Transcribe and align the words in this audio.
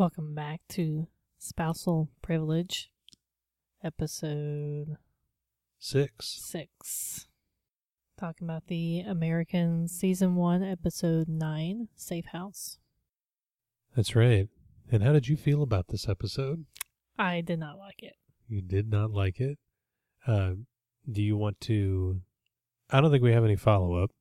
Welcome 0.00 0.34
back 0.34 0.62
to 0.70 1.08
Spousal 1.36 2.08
Privilege, 2.22 2.90
episode 3.84 4.96
Six. 5.78 6.40
six. 6.42 7.28
Talking 8.18 8.46
about 8.46 8.68
the 8.68 9.00
American 9.00 9.88
season 9.88 10.36
one, 10.36 10.62
episode 10.62 11.28
nine, 11.28 11.88
Safe 11.96 12.24
House. 12.32 12.78
That's 13.94 14.16
right. 14.16 14.48
And 14.90 15.02
how 15.02 15.12
did 15.12 15.28
you 15.28 15.36
feel 15.36 15.62
about 15.62 15.88
this 15.88 16.08
episode? 16.08 16.64
I 17.18 17.42
did 17.42 17.58
not 17.58 17.76
like 17.76 18.02
it. 18.02 18.14
You 18.48 18.62
did 18.62 18.90
not 18.90 19.10
like 19.10 19.38
it. 19.38 19.58
Uh, 20.26 20.52
do 21.12 21.20
you 21.20 21.36
want 21.36 21.60
to? 21.60 22.22
I 22.88 23.02
don't 23.02 23.10
think 23.10 23.22
we 23.22 23.32
have 23.32 23.44
any 23.44 23.56
follow 23.56 24.02
up 24.02 24.12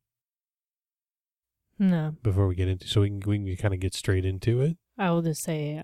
No, 1.79 2.17
before 2.21 2.47
we 2.47 2.55
get 2.55 2.67
into, 2.67 2.85
so 2.85 2.99
we 2.99 3.07
can 3.07 3.21
we 3.25 3.55
can 3.55 3.55
kind 3.55 3.73
of 3.73 3.79
get 3.79 3.93
straight 3.93 4.25
into 4.25 4.59
it. 4.59 4.75
I 4.99 5.09
will 5.11 5.23
just 5.23 5.41
say 5.41 5.83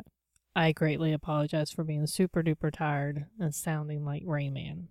I 0.56 0.72
greatly 0.74 1.14
apologize 1.14 1.72
for 1.72 1.84
being 1.84 2.06
super 2.06 2.44
duper 2.44 2.72
tired 2.72 3.26
and 3.40 3.56
sounding 3.56 4.06
like 4.06 4.24
Rain 4.26 4.54
Man 4.54 4.90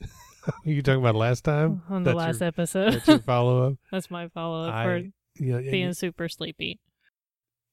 you 0.64 0.82
talking 0.82 1.00
about 1.00 1.14
last 1.14 1.44
time? 1.44 1.82
on 1.90 2.02
the 2.02 2.10
That's 2.10 2.18
last 2.18 2.40
your, 2.40 2.48
episode. 2.48 2.92
That's 2.94 3.08
your 3.08 3.18
follow 3.18 3.70
up. 3.70 3.74
That's 3.90 4.10
my 4.10 4.28
follow 4.28 4.68
up 4.68 4.84
for 4.84 5.02
being 5.38 5.92
super 5.92 6.28
sleepy. 6.28 6.80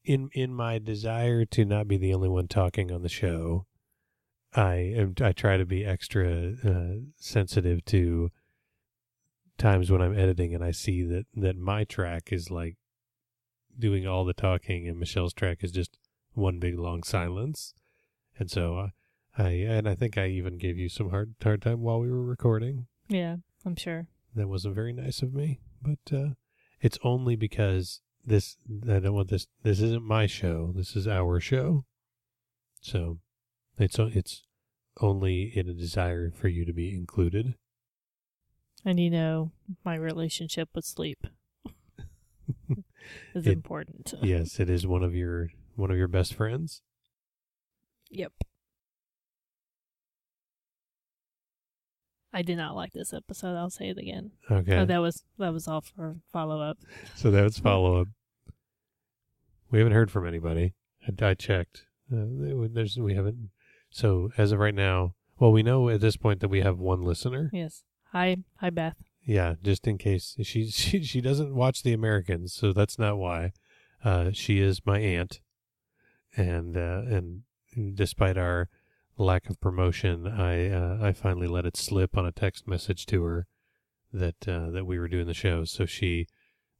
in 0.03 0.29
in 0.33 0.53
my 0.53 0.79
desire 0.79 1.45
to 1.45 1.65
not 1.65 1.87
be 1.87 1.97
the 1.97 2.13
only 2.13 2.29
one 2.29 2.47
talking 2.47 2.91
on 2.91 3.01
the 3.01 3.09
show, 3.09 3.65
I 4.53 4.75
am 4.95 5.13
I 5.21 5.31
try 5.31 5.57
to 5.57 5.65
be 5.65 5.85
extra 5.85 6.53
uh, 6.65 6.95
sensitive 7.17 7.83
to 7.85 8.29
times 9.57 9.91
when 9.91 10.01
I'm 10.01 10.17
editing 10.17 10.53
and 10.53 10.63
I 10.63 10.71
see 10.71 11.03
that 11.03 11.25
that 11.35 11.57
my 11.57 11.83
track 11.83 12.31
is 12.31 12.51
like 12.51 12.75
doing 13.77 14.07
all 14.07 14.25
the 14.25 14.33
talking 14.33 14.87
and 14.87 14.99
Michelle's 14.99 15.33
track 15.33 15.63
is 15.63 15.71
just 15.71 15.97
one 16.33 16.59
big 16.59 16.77
long 16.77 17.03
silence, 17.03 17.73
and 18.37 18.49
so 18.49 18.77
uh, 18.77 18.87
I 19.37 19.49
and 19.49 19.87
I 19.87 19.95
think 19.95 20.17
I 20.17 20.27
even 20.27 20.57
gave 20.57 20.77
you 20.77 20.89
some 20.89 21.09
hard 21.09 21.35
hard 21.41 21.61
time 21.61 21.81
while 21.81 21.99
we 21.99 22.09
were 22.09 22.23
recording. 22.23 22.87
Yeah, 23.07 23.37
I'm 23.65 23.75
sure. 23.75 24.07
That 24.35 24.47
wasn't 24.47 24.75
very 24.75 24.93
nice 24.93 25.21
of 25.21 25.33
me, 25.33 25.59
but 25.81 26.15
uh, 26.15 26.29
it's 26.81 26.99
only 27.03 27.35
because 27.35 28.01
this 28.25 28.57
I 28.83 28.99
don't 28.99 29.13
want 29.13 29.29
this. 29.29 29.47
This 29.63 29.79
isn't 29.79 30.03
my 30.03 30.27
show. 30.27 30.71
This 30.75 30.95
is 30.95 31.07
our 31.07 31.39
show. 31.39 31.85
So 32.81 33.19
it's 33.77 33.97
it's 33.99 34.43
only 35.01 35.51
in 35.55 35.69
a 35.69 35.73
desire 35.73 36.31
for 36.31 36.47
you 36.47 36.65
to 36.65 36.73
be 36.73 36.93
included. 36.93 37.55
And 38.85 38.99
you 38.99 39.09
know, 39.09 39.51
my 39.83 39.95
relationship 39.95 40.69
with 40.75 40.85
sleep 40.85 41.27
is 43.35 43.47
It- 43.47 43.53
important. 43.53 44.13
yes, 44.21 44.59
it 44.59 44.69
is 44.69 44.85
one 44.87 45.03
of 45.03 45.13
your 45.15 45.49
one 45.75 45.91
of 45.91 45.97
your 45.97 46.07
best 46.07 46.33
friends. 46.33 46.81
Yep. 48.09 48.31
I 52.33 52.41
did 52.41 52.57
not 52.57 52.75
like 52.75 52.93
this 52.93 53.13
episode. 53.13 53.55
I'll 53.55 53.69
say 53.69 53.89
it 53.89 53.97
again. 53.97 54.31
Okay, 54.51 54.77
Oh, 54.77 54.85
that 54.85 54.99
was 54.99 55.23
that 55.39 55.53
was 55.53 55.67
all 55.67 55.81
for 55.81 56.17
follow 56.31 56.61
up. 56.61 56.77
so 57.15 57.31
that's 57.31 57.57
follow 57.59 58.01
up. 58.01 58.07
We 59.71 59.79
haven't 59.79 59.93
heard 59.93 60.11
from 60.11 60.27
anybody. 60.27 60.73
I, 61.07 61.25
I 61.25 61.33
checked. 61.33 61.85
Uh, 62.11 62.25
there's 62.71 62.97
we 62.97 63.15
haven't. 63.15 63.49
So 63.89 64.29
as 64.37 64.51
of 64.51 64.59
right 64.59 64.75
now, 64.75 65.15
well, 65.39 65.51
we 65.51 65.63
know 65.63 65.89
at 65.89 66.01
this 66.01 66.17
point 66.17 66.39
that 66.41 66.49
we 66.49 66.61
have 66.61 66.79
one 66.79 67.01
listener. 67.01 67.49
Yes. 67.53 67.83
Hi, 68.11 68.37
hi, 68.59 68.69
Beth. 68.69 68.95
Yeah, 69.27 69.55
just 69.61 69.85
in 69.85 69.97
case 69.97 70.37
she 70.41 70.67
she 70.71 71.03
she 71.03 71.21
doesn't 71.21 71.53
watch 71.53 71.83
the 71.83 71.93
Americans, 71.93 72.53
so 72.53 72.71
that's 72.73 72.97
not 72.97 73.17
why. 73.17 73.51
Uh, 74.03 74.31
she 74.31 74.61
is 74.61 74.85
my 74.85 74.99
aunt, 74.99 75.41
and 76.35 76.77
uh, 76.77 77.01
and 77.05 77.43
despite 77.93 78.37
our 78.37 78.69
lack 79.17 79.49
of 79.49 79.59
promotion, 79.59 80.27
I 80.27 80.69
uh, 80.69 80.97
I 81.01 81.11
finally 81.11 81.47
let 81.47 81.65
it 81.65 81.75
slip 81.75 82.17
on 82.17 82.25
a 82.25 82.31
text 82.31 82.67
message 82.67 83.05
to 83.07 83.23
her 83.23 83.47
that 84.13 84.47
uh, 84.47 84.71
that 84.71 84.85
we 84.85 84.97
were 84.97 85.09
doing 85.09 85.27
the 85.27 85.33
show. 85.33 85.65
So 85.65 85.85
she 85.85 86.27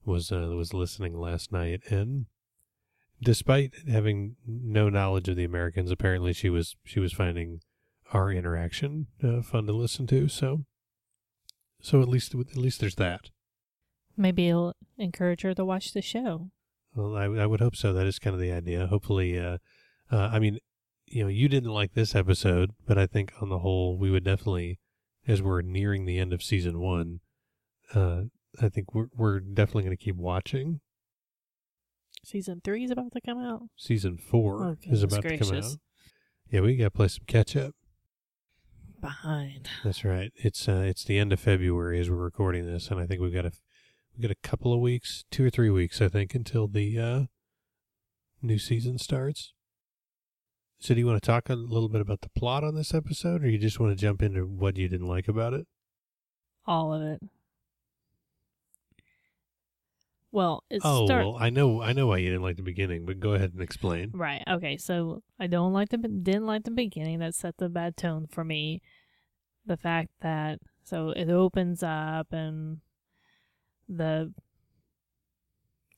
was 0.06 0.31
uh, 0.31 0.53
was 0.56 0.74
listening 0.74 1.19
last 1.19 1.52
night, 1.52 1.81
and 1.90 2.28
despite 3.22 3.74
having 3.91 4.38
no 4.47 4.88
knowledge 4.88 5.28
of 5.28 5.35
the 5.35 5.44
Americans, 5.44 5.91
apparently 5.91 6.31
she 6.31 6.50
was 6.50 6.78
she 6.85 7.02
was 7.02 7.12
finding 7.12 7.59
our 8.14 8.31
interaction 8.31 9.08
uh, 9.22 9.41
fun 9.41 9.66
to 9.66 9.74
listen 9.74 10.08
to. 10.08 10.29
So. 10.29 10.64
So 11.82 12.02
at 12.02 12.08
least 12.08 12.34
at 12.36 12.58
least 12.58 12.80
there's 12.80 12.96
that. 12.96 13.30
Maybe 14.16 14.50
it'll 14.50 14.76
encourage 14.98 15.42
her 15.44 15.54
to 15.54 15.64
watch 15.66 15.94
the 15.94 16.02
show. 16.02 16.50
Well, 16.96 17.16
I, 17.16 17.26
I 17.26 17.46
would 17.46 17.60
hope 17.60 17.76
so. 17.76 17.94
That 17.94 18.08
is 18.08 18.18
kind 18.18 18.34
of 18.34 18.40
the 18.40 18.52
idea. 18.52 18.88
Hopefully, 18.88 19.38
uh, 19.38 19.58
uh, 20.12 20.30
I 20.34 20.40
mean, 20.40 20.58
you 21.06 21.24
know, 21.24 21.30
you 21.30 21.48
didn't 21.48 21.70
like 21.72 21.94
this 21.94 22.16
episode, 22.16 22.72
but 22.88 22.98
I 22.98 23.06
think 23.06 23.32
on 23.42 23.50
the 23.50 23.60
whole, 23.60 23.98
we 23.98 24.10
would 24.10 24.24
definitely, 24.24 24.80
as 25.28 25.42
we're 25.42 25.62
nearing 25.62 26.06
the 26.06 26.18
end 26.18 26.34
of 26.34 26.42
season 26.42 26.80
one, 26.80 27.20
uh, 27.94 28.24
I 28.59 28.70
think 28.70 28.96
we're 28.96 29.08
we're 29.16 29.40
definitely 29.40 29.84
going 29.84 29.98
to 29.98 30.04
keep 30.04 30.16
watching. 30.16 30.80
Season 32.26 32.59
three 32.64 32.84
is 32.84 32.92
about 32.92 33.12
to 33.14 33.22
come 33.22 33.38
out. 33.38 33.64
Season 33.78 34.18
four 34.18 34.64
Oh, 34.64 34.76
is 34.84 35.04
about 35.04 35.22
to 35.22 35.38
come 35.38 35.56
out. 35.56 35.78
Yeah, 36.50 36.62
we 36.62 36.76
got 36.76 36.86
to 36.86 36.92
play 36.92 37.08
some 37.08 37.26
catch 37.28 37.56
up. 37.56 37.76
Behind. 39.07 39.69
That's 39.85 40.03
right. 40.03 40.34
It's 40.35 40.68
uh, 40.68 40.84
it's 40.85 41.06
the 41.06 41.18
end 41.18 41.31
of 41.31 41.40
February 41.40 41.97
as 41.97 42.09
we're 42.09 42.18
recording 42.18 42.66
this, 42.66 42.90
and 42.90 43.00
I 43.00 43.06
think 43.06 43.22
we've 43.22 43.34
got 43.34 43.45
a 43.45 43.53
we 44.18 44.22
got 44.22 44.31
a 44.31 44.47
couple 44.47 44.73
of 44.73 44.81
weeks, 44.81 45.23
two 45.31 45.45
or 45.45 45.50
three 45.50 45.69
weeks, 45.69 46.01
I 46.01 46.09
think, 46.09 46.35
until 46.35 46.68
the 46.68 47.00
uh, 47.00 47.22
new 48.41 48.59
season 48.59 48.97
starts. 48.97 49.53
So, 50.79 50.94
do 50.94 51.00
you 51.00 51.07
want 51.07 51.23
to 51.23 51.25
talk 51.25 51.50
a 51.50 51.56
little 51.56 51.88
bit 51.88 52.01
about 52.01 52.19
the 52.19 52.29
plot 52.31 52.66
on 52.66 52.75
this 52.75 52.94
episode, 52.94 53.46
or 53.46 53.50
you 53.50 53.57
just 53.57 53.79
want 53.79 53.97
to 53.97 54.01
jump 54.01 54.22
into 54.22 54.41
what 54.41 54.75
you 54.75 54.90
didn't 54.90 55.07
like 55.07 55.29
about 55.29 55.53
it? 55.53 55.67
All 56.66 56.94
of 56.94 57.01
it. 57.01 57.22
Well, 60.34 60.66
it 60.69 60.81
oh, 60.84 61.06
start- 61.06 61.25
well, 61.25 61.38
I 61.40 61.50
know, 61.50 61.81
I 61.81 61.94
know 61.94 62.07
why 62.07 62.17
you 62.17 62.28
didn't 62.28 62.44
like 62.44 62.57
the 62.57 62.62
beginning, 62.62 63.06
but 63.06 63.22
go 63.22 63.35
ahead 63.35 63.53
and 63.53 63.62
explain. 63.62 64.12
Right. 64.13 64.44
Okay. 64.47 64.75
So 64.75 65.23
I 65.40 65.47
don't 65.47 65.72
like 65.72 65.90
the 65.90 65.97
didn't 65.97 66.46
like 66.46 66.66
the 66.66 66.72
beginning. 66.72 67.19
That 67.19 67.35
set 67.35 67.57
the 67.57 67.69
bad 67.69 67.96
tone 67.96 68.28
for 68.29 68.44
me. 68.44 68.81
The 69.67 69.78
fact 69.78 70.09
that 70.22 70.59
so 70.83 71.09
it 71.09 71.29
opens 71.29 71.83
up 71.83 72.31
and 72.31 72.79
the 73.89 74.33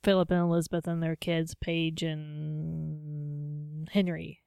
Philip 0.03 0.31
and 0.31 0.39
Elizabeth 0.41 0.87
and 0.87 1.03
their 1.03 1.15
kids, 1.15 1.55
Paige 1.55 2.03
and 2.03 3.87
Henry, 3.91 4.41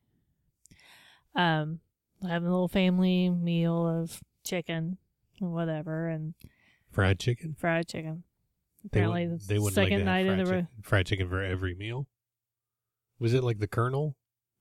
um, 1.34 1.80
having 2.26 2.48
a 2.48 2.52
little 2.52 2.68
family 2.68 3.30
meal 3.30 3.86
of 3.86 4.20
chicken, 4.44 4.98
whatever, 5.38 6.08
and 6.08 6.34
Fried 6.90 7.20
chicken. 7.20 7.54
fried 7.58 7.88
chicken. 7.88 8.24
They 8.82 8.86
Apparently, 9.00 9.28
would- 9.28 9.40
the 9.40 9.46
they 9.46 9.58
wouldn't 9.58 9.74
second 9.74 9.98
like 9.98 10.04
night 10.04 10.26
in 10.26 10.38
the 10.38 10.44
chicken, 10.44 10.68
fried 10.82 11.06
chicken 11.06 11.28
for 11.28 11.42
every 11.42 11.74
meal. 11.74 12.08
Was 13.20 13.34
it 13.34 13.44
like 13.44 13.58
the 13.60 13.68
Colonel? 13.68 14.16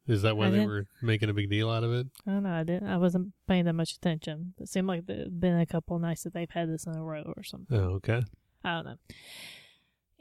Is 0.08 0.24
that 0.24 0.36
why 0.36 0.48
I 0.48 0.50
they 0.50 0.60
uh-huh. 0.60 0.68
were 0.68 0.88
making 1.02 1.30
a 1.30 1.34
big 1.34 1.50
deal 1.50 1.70
out 1.70 1.84
of 1.84 1.94
it? 1.94 2.08
I 2.28 2.32
don't 2.32 2.44
know. 2.44 2.54
I 2.54 2.64
didn't. 2.64 2.90
I 2.90 2.98
wasn't 2.98 3.34
paying 3.48 3.66
that 3.66 3.74
much 3.74 3.94
attention. 3.94 4.54
It 4.60 4.68
seemed 4.68 4.88
like 4.88 5.06
there'd 5.06 5.40
been 5.40 5.60
a 5.60 5.66
couple 5.66 5.98
nights 6.00 6.24
that 6.24 6.34
they've 6.34 6.50
had 6.50 6.70
this 6.70 6.86
in 6.86 6.96
a 6.96 7.04
row 7.04 7.34
or 7.38 7.44
something. 7.44 7.78
Oh, 7.78 7.94
okay. 7.96 8.24
I 8.64 8.74
don't 8.76 8.86
know. 8.86 8.96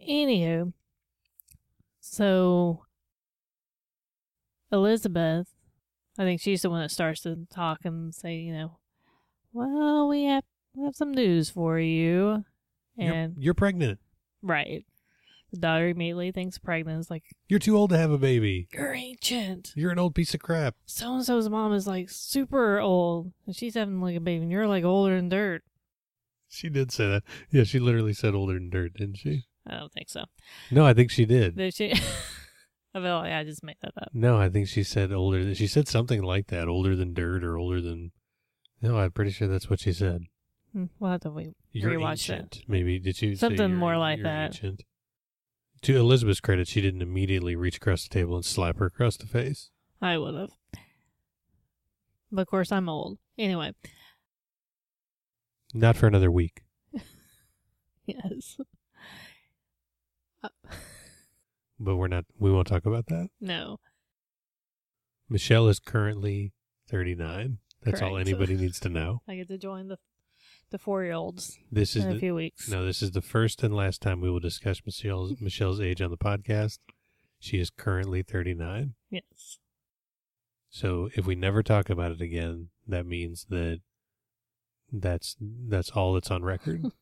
Anywho, 0.09 0.73
so 2.01 2.85
Elizabeth, 4.73 5.49
I 6.19 6.25
think 6.25 6.41
she's 6.41 6.63
the 6.63 6.71
one 6.71 6.81
that 6.81 6.91
starts 6.91 7.21
to 7.23 7.47
talk 7.53 7.81
and 7.85 8.15
say, 8.15 8.37
you 8.37 8.53
know, 8.53 8.79
well, 9.53 10.09
we 10.09 10.25
have 10.25 10.45
we 10.75 10.85
have 10.85 10.95
some 10.95 11.13
news 11.13 11.51
for 11.51 11.79
you, 11.79 12.45
You're- 12.97 13.17
and 13.17 13.35
you're 13.39 13.55
pregnant. 13.55 13.99
right, 14.43 14.87
the 15.51 15.59
daughter 15.59 15.89
immediately 15.89 16.31
thinks 16.33 16.59
pregnant. 16.59 17.01
Is 17.01 17.11
like, 17.11 17.25
You're 17.49 17.59
too 17.59 17.77
old 17.77 17.91
to 17.91 17.99
have 17.99 18.11
a 18.11 18.19
baby. 18.19 18.69
you're 18.73 18.93
ancient. 18.95 19.73
You're 19.77 19.91
an 19.93 19.99
old 19.99 20.15
piece 20.15 20.35
of 20.35 20.41
crap. 20.41 20.75
So 20.87 21.15
and 21.15 21.25
so's 21.25 21.49
mom 21.49 21.73
is 21.73 21.87
like 21.87 22.09
super 22.11 22.79
old, 22.81 23.33
and 23.47 23.55
she's 23.57 23.75
having 23.75 24.01
like 24.01 24.17
a 24.17 24.21
baby, 24.21 24.43
and 24.43 24.53
you're 24.53 24.67
like 24.69 24.85
older 24.85 25.17
than 25.17 25.29
dirt. 25.29 25.63
She 26.49 26.69
did 26.69 26.91
say 26.93 27.09
that. 27.09 27.23
Yeah, 27.51 27.65
she 27.65 27.79
literally 27.79 28.13
said 28.13 28.35
older 28.35 28.55
than 28.55 28.71
dirt, 28.71 28.95
didn't 28.95 29.17
she? 29.19 29.45
I 29.67 29.77
don't 29.77 29.93
think 29.93 30.09
so. 30.09 30.25
No, 30.71 30.85
I 30.85 30.95
think 30.95 31.11
she 31.11 31.25
did. 31.25 31.57
Did 31.57 31.75
she? 31.75 31.93
I 32.95 33.01
feel 33.01 33.19
like 33.19 33.33
I 33.33 33.45
just 33.45 33.63
made 33.63 33.77
that 33.83 33.93
up. 34.03 34.09
No, 34.13 34.37
I 34.41 34.49
think 34.49 34.67
she 34.67 34.83
said 34.83 35.13
older. 35.13 35.45
Than, 35.45 35.55
she 35.55 35.69
said 35.69 35.87
something 35.87 36.23
like 36.23 36.49
that, 36.49 36.67
older 36.67 36.97
than 36.97 37.15
dirt 37.15 37.45
or 37.45 37.57
older 37.57 37.81
than. 37.81 38.11
No, 38.83 38.99
I'm 38.99 39.13
pretty 39.13 39.31
sure 39.31 39.47
that's 39.47 39.71
what 39.71 39.79
she 39.81 39.93
said. 39.93 40.23
Hmm, 40.73 40.87
We'll 40.99 41.13
have 41.13 41.21
to 41.21 41.31
wait. 41.31 41.55
You're 41.71 41.93
Rewatch 41.93 42.27
that. 42.27 42.33
ancient. 42.35 42.65
Maybe 42.67 42.99
did 42.99 43.17
she 43.17 43.35
say 43.35 43.39
Something 43.39 43.69
you're- 43.71 43.79
more 43.79 43.97
like 43.97 44.19
you're 44.19 44.25
that. 44.25 44.47
Ancient? 44.47 44.83
To 45.83 45.97
Elizabeth's 45.97 46.41
credit, 46.41 46.69
she 46.69 46.81
didn't 46.83 47.01
immediately 47.03 47.57
reach 47.57 47.77
across 47.79 48.03
the 48.03 48.11
table 48.11 48.37
and 48.37 48.45
slap 48.45 48.79
her 48.79 48.87
across 48.87 49.17
the 49.17 49.27
face. 49.27 49.71
I 50.03 50.19
would 50.19 50.35
have. 50.35 50.51
But 52.31 52.43
of 52.43 52.49
course, 52.49 52.71
I'm 52.71 52.89
old. 52.89 53.19
Anyway, 53.39 53.73
Not 55.73 55.97
for 55.97 56.07
another 56.07 56.31
week. 56.31 56.63
yes. 58.07 58.59
Uh, 60.43 60.49
But 61.83 61.97
we're 61.97 62.09
not. 62.09 62.27
We 62.39 62.53
won't 62.53 62.67
talk 62.67 62.85
about 62.85 63.07
that. 63.07 63.29
no. 63.41 63.79
Michelle 65.31 65.69
is 65.69 65.79
currently 65.79 66.53
39. 66.91 67.59
That's 67.85 68.03
all 68.03 68.19
anybody 68.19 68.57
needs 68.57 68.79
to 68.81 68.89
know. 68.91 69.23
I 69.29 69.37
get 69.37 69.49
to 69.49 69.57
join 69.57 69.87
the 69.89 69.97
the 70.71 70.79
four 70.79 71.05
year 71.05 71.13
olds 71.13 71.59
This 71.71 71.97
is 71.97 72.05
in 72.05 72.11
a 72.11 72.15
the, 72.15 72.21
few 72.21 72.35
weeks. 72.35 72.69
no, 72.69 72.85
this 72.85 73.03
is 73.03 73.11
the 73.13 73.23
first 73.23 73.63
and 73.63 73.75
last 73.75 74.01
time 74.01 74.21
we 74.21 74.31
will 74.31 74.41
discuss 74.41 74.81
Michelle's 74.85 75.41
Michelle's 75.41 75.81
age 75.81 76.01
on 76.01 76.11
the 76.11 76.17
podcast. 76.19 76.79
She 77.39 77.59
is 77.59 77.71
currently 77.71 78.23
39. 78.23 78.95
Yes. 79.11 79.59
So 80.69 81.09
if 81.15 81.27
we 81.27 81.35
never 81.35 81.63
talk 81.63 81.91
about 81.91 82.13
it 82.13 82.21
again, 82.21 82.69
that 82.87 83.07
means 83.07 83.47
that 83.51 83.81
that's 84.93 85.37
that's 85.41 85.91
all 85.91 86.15
that's 86.15 86.31
on 86.31 86.43
record. 86.43 86.85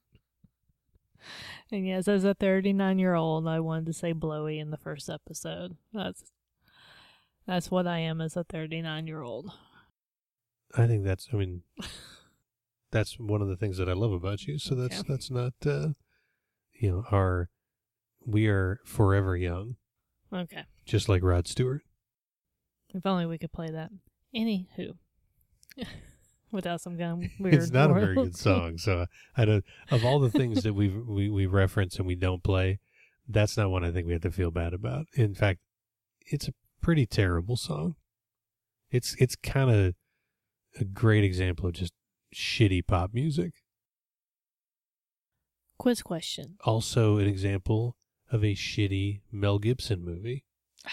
And 1.70 1.87
yes, 1.87 2.09
as 2.09 2.25
a 2.25 2.32
39 2.32 2.99
year 2.99 3.15
old, 3.15 3.47
I 3.49 3.61
wanted 3.61 3.87
to 3.87 3.93
say 3.93 4.12
blowy 4.12 4.59
in 4.59 4.70
the 4.70 4.76
first 4.76 5.11
episode. 5.11 5.76
That's 5.93 6.23
that's 7.47 7.70
what 7.70 7.87
I 7.87 7.99
am 7.99 8.20
as 8.20 8.37
a 8.37 8.44
39 8.44 9.06
year 9.06 9.20
old. 9.23 9.50
I 10.76 10.87
think 10.87 11.05
that's 11.05 11.29
I 11.32 11.37
mean 11.37 11.62
that's 12.90 13.19
one 13.19 13.43
of 13.43 13.49
the 13.49 13.56
things 13.56 13.76
that 13.79 13.88
I 13.88 13.93
love 13.93 14.12
about 14.12 14.44
you. 14.44 14.58
So 14.58 14.75
that's 14.75 15.00
Okay. 15.00 15.08
that's 15.08 15.31
not 15.31 15.52
uh 15.67 15.88
you 16.81 16.90
know, 16.90 17.05
our 17.11 17.49
we 18.25 18.46
are 18.46 18.79
forever 18.85 19.37
young, 19.37 19.76
Okay. 20.32 20.64
just 20.87 21.08
like 21.08 21.23
Rod 21.23 21.46
Stewart. 21.49 21.82
If 22.94 23.05
only 23.05 23.26
we 23.26 23.38
could 23.38 23.52
play 23.52 23.70
that. 23.70 23.90
Anywho. 24.35 24.96
Without 26.52 26.81
some 26.81 26.96
kind 26.96 27.25
of 27.25 27.31
weird. 27.40 27.55
it's 27.55 27.70
not 27.70 27.90
a 27.90 27.94
very 27.94 28.14
good 28.14 28.37
song. 28.49 28.79
So 28.79 29.06
I 29.37 29.44
don't. 29.44 29.64
Of 29.91 30.05
all 30.05 30.19
the 30.19 30.31
things 30.31 30.62
that 30.62 30.73
we 30.75 30.88
we 30.88 31.29
we 31.29 31.46
reference 31.46 31.96
and 31.99 32.06
we 32.06 32.14
don't 32.14 32.43
play, 32.43 32.79
that's 33.29 33.56
not 33.56 33.70
one 33.70 33.84
I 33.84 33.91
think 33.91 34.06
we 34.06 34.12
have 34.14 34.23
to 34.23 34.31
feel 34.31 34.50
bad 34.50 34.73
about. 34.73 35.06
In 35.14 35.34
fact, 35.34 35.61
it's 36.26 36.49
a 36.49 36.52
pretty 36.81 37.05
terrible 37.06 37.56
song. 37.56 37.96
It's 38.91 39.14
it's 39.19 39.37
kind 39.37 39.70
of 39.70 39.94
a 40.81 40.84
great 40.84 41.25
example 41.25 41.67
of 41.67 41.75
just 41.75 41.93
shitty 42.35 42.87
pop 42.87 43.13
music. 43.15 43.53
Quiz 45.79 46.03
question. 46.03 46.57
Also, 46.65 47.19
an 47.19 47.27
example 47.27 47.97
of 48.31 48.43
a 48.43 48.55
shitty 48.55 49.21
Mel 49.31 49.59
Gibson 49.59 50.05
movie. 50.05 50.45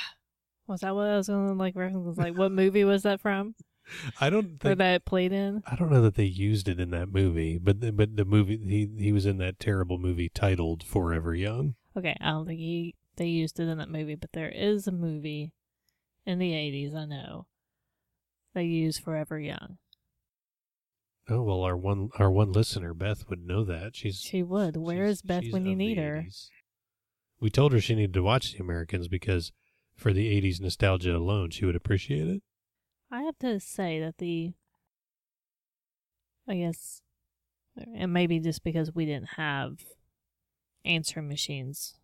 Was 0.68 0.82
that 0.82 0.96
what 0.96 1.08
I 1.08 1.18
was 1.18 1.28
going 1.28 1.48
to 1.50 1.54
like 1.54 1.76
reference? 1.76 2.06
Was 2.06 2.18
Like, 2.18 2.36
what 2.36 2.52
movie 2.52 2.84
was 2.84 3.04
that 3.04 3.22
from? 3.22 3.54
I 4.20 4.32
don't 4.32 4.56
Or 4.56 4.70
think. 4.70 4.78
that 4.80 4.96
it 4.96 5.06
played 5.06 5.32
in? 5.32 5.62
I 5.68 5.76
don't 5.76 5.92
know 5.92 6.02
that 6.02 6.16
they 6.16 6.24
used 6.24 6.68
it 6.68 6.80
in 6.80 6.90
that 6.90 7.10
movie, 7.10 7.60
but 7.60 7.82
the, 7.82 7.92
but 7.92 8.16
the 8.16 8.26
movie 8.26 8.58
he 8.58 8.90
he 9.04 9.12
was 9.12 9.28
in 9.28 9.38
that 9.38 9.60
terrible 9.60 10.00
movie 10.00 10.28
titled 10.28 10.82
Forever 10.84 11.36
Young. 11.36 11.76
Okay, 11.96 12.18
I 12.20 12.32
don't 12.32 12.48
think 12.48 12.58
he 12.60 12.96
they 13.16 13.28
used 13.28 13.60
it 13.60 13.68
in 13.68 13.78
that 13.78 13.92
movie, 13.92 14.16
but 14.16 14.32
there 14.34 14.50
is 14.50 14.88
a 14.88 14.92
movie 14.92 15.54
in 16.26 16.40
the 16.40 16.52
80s, 16.54 16.96
I 16.96 17.06
know. 17.06 17.46
They 18.56 18.64
use 18.64 18.98
Forever 18.98 19.40
Young. 19.40 19.78
Oh 21.28 21.42
well, 21.42 21.62
our 21.62 21.76
one 21.76 22.10
our 22.20 22.30
one 22.30 22.52
listener 22.52 22.94
Beth 22.94 23.30
would 23.30 23.46
know 23.46 23.64
that. 23.64 23.96
She's 23.96 24.20
She 24.20 24.44
would. 24.44 24.78
Where 24.78 25.06
is 25.06 25.22
Beth 25.24 25.44
when 25.50 25.66
you 25.66 25.76
need 25.76 25.98
her? 25.98 26.26
80s. 26.28 26.50
We 27.40 27.50
told 27.50 27.74
her 27.74 27.82
she 27.82 27.96
needed 27.96 28.14
to 28.14 28.24
watch 28.24 28.54
The 28.54 28.60
Americans 28.60 29.08
because 29.08 29.52
for 29.96 30.14
the 30.14 30.42
'80s 30.42 30.62
nostalgia 30.62 31.16
alone, 31.16 31.50
she 31.50 31.66
would 31.66 31.76
appreciate 31.76 32.28
it. 32.28 32.44
I 33.12 33.24
have 33.24 33.38
to 33.40 33.60
say 33.60 34.00
that 34.00 34.18
the, 34.18 34.54
I 36.48 36.58
guess, 36.58 37.02
and 37.96 38.14
maybe 38.14 38.40
just 38.40 38.64
because 38.64 38.94
we 38.94 39.06
didn't 39.06 39.30
have 39.38 39.78
answering 40.84 41.28
machines 41.28 41.96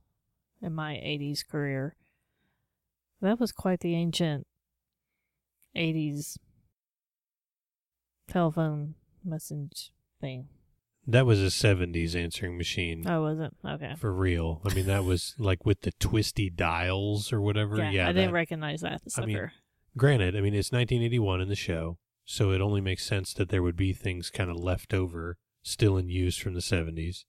in 0.61 0.73
my 0.73 0.93
80s 0.93 1.47
career, 1.47 1.95
that 3.21 3.39
was 3.39 3.51
quite 3.51 3.81
the 3.81 3.95
ancient 3.95 4.47
80s 5.75 6.37
telephone 8.27 8.95
message 9.23 9.91
thing. 10.19 10.47
That 11.07 11.25
was 11.25 11.41
a 11.41 11.47
'70s 11.47 12.15
answering 12.15 12.57
machine 12.57 13.07
Oh, 13.07 13.23
was 13.23 13.39
it? 13.39 13.51
Okay. 13.65 13.95
for 13.97 14.13
real. 14.13 14.61
I 14.63 14.73
mean, 14.73 14.85
that 14.85 15.03
was 15.03 15.33
like 15.39 15.65
with 15.65 15.81
the 15.81 15.91
twisty 15.93 16.49
dials 16.49 17.33
or 17.33 17.41
whatever. 17.41 17.77
Yeah, 17.77 17.89
Yeah, 17.89 18.09
I 18.09 18.13
didn't 18.13 18.33
recognize 18.33 18.81
that 18.81 19.01
I 19.17 19.25
mean. 19.25 19.51
Granted, 19.97 20.35
I 20.35 20.41
mean 20.41 20.53
it's 20.53 20.71
1981 20.71 21.41
in 21.41 21.49
the 21.49 21.55
show, 21.55 21.97
so 22.23 22.51
it 22.51 22.61
only 22.61 22.81
makes 22.81 23.05
sense 23.05 23.33
that 23.33 23.49
there 23.49 23.63
would 23.63 23.75
be 23.75 23.93
things 23.93 24.29
kind 24.29 24.49
of 24.49 24.57
left 24.57 24.93
over, 24.93 25.37
still 25.63 25.97
in 25.97 26.07
use 26.07 26.37
from 26.37 26.53
the 26.53 26.61
70s. 26.61 27.25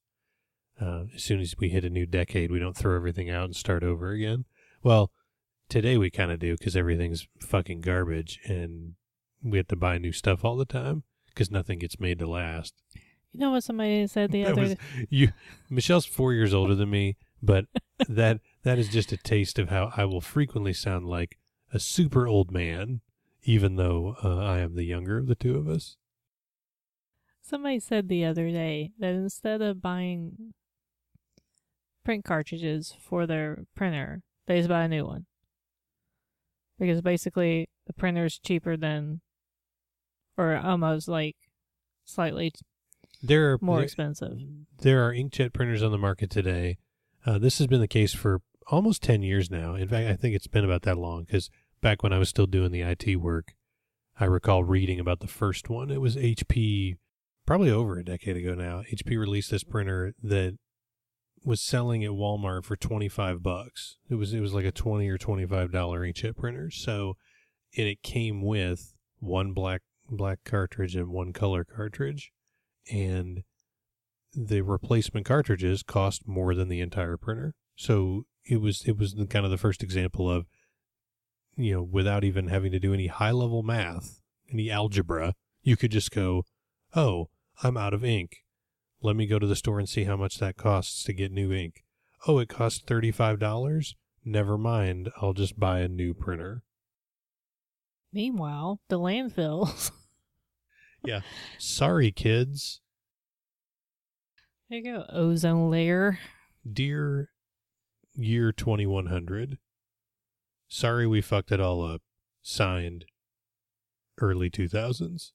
Uh, 0.81 1.05
as 1.15 1.23
soon 1.23 1.41
as 1.41 1.55
we 1.59 1.71
hit 1.71 1.85
a 1.85 1.91
new 1.91 2.07
decade, 2.07 2.51
we 2.51 2.59
don't 2.59 2.77
throw 2.77 2.95
everything 2.95 3.31
out 3.31 3.45
and 3.45 3.57
start 3.57 3.83
over 3.83 4.11
again. 4.11 4.45
Well, 4.83 5.11
today 5.69 5.97
we 5.97 6.11
kind 6.11 6.31
of 6.31 6.41
do 6.41 6.57
because 6.57 6.77
everything's 6.77 7.27
fucking 7.41 7.81
garbage, 7.81 8.39
and 8.45 8.95
we 9.43 9.59
have 9.59 9.69
to 9.69 9.77
buy 9.77 9.99
new 9.99 10.13
stuff 10.13 10.45
all 10.45 10.57
the 10.57 10.65
time 10.65 11.05
because 11.35 11.51
nothing 11.51 11.79
gets 11.79 11.99
made 12.01 12.19
to 12.19 12.27
last. 12.29 12.75
you 13.33 13.41
know 13.41 13.51
what 13.51 13.65
somebody 13.65 14.07
said 14.07 14.31
the 14.33 14.43
That 14.45 14.53
other 14.53 14.63
was- 14.63 14.77
you, 15.11 15.33
Michelle's 15.71 16.07
four 16.07 16.33
years 16.33 16.53
older 16.55 16.75
than 16.75 16.91
me, 16.91 17.17
but 17.43 17.67
that 18.09 18.41
that 18.63 18.79
is 18.79 18.89
just 18.89 19.13
a 19.13 19.17
taste 19.17 19.59
of 19.59 19.69
how 19.71 19.93
I 19.97 20.05
will 20.05 20.21
frequently 20.21 20.73
sound 20.73 21.07
like 21.07 21.39
a 21.73 21.79
super 21.79 22.27
old 22.29 22.51
man, 22.53 23.01
even 23.45 23.77
though 23.77 24.17
uh, 24.23 24.37
I 24.39 24.59
am 24.61 24.75
the 24.75 24.85
younger 24.85 25.19
of 25.19 25.27
the 25.27 25.35
two 25.35 25.57
of 25.57 25.69
us. 25.69 25.97
Somebody 27.45 27.81
said 27.81 28.09
the 28.09 28.25
other 28.25 28.51
day 28.51 28.93
that 28.99 29.15
instead 29.15 29.61
of 29.63 29.83
buying 29.83 30.55
print 32.05 32.25
cartridges 32.25 32.95
for 33.01 33.27
their 33.27 33.65
printer, 33.75 34.23
they 34.47 34.59
just 34.59 34.69
buy 34.69 34.85
a 34.85 34.89
new 34.89 35.05
one. 35.07 35.27
Because 36.79 37.01
basically 37.01 37.69
the 37.87 37.93
printer 37.93 38.25
is 38.27 38.39
cheaper 38.39 38.77
than 38.77 39.21
or 40.37 40.57
almost 40.57 41.09
like 41.09 41.37
slightly 42.05 42.53
There 43.23 43.53
are 43.53 43.59
more 43.61 43.77
there, 43.77 43.85
expensive. 43.85 44.39
there 44.81 45.07
are 45.07 45.13
inkjet 45.13 45.53
printers 45.53 45.83
on 45.83 45.93
the 45.93 45.99
market 45.99 46.31
today. 46.31 46.79
Uh, 47.25 47.39
this 47.39 47.59
has 47.59 47.67
been 47.67 47.81
the 47.81 47.89
case 47.89 48.13
for 48.15 48.41
almost 48.69 49.03
ten 49.03 49.23
years 49.23 49.51
now. 49.51 49.75
In 49.75 49.89
fact, 49.89 50.09
I 50.09 50.17
think 50.17 50.35
it's 50.35 50.47
been 50.47 50.65
about 50.65 50.83
that 50.83 50.99
long 50.99 51.25
because 51.25 51.51
back 51.81 52.03
when 52.03 52.13
I 52.13 52.19
was 52.19 52.29
still 52.29 52.47
doing 52.47 52.73
the 52.73 52.83
IT 52.83 53.17
work, 53.17 53.55
I 54.19 54.25
recall 54.25 54.65
reading 54.65 54.99
about 55.01 55.21
the 55.21 55.29
first 55.29 55.69
one. 55.69 55.91
It 55.91 56.01
was 56.01 56.17
HP, 56.17 56.97
probably 57.47 57.71
over 57.71 57.99
a 57.99 58.05
decade 58.05 58.37
ago 58.37 58.55
now. 58.55 58.83
HP 58.93 59.19
released 59.19 59.51
this 59.51 59.65
printer 59.65 60.15
that 60.23 60.59
was 61.45 61.61
selling 61.61 62.05
at 62.05 62.11
Walmart 62.11 62.65
for 62.65 62.77
25 62.77 63.43
bucks. 63.43 63.97
It 64.09 64.15
was 64.15 64.33
it 64.33 64.41
was 64.41 64.55
like 64.55 64.65
a 64.65 64.73
20 64.73 65.09
or 65.09 65.19
25 65.19 65.73
dollar 65.73 66.01
inkjet 66.01 66.37
printer. 66.37 66.71
So 66.71 67.17
and 67.77 67.87
it 67.87 68.03
came 68.03 68.43
with 68.43 68.95
one 69.19 69.53
black 69.53 69.83
black 70.17 70.41
cartridge 70.45 70.97
and 70.97 71.09
one 71.09 71.33
color 71.33 71.65
cartridge 71.65 72.33
and 72.91 73.43
the 74.35 74.63
replacement 74.63 75.27
cartridges 75.27 75.83
cost 75.83 76.27
more 76.27 76.55
than 76.55 76.69
the 76.69 76.81
entire 76.81 77.17
printer. 77.17 77.55
So 77.77 78.25
it 78.45 78.61
was 78.61 78.83
it 78.87 78.97
was 78.99 79.15
the, 79.15 79.27
kind 79.27 79.45
of 79.45 79.51
the 79.51 79.59
first 79.59 79.83
example 79.83 80.31
of 80.31 80.47
you 81.57 81.75
know 81.75 81.83
without 81.83 82.25
even 82.25 82.49
having 82.49 82.73
to 82.73 82.81
do 82.81 82.95
any 82.95 83.09
high 83.09 83.31
level 83.31 83.63
math, 83.63 84.21
any 84.53 84.71
algebra, 84.71 85.35
you 85.63 85.77
could 85.77 85.91
just 85.91 86.11
go, 86.11 86.45
"Oh, 86.95 87.29
I'm 87.63 87.77
out 87.77 87.95
of 87.95 88.05
ink. 88.05 88.39
Let 89.03 89.17
me 89.17 89.27
go 89.27 89.39
to 89.39 89.47
the 89.47 89.57
store 89.57 89.79
and 89.79 89.89
see 89.89 90.05
how 90.05 90.17
much 90.17 90.39
that 90.39 90.57
costs 90.57 91.03
to 91.05 91.13
get 91.13 91.33
new 91.33 91.53
ink. 91.53 91.83
Oh, 92.27 92.39
it 92.39 92.49
costs 92.49 92.81
$35? 92.85 93.97
Never 94.25 94.57
mind, 94.57 95.11
I'll 95.21 95.33
just 95.33 95.59
buy 95.59 95.81
a 95.81 95.89
new 95.89 96.15
printer." 96.15 96.63
Meanwhile, 98.13 98.81
the 98.89 98.99
landfills. 98.99 99.91
Sorry, 101.59 102.11
kids. 102.13 102.81
there 104.69 104.79
you 104.79 104.85
go. 104.85 105.05
Ozone 105.11 105.71
layer. 105.71 106.19
Dear 106.71 107.31
year 108.15 108.53
2100, 108.53 109.59
sorry 110.69 111.07
we 111.07 111.21
fucked 111.21 111.51
it 111.51 111.61
all 111.61 111.83
up. 111.85 112.03
Signed, 112.43 113.05
early 114.21 114.51
2000s. 114.51 115.33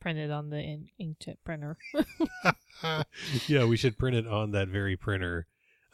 Printed 0.00 0.30
on 0.30 0.50
the 0.50 0.58
in- 0.58 0.88
inkjet 1.00 1.36
printer. 1.44 1.76
yeah, 3.46 3.64
we 3.64 3.76
should 3.76 3.98
print 3.98 4.16
it 4.16 4.26
on 4.26 4.52
that 4.52 4.68
very 4.68 4.96
printer, 4.96 5.46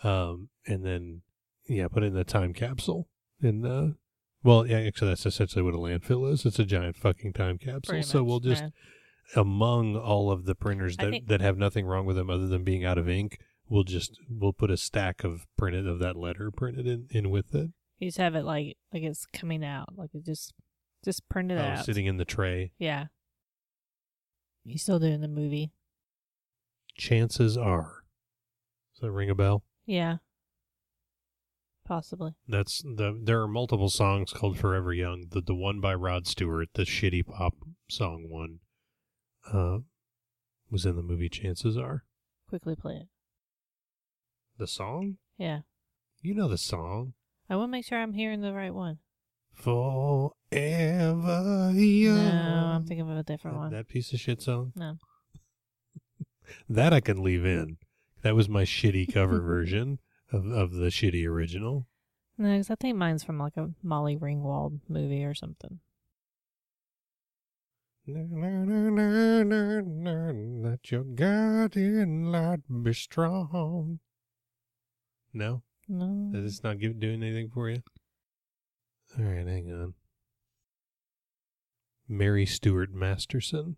um, 0.05 0.49
and 0.67 0.85
then 0.85 1.23
yeah, 1.69 1.88
put 1.88 2.03
it 2.03 2.07
in 2.07 2.15
the 2.15 2.23
time 2.25 2.53
capsule. 2.55 3.09
And 3.43 3.67
uh, 3.67 3.88
well, 4.43 4.66
yeah, 4.66 4.78
actually, 4.81 5.09
that's 5.09 5.26
essentially 5.26 5.62
what 5.62 5.75
a 5.75 5.78
landfill 5.78 6.31
is. 6.33 6.45
It's 6.47 6.59
a 6.59 6.64
giant 6.64 6.97
fucking 6.97 7.33
time 7.33 7.59
capsule. 7.59 7.81
Pretty 7.87 8.02
So 8.02 8.19
much, 8.21 8.26
we'll 8.28 8.40
just 8.40 8.62
yeah. 8.62 9.40
among 9.40 9.97
all 9.97 10.31
of 10.31 10.45
the 10.45 10.55
printers 10.55 10.97
I 10.99 11.05
that 11.07 11.11
think- 11.11 11.28
that 11.28 11.40
have 11.40 11.59
nothing 11.59 11.87
wrong 11.87 12.07
with 12.07 12.16
them 12.16 12.31
other 12.31 12.47
than 12.47 12.62
being 12.64 12.85
out 12.85 12.99
of 12.99 13.09
ink, 13.09 13.38
we'll 13.69 13.85
just 13.85 14.19
we'll 14.31 14.52
put 14.52 14.71
a 14.71 14.76
stack 14.76 15.25
of 15.25 15.47
printed 15.59 15.87
of 15.88 15.99
that 15.99 16.16
letter 16.16 16.50
printed 16.50 16.87
in, 16.87 17.07
in 17.11 17.31
with 17.31 17.55
it. 17.55 17.71
You 17.99 18.09
just 18.09 18.19
have 18.19 18.35
it 18.35 18.45
like 18.45 18.76
like 18.93 19.02
it's 19.02 19.26
coming 19.33 19.64
out, 19.64 19.97
like 19.97 20.11
it 20.14 20.25
just 20.25 20.52
just 21.05 21.28
print 21.28 21.50
it 21.50 21.59
Oh, 21.59 21.62
out. 21.62 21.85
sitting 21.85 22.07
in 22.07 22.16
the 22.19 22.25
tray. 22.25 22.73
Yeah. 22.78 23.07
You 24.64 24.78
still 24.78 24.99
doing 24.99 25.21
the 25.21 25.28
movie. 25.28 25.71
Chances 26.97 27.57
are. 27.57 28.02
Does 28.95 29.02
that 29.02 29.12
ring 29.12 29.31
a 29.31 29.35
bell? 29.35 29.62
Yeah. 29.85 30.16
Possibly. 31.87 32.33
That's 32.49 32.83
the. 32.83 33.19
There 33.23 33.40
are 33.43 33.49
multiple 33.49 33.88
songs 33.88 34.33
called 34.33 34.59
"Forever 34.59 34.93
Young." 34.93 35.26
The 35.31 35.40
the 35.40 35.55
one 35.55 35.81
by 35.81 35.95
Rod 35.95 36.26
Stewart, 36.26 36.69
the 36.75 36.83
shitty 36.83 37.25
pop 37.26 37.55
song 37.88 38.26
one, 38.28 38.59
uh, 39.52 39.78
was 40.71 40.85
in 40.85 40.97
the 40.97 41.02
movie. 41.02 41.28
Chances 41.28 41.76
are 41.76 42.05
Quickly 42.49 42.75
play 42.76 42.95
it. 42.95 43.09
the 44.59 44.66
song. 44.66 45.19
Yeah. 45.38 45.61
You 46.23 46.35
know 46.35 46.49
the 46.49 46.59
song. 46.59 47.12
I 47.49 47.55
want 47.57 47.69
to 47.69 47.73
make 47.73 47.85
sure 47.87 47.99
I'm 47.99 48.14
hearing 48.14 48.40
the 48.40 48.52
right 48.52 48.75
one. 48.75 48.99
Forever 49.55 50.40
young. 51.75 52.16
No, 52.16 52.73
I'm 52.75 52.85
thinking 52.87 53.09
of 53.11 53.16
a 53.16 53.23
different 53.23 53.57
that, 53.57 53.61
one. 53.61 53.73
that 53.73 53.88
piece 53.88 54.12
of 54.12 54.21
shit 54.21 54.43
song. 54.43 54.73
No. 54.75 54.97
That 56.69 56.93
I 56.93 57.00
can 57.00 57.25
leave 57.25 57.45
in. 57.45 57.76
That 58.23 58.37
was 58.37 58.49
my 58.49 58.62
shitty 58.62 59.12
cover 59.12 59.40
version 59.43 59.99
of 60.33 60.47
of 60.47 60.73
the 60.73 60.87
shitty 60.88 61.26
original. 61.26 61.87
No, 62.38 62.56
'cause 62.56 62.71
I 62.71 62.75
think 62.75 62.97
mine's 62.99 63.25
from 63.25 63.38
like 63.38 63.56
a 63.56 63.73
Molly 63.83 64.16
Ringwald 64.16 64.80
movie 64.88 65.25
or 65.25 65.35
something. 65.35 65.80
Let 69.66 70.90
your 70.90 71.04
guardian 71.04 72.30
light 72.30 72.61
be 72.83 72.92
strong. 72.92 74.00
No, 75.33 75.62
No. 75.88 76.30
is 76.35 76.42
this 76.45 76.62
not 76.62 76.78
give, 76.78 77.00
doing 77.00 77.23
anything 77.23 77.50
for 77.50 77.68
you? 77.71 77.83
All 79.18 79.25
right, 79.25 79.47
hang 79.47 79.73
on. 79.73 79.95
Mary 82.09 82.47
Stuart 82.47 82.92
Masterson, 82.92 83.76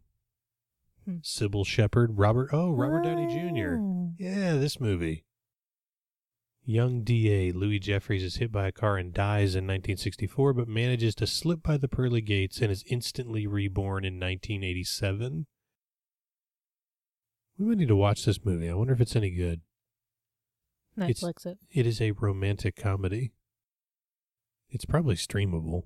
Hmm. 1.04 1.18
Cybill 1.22 1.64
Shepherd, 1.66 2.18
Robert. 2.18 2.50
Oh, 2.52 2.70
Robert 2.72 3.04
Downey 3.04 3.26
Jr. 3.32 3.76
Oh. 3.80 4.14
Yeah, 4.18 4.54
this 4.56 4.78
movie. 4.78 5.24
Young 6.68 7.02
DA 7.02 7.50
Louis 7.50 7.78
Jeffries 7.78 8.22
is 8.22 8.36
hit 8.36 8.52
by 8.52 8.66
a 8.66 8.72
car 8.72 8.98
and 8.98 9.14
dies 9.14 9.54
in 9.54 9.64
1964, 9.64 10.52
but 10.52 10.68
manages 10.68 11.14
to 11.14 11.26
slip 11.26 11.62
by 11.62 11.78
the 11.78 11.88
pearly 11.88 12.20
gates 12.20 12.60
and 12.60 12.70
is 12.70 12.84
instantly 12.88 13.46
reborn 13.46 14.04
in 14.04 14.20
1987. 14.20 15.46
We 17.56 17.64
might 17.64 17.78
need 17.78 17.88
to 17.88 17.96
watch 17.96 18.26
this 18.26 18.44
movie. 18.44 18.68
I 18.68 18.74
wonder 18.74 18.92
if 18.92 19.00
it's 19.00 19.16
any 19.16 19.30
good. 19.30 19.62
It's- 20.98 21.22
Netflix 21.22 21.46
it. 21.46 21.58
It 21.70 21.86
is 21.86 22.02
a 22.02 22.10
romantic 22.10 22.76
comedy. 22.76 23.32
It's 24.68 24.84
probably 24.84 25.14
streamable. 25.14 25.84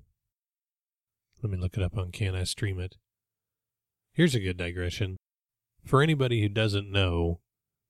Let 1.41 1.49
me 1.49 1.57
look 1.57 1.77
it 1.77 1.83
up 1.83 1.97
on 1.97 2.11
Can 2.11 2.35
I 2.35 2.43
Stream 2.43 2.77
It? 2.81 2.97
Here's 4.11 4.35
a 4.35 4.41
good 4.41 4.57
digression. 4.57 5.15
For 5.85 6.01
anybody 6.03 6.41
who 6.41 6.49
doesn't 6.49 6.91
know, 6.91 7.39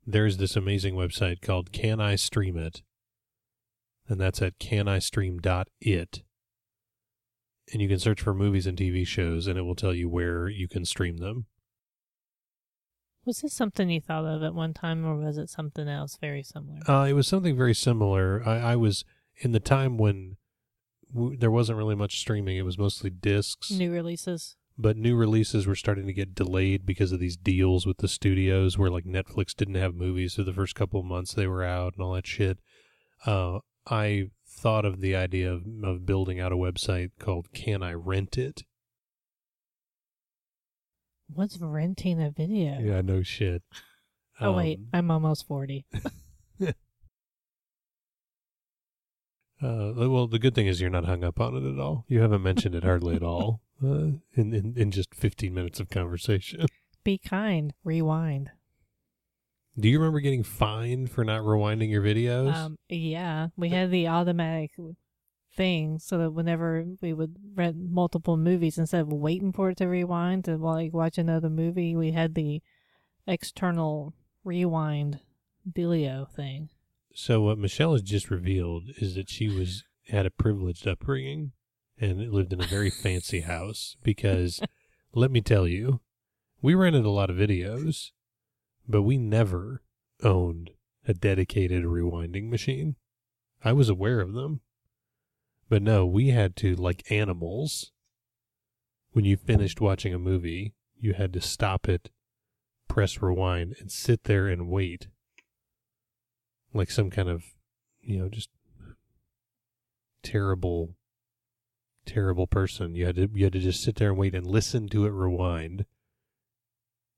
there's 0.05 0.37
this 0.37 0.55
amazing 0.55 0.95
website 0.95 1.41
called 1.41 1.71
Can 1.71 1.99
I 1.99 2.15
Stream 2.15 2.57
It? 2.57 2.81
And 4.07 4.19
that's 4.19 4.41
at 4.41 4.59
canistream.it. 4.59 6.23
And 7.71 7.81
you 7.81 7.87
can 7.87 7.99
search 7.99 8.21
for 8.21 8.33
movies 8.33 8.67
and 8.67 8.77
TV 8.77 9.07
shows, 9.07 9.47
and 9.47 9.57
it 9.57 9.61
will 9.61 9.75
tell 9.75 9.93
you 9.93 10.09
where 10.09 10.49
you 10.49 10.67
can 10.67 10.83
stream 10.83 11.17
them. 11.17 11.45
Was 13.25 13.39
this 13.39 13.53
something 13.53 13.89
you 13.89 14.01
thought 14.01 14.25
of 14.25 14.43
at 14.43 14.53
one 14.53 14.73
time, 14.73 15.05
or 15.05 15.15
was 15.15 15.37
it 15.37 15.49
something 15.49 15.87
else 15.87 16.17
very 16.19 16.43
similar? 16.43 16.79
Uh, 16.89 17.05
it 17.05 17.13
was 17.13 17.27
something 17.27 17.55
very 17.55 17.73
similar. 17.73 18.43
I, 18.45 18.73
I 18.73 18.75
was 18.75 19.05
in 19.37 19.53
the 19.53 19.61
time 19.61 19.97
when 19.97 20.35
w- 21.13 21.37
there 21.37 21.49
wasn't 21.51 21.77
really 21.77 21.95
much 21.95 22.19
streaming. 22.19 22.57
It 22.57 22.65
was 22.65 22.77
mostly 22.77 23.09
discs, 23.09 23.71
New 23.71 23.93
releases. 23.93 24.57
But 24.77 24.97
new 24.97 25.15
releases 25.15 25.67
were 25.67 25.75
starting 25.75 26.07
to 26.07 26.13
get 26.13 26.33
delayed 26.35 26.85
because 26.85 27.11
of 27.11 27.19
these 27.19 27.37
deals 27.37 27.85
with 27.85 27.97
the 27.97 28.07
studios, 28.07 28.77
where 28.77 28.89
like 28.89 29.05
Netflix 29.05 29.55
didn't 29.55 29.75
have 29.75 29.95
movies 29.95 30.35
for 30.35 30.43
the 30.43 30.53
first 30.53 30.75
couple 30.75 30.99
of 30.99 31.05
months 31.05 31.33
they 31.33 31.47
were 31.47 31.63
out 31.63 31.93
and 31.95 32.03
all 32.03 32.13
that 32.13 32.27
shit. 32.27 32.57
Uh, 33.25 33.59
I 33.87 34.29
thought 34.47 34.85
of 34.85 35.01
the 35.01 35.15
idea 35.15 35.51
of, 35.51 35.63
of 35.83 36.05
building 36.05 36.39
out 36.39 36.51
a 36.51 36.57
website 36.57 37.11
called 37.19 37.47
Can 37.53 37.83
I 37.83 37.93
Rent 37.93 38.37
It? 38.37 38.63
What's 41.27 41.57
renting 41.57 42.21
a 42.21 42.29
video? 42.31 42.79
Yeah, 42.79 43.01
no 43.01 43.23
shit. 43.23 43.63
Oh 44.39 44.53
wait, 44.53 44.79
Um, 44.79 44.87
I'm 44.93 45.11
almost 45.11 45.47
forty. 45.47 45.85
Uh, 49.61 49.93
well, 49.95 50.27
the 50.27 50.39
good 50.39 50.53
thing 50.53 50.67
is 50.67 50.81
you're 50.81 50.89
not 50.89 51.05
hung 51.05 51.23
up 51.23 51.39
on 51.39 51.55
it 51.55 51.63
at 51.63 51.79
all. 51.79 52.03
You 52.09 52.19
haven't 52.19 52.43
mentioned 52.43 52.75
it 52.75 52.83
hardly 52.83 53.15
at 53.15 53.23
all 53.23 53.61
uh, 53.83 54.19
in, 54.39 54.53
in 54.53 54.73
in 54.77 54.91
just 54.91 55.13
15 55.15 55.53
minutes 55.53 55.79
of 55.79 55.89
conversation. 55.89 56.65
Be 57.03 57.17
kind. 57.17 57.73
Rewind. 57.83 58.51
Do 59.77 59.89
you 59.89 59.97
remember 59.97 60.19
getting 60.19 60.43
fined 60.43 61.09
for 61.11 61.23
not 61.23 61.41
rewinding 61.41 61.89
your 61.89 62.03
videos? 62.03 62.53
Um, 62.53 62.77
yeah, 62.89 63.47
we 63.57 63.69
had 63.69 63.89
the 63.89 64.07
automatic 64.07 64.71
thing 65.55 65.97
so 65.99 66.17
that 66.19 66.31
whenever 66.31 66.85
we 67.01 67.11
would 67.11 67.35
rent 67.55 67.77
multiple 67.77 68.37
movies, 68.37 68.77
instead 68.77 69.01
of 69.01 69.11
waiting 69.11 69.51
for 69.51 69.71
it 69.71 69.77
to 69.77 69.85
rewind 69.87 70.45
to 70.45 70.57
like 70.57 70.93
watch 70.93 71.17
another 71.17 71.49
movie, 71.49 71.95
we 71.95 72.11
had 72.11 72.35
the 72.35 72.61
external 73.25 74.13
rewind 74.43 75.19
dealio 75.69 76.29
thing. 76.29 76.69
so 77.15 77.41
what 77.41 77.57
Michelle 77.57 77.93
has 77.93 78.01
just 78.01 78.29
revealed 78.29 78.83
is 78.97 79.15
that 79.15 79.29
she 79.29 79.47
was 79.47 79.83
had 80.09 80.25
a 80.25 80.31
privileged 80.31 80.85
upbringing 80.87 81.53
and 82.03 82.21
it 82.21 82.33
lived 82.33 82.51
in 82.51 82.61
a 82.61 82.67
very 82.67 82.89
fancy 82.89 83.41
house 83.41 83.95
because 84.03 84.61
let 85.13 85.31
me 85.31 85.39
tell 85.39 85.67
you, 85.67 86.01
we 86.61 86.75
rented 86.75 87.05
a 87.05 87.09
lot 87.09 87.29
of 87.29 87.37
videos, 87.37 88.11
but 88.87 89.03
we 89.03 89.17
never 89.17 89.81
owned 90.21 90.71
a 91.07 91.13
dedicated 91.13 91.85
rewinding 91.85 92.49
machine. 92.49 92.97
I 93.63 93.71
was 93.71 93.87
aware 93.87 94.19
of 94.19 94.33
them. 94.33 94.59
But 95.69 95.81
no, 95.81 96.05
we 96.05 96.29
had 96.29 96.57
to, 96.57 96.75
like 96.75 97.09
animals, 97.09 97.91
when 99.13 99.23
you 99.23 99.37
finished 99.37 99.79
watching 99.79 100.13
a 100.13 100.19
movie, 100.19 100.73
you 100.99 101.13
had 101.13 101.31
to 101.33 101.41
stop 101.41 101.87
it, 101.87 102.09
press 102.89 103.21
rewind, 103.21 103.75
and 103.79 103.89
sit 103.89 104.25
there 104.25 104.47
and 104.47 104.67
wait. 104.67 105.07
Like 106.73 106.91
some 106.91 107.09
kind 107.09 107.29
of, 107.29 107.43
you 108.01 108.19
know, 108.19 108.29
just 108.29 108.49
terrible, 110.21 110.95
terrible 112.05 112.47
person. 112.47 112.95
You 112.95 113.05
had 113.05 113.15
to, 113.15 113.29
you 113.33 113.45
had 113.45 113.53
to 113.53 113.59
just 113.59 113.83
sit 113.83 113.95
there 113.95 114.09
and 114.09 114.17
wait 114.17 114.35
and 114.35 114.45
listen 114.45 114.89
to 114.89 115.05
it 115.05 115.11
rewind 115.11 115.85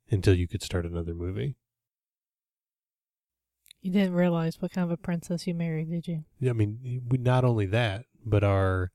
until 0.09 0.35
you 0.35 0.47
could 0.47 0.61
start 0.61 0.85
another 0.85 1.13
movie. 1.13 1.55
You 3.81 3.91
didn't 3.91 4.13
realize 4.13 4.59
what 4.59 4.71
kind 4.71 4.85
of 4.85 4.91
a 4.91 4.97
princess 4.97 5.45
you 5.45 5.53
married, 5.53 5.91
did 5.91 6.07
you? 6.07 6.23
I 6.47 6.53
mean, 6.53 7.03
we, 7.07 7.17
not 7.17 7.45
only 7.45 7.67
that, 7.67 8.05
but 8.25 8.43
our 8.43 8.91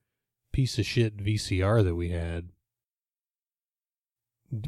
piece 0.53 0.79
of 0.79 0.87
shit 0.87 1.17
VCR 1.17 1.85
that 1.85 1.95
we 1.95 2.11
had 2.11 2.49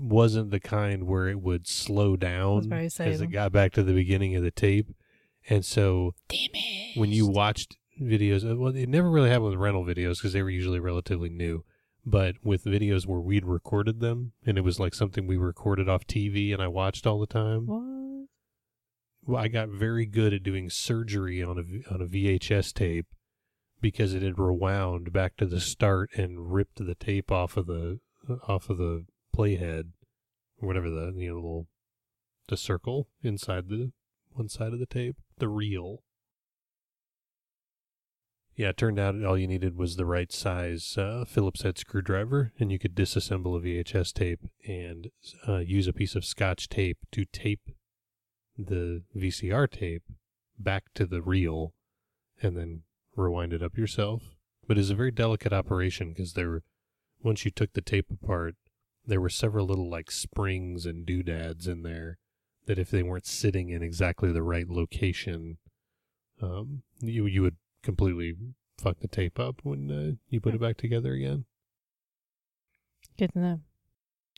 wasn't 0.00 0.52
the 0.52 0.60
kind 0.60 1.08
where 1.08 1.26
it 1.26 1.40
would 1.40 1.66
slow 1.66 2.16
down 2.16 2.72
as 2.72 3.00
it 3.20 3.32
got 3.32 3.50
back 3.50 3.72
to 3.72 3.82
the 3.82 3.92
beginning 3.92 4.36
of 4.36 4.44
the 4.44 4.52
tape. 4.52 4.94
And 5.48 5.64
so 5.64 6.14
it! 6.30 6.96
when 6.96 7.10
you 7.10 7.26
watched 7.26 7.76
videos, 8.06 8.50
uh, 8.50 8.56
well, 8.56 8.74
it 8.74 8.88
never 8.88 9.10
really 9.10 9.30
happened 9.30 9.50
with 9.50 9.58
rental 9.58 9.84
videos 9.84 10.18
because 10.18 10.32
they 10.32 10.42
were 10.42 10.50
usually 10.50 10.80
relatively 10.80 11.28
new. 11.28 11.64
But 12.04 12.36
with 12.42 12.64
videos 12.64 13.06
where 13.06 13.20
we'd 13.20 13.44
recorded 13.44 14.00
them 14.00 14.32
and 14.44 14.58
it 14.58 14.62
was 14.62 14.80
like 14.80 14.92
something 14.92 15.26
we 15.26 15.36
recorded 15.36 15.88
off 15.88 16.06
TV 16.06 16.52
and 16.52 16.60
I 16.60 16.66
watched 16.66 17.06
all 17.06 17.20
the 17.20 17.26
time, 17.26 17.66
what? 17.66 18.28
well, 19.24 19.42
I 19.42 19.48
got 19.48 19.68
very 19.68 20.06
good 20.06 20.34
at 20.34 20.42
doing 20.42 20.68
surgery 20.68 21.42
on 21.42 21.58
a 21.58 21.94
on 21.94 22.02
a 22.02 22.06
VHS 22.06 22.72
tape 22.72 23.06
because 23.80 24.14
it 24.14 24.22
had 24.22 24.38
rewound 24.38 25.12
back 25.12 25.36
to 25.36 25.46
the 25.46 25.60
start 25.60 26.10
and 26.16 26.52
ripped 26.52 26.84
the 26.84 26.94
tape 26.96 27.30
off 27.30 27.56
of 27.56 27.66
the 27.66 28.00
off 28.48 28.68
of 28.68 28.78
the 28.78 29.04
playhead 29.36 29.90
or 30.60 30.66
whatever 30.66 30.90
the 30.90 31.12
you 31.16 31.28
know 31.28 31.36
little 31.36 31.68
the 32.48 32.56
circle 32.56 33.08
inside 33.22 33.68
the 33.68 33.92
one 34.34 34.48
side 34.48 34.72
of 34.72 34.78
the 34.78 34.86
tape, 34.86 35.16
the 35.38 35.48
reel. 35.48 36.02
Yeah, 38.54 38.68
it 38.68 38.76
turned 38.76 38.98
out 38.98 39.22
all 39.24 39.38
you 39.38 39.46
needed 39.46 39.76
was 39.76 39.96
the 39.96 40.04
right 40.04 40.30
size 40.30 40.96
uh, 40.98 41.24
Phillips 41.26 41.62
head 41.62 41.78
screwdriver, 41.78 42.52
and 42.58 42.70
you 42.70 42.78
could 42.78 42.94
disassemble 42.94 43.56
a 43.56 43.60
VHS 43.60 44.12
tape 44.12 44.40
and 44.66 45.10
uh, 45.48 45.58
use 45.58 45.88
a 45.88 45.92
piece 45.92 46.14
of 46.14 46.24
Scotch 46.24 46.68
tape 46.68 46.98
to 47.12 47.24
tape 47.24 47.70
the 48.58 49.02
VCR 49.16 49.70
tape 49.70 50.02
back 50.58 50.84
to 50.94 51.06
the 51.06 51.22
reel 51.22 51.72
and 52.42 52.56
then 52.56 52.82
rewind 53.16 53.54
it 53.54 53.62
up 53.62 53.78
yourself. 53.78 54.22
But 54.68 54.76
it's 54.76 54.90
a 54.90 54.94
very 54.94 55.10
delicate 55.10 55.52
operation 55.52 56.10
because 56.10 56.34
there, 56.34 56.62
once 57.22 57.44
you 57.46 57.50
took 57.50 57.72
the 57.72 57.80
tape 57.80 58.10
apart, 58.10 58.54
there 59.06 59.20
were 59.20 59.30
several 59.30 59.66
little 59.66 59.90
like 59.90 60.10
springs 60.10 60.84
and 60.84 61.06
doodads 61.06 61.66
in 61.66 61.82
there 61.82 62.18
that 62.66 62.78
if 62.78 62.90
they 62.90 63.02
weren't 63.02 63.26
sitting 63.26 63.70
in 63.70 63.82
exactly 63.82 64.30
the 64.30 64.42
right 64.42 64.68
location, 64.68 65.56
um, 66.40 66.82
you 67.00 67.26
you 67.26 67.42
would 67.42 67.56
completely 67.82 68.34
fuck 68.78 68.98
the 69.00 69.08
tape 69.08 69.38
up 69.38 69.60
when 69.62 69.90
uh, 69.90 70.16
you 70.28 70.40
put 70.40 70.54
it 70.54 70.60
back 70.60 70.76
together 70.76 71.12
again. 71.12 71.44
Good 73.18 73.32
to 73.34 73.38
know. 73.38 73.60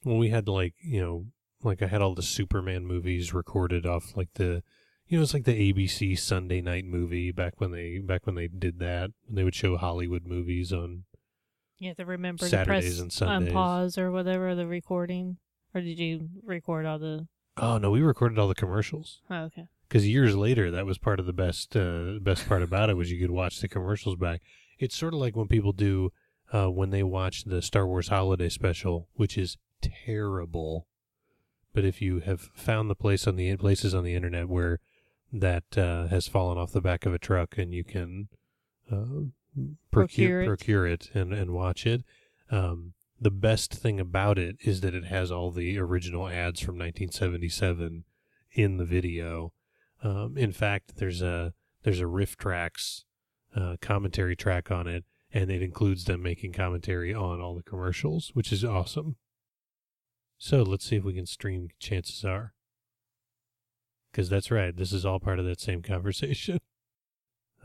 Well, 0.04 0.18
we 0.18 0.30
had 0.30 0.48
like 0.48 0.74
you 0.82 1.00
know, 1.00 1.26
like 1.62 1.82
I 1.82 1.86
had 1.86 2.02
all 2.02 2.14
the 2.14 2.22
Superman 2.22 2.86
movies 2.86 3.32
recorded 3.32 3.86
off 3.86 4.16
like 4.16 4.28
the 4.34 4.62
You 5.06 5.18
know, 5.18 5.22
it's 5.22 5.34
like 5.34 5.44
the 5.44 5.72
ABC 5.72 6.18
Sunday 6.18 6.60
night 6.60 6.84
movie 6.84 7.30
back 7.30 7.60
when 7.60 7.70
they 7.70 7.98
back 7.98 8.26
when 8.26 8.34
they 8.34 8.48
did 8.48 8.78
that. 8.80 9.10
When 9.26 9.36
they 9.36 9.44
would 9.44 9.54
show 9.54 9.76
Hollywood 9.76 10.26
movies 10.26 10.72
on. 10.72 11.04
You 11.78 11.88
have 11.88 11.96
to 11.96 12.06
remember 12.06 12.46
Saturdays 12.46 12.96
to 12.96 13.02
and 13.02 13.12
Sundays. 13.12 13.48
on 13.48 13.54
pause 13.54 13.98
or 13.98 14.10
whatever 14.10 14.54
the 14.54 14.66
recording, 14.66 15.38
or 15.74 15.80
did 15.80 15.98
you 15.98 16.28
record 16.44 16.86
all 16.86 16.98
the? 16.98 17.26
Oh 17.56 17.78
no, 17.78 17.90
we 17.90 18.00
recorded 18.00 18.38
all 18.38 18.48
the 18.48 18.54
commercials 18.54 19.20
Oh, 19.30 19.44
okay. 19.44 19.68
Because 19.94 20.08
years 20.08 20.34
later 20.34 20.72
that 20.72 20.86
was 20.86 20.98
part 20.98 21.20
of 21.20 21.26
the 21.26 21.32
best 21.32 21.76
uh, 21.76 22.18
best 22.20 22.48
part 22.48 22.62
about 22.62 22.90
it 22.90 22.96
was 22.96 23.12
you 23.12 23.20
could 23.20 23.30
watch 23.30 23.60
the 23.60 23.68
commercials 23.68 24.16
back. 24.16 24.42
It's 24.76 24.96
sort 24.96 25.14
of 25.14 25.20
like 25.20 25.36
when 25.36 25.46
people 25.46 25.72
do 25.72 26.10
uh, 26.52 26.68
when 26.68 26.90
they 26.90 27.04
watch 27.04 27.44
the 27.44 27.62
Star 27.62 27.86
Wars 27.86 28.08
Holiday 28.08 28.48
Special, 28.48 29.08
which 29.14 29.38
is 29.38 29.56
terrible. 29.80 30.88
But 31.72 31.84
if 31.84 32.02
you 32.02 32.18
have 32.20 32.50
found 32.56 32.90
the 32.90 32.96
place 32.96 33.28
on 33.28 33.36
the 33.36 33.56
places 33.56 33.94
on 33.94 34.02
the 34.02 34.16
internet 34.16 34.48
where 34.48 34.80
that 35.32 35.78
uh, 35.78 36.08
has 36.08 36.26
fallen 36.26 36.58
off 36.58 36.72
the 36.72 36.80
back 36.80 37.06
of 37.06 37.14
a 37.14 37.18
truck 37.18 37.56
and 37.56 37.72
you 37.72 37.84
can 37.84 38.26
uh, 38.90 39.30
procure 39.92 40.42
Procure 40.42 40.42
it. 40.42 40.46
procure 40.46 40.86
it 40.88 41.10
and 41.14 41.32
and 41.32 41.52
watch 41.52 41.86
it, 41.86 42.02
um, 42.50 42.94
the 43.20 43.30
best 43.30 43.72
thing 43.72 44.00
about 44.00 44.40
it 44.40 44.56
is 44.64 44.80
that 44.80 44.92
it 44.96 45.04
has 45.04 45.30
all 45.30 45.52
the 45.52 45.78
original 45.78 46.26
ads 46.26 46.58
from 46.58 46.74
1977 46.78 48.02
in 48.54 48.76
the 48.78 48.84
video. 48.84 49.52
Um, 50.04 50.36
in 50.36 50.52
fact, 50.52 50.96
there's 50.96 51.22
a 51.22 51.54
there's 51.82 52.00
a 52.00 52.04
RiffTrax 52.04 53.04
uh, 53.56 53.76
commentary 53.80 54.36
track 54.36 54.70
on 54.70 54.86
it, 54.86 55.04
and 55.32 55.50
it 55.50 55.62
includes 55.62 56.04
them 56.04 56.22
making 56.22 56.52
commentary 56.52 57.14
on 57.14 57.40
all 57.40 57.54
the 57.54 57.62
commercials, 57.62 58.30
which 58.34 58.52
is 58.52 58.64
awesome. 58.64 59.16
So 60.36 60.62
let's 60.62 60.84
see 60.84 60.96
if 60.96 61.04
we 61.04 61.14
can 61.14 61.26
stream 61.26 61.68
chances 61.78 62.24
are. 62.24 62.52
Because 64.12 64.28
that's 64.28 64.50
right, 64.50 64.76
this 64.76 64.92
is 64.92 65.06
all 65.06 65.18
part 65.18 65.38
of 65.38 65.46
that 65.46 65.60
same 65.60 65.82
conversation. 65.82 66.60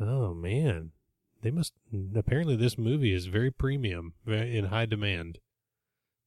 Oh 0.01 0.33
man, 0.33 0.91
they 1.41 1.51
must. 1.51 1.73
Apparently, 2.15 2.55
this 2.55 2.77
movie 2.77 3.13
is 3.13 3.25
very 3.25 3.51
premium, 3.51 4.13
very 4.25 4.57
in 4.57 4.67
high 4.67 4.85
demand. 4.85 5.39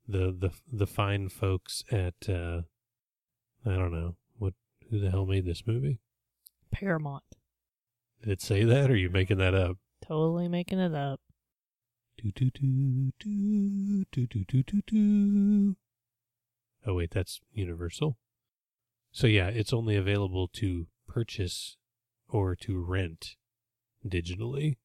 The 0.07 0.31
the 0.31 0.50
the 0.71 0.87
fine 0.87 1.31
folks 1.31 1.83
at 1.90 2.28
uh, 2.28 2.61
I 3.64 3.71
don't 3.76 3.95
know 3.95 4.16
who 4.93 5.01
the 5.01 5.11
hell 5.11 5.25
made 5.25 5.47
this 5.47 5.67
movie. 5.67 5.99
Paramount. 6.71 7.25
Did 8.21 8.31
it 8.31 8.43
say 8.43 8.63
that, 8.63 8.91
or 8.91 8.93
are 8.93 8.97
you 8.97 9.09
making 9.09 9.39
that 9.39 9.55
up? 9.55 9.79
Totally 10.07 10.49
making 10.49 10.79
it 10.79 10.95
up. 10.95 11.21
Do, 12.23 12.31
do, 12.31 12.51
do, 12.51 13.13
do, 13.19 14.05
do, 14.13 14.27
do, 14.27 14.45
do, 14.45 14.63
do, 14.63 14.83
do. 14.87 15.77
Oh, 16.87 16.95
wait, 16.95 17.11
that's 17.11 17.41
Universal. 17.53 18.19
So, 19.11 19.27
yeah, 19.27 19.49
it's 19.49 19.73
only 19.73 19.97
available 19.97 20.47
to 20.55 20.89
purchase 21.09 21.79
or 22.29 22.55
to 22.57 22.79
rent 22.79 23.37
digitally. 24.07 24.77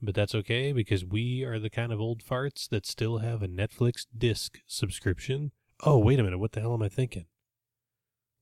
But 0.00 0.14
that's 0.14 0.34
okay 0.34 0.72
because 0.72 1.04
we 1.04 1.42
are 1.42 1.58
the 1.58 1.70
kind 1.70 1.92
of 1.92 2.00
old 2.00 2.22
farts 2.22 2.68
that 2.68 2.86
still 2.86 3.18
have 3.18 3.42
a 3.42 3.48
Netflix 3.48 4.06
disc 4.16 4.60
subscription. 4.66 5.50
Oh, 5.82 5.98
wait 5.98 6.20
a 6.20 6.22
minute. 6.22 6.38
What 6.38 6.52
the 6.52 6.60
hell 6.60 6.74
am 6.74 6.82
I 6.82 6.88
thinking? 6.88 7.26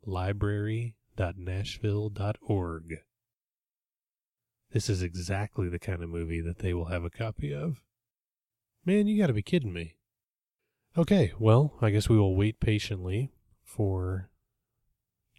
Library.nashville.org. 0.07 2.99
This 4.73 4.89
is 4.89 5.03
exactly 5.03 5.69
the 5.69 5.79
kind 5.79 6.03
of 6.03 6.09
movie 6.09 6.41
that 6.41 6.59
they 6.59 6.75
will 6.75 6.87
have 6.87 7.05
a 7.05 7.11
copy 7.11 7.53
of. 7.53 7.83
Man, 8.85 9.07
you 9.07 9.21
got 9.21 9.29
to 9.29 9.33
be 9.33 9.43
kidding 9.43 9.73
me. 9.73 9.97
Okay, 10.97 11.33
well, 11.39 11.75
I 11.83 11.91
guess 11.91 12.09
we 12.09 12.19
will 12.19 12.37
wait 12.37 12.61
patiently 12.61 13.33
for 13.63 14.31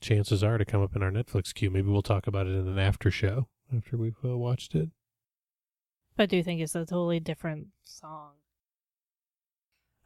chances 0.02 0.44
are 0.44 0.58
to 0.58 0.66
come 0.66 0.84
up 0.84 0.96
in 0.96 1.02
our 1.02 1.12
Netflix 1.12 1.54
queue. 1.54 1.72
Maybe 1.72 1.90
we'll 1.90 2.02
talk 2.02 2.28
about 2.28 2.48
it 2.48 2.52
in 2.52 2.68
an 2.68 2.78
after 2.78 3.10
show 3.10 3.48
after 3.76 3.98
we've 3.98 4.18
uh, 4.24 4.38
watched 4.38 4.76
it. 4.76 4.90
But 6.16 6.24
I 6.24 6.26
do 6.28 6.44
think 6.44 6.62
it's 6.62 6.76
a 6.76 6.80
totally 6.80 7.20
different 7.20 7.68
song 7.84 8.34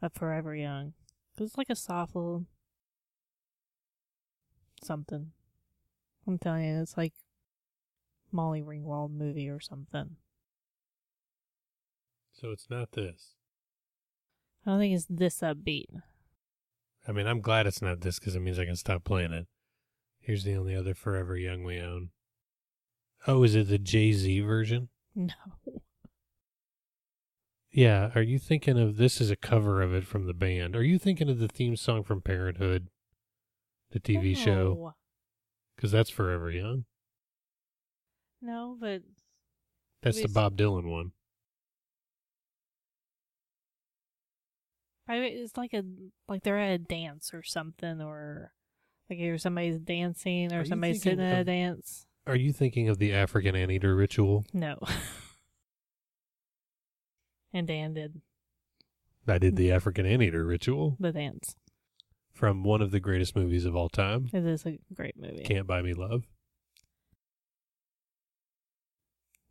of 0.01 0.13
Forever 0.13 0.55
Young. 0.55 0.93
it's 1.37 1.57
like 1.57 1.69
a 1.69 1.75
soft 1.75 2.15
little 2.15 2.45
something. 4.83 5.31
I'm 6.27 6.37
telling 6.37 6.65
you, 6.65 6.81
it's 6.81 6.97
like 6.97 7.13
Molly 8.31 8.61
Ringwald 8.61 9.11
movie 9.11 9.49
or 9.49 9.59
something. 9.59 10.17
So 12.31 12.51
it's 12.51 12.69
not 12.69 12.93
this. 12.93 13.35
I 14.65 14.71
don't 14.71 14.79
think 14.79 14.95
it's 14.95 15.07
this 15.09 15.39
upbeat. 15.39 15.87
I 17.07 17.11
mean, 17.11 17.27
I'm 17.27 17.41
glad 17.41 17.65
it's 17.67 17.81
not 17.81 18.01
this 18.01 18.19
because 18.19 18.35
it 18.35 18.41
means 18.41 18.59
I 18.59 18.65
can 18.65 18.75
stop 18.75 19.03
playing 19.03 19.33
it. 19.33 19.47
Here's 20.19 20.43
the 20.43 20.55
only 20.55 20.75
other 20.75 20.93
Forever 20.93 21.35
Young 21.35 21.63
we 21.63 21.79
own. 21.79 22.09
Oh, 23.27 23.43
is 23.43 23.55
it 23.55 23.69
the 23.69 23.79
Jay 23.79 24.11
Z 24.13 24.39
version? 24.41 24.89
No. 25.15 25.33
Yeah. 27.71 28.11
Are 28.13 28.21
you 28.21 28.37
thinking 28.37 28.79
of 28.79 28.97
this 28.97 29.19
as 29.19 29.31
a 29.31 29.35
cover 29.35 29.81
of 29.81 29.93
it 29.93 30.05
from 30.05 30.27
the 30.27 30.33
band? 30.33 30.75
Are 30.75 30.83
you 30.83 30.99
thinking 30.99 31.29
of 31.29 31.39
the 31.39 31.47
theme 31.47 31.75
song 31.75 32.03
from 32.03 32.21
Parenthood, 32.21 32.87
the 33.91 33.99
TV 33.99 34.35
show? 34.35 34.93
Because 35.75 35.91
that's 35.91 36.09
Forever 36.09 36.51
Young. 36.51 36.85
No, 38.41 38.77
but 38.79 39.01
That's 40.01 40.21
the 40.21 40.27
Bob 40.27 40.57
Dylan 40.57 40.89
one. 40.89 41.11
I 45.07 45.17
it's 45.17 45.57
like 45.57 45.73
a 45.73 45.83
like 46.27 46.43
they're 46.43 46.57
at 46.57 46.71
a 46.71 46.77
dance 46.77 47.33
or 47.33 47.43
something, 47.43 48.01
or 48.01 48.53
like 49.09 49.19
either 49.19 49.37
somebody's 49.37 49.79
dancing 49.79 50.53
or 50.53 50.63
somebody's 50.63 51.01
sitting 51.01 51.19
at 51.19 51.41
a 51.41 51.43
dance. 51.43 52.05
Are 52.25 52.35
you 52.35 52.53
thinking 52.53 52.87
of 52.87 52.97
the 52.97 53.13
African 53.13 53.55
Anteater 53.55 53.95
ritual? 53.95 54.45
No. 54.53 54.77
and 57.53 57.67
Dan 57.67 57.93
did 57.93 58.21
I 59.27 59.37
did 59.37 59.55
the 59.55 59.71
African 59.71 60.05
Anteater 60.05 60.45
ritual 60.45 60.97
the 60.99 61.11
dance. 61.11 61.55
From 62.41 62.63
one 62.63 62.81
of 62.81 62.89
the 62.89 62.99
greatest 62.99 63.35
movies 63.35 63.65
of 63.65 63.75
all 63.75 63.87
time. 63.87 64.27
It 64.33 64.43
is 64.43 64.65
a 64.65 64.79
great 64.95 65.15
movie. 65.15 65.43
Can't 65.43 65.67
Buy 65.67 65.83
Me 65.83 65.93
Love. 65.93 66.23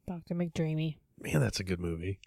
Doctor 0.08 0.34
McDreamy. 0.34 0.96
Man, 1.20 1.40
that's 1.40 1.60
a 1.60 1.64
good 1.64 1.78
movie. 1.78 2.18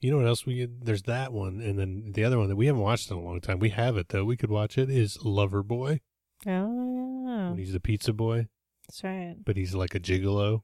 You 0.00 0.10
know 0.10 0.16
what 0.16 0.26
else 0.26 0.44
we 0.44 0.66
there's 0.66 1.04
that 1.04 1.32
one 1.32 1.60
and 1.60 1.78
then 1.78 2.10
the 2.12 2.24
other 2.24 2.38
one 2.38 2.48
that 2.48 2.56
we 2.56 2.66
haven't 2.66 2.82
watched 2.82 3.08
in 3.08 3.16
a 3.16 3.20
long 3.20 3.40
time. 3.40 3.60
We 3.60 3.68
have 3.70 3.96
it 3.96 4.08
though. 4.08 4.24
We 4.24 4.36
could 4.36 4.50
watch 4.50 4.76
it 4.76 4.90
is 4.90 5.16
Loverboy. 5.18 6.00
Oh 6.46 7.24
yeah, 7.24 7.50
When 7.50 7.58
he's 7.58 7.72
the 7.72 7.78
pizza 7.78 8.12
boy, 8.12 8.48
that's 8.88 9.04
right. 9.04 9.36
but 9.44 9.56
he's 9.56 9.76
like 9.76 9.94
a 9.94 10.00
gigolo. 10.00 10.62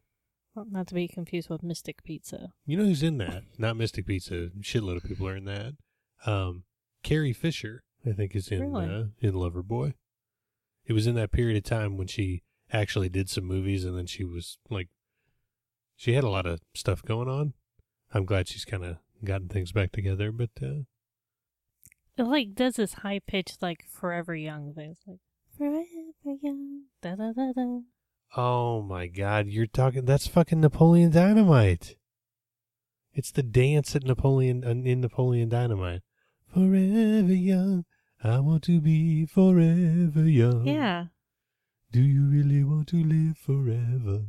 Well, 0.57 0.67
not 0.69 0.89
to 0.89 0.95
be 0.95 1.07
confused 1.07 1.49
with 1.49 1.63
Mystic 1.63 2.03
Pizza. 2.03 2.49
You 2.67 2.77
know 2.77 2.85
who's 2.85 3.05
in 3.05 3.19
that? 3.19 3.45
Not 3.57 3.77
Mystic 3.77 4.07
Pizza. 4.07 4.49
Shitload 4.61 4.97
of 4.97 5.05
people 5.05 5.29
are 5.29 5.37
in 5.37 5.45
that. 5.45 5.75
Um, 6.27 6.65
Carrie 7.05 7.33
Fisher, 7.33 7.85
I 8.07 8.13
think, 8.13 8.35
is 8.35 8.49
in 8.49 8.73
Really? 8.73 8.87
uh, 8.87 9.05
in 9.21 9.33
Loverboy. 9.35 9.95
It 10.87 10.93
was 10.95 11.07
in 11.07 11.15
that 11.17 11.33
period 11.33 11.57
of 11.57 11.65
time 11.65 11.97
when 11.97 12.07
she 12.07 12.43
actually 12.73 13.09
did 13.09 13.29
some 13.29 13.45
movies, 13.45 13.85
and 13.85 13.97
then 13.97 14.07
she 14.07 14.25
was 14.25 14.59
like, 14.71 14.89
she 15.97 16.15
had 16.15 16.25
a 16.25 16.31
lot 16.31 16.47
of 16.47 16.61
stuff 16.75 17.03
going 17.03 17.29
on. 17.29 17.53
I'm 18.13 18.25
glad 18.25 18.49
she's 18.49 18.65
kind 18.65 18.85
of 18.85 18.97
gotten 19.23 19.49
things 19.49 19.73
back 19.73 19.93
together, 19.93 20.33
but 20.33 20.51
uh, 20.63 20.85
It 22.17 22.23
like 22.25 22.55
does 22.55 22.77
this 22.77 22.95
high 22.95 23.21
pitched 23.27 23.61
like 23.63 23.85
Forever 23.89 24.35
Young 24.35 24.73
thing. 24.75 24.93
It's 24.93 25.07
like 25.07 25.19
Forever 25.57 25.85
Young. 26.43 26.85
Da 27.03 27.15
da 27.17 27.33
da 27.33 27.53
da. 27.53 27.81
oh 28.37 28.83
my 28.83 29.07
god, 29.09 29.47
you're 29.49 29.67
talking. 29.67 30.07
That's 30.07 30.27
fucking 30.27 30.61
Napoleon 30.61 31.11
Dynamite. 31.11 31.97
It's 33.13 33.31
the 33.33 33.43
dance 33.43 33.95
at 33.95 34.05
Napoleon 34.05 34.65
uh, 34.65 34.71
in 34.71 35.01
Napoleon 35.03 35.49
Dynamite. 35.51 36.01
Forever 36.53 37.33
young, 37.33 37.85
I 38.23 38.39
want 38.41 38.63
to 38.65 38.81
be 38.81 39.25
forever 39.27 40.29
young. 40.29 40.67
Yeah. 40.67 41.07
Do 41.91 42.01
you 42.03 42.27
really 42.27 42.63
want 42.63 42.89
to 42.89 43.03
live 43.03 43.39
forever? 43.39 44.27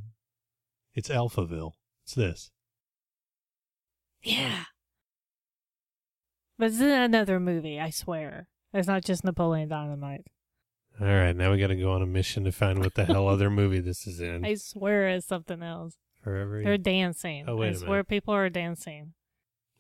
It's 0.96 1.10
Alphaville. 1.10 1.74
It's 2.04 2.16
this. 2.16 2.52
Yeah. 4.24 4.64
But 6.58 6.70
it's 6.70 6.80
in 6.80 6.90
another 6.90 7.40
movie, 7.40 7.80
I 7.80 7.90
swear. 7.90 8.48
It's 8.74 8.88
not 8.88 9.04
just 9.04 9.24
Napoleon 9.24 9.68
Dynamite. 9.70 10.22
All 11.00 11.08
right, 11.08 11.36
now 11.36 11.52
we 11.52 11.58
got 11.60 11.68
to 11.68 11.76
go 11.76 11.92
on 11.92 12.02
a 12.02 12.06
mission 12.06 12.44
to 12.46 12.52
find 12.52 12.80
what 12.80 12.96
the 12.96 13.06
hell 13.06 13.28
other 13.28 13.50
movie 13.52 13.80
this 13.80 14.08
is 14.08 14.22
in. 14.22 14.46
I 14.46 14.56
swear 14.56 15.10
it's 15.10 15.28
something 15.28 15.62
else. 15.62 15.96
Forever. 16.24 16.62
They're 16.64 16.78
dancing. 16.78 17.46
Oh, 17.48 17.58
wait 17.58 17.68
I 17.68 17.72
a 17.72 17.76
swear 17.76 17.90
minute. 17.90 18.08
people 18.08 18.34
are 18.34 18.50
dancing. 18.50 19.14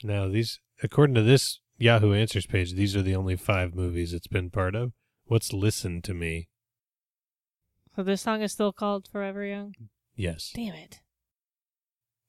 Now 0.04 0.28
these, 0.28 0.60
according 0.82 1.14
to 1.16 1.22
this 1.22 1.60
Yahoo 1.82 2.14
Answers 2.14 2.46
page, 2.46 2.74
these 2.74 2.96
are 2.96 3.02
the 3.02 3.16
only 3.16 3.36
five 3.36 3.74
movies 3.74 4.14
it's 4.14 4.28
been 4.28 4.52
part 4.52 4.76
of. 4.76 4.94
What's 5.26 5.52
"Listen 5.52 6.00
to 6.04 6.14
Me"? 6.14 6.48
So 7.96 8.04
this 8.04 8.22
song 8.22 8.44
is 8.44 8.52
still 8.52 8.72
called 8.72 9.08
Forever 9.08 9.44
Young? 9.44 9.74
Yes. 10.16 10.52
Damn 10.54 10.76
it. 10.76 11.00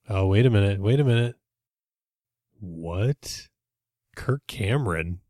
Oh, 0.09 0.29
wait 0.29 0.47
a 0.47 0.51
minute. 0.51 0.81
Wait 0.81 0.99
a 0.99 1.05
minute. 1.05 1.37
What? 2.61 3.49
Kirk 4.17 4.41
Cameron? 4.47 5.21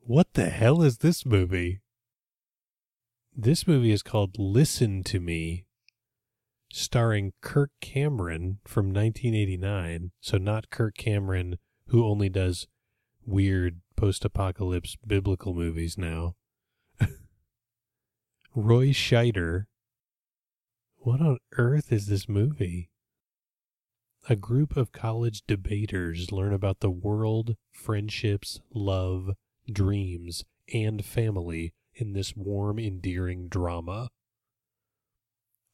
What 0.00 0.34
the 0.34 0.50
hell 0.50 0.82
is 0.82 0.98
this 0.98 1.24
movie? 1.24 1.80
This 3.34 3.66
movie 3.66 3.92
is 3.92 4.02
called 4.02 4.38
Listen 4.38 5.02
to 5.04 5.20
Me, 5.20 5.64
starring 6.70 7.32
Kirk 7.40 7.70
Cameron 7.80 8.58
from 8.66 8.92
1989. 8.92 10.10
So, 10.20 10.36
not 10.36 10.68
Kirk 10.68 10.96
Cameron, 10.96 11.58
who 11.92 12.06
only 12.06 12.30
does 12.30 12.66
weird 13.26 13.82
post 13.96 14.24
apocalypse 14.24 14.96
biblical 15.06 15.52
movies 15.52 15.98
now. 15.98 16.34
Roy 18.54 18.88
Scheider. 18.88 19.66
What 20.96 21.20
on 21.20 21.36
earth 21.58 21.92
is 21.92 22.06
this 22.06 22.30
movie? 22.30 22.88
A 24.26 24.36
group 24.36 24.74
of 24.74 24.92
college 24.92 25.42
debaters 25.46 26.32
learn 26.32 26.54
about 26.54 26.80
the 26.80 26.90
world, 26.90 27.56
friendships, 27.70 28.62
love, 28.72 29.32
dreams, 29.70 30.44
and 30.72 31.04
family 31.04 31.74
in 31.92 32.14
this 32.14 32.34
warm, 32.34 32.78
endearing 32.78 33.48
drama. 33.48 34.08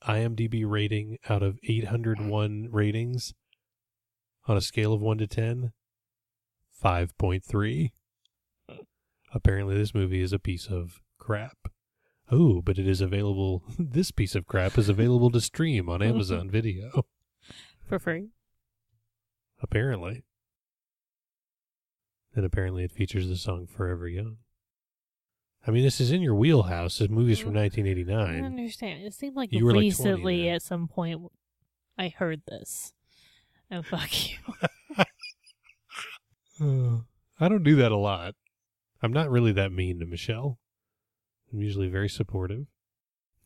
IMDb 0.02 0.68
rating 0.68 1.18
out 1.28 1.44
of 1.44 1.60
801 1.62 2.70
ratings 2.72 3.34
on 4.48 4.56
a 4.56 4.60
scale 4.60 4.92
of 4.92 5.00
1 5.00 5.18
to 5.18 5.28
10 5.28 5.72
5.3. 6.82 7.90
Apparently, 9.34 9.76
this 9.76 9.94
movie 9.94 10.22
is 10.22 10.32
a 10.32 10.38
piece 10.38 10.66
of 10.66 11.00
crap. 11.18 11.68
Oh, 12.30 12.60
but 12.62 12.78
it 12.78 12.86
is 12.86 13.00
available. 13.00 13.62
This 13.78 14.10
piece 14.10 14.34
of 14.34 14.46
crap 14.46 14.76
is 14.78 14.88
available 14.88 15.30
to 15.30 15.40
stream 15.40 15.88
on 15.88 16.02
Amazon 16.02 16.50
Video. 16.50 17.04
For 17.86 17.98
free. 17.98 18.28
Apparently. 19.62 20.24
And 22.34 22.44
apparently, 22.44 22.84
it 22.84 22.92
features 22.92 23.28
the 23.28 23.36
song 23.36 23.66
Forever 23.66 24.06
Young. 24.08 24.36
I 25.66 25.70
mean, 25.70 25.82
this 25.82 26.00
is 26.00 26.12
in 26.12 26.22
your 26.22 26.34
wheelhouse. 26.34 26.98
This 26.98 27.08
movie's 27.08 27.38
from 27.40 27.52
mm, 27.52 27.62
1989. 27.62 28.14
I 28.14 28.20
1989. 28.40 28.44
understand. 28.44 29.04
It 29.04 29.14
seemed 29.14 29.36
like 29.36 29.52
You 29.52 29.64
were 29.64 29.72
like 29.72 29.76
20 29.76 29.86
recently 29.88 30.48
at 30.48 30.62
some 30.62 30.86
point 30.88 31.20
I 31.98 32.08
heard 32.08 32.42
this. 32.46 32.92
And 33.70 33.84
fuck 33.84 34.30
you. 34.30 34.36
Uh, 36.60 37.02
I 37.40 37.48
don't 37.48 37.62
do 37.62 37.76
that 37.76 37.92
a 37.92 37.96
lot. 37.96 38.34
I'm 39.02 39.12
not 39.12 39.30
really 39.30 39.52
that 39.52 39.72
mean 39.72 40.00
to 40.00 40.06
Michelle. 40.06 40.58
I'm 41.52 41.60
usually 41.60 41.88
very 41.88 42.08
supportive. 42.08 42.66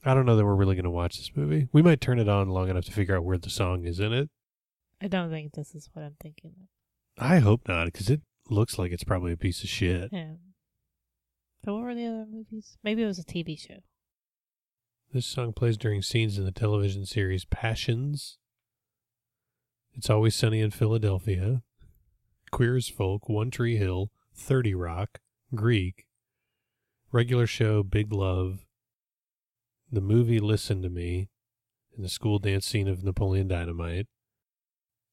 I 0.05 0.15
don't 0.15 0.27
know 0.27 0.37
that 0.37 0.45
we're 0.45 0.55
really 0.55 0.75
going 0.75 0.85
to 0.85 0.91
watch 0.91 1.17
this 1.19 1.31
movie. 1.37 1.69
We 1.73 1.83
might 1.83 2.01
turn 2.01 2.19
it 2.19 2.29
on 2.29 2.49
long 2.49 2.69
enough 2.69 2.87
to 2.87 2.93
figure 2.93 3.17
out 3.17 3.25
where 3.25 3.39
the 3.39 3.51
song 3.51 3.85
is 3.85 4.01
in 4.01 4.13
it. 4.13 4.31
I 5.01 5.09
don't 5.09 5.31
think 5.31 5.53
this 5.53 5.75
is 5.75 5.91
what 5.93 6.05
I'm 6.05 6.17
thinking 6.21 6.53
of. 6.61 7.23
I 7.23 7.39
hope 7.39 7.69
not, 7.69 7.87
because 7.87 8.11
it 8.11 8.23
looks 8.49 8.79
like 8.79 8.93
it's 8.93 9.05
probably 9.05 9.33
a 9.33 9.37
piece 9.37 9.63
of 9.63 9.69
shit. 9.69 10.11
Yeah. 10.13 10.35
But 11.63 11.75
what 11.75 11.83
were 11.83 11.95
the 11.95 12.07
other 12.07 12.27
movies? 12.29 12.77
Maybe 12.83 13.03
it 13.03 13.07
was 13.07 13.19
a 13.19 13.25
TV 13.25 13.59
show. 13.59 13.83
This 15.13 15.27
song 15.27 15.53
plays 15.53 15.77
during 15.77 16.03
scenes 16.03 16.39
in 16.39 16.45
the 16.45 16.51
television 16.51 17.05
series 17.05 17.45
Passions. 17.45 18.39
It's 19.95 20.09
Always 20.09 20.35
Sunny 20.35 20.61
in 20.61 20.71
Philadelphia. 20.71 21.63
Queer 22.53 22.77
as 22.77 22.89
Folk, 22.89 23.29
One 23.29 23.51
Tree 23.51 23.77
Hill, 23.77 24.11
30 24.35 24.75
Rock, 24.75 25.19
Greek, 25.55 26.07
regular 27.11 27.47
show 27.47 27.83
Big 27.83 28.13
Love, 28.13 28.67
the 29.91 30.01
movie 30.01 30.39
Listen 30.39 30.83
to 30.83 30.89
Me, 30.89 31.29
and 31.97 32.05
the 32.05 32.09
school 32.09 32.39
dance 32.39 32.67
scene 32.67 32.89
of 32.89 33.03
Napoleon 33.03 33.49
Dynamite. 33.49 34.07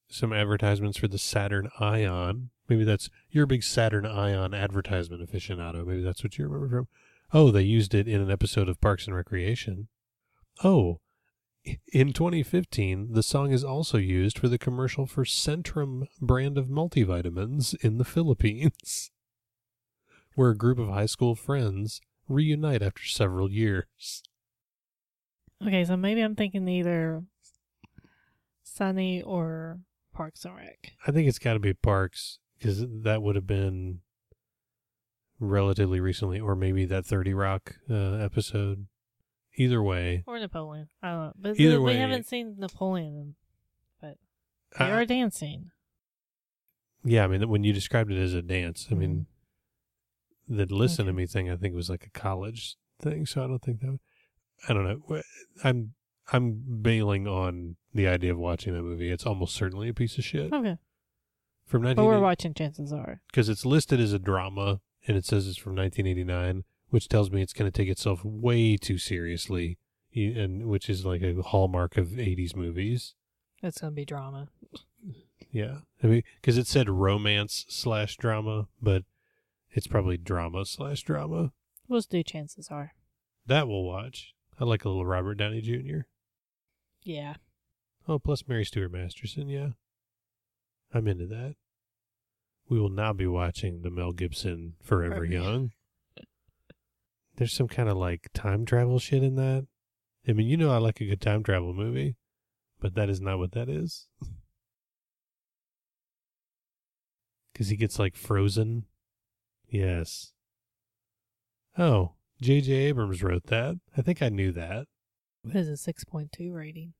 Some 0.10 0.34
advertisements 0.34 0.98
for 0.98 1.08
the 1.08 1.18
Saturn 1.18 1.70
Ion. 1.80 2.50
Maybe 2.68 2.84
that's 2.84 3.10
you're 3.30 3.46
big 3.46 3.64
Saturn 3.64 4.06
Ion 4.06 4.54
advertisement 4.54 5.28
aficionado. 5.28 5.86
Maybe 5.86 6.02
that's 6.02 6.24
what 6.24 6.38
you 6.38 6.46
remember 6.46 6.70
from. 6.70 6.88
Oh, 7.32 7.52
they 7.52 7.62
used 7.62 7.94
it 7.94 8.08
in 8.08 8.22
an 8.22 8.32
episode 8.32 8.70
of 8.70 8.82
Parks 8.82 9.06
and 9.06 9.16
Recreation. 9.16 9.88
Oh, 10.64 11.00
in 11.92 12.14
2015, 12.14 13.14
the 13.14 13.24
song 13.24 13.52
is 13.52 13.64
also 13.64 13.98
used 13.98 14.38
for 14.38 14.48
the 14.48 14.58
commercial 14.58 15.06
for 15.06 15.24
Centrum 15.24 16.08
brand 16.22 16.58
of 16.58 16.68
multivitamins 16.68 17.76
in 17.84 17.98
the 17.98 18.06
Philippines, 18.06 19.12
where 20.36 20.52
a 20.52 20.58
group 20.58 20.80
of 20.80 20.90
high 20.90 21.06
school 21.06 21.36
friends 21.36 22.02
reunite 22.28 22.82
after 22.82 23.04
several 23.04 23.52
years. 23.52 24.24
Okay, 25.66 25.84
so 25.84 25.98
maybe 25.98 26.22
I'm 26.22 26.36
thinking 26.36 26.68
either 26.68 27.24
Sunny 28.64 29.22
or 29.22 29.80
Parks 30.14 30.46
and 30.46 30.56
Rec. 30.56 30.94
I 31.06 31.12
think 31.12 31.28
it's 31.28 31.40
got 31.40 31.54
to 31.54 31.60
be 31.60 31.74
Parks 31.74 32.40
because 32.58 32.86
that 32.88 33.22
would 33.22 33.36
have 33.36 33.48
been 33.48 34.00
relatively 35.40 36.00
recently, 36.00 36.40
or 36.40 36.56
maybe 36.56 36.86
that 36.86 37.06
30 37.06 37.34
Rock 37.34 37.76
uh, 37.90 38.14
episode. 38.14 38.88
Either 39.56 39.82
way, 39.84 40.24
Or 40.28 40.40
Napoleon. 40.40 40.90
I 41.04 41.10
don't 41.12 41.20
know. 41.26 41.34
But 41.38 41.60
Either 41.60 41.80
we 41.82 41.86
way- 41.88 41.98
haven't 41.98 42.28
seen 42.28 42.56
Napoleon. 42.58 43.36
But 44.02 44.18
they 44.78 44.86
I- 44.86 44.92
are 44.92 45.06
dancing. 45.06 45.72
yeah, 47.04 47.24
I 47.24 47.28
mean, 47.28 47.48
when 47.50 47.64
you 47.64 47.74
described 47.74 48.12
it 48.12 48.22
as 48.22 48.34
a 48.34 48.42
dance, 48.42 48.88
I 48.92 48.96
mean, 48.96 49.26
mm-hmm. 50.50 50.58
the 50.58 50.74
listen 50.74 51.06
to 51.08 51.14
me 51.14 51.26
thing, 51.26 51.50
I 51.50 51.56
think 51.56 51.76
was 51.76 51.90
like 51.90 52.06
a 52.06 52.10
college 52.20 52.76
thing. 53.02 53.26
So 53.26 53.44
I 53.44 53.48
don't 53.48 53.62
think 53.62 53.82
that. 53.82 53.88
Would, 53.92 54.00
I 54.68 54.74
don't 54.74 54.84
know. 54.86 55.22
I'm 55.64 55.94
I'm 56.32 56.82
bailing 56.82 57.28
on 57.28 57.76
the 57.94 58.08
idea 58.08 58.32
of 58.32 58.38
watching 58.38 58.74
that 58.74 58.84
movie. 58.84 59.10
It's 59.12 59.26
almost 59.26 59.56
certainly 59.56 59.90
a 59.90 59.94
piece 59.94 60.18
of 60.18 60.24
shit 60.24 60.54
Okay. 60.54 60.78
from 61.66 61.82
But 61.82 61.98
we're 61.98 62.20
watching 62.20 62.54
Chances 62.54 62.94
Are. 62.94 63.22
because 63.32 63.50
it's 63.50 63.66
listed 63.66 64.00
as 64.00 64.14
a 64.14 64.20
drama 64.20 64.80
and 65.08 65.18
it 65.18 65.26
says 65.26 65.48
it's 65.48 65.58
from 65.58 65.76
1989, 65.76 66.66
which 66.90 67.08
tells 67.08 67.32
me 67.32 67.42
it's 67.42 67.54
going 67.54 67.70
to 67.70 67.78
take 67.78 67.90
itself 67.90 68.24
way 68.24 68.78
too 68.78 68.98
seriously, 68.98 69.78
and 70.14 70.66
which 70.68 70.90
is 70.90 71.06
like 71.06 71.22
a 71.22 71.42
hallmark 71.42 71.98
of 71.98 72.08
80s 72.10 72.56
movies. 72.56 73.16
It's 73.62 73.82
going 73.82 73.92
to 73.94 73.96
be 73.96 74.06
drama. 74.06 74.48
Yeah, 75.52 75.80
I 76.04 76.08
mean, 76.08 76.24
because 76.36 76.58
it 76.58 76.68
said 76.68 76.90
romance 76.90 77.66
slash 77.70 78.18
drama, 78.18 78.68
but 78.82 79.04
it's 79.72 79.88
probably 79.88 80.18
drama 80.18 80.66
slash 80.66 81.02
drama. 81.04 81.52
Let's 81.88 82.06
do 82.06 82.22
Chances 82.22 82.70
Are. 82.70 82.94
That 83.46 83.68
we'll 83.68 83.84
watch. 83.84 84.34
I 84.60 84.66
like 84.66 84.86
a 84.86 84.90
little 84.90 85.06
Robert 85.06 85.36
Downey 85.36 85.62
Jr. 85.62 86.02
Yeah. 87.04 87.36
Oh, 88.08 88.20
plus 88.20 88.48
Mary 88.48 88.66
Stuart 88.66 88.92
Masterson. 88.92 89.50
Yeah, 89.50 89.70
I'm 90.94 91.08
into 91.08 91.26
that. 91.28 91.56
We 92.70 92.80
will 92.80 92.90
now 92.90 93.14
be 93.14 93.26
watching 93.26 93.82
the 93.82 93.90
Mel 93.90 94.12
Gibson 94.12 94.76
Forever 94.84 95.16
Forever 95.16 95.26
Young. 95.26 95.72
There's 97.40 97.54
some 97.54 97.70
kind 97.70 97.88
of 97.88 97.96
like 97.96 98.28
time 98.34 98.66
travel 98.66 99.00
shit 99.00 99.24
in 99.24 99.36
that. 99.36 99.66
I 100.28 100.34
mean, 100.34 100.48
you 100.50 100.58
know, 100.58 100.72
I 100.72 100.78
like 100.78 101.00
a 101.00 101.06
good 101.06 101.22
time 101.22 101.42
travel 101.42 101.74
movie, 101.74 102.18
but 102.82 102.96
that 102.96 103.10
is 103.10 103.22
not 103.22 103.40
what 103.40 103.54
that 103.54 103.70
is. 103.70 104.08
Because 107.54 107.68
he 107.68 107.76
gets 107.76 108.00
like 108.00 108.16
frozen. 108.16 108.86
Yes. 109.68 110.32
Oh, 111.78 112.14
J.J. 112.42 112.72
Abrams 112.72 113.22
wrote 113.22 113.48
that. 113.48 113.76
I 113.98 114.02
think 114.02 114.22
I 114.22 114.30
knew 114.30 114.54
that. 114.54 114.86
What 115.42 115.58
is 115.58 115.68
a 115.68 115.92
6.2 115.92 116.54
rating? 116.54 116.94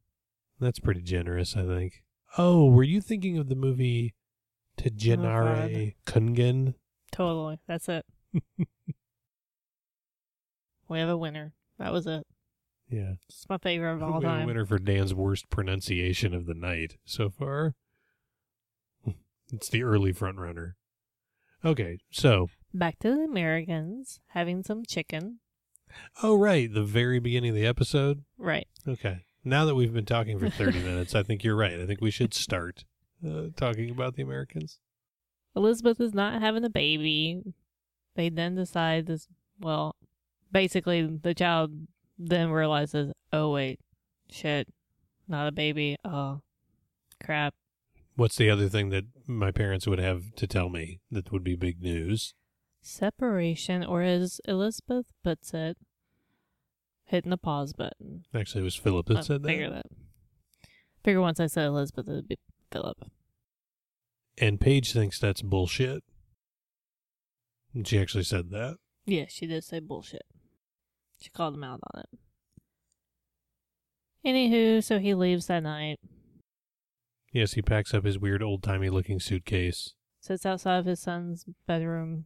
That's 0.60 0.80
pretty 0.80 1.02
generous, 1.02 1.56
I 1.56 1.66
think. 1.66 2.04
Oh, 2.38 2.66
were 2.66 2.84
you 2.84 3.00
thinking 3.00 3.38
of 3.38 3.48
the 3.48 3.56
movie 3.56 4.16
oh, 4.78 4.84
Tajenare 4.84 5.94
Kungen? 6.06 6.74
Totally. 7.14 7.62
That's 7.66 7.88
it. 7.88 8.06
we 10.90 11.00
have 11.00 11.10
a 11.10 11.18
winner. 11.18 11.54
That 11.78 11.94
was 11.94 12.06
it. 12.08 12.26
Yeah. 12.90 13.14
It's 13.30 13.46
my 13.48 13.58
favorite 13.58 13.94
of 13.94 14.04
all 14.04 14.20
We 14.20 14.26
time. 14.26 14.48
winner 14.48 14.66
for 14.66 14.80
Dan's 14.80 15.14
worst 15.14 15.50
pronunciation 15.50 16.34
of 16.34 16.46
the 16.48 16.54
night 16.56 16.98
so 17.06 17.30
far. 17.30 17.76
it's 19.54 19.70
the 19.70 19.84
early 19.84 20.12
front 20.12 20.38
runner. 20.38 20.76
Okay, 21.64 22.00
so 22.10 22.50
Back 22.74 23.00
to 23.00 23.10
the 23.16 23.24
Americans 23.24 24.20
having 24.30 24.64
some 24.64 24.84
chicken. 24.86 25.40
oh 26.24 26.36
right, 26.38 26.72
the 26.74 26.84
very 26.84 27.20
beginning 27.20 27.50
of 27.50 27.56
the 27.56 27.66
episode. 27.66 28.24
Right. 28.38 28.68
Okay, 28.88 29.20
now 29.44 29.66
that 29.66 29.76
we've 29.76 29.94
been 29.94 30.06
talking 30.06 30.40
for 30.40 30.50
thirty 30.50 30.80
minutes, 30.84 31.16
I 31.16 31.24
think 31.24 31.44
you're 31.44 31.56
right. 31.56 31.80
I 31.80 31.86
think 31.86 32.00
we 32.00 32.12
should 32.12 32.34
start 32.34 32.86
uh, 33.28 33.48
talking 33.58 33.90
about 33.90 34.16
the 34.16 34.22
Americans. 34.24 34.80
Elizabeth 35.56 36.00
is 36.00 36.14
not 36.14 36.42
having 36.42 36.64
a 36.64 36.70
baby. 36.70 37.42
They 38.16 38.30
then 38.30 38.56
decide 38.56 39.08
this. 39.08 39.28
Well, 39.60 39.96
basically, 40.52 41.06
the 41.06 41.34
child 41.34 41.72
then 42.18 42.50
realizes, 42.50 43.14
oh, 43.32 43.52
wait, 43.52 43.80
shit, 44.30 44.68
not 45.28 45.48
a 45.48 45.52
baby. 45.52 45.98
Oh, 46.04 46.42
crap. 47.24 47.54
What's 48.16 48.36
the 48.36 48.50
other 48.50 48.68
thing 48.68 48.90
that 48.90 49.06
my 49.28 49.52
parents 49.52 49.88
would 49.88 50.00
have 50.00 50.36
to 50.36 50.48
tell 50.48 50.70
me 50.70 51.00
that 51.10 51.32
would 51.32 51.44
be 51.44 51.56
big 51.56 51.82
news? 51.82 52.34
Separation, 52.82 53.84
or 53.84 54.02
as 54.02 54.42
Elizabeth 54.46 55.08
puts 55.24 55.54
it, 55.54 55.78
hitting 57.06 57.32
the 57.32 57.38
pause 57.38 57.74
button. 57.74 58.26
Actually, 58.34 58.62
it 58.62 58.66
was 58.66 58.76
Philip 58.76 59.08
that 59.08 59.18
I 59.18 59.22
said 59.22 59.44
that. 59.44 59.48
figure 59.48 59.70
that. 59.70 59.86
Figure 61.04 61.22
once 61.22 61.40
I 61.40 61.48
said 61.48 61.66
Elizabeth, 61.66 62.10
it'd 62.10 62.28
be 62.28 62.38
Philip. 62.72 62.98
And 64.38 64.60
Paige 64.60 64.94
thinks 64.94 65.20
that's 65.20 65.42
bullshit. 65.42 66.04
She 67.86 68.00
actually 68.00 68.24
said 68.24 68.50
that. 68.52 68.78
Yeah, 69.06 69.26
she 69.28 69.48
did 69.48 69.64
say 69.64 69.80
bullshit. 69.80 70.26
She 71.22 71.30
called 71.30 71.56
him 71.56 71.64
out 71.64 71.80
on 71.94 72.02
it. 72.02 72.10
Anywho, 74.26 74.84
so 74.84 75.00
he 75.00 75.14
leaves 75.14 75.48
that 75.48 75.64
night, 75.64 75.98
Yes, 77.32 77.54
he 77.54 77.62
packs 77.62 77.94
up 77.94 78.06
his 78.06 78.18
weird 78.18 78.42
old 78.42 78.64
timey 78.64 78.90
looking 78.90 79.20
suitcase. 79.20 79.94
sits 80.20 80.48
outside 80.48 80.78
of 80.80 80.86
his 80.88 81.00
son's 81.00 81.46
bedroom 81.68 82.26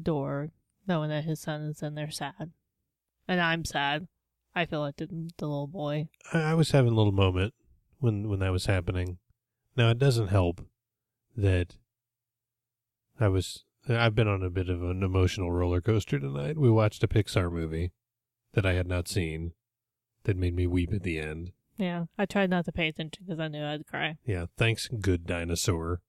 door, 0.00 0.50
knowing 0.88 1.10
that 1.10 1.24
his 1.24 1.38
son 1.40 1.60
is 1.62 1.82
in 1.82 1.94
there 1.94 2.10
sad. 2.10 2.50
And 3.28 3.40
I'm 3.42 3.64
sad. 3.66 4.08
I 4.54 4.64
feel 4.64 4.80
like 4.80 4.96
the, 4.96 5.06
the 5.06 5.46
little 5.46 5.66
boy. 5.66 6.08
I, 6.32 6.52
I 6.52 6.54
was 6.54 6.70
having 6.70 6.92
a 6.92 6.94
little 6.94 7.12
moment 7.12 7.52
when 7.98 8.26
when 8.28 8.38
that 8.38 8.52
was 8.52 8.64
happening. 8.66 9.18
Now 9.76 9.90
it 9.90 9.98
doesn't 9.98 10.28
help 10.28 10.62
that 11.36 11.76
I 13.20 13.28
was 13.28 13.64
Uh, 13.88 13.96
I've 13.96 14.14
been 14.14 14.28
on 14.28 14.42
a 14.42 14.50
bit 14.50 14.68
of 14.68 14.82
an 14.82 15.02
emotional 15.02 15.52
roller 15.52 15.80
coaster 15.80 16.18
tonight. 16.18 16.58
We 16.58 16.70
watched 16.70 17.02
a 17.04 17.08
Pixar 17.08 17.50
movie 17.50 17.92
that 18.54 18.66
I 18.66 18.72
had 18.72 18.86
not 18.86 19.08
seen 19.08 19.52
that 20.24 20.36
made 20.36 20.54
me 20.54 20.66
weep 20.66 20.92
at 20.92 21.02
the 21.02 21.18
end. 21.18 21.52
Yeah, 21.76 22.06
I 22.18 22.24
tried 22.24 22.50
not 22.50 22.64
to 22.64 22.72
pay 22.72 22.88
attention 22.88 23.24
because 23.26 23.38
I 23.40 23.48
knew 23.48 23.64
I'd 23.64 23.86
cry. 23.86 24.16
Yeah, 24.24 24.46
thanks, 24.56 24.88
good 24.88 25.26
dinosaur. 25.26 26.00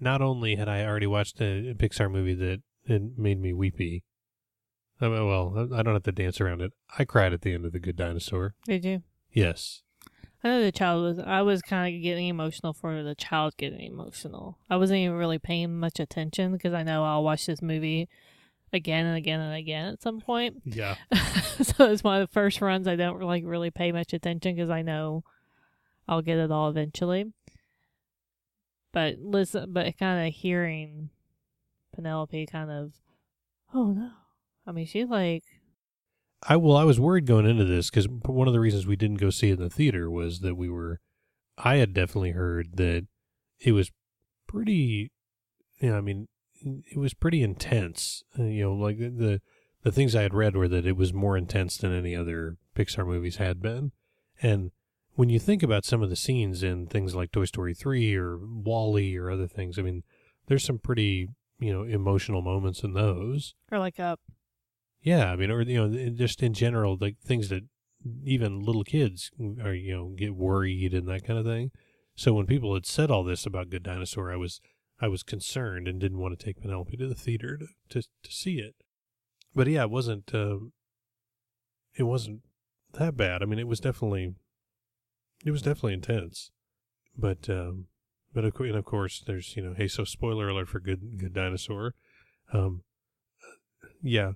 Not 0.00 0.22
only 0.22 0.56
had 0.56 0.68
I 0.68 0.84
already 0.84 1.06
watched 1.06 1.40
a 1.40 1.74
Pixar 1.74 2.10
movie 2.10 2.34
that 2.34 2.62
it 2.86 3.18
made 3.18 3.40
me 3.40 3.52
weepy. 3.52 4.02
I 5.00 5.08
mean, 5.08 5.26
well, 5.26 5.68
I 5.74 5.82
don't 5.82 5.94
have 5.94 6.02
to 6.04 6.12
dance 6.12 6.40
around 6.40 6.62
it. 6.62 6.72
I 6.98 7.04
cried 7.04 7.32
at 7.32 7.42
the 7.42 7.52
end 7.52 7.66
of 7.66 7.72
the 7.72 7.78
Good 7.78 7.96
Dinosaur. 7.96 8.54
Did 8.64 8.84
you? 8.84 9.02
Yes. 9.32 9.82
I 10.42 10.48
know 10.48 10.62
the 10.62 10.72
child 10.72 11.02
was. 11.02 11.18
I 11.18 11.42
was 11.42 11.60
kind 11.60 11.94
of 11.94 12.02
getting 12.02 12.28
emotional 12.28 12.72
for 12.72 13.02
the 13.02 13.14
child 13.14 13.56
getting 13.58 13.80
emotional. 13.80 14.56
I 14.70 14.76
wasn't 14.76 15.00
even 15.00 15.16
really 15.16 15.38
paying 15.38 15.78
much 15.78 16.00
attention 16.00 16.52
because 16.52 16.72
I 16.72 16.82
know 16.82 17.04
I'll 17.04 17.22
watch 17.22 17.46
this 17.46 17.60
movie 17.60 18.08
again 18.72 19.04
and 19.04 19.16
again 19.16 19.40
and 19.40 19.54
again 19.54 19.92
at 19.92 20.02
some 20.02 20.20
point. 20.20 20.62
Yeah. 20.64 20.96
so 21.62 21.90
it's 21.90 22.02
one 22.02 22.22
of 22.22 22.28
the 22.28 22.32
first 22.32 22.60
runs 22.60 22.88
I 22.88 22.96
don't 22.96 23.20
like 23.20 23.42
really 23.44 23.70
pay 23.70 23.92
much 23.92 24.12
attention 24.14 24.54
because 24.54 24.70
I 24.70 24.82
know 24.82 25.24
I'll 26.08 26.22
get 26.22 26.38
it 26.38 26.50
all 26.50 26.70
eventually. 26.70 27.32
But 28.92 29.18
listen, 29.18 29.72
but 29.72 29.98
kind 29.98 30.26
of 30.26 30.34
hearing 30.34 31.10
Penelope 31.94 32.46
kind 32.46 32.70
of, 32.70 32.92
oh 33.74 33.92
no. 33.92 34.10
I 34.66 34.72
mean, 34.72 34.86
she 34.86 35.04
like 35.04 35.44
I 36.42 36.56
well, 36.56 36.76
I 36.76 36.84
was 36.84 36.98
worried 36.98 37.26
going 37.26 37.46
into 37.46 37.64
this 37.64 37.90
because 37.90 38.08
one 38.08 38.48
of 38.48 38.54
the 38.54 38.60
reasons 38.60 38.86
we 38.86 38.96
didn't 38.96 39.20
go 39.20 39.30
see 39.30 39.50
it 39.50 39.58
in 39.58 39.62
the 39.62 39.70
theater 39.70 40.10
was 40.10 40.40
that 40.40 40.56
we 40.56 40.68
were. 40.68 41.00
I 41.58 41.76
had 41.76 41.92
definitely 41.92 42.30
heard 42.30 42.76
that 42.76 43.06
it 43.58 43.72
was 43.72 43.90
pretty. 44.46 45.10
Yeah, 45.80 45.96
I 45.96 46.00
mean, 46.00 46.28
it 46.62 46.98
was 46.98 47.14
pretty 47.14 47.42
intense. 47.42 48.22
Uh, 48.38 48.44
you 48.44 48.62
know, 48.62 48.74
like 48.74 48.98
the, 48.98 49.40
the 49.82 49.92
things 49.92 50.14
I 50.14 50.22
had 50.22 50.34
read 50.34 50.56
were 50.56 50.68
that 50.68 50.86
it 50.86 50.96
was 50.96 51.12
more 51.12 51.36
intense 51.36 51.76
than 51.76 51.92
any 51.92 52.14
other 52.16 52.56
Pixar 52.74 53.06
movies 53.06 53.36
had 53.36 53.60
been, 53.60 53.92
and 54.40 54.70
when 55.14 55.28
you 55.28 55.38
think 55.38 55.62
about 55.62 55.84
some 55.84 56.02
of 56.02 56.08
the 56.08 56.16
scenes 56.16 56.62
in 56.62 56.86
things 56.86 57.14
like 57.14 57.30
Toy 57.30 57.44
Story 57.44 57.74
three 57.74 58.14
or 58.14 58.38
WALL-E 58.38 59.18
or 59.18 59.30
other 59.30 59.46
things, 59.46 59.78
I 59.78 59.82
mean, 59.82 60.02
there's 60.46 60.64
some 60.64 60.78
pretty 60.78 61.28
you 61.58 61.72
know 61.72 61.82
emotional 61.82 62.40
moments 62.40 62.82
in 62.82 62.94
those. 62.94 63.54
or 63.70 63.78
like 63.78 64.00
up. 64.00 64.20
Yeah, 65.02 65.32
I 65.32 65.36
mean, 65.36 65.50
or 65.50 65.62
you 65.62 65.88
know, 65.88 66.10
just 66.10 66.42
in 66.42 66.52
general, 66.52 66.96
like 67.00 67.16
things 67.24 67.48
that 67.48 67.64
even 68.24 68.60
little 68.60 68.84
kids 68.84 69.30
are, 69.62 69.74
you 69.74 69.94
know, 69.94 70.14
get 70.16 70.34
worried 70.34 70.94
and 70.94 71.08
that 71.08 71.24
kind 71.24 71.38
of 71.38 71.44
thing. 71.44 71.70
So 72.14 72.32
when 72.32 72.46
people 72.46 72.74
had 72.74 72.86
said 72.86 73.10
all 73.10 73.24
this 73.24 73.46
about 73.46 73.70
Good 73.70 73.82
Dinosaur, 73.82 74.32
I 74.32 74.36
was, 74.36 74.60
I 75.00 75.08
was 75.08 75.22
concerned 75.22 75.88
and 75.88 76.00
didn't 76.00 76.18
want 76.18 76.38
to 76.38 76.44
take 76.44 76.60
Penelope 76.60 76.96
to 76.96 77.08
the 77.08 77.14
theater 77.14 77.56
to 77.56 77.66
to, 77.88 78.02
to 78.02 78.32
see 78.32 78.56
it. 78.56 78.74
But 79.54 79.66
yeah, 79.66 79.82
it 79.82 79.90
wasn't, 79.90 80.30
um, 80.34 80.72
it 81.94 82.04
wasn't 82.04 82.40
that 82.92 83.16
bad. 83.16 83.42
I 83.42 83.46
mean, 83.46 83.58
it 83.58 83.66
was 83.68 83.80
definitely, 83.80 84.34
it 85.44 85.50
was 85.50 85.62
definitely 85.62 85.94
intense. 85.94 86.50
But, 87.16 87.48
um, 87.48 87.86
but 88.32 88.44
of, 88.44 88.54
course, 88.54 88.68
and 88.68 88.78
of 88.78 88.84
course, 88.84 89.22
there's 89.26 89.56
you 89.56 89.62
know, 89.62 89.74
hey, 89.76 89.88
so 89.88 90.04
spoiler 90.04 90.48
alert 90.48 90.68
for 90.68 90.78
Good 90.78 91.18
Good 91.18 91.34
Dinosaur. 91.34 91.94
Um, 92.52 92.82
yeah, 94.02 94.32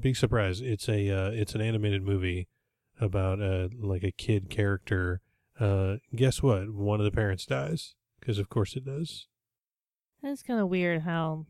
big 0.00 0.16
surprise. 0.16 0.60
It's 0.60 0.88
a 0.88 1.10
uh, 1.10 1.30
it's 1.30 1.54
an 1.54 1.60
animated 1.60 2.02
movie 2.02 2.48
about 3.00 3.40
uh 3.40 3.68
like 3.80 4.02
a 4.04 4.12
kid 4.12 4.48
character. 4.50 5.20
Uh, 5.58 5.96
guess 6.14 6.42
what? 6.42 6.70
One 6.70 7.00
of 7.00 7.04
the 7.04 7.10
parents 7.10 7.46
dies 7.46 7.94
because 8.20 8.38
of 8.38 8.48
course 8.48 8.76
it 8.76 8.84
does. 8.84 9.26
It's 10.22 10.42
kind 10.42 10.60
of 10.60 10.68
weird 10.68 11.02
how 11.02 11.46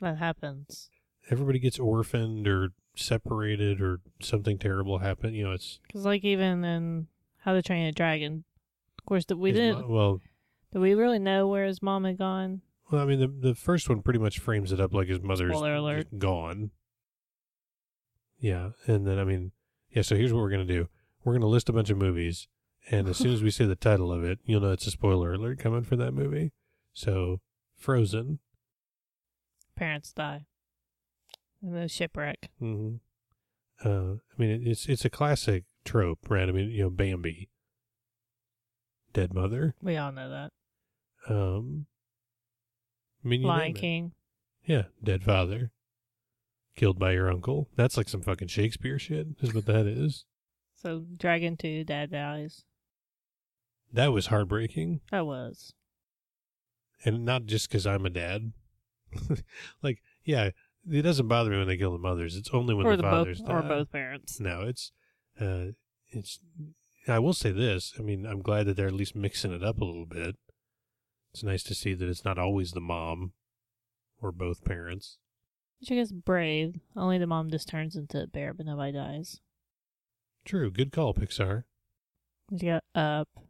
that 0.00 0.18
happens. 0.18 0.88
Everybody 1.30 1.58
gets 1.58 1.78
orphaned 1.78 2.46
or 2.48 2.70
separated 2.96 3.80
or 3.80 4.00
something 4.20 4.58
terrible 4.58 4.98
happen. 4.98 5.34
You 5.34 5.44
know, 5.44 5.52
it's 5.52 5.80
Because 5.86 6.04
like 6.04 6.24
even 6.24 6.64
in 6.64 7.06
How 7.38 7.52
to 7.54 7.62
Train 7.62 7.86
a 7.86 7.92
Dragon, 7.92 8.44
of 8.98 9.04
course, 9.06 9.24
that 9.26 9.36
we 9.36 9.52
didn't. 9.52 9.80
mo- 9.82 9.88
well, 9.88 10.20
do 10.72 10.80
we 10.80 10.94
really 10.94 11.18
know 11.18 11.48
where 11.48 11.64
his 11.66 11.82
mom 11.82 12.04
had 12.04 12.18
gone? 12.18 12.62
well, 12.90 13.02
I 13.02 13.04
mean, 13.04 13.20
the 13.20 13.28
the 13.28 13.54
first 13.54 13.88
one 13.88 14.02
pretty 14.02 14.18
much 14.18 14.38
frames 14.38 14.72
it 14.72 14.80
up 14.80 14.92
like 14.94 15.08
his 15.08 15.20
mother's 15.20 15.50
gone. 16.18 16.70
Yeah, 18.40 18.70
and 18.86 19.06
then 19.06 19.18
I 19.18 19.24
mean, 19.24 19.52
yeah. 19.90 20.02
So 20.02 20.16
here's 20.16 20.32
what 20.32 20.40
we're 20.40 20.50
gonna 20.50 20.64
do: 20.64 20.88
we're 21.24 21.34
gonna 21.34 21.46
list 21.46 21.68
a 21.68 21.72
bunch 21.72 21.90
of 21.90 21.98
movies, 21.98 22.48
and 22.90 23.08
as 23.08 23.18
soon 23.18 23.32
as 23.32 23.42
we 23.42 23.50
say 23.50 23.66
the 23.66 23.76
title 23.76 24.12
of 24.12 24.24
it, 24.24 24.38
you'll 24.44 24.62
know 24.62 24.72
it's 24.72 24.86
a 24.86 24.90
spoiler 24.90 25.34
alert 25.34 25.58
coming 25.58 25.84
for 25.84 25.96
that 25.96 26.12
movie. 26.12 26.52
So, 26.92 27.40
Frozen. 27.76 28.38
Parents 29.76 30.12
die. 30.12 30.46
And 31.62 31.76
the 31.76 31.88
shipwreck. 31.88 32.50
Mm-hmm. 32.60 32.96
Uh, 33.86 34.14
I 34.14 34.34
mean, 34.38 34.66
it's 34.66 34.86
it's 34.86 35.04
a 35.04 35.10
classic 35.10 35.64
trope, 35.84 36.30
right? 36.30 36.48
I 36.48 36.52
mean, 36.52 36.70
you 36.70 36.84
know, 36.84 36.90
Bambi, 36.90 37.48
dead 39.12 39.34
mother. 39.34 39.74
We 39.82 39.96
all 39.96 40.12
know 40.12 40.28
that. 40.28 40.52
Um, 41.32 41.86
I 43.24 43.28
mean, 43.28 43.42
Lion 43.42 43.70
it. 43.70 43.76
King. 43.78 44.12
Yeah, 44.64 44.84
dead 45.02 45.22
father, 45.22 45.72
killed 46.80 46.98
by 46.98 47.12
your 47.12 47.30
uncle. 47.30 47.68
That's 47.76 47.98
like 47.98 48.08
some 48.08 48.22
fucking 48.22 48.48
Shakespeare 48.48 48.98
shit. 48.98 49.26
Is 49.42 49.52
what 49.52 49.66
that 49.66 49.86
is. 49.86 50.24
So 50.74 51.04
Dragon 51.14 51.58
2, 51.58 51.84
Dad 51.84 52.10
dies. 52.10 52.64
That 53.92 54.12
was 54.12 54.28
heartbreaking, 54.28 55.00
That 55.10 55.26
was. 55.26 55.74
and 57.04 57.24
not 57.24 57.44
just 57.44 57.68
because 57.68 57.86
I'm 57.86 58.06
a 58.06 58.10
dad. 58.10 58.52
like, 59.82 59.98
yeah, 60.24 60.50
it 60.90 61.02
doesn't 61.02 61.28
bother 61.28 61.50
me 61.50 61.58
when 61.58 61.66
they 61.66 61.76
kill 61.76 61.92
the 61.92 61.98
mothers. 61.98 62.34
It's 62.34 62.50
only 62.52 62.72
when 62.72 62.86
or 62.86 62.96
the, 62.96 63.02
the 63.02 63.10
fathers 63.10 63.40
both 63.40 63.48
die. 63.48 63.54
or 63.54 63.62
both 63.62 63.92
parents. 63.92 64.40
No, 64.40 64.62
it's, 64.62 64.92
uh, 65.38 65.72
it's. 66.08 66.38
I 67.08 67.18
will 67.18 67.34
say 67.34 67.50
this. 67.50 67.92
I 67.98 68.02
mean, 68.02 68.24
I'm 68.24 68.40
glad 68.40 68.66
that 68.66 68.76
they're 68.76 68.86
at 68.86 68.94
least 68.94 69.16
mixing 69.16 69.52
it 69.52 69.64
up 69.64 69.80
a 69.80 69.84
little 69.84 70.06
bit. 70.06 70.36
It's 71.34 71.42
nice 71.42 71.64
to 71.64 71.74
see 71.74 71.92
that 71.92 72.08
it's 72.08 72.24
not 72.24 72.38
always 72.38 72.70
the 72.70 72.80
mom, 72.80 73.32
or 74.22 74.32
both 74.32 74.64
parents. 74.64 75.18
Which 75.80 75.90
I 75.90 75.94
guess 75.94 76.12
brave. 76.12 76.78
Only 76.96 77.18
the 77.18 77.26
mom 77.26 77.50
just 77.50 77.68
turns 77.68 77.96
into 77.96 78.22
a 78.22 78.26
bear, 78.26 78.52
but 78.52 78.66
nobody 78.66 78.92
dies. 78.92 79.40
True, 80.44 80.70
good 80.70 80.92
call, 80.92 81.14
Pixar. 81.14 81.64
You 82.50 82.58
got 82.58 82.84
up. 82.94 83.28
Oh. 83.36 83.42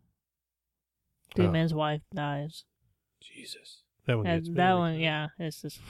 Doomman's 1.37 1.73
wife 1.75 2.03
dies. 2.15 2.65
Jesus, 3.23 3.83
that 4.07 4.17
one. 4.17 4.27
And 4.27 4.41
gets 4.43 4.49
me 4.49 4.55
that 4.57 4.73
like 4.73 4.79
one, 4.79 5.01
yeah, 5.01 5.29
it's 5.39 5.63
just 5.63 5.81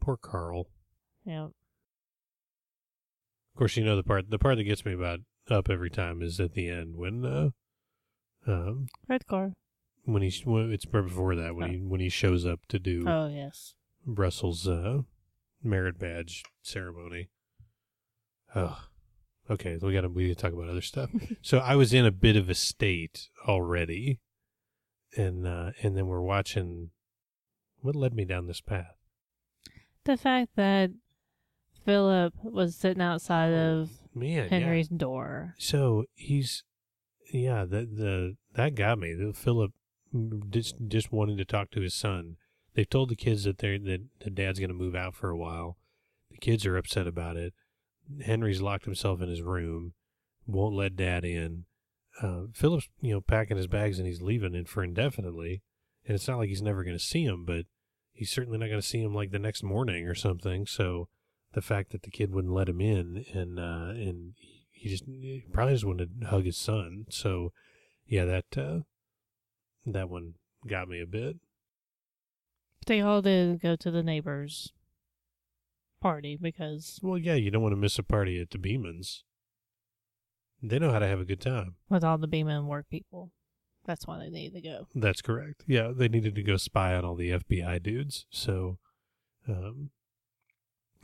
Poor 0.00 0.16
Carl. 0.16 0.68
yeah. 1.24 1.44
Of 1.44 1.52
course, 3.58 3.76
you 3.76 3.84
know 3.84 3.96
the 3.96 4.02
part. 4.02 4.30
The 4.30 4.38
part 4.38 4.56
that 4.56 4.64
gets 4.64 4.84
me 4.84 4.94
about 4.94 5.20
up 5.50 5.68
every 5.68 5.90
time 5.90 6.22
is 6.22 6.40
at 6.40 6.54
the 6.54 6.68
end 6.70 6.96
when, 6.96 7.24
uh, 7.26 7.50
um, 8.46 8.86
Red 9.08 9.26
car. 9.26 9.52
when 10.04 10.22
he 10.22 10.32
when, 10.44 10.72
it's 10.72 10.86
right 10.90 11.04
before 11.04 11.34
that 11.36 11.54
when 11.54 11.68
Oh. 11.68 11.72
he 11.72 11.78
when 11.80 12.00
he 12.00 12.08
shows 12.08 12.46
up 12.46 12.60
to 12.68 12.78
do 12.78 13.04
Oh 13.06 13.28
yes. 13.28 13.74
Russell's 14.06 14.66
uh, 14.66 15.02
merit 15.62 15.98
badge 15.98 16.42
ceremony. 16.62 17.28
Oh, 18.54 18.78
okay. 19.50 19.78
We 19.80 19.92
got 19.92 20.02
to 20.02 20.08
we 20.08 20.28
got 20.28 20.36
to 20.36 20.42
talk 20.42 20.52
about 20.52 20.68
other 20.68 20.82
stuff. 20.82 21.10
so 21.42 21.58
I 21.58 21.76
was 21.76 21.92
in 21.92 22.04
a 22.04 22.12
bit 22.12 22.36
of 22.36 22.50
a 22.50 22.54
state 22.54 23.28
already, 23.46 24.20
and 25.16 25.46
uh, 25.46 25.70
and 25.82 25.96
then 25.96 26.06
we're 26.06 26.22
watching. 26.22 26.90
What 27.80 27.96
led 27.96 28.14
me 28.14 28.24
down 28.24 28.46
this 28.46 28.60
path? 28.60 28.94
The 30.04 30.16
fact 30.16 30.52
that 30.54 30.90
Philip 31.84 32.32
was 32.42 32.76
sitting 32.76 33.02
outside 33.02 33.52
of 33.52 33.90
Man, 34.14 34.44
yeah. 34.44 34.48
Henry's 34.48 34.88
door. 34.88 35.54
So 35.58 36.04
he's, 36.14 36.64
yeah, 37.32 37.64
the 37.64 37.80
the 37.80 38.36
that 38.54 38.74
got 38.74 38.98
me. 38.98 39.32
Philip 39.34 39.72
just 40.50 40.76
just 40.86 41.12
wanting 41.12 41.36
to 41.38 41.44
talk 41.44 41.70
to 41.72 41.80
his 41.80 41.94
son. 41.94 42.36
They've 42.74 42.88
told 42.88 43.10
the 43.10 43.16
kids 43.16 43.44
that 43.44 43.58
they 43.58 43.78
that 43.78 44.00
the 44.20 44.30
dad's 44.30 44.58
going 44.58 44.68
to 44.68 44.74
move 44.74 44.94
out 44.94 45.14
for 45.14 45.30
a 45.30 45.36
while. 45.36 45.76
The 46.30 46.38
kids 46.38 46.64
are 46.66 46.76
upset 46.76 47.06
about 47.06 47.36
it. 47.36 47.52
Henry's 48.24 48.62
locked 48.62 48.84
himself 48.84 49.20
in 49.20 49.28
his 49.28 49.42
room, 49.42 49.92
won't 50.46 50.74
let 50.74 50.96
dad 50.96 51.24
in. 51.24 51.64
Uh, 52.20 52.42
Philip's 52.52 52.88
you 53.00 53.12
know 53.12 53.20
packing 53.20 53.56
his 53.56 53.66
bags 53.66 53.98
and 53.98 54.06
he's 54.06 54.22
leaving 54.22 54.54
it 54.54 54.68
for 54.68 54.82
indefinitely. 54.82 55.62
And 56.06 56.14
it's 56.14 56.26
not 56.26 56.38
like 56.38 56.48
he's 56.48 56.62
never 56.62 56.82
going 56.82 56.96
to 56.96 57.02
see 57.02 57.24
him, 57.24 57.44
but 57.44 57.66
he's 58.12 58.30
certainly 58.30 58.58
not 58.58 58.66
going 58.66 58.80
to 58.80 58.86
see 58.86 59.00
him 59.00 59.14
like 59.14 59.30
the 59.30 59.38
next 59.38 59.62
morning 59.62 60.08
or 60.08 60.14
something. 60.14 60.66
So 60.66 61.08
the 61.52 61.62
fact 61.62 61.92
that 61.92 62.02
the 62.02 62.10
kid 62.10 62.32
wouldn't 62.32 62.54
let 62.54 62.68
him 62.68 62.80
in, 62.80 63.24
and 63.32 63.58
uh, 63.58 63.90
and 63.90 64.34
he 64.70 64.88
just 64.88 65.04
he 65.06 65.44
probably 65.52 65.74
just 65.74 65.84
wanted 65.84 66.20
to 66.20 66.26
hug 66.26 66.44
his 66.44 66.56
son. 66.56 67.06
So, 67.10 67.52
yeah, 68.06 68.24
that 68.24 68.44
uh, 68.56 68.80
that 69.86 70.08
one 70.08 70.34
got 70.66 70.88
me 70.88 71.00
a 71.00 71.06
bit. 71.06 71.36
They 72.86 73.00
all 73.00 73.22
did 73.22 73.60
go 73.60 73.76
to 73.76 73.90
the 73.90 74.02
neighbor's 74.02 74.72
party 76.00 76.36
because 76.40 76.98
Well, 77.02 77.18
yeah, 77.18 77.34
you 77.34 77.50
don't 77.50 77.62
want 77.62 77.72
to 77.72 77.80
miss 77.80 77.98
a 77.98 78.02
party 78.02 78.40
at 78.40 78.50
the 78.50 78.58
Beemans. 78.58 79.22
They 80.62 80.78
know 80.78 80.90
how 80.92 80.98
to 81.00 81.06
have 81.06 81.20
a 81.20 81.24
good 81.24 81.40
time. 81.40 81.76
with 81.88 82.04
all 82.04 82.18
the 82.18 82.26
Beeman 82.28 82.66
work 82.66 82.86
people. 82.90 83.30
That's 83.84 84.06
why 84.06 84.18
they 84.18 84.28
needed 84.30 84.54
to 84.54 84.60
go. 84.60 84.86
That's 84.94 85.20
correct. 85.22 85.64
Yeah, 85.66 85.90
they 85.94 86.08
needed 86.08 86.36
to 86.36 86.42
go 86.42 86.56
spy 86.56 86.94
on 86.94 87.04
all 87.04 87.16
the 87.16 87.30
FBI 87.30 87.82
dudes. 87.82 88.26
So, 88.30 88.78
um, 89.48 89.90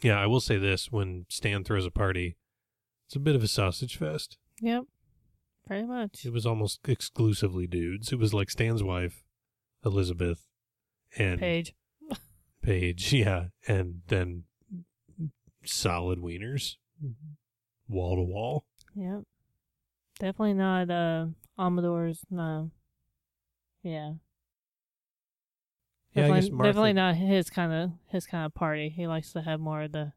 yeah, 0.01 0.21
I 0.21 0.27
will 0.27 0.41
say 0.41 0.59
this: 0.59 0.93
when 0.93 1.27
Stan 1.29 1.65
throws 1.65 1.87
a 1.87 1.91
party, 1.91 2.37
it's 3.07 3.17
a 3.17 3.21
bit 3.21 3.35
of 3.35 3.43
a 3.43 3.49
sausage 3.49 3.97
fest. 3.97 4.39
Yep. 4.61 4.85
Pretty 5.67 5.87
much. 5.87 6.25
It 6.25 6.33
was 6.33 6.47
almost 6.47 6.81
exclusively 6.89 7.67
dudes. 7.67 8.13
It 8.13 8.19
was 8.19 8.33
like 8.33 8.49
Stan's 8.51 8.83
wife, 8.85 9.25
Elizabeth, 9.85 10.48
and 11.17 11.39
Paige. 11.41 11.75
Paige, 12.63 13.13
yeah, 13.13 13.47
and 13.67 14.03
then 14.09 14.45
solid 15.65 16.19
wieners, 16.19 16.77
wall 17.89 18.17
to 18.17 18.23
wall. 18.23 18.65
Yep. 18.95 19.23
Definitely 20.19 20.55
not 20.55 20.91
uh 20.91 21.27
Amador's 21.59 22.25
no. 22.31 22.71
Yeah. 23.83 24.15
Yeah, 26.15 26.25
I 26.25 26.29
Definitely, 26.29 26.41
guess 26.41 26.51
Martha- 26.51 26.69
definitely 26.69 26.93
not 26.95 27.15
his 27.17 27.51
kind 27.51 27.73
of 27.73 27.91
his 28.11 28.27
kind 28.27 28.45
of 28.47 28.55
party. 28.55 28.89
He 28.89 29.07
likes 29.07 29.33
to 29.33 29.43
have 29.43 29.61
more 29.61 29.83
of 29.83 29.93
the 29.93 30.13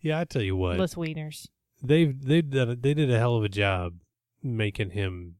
Yeah, 0.00 0.20
I 0.20 0.24
tell 0.24 0.42
you 0.42 0.54
what, 0.56 0.78
less 0.78 0.94
wieners. 0.94 1.48
they've 1.82 2.20
they've 2.22 2.48
done 2.48 2.70
a, 2.70 2.76
they 2.76 2.94
did 2.94 3.10
a 3.10 3.18
hell 3.18 3.36
of 3.36 3.44
a 3.44 3.48
job 3.48 3.94
making 4.42 4.90
him 4.90 5.36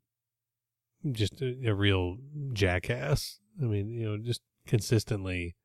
just 1.12 1.40
a, 1.40 1.68
a 1.68 1.74
real 1.74 2.16
jackass. 2.53 3.38
I 3.60 3.64
mean, 3.64 3.88
you 3.90 4.08
know, 4.08 4.18
just 4.18 4.40
consistently, 4.66 5.56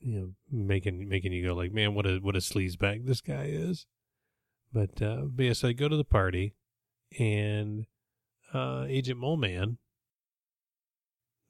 you 0.00 0.18
know, 0.20 0.30
making 0.50 1.08
making 1.08 1.32
you 1.32 1.46
go 1.46 1.54
like, 1.54 1.72
man, 1.72 1.94
what 1.94 2.06
a 2.06 2.18
what 2.18 2.36
a 2.36 2.40
sleazebag 2.40 3.06
this 3.06 3.20
guy 3.20 3.46
is. 3.50 3.86
But 4.72 5.00
uh, 5.00 5.22
but 5.28 5.44
yeah, 5.44 5.52
so 5.52 5.68
I 5.68 5.72
go 5.72 5.88
to 5.88 5.96
the 5.96 6.04
party, 6.04 6.54
and 7.18 7.86
uh, 8.52 8.84
Agent 8.88 9.20
Mole 9.20 9.36
Man, 9.36 9.78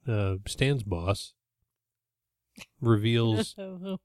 uh, 0.07 0.35
Stan's 0.47 0.83
boss, 0.83 1.33
reveals 2.79 3.55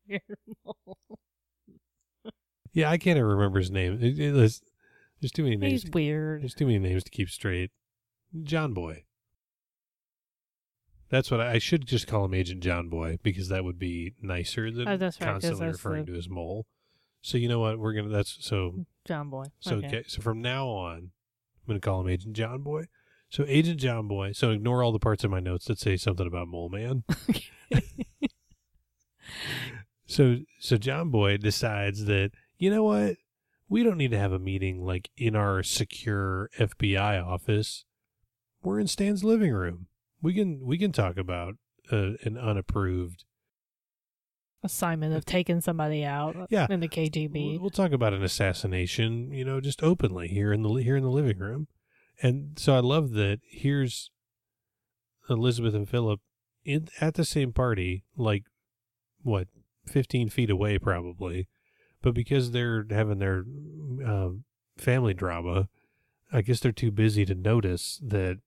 Yeah, 2.73 2.91
I 2.91 2.97
can't 2.97 3.19
even 3.19 3.29
remember 3.29 3.59
his 3.59 3.71
name. 3.71 3.99
It- 4.03 4.19
it- 4.19 4.33
there's, 4.33 4.63
there's 5.21 5.33
too 5.33 5.45
many 5.45 5.57
names. 5.57 5.83
He's 5.83 5.91
weird. 5.93 6.43
There's 6.43 6.55
too 6.55 6.67
many 6.67 6.79
names 6.79 7.05
to 7.05 7.11
keep 7.11 7.29
straight. 7.29 7.71
John 8.43 8.73
Boy. 8.73 9.05
That's 11.13 11.31
what 11.31 11.43
I, 11.43 11.53
I 11.53 11.59
should 11.59 11.87
just 11.87 12.07
call 12.07 12.25
him 12.25 12.33
Agent 12.33 12.63
John 12.63 12.89
Boy 12.89 13.19
because 13.23 13.49
that 13.51 13.65
would 13.65 13.79
be 13.79 14.15
nicer 14.23 14.71
than 14.71 14.89
Oh, 14.89 14.97
that's 14.97 15.19
constantly 15.19 15.67
referring 15.67 16.07
the- 16.07 16.13
to 16.13 16.17
his 16.17 16.27
mole. 16.27 16.65
So 17.21 17.37
you 17.37 17.49
know 17.49 17.61
what? 17.61 17.79
We're 17.79 17.93
gonna. 17.93 18.09
That's 18.09 18.39
so. 18.41 18.87
John 19.05 19.29
Boy. 19.29 19.45
So 19.61 19.77
okay. 19.77 20.05
So 20.09 20.23
from 20.23 20.41
now 20.41 20.69
on, 20.69 20.97
I'm 20.97 21.11
gonna 21.69 21.81
call 21.81 22.01
him 22.01 22.09
Agent 22.09 22.35
John 22.35 22.63
Boy. 22.63 22.87
So 23.29 23.45
Agent 23.47 23.79
John 23.79 24.09
Boy. 24.09 24.33
So 24.33 24.51
ignore 24.53 24.83
all 24.83 24.91
the 24.91 24.99
parts 24.99 25.23
of 25.23 25.31
my 25.31 25.39
notes 25.39 25.67
that 25.67 25.79
say 25.79 25.99
something 25.99 26.27
about 26.27 26.49
Mole 26.49 26.71
Man. 26.71 27.05
So 30.07 30.39
so 30.59 30.77
John 30.77 31.09
Boy 31.11 31.39
decides 31.39 32.05
that 32.05 32.33
you 32.59 32.69
know 32.71 32.83
what 32.85 33.17
we 33.69 33.83
don't 33.83 33.97
need 33.97 34.11
to 34.11 34.19
have 34.19 34.33
a 34.33 34.39
meeting 34.39 34.85
like 34.85 35.09
in 35.17 35.35
our 35.35 35.63
secure 35.63 36.51
FBI 36.59 37.25
office. 37.25 37.85
We're 38.63 38.79
in 38.81 38.89
Stan's 38.89 39.25
living 39.25 39.53
room. 39.55 39.87
We 40.23 40.35
can 40.35 40.65
we 40.65 40.79
can 40.79 40.93
talk 40.93 41.17
about 41.19 41.55
uh, 41.91 42.13
an 42.23 42.39
unapproved. 42.39 43.25
Assignment 44.65 45.13
of 45.15 45.25
taking 45.25 45.61
somebody 45.61 46.05
out 46.05 46.47
Yeah. 46.49 46.69
in 46.71 46.79
the 46.79 46.89
KGB. 46.89 47.59
we'll 47.61 47.71
talk 47.71 47.91
about 47.91 48.13
an 48.15 48.23
assassination, 48.23 49.33
you 49.33 49.45
know, 49.45 49.61
just 49.61 49.83
openly 49.83 50.29
here 50.29 50.53
in 50.53 50.63
the 50.63 50.75
here 50.75 50.97
in 50.97 51.03
the 51.03 51.11
living 51.11 51.39
room. 51.39 51.67
And 52.23 52.57
so 52.57 52.75
I 52.77 52.79
love 52.79 53.11
that. 53.15 53.41
Here's 53.51 54.13
Elizabeth 55.29 55.75
and 55.75 55.89
Philip 55.89 56.21
in 56.65 56.87
at 57.01 57.15
the 57.15 57.25
same 57.25 57.53
party, 57.53 58.05
like 58.17 58.45
what, 59.23 59.49
fifteen 59.85 60.29
feet 60.29 60.51
away, 60.51 60.79
probably. 60.79 61.49
But 62.01 62.15
because 62.15 62.53
they're 62.53 62.87
having 62.91 63.19
their 63.19 63.39
um, 64.07 64.45
family 64.77 65.15
drama, 65.15 65.69
I 66.33 66.43
guess 66.43 66.61
they're 66.61 66.71
too 66.71 66.93
busy 66.93 67.25
to 67.25 67.35
notice 67.35 68.01
that 68.05 68.39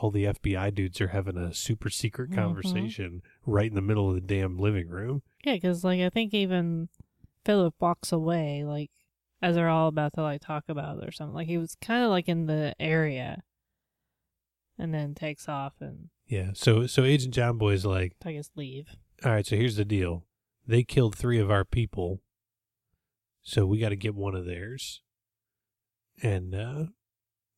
all 0.00 0.10
the 0.10 0.24
FBI 0.24 0.74
dudes 0.74 1.00
are 1.00 1.08
having 1.08 1.36
a 1.36 1.54
super 1.54 1.88
secret 1.88 2.30
Mhm. 2.30 2.34
conversation 2.34 3.22
right 3.46 3.68
in 3.68 3.74
the 3.74 3.80
middle 3.82 4.08
of 4.08 4.14
the 4.16 4.20
damn 4.20 4.58
living 4.58 4.88
room. 4.88 5.22
Yeah, 5.44 5.54
because 5.54 5.84
like 5.84 6.00
I 6.00 6.10
think 6.10 6.34
even 6.34 6.88
Philip 7.44 7.74
walks 7.80 8.10
away 8.12 8.64
like 8.64 8.90
as 9.42 9.54
they're 9.56 9.68
all 9.68 9.88
about 9.88 10.14
to 10.14 10.22
like 10.22 10.40
talk 10.40 10.64
about 10.68 11.02
it 11.02 11.08
or 11.08 11.12
something. 11.12 11.34
Like 11.34 11.46
he 11.48 11.58
was 11.58 11.74
kind 11.76 12.02
of 12.02 12.10
like 12.10 12.28
in 12.28 12.46
the 12.46 12.74
area, 12.80 13.42
and 14.78 14.92
then 14.92 15.14
takes 15.14 15.48
off 15.48 15.74
and 15.80 16.08
Yeah. 16.26 16.50
So 16.54 16.86
so 16.86 17.04
Agent 17.04 17.34
John 17.34 17.58
Boy's 17.58 17.84
like, 17.84 18.14
I 18.24 18.32
guess 18.32 18.50
leave. 18.56 18.88
all 19.24 19.32
right, 19.32 19.46
so 19.46 19.56
here's 19.56 19.76
the 19.76 19.84
deal. 19.84 20.26
They 20.66 20.82
killed 20.82 21.14
three 21.14 21.38
of 21.38 21.50
our 21.50 21.64
people. 21.64 22.20
So 23.42 23.66
we 23.66 23.78
got 23.78 23.90
to 23.90 23.96
get 23.96 24.14
one 24.14 24.34
of 24.34 24.46
theirs. 24.46 25.02
And 26.22 26.54
uh 26.54 26.86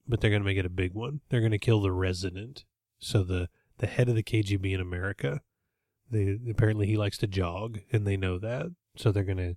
but 0.08 0.20
they're 0.20 0.30
going 0.30 0.42
to 0.42 0.46
make 0.46 0.58
it 0.58 0.66
a 0.66 0.70
big 0.70 0.94
one. 0.94 1.20
They're 1.28 1.40
going 1.40 1.52
to 1.52 1.58
kill 1.58 1.80
the 1.80 1.92
resident. 1.92 2.64
So 2.98 3.22
the 3.22 3.48
the 3.78 3.86
head 3.86 4.08
of 4.08 4.14
the 4.14 4.22
KGB 4.22 4.72
in 4.72 4.80
America. 4.80 5.42
They 6.10 6.38
apparently 6.48 6.86
he 6.86 6.96
likes 6.96 7.18
to 7.18 7.26
jog 7.26 7.80
and 7.92 8.06
they 8.06 8.16
know 8.16 8.38
that. 8.38 8.66
So 8.96 9.12
they're 9.12 9.24
going 9.24 9.38
to 9.38 9.56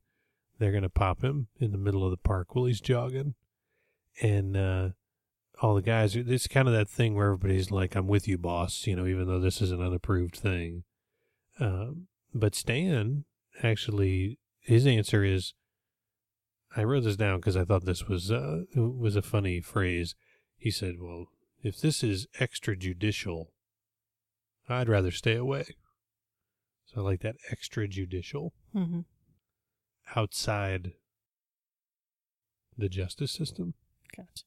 they're 0.57 0.71
going 0.71 0.83
to 0.83 0.89
pop 0.89 1.23
him 1.23 1.47
in 1.59 1.71
the 1.71 1.77
middle 1.77 2.03
of 2.03 2.11
the 2.11 2.17
park 2.17 2.53
while 2.53 2.65
he's 2.65 2.81
jogging. 2.81 3.35
And 4.21 4.57
uh 4.57 4.89
all 5.61 5.75
the 5.75 5.81
guys 5.81 6.15
it's 6.15 6.47
kind 6.47 6.67
of 6.67 6.73
that 6.73 6.89
thing 6.89 7.15
where 7.15 7.27
everybody's 7.27 7.71
like 7.71 7.95
I'm 7.95 8.07
with 8.07 8.27
you 8.27 8.37
boss, 8.37 8.87
you 8.87 8.95
know, 8.95 9.05
even 9.05 9.27
though 9.27 9.39
this 9.39 9.61
is 9.61 9.71
an 9.71 9.81
unapproved 9.81 10.35
thing. 10.35 10.83
Um, 11.59 12.07
but 12.33 12.55
Stan 12.55 13.25
actually, 13.63 14.39
his 14.59 14.85
answer 14.85 15.23
is, 15.23 15.53
I 16.75 16.83
wrote 16.83 17.03
this 17.03 17.17
down 17.17 17.37
because 17.37 17.57
I 17.57 17.65
thought 17.65 17.85
this 17.85 18.07
was 18.07 18.31
uh, 18.31 18.61
was 18.75 19.15
a 19.15 19.21
funny 19.21 19.59
phrase. 19.59 20.15
He 20.59 20.71
said, 20.71 20.99
"Well, 20.99 21.27
if 21.63 21.79
this 21.79 22.03
is 22.03 22.27
extrajudicial, 22.37 23.47
I'd 24.67 24.89
rather 24.89 25.09
stay 25.11 25.35
away." 25.35 25.75
So 26.85 27.01
I 27.01 27.03
like 27.03 27.21
that 27.21 27.37
extrajudicial, 27.51 28.51
Mm-hmm. 28.75 29.01
outside 30.15 30.93
the 32.77 32.89
justice 32.89 33.31
system. 33.31 33.73
Gotcha. 34.15 34.43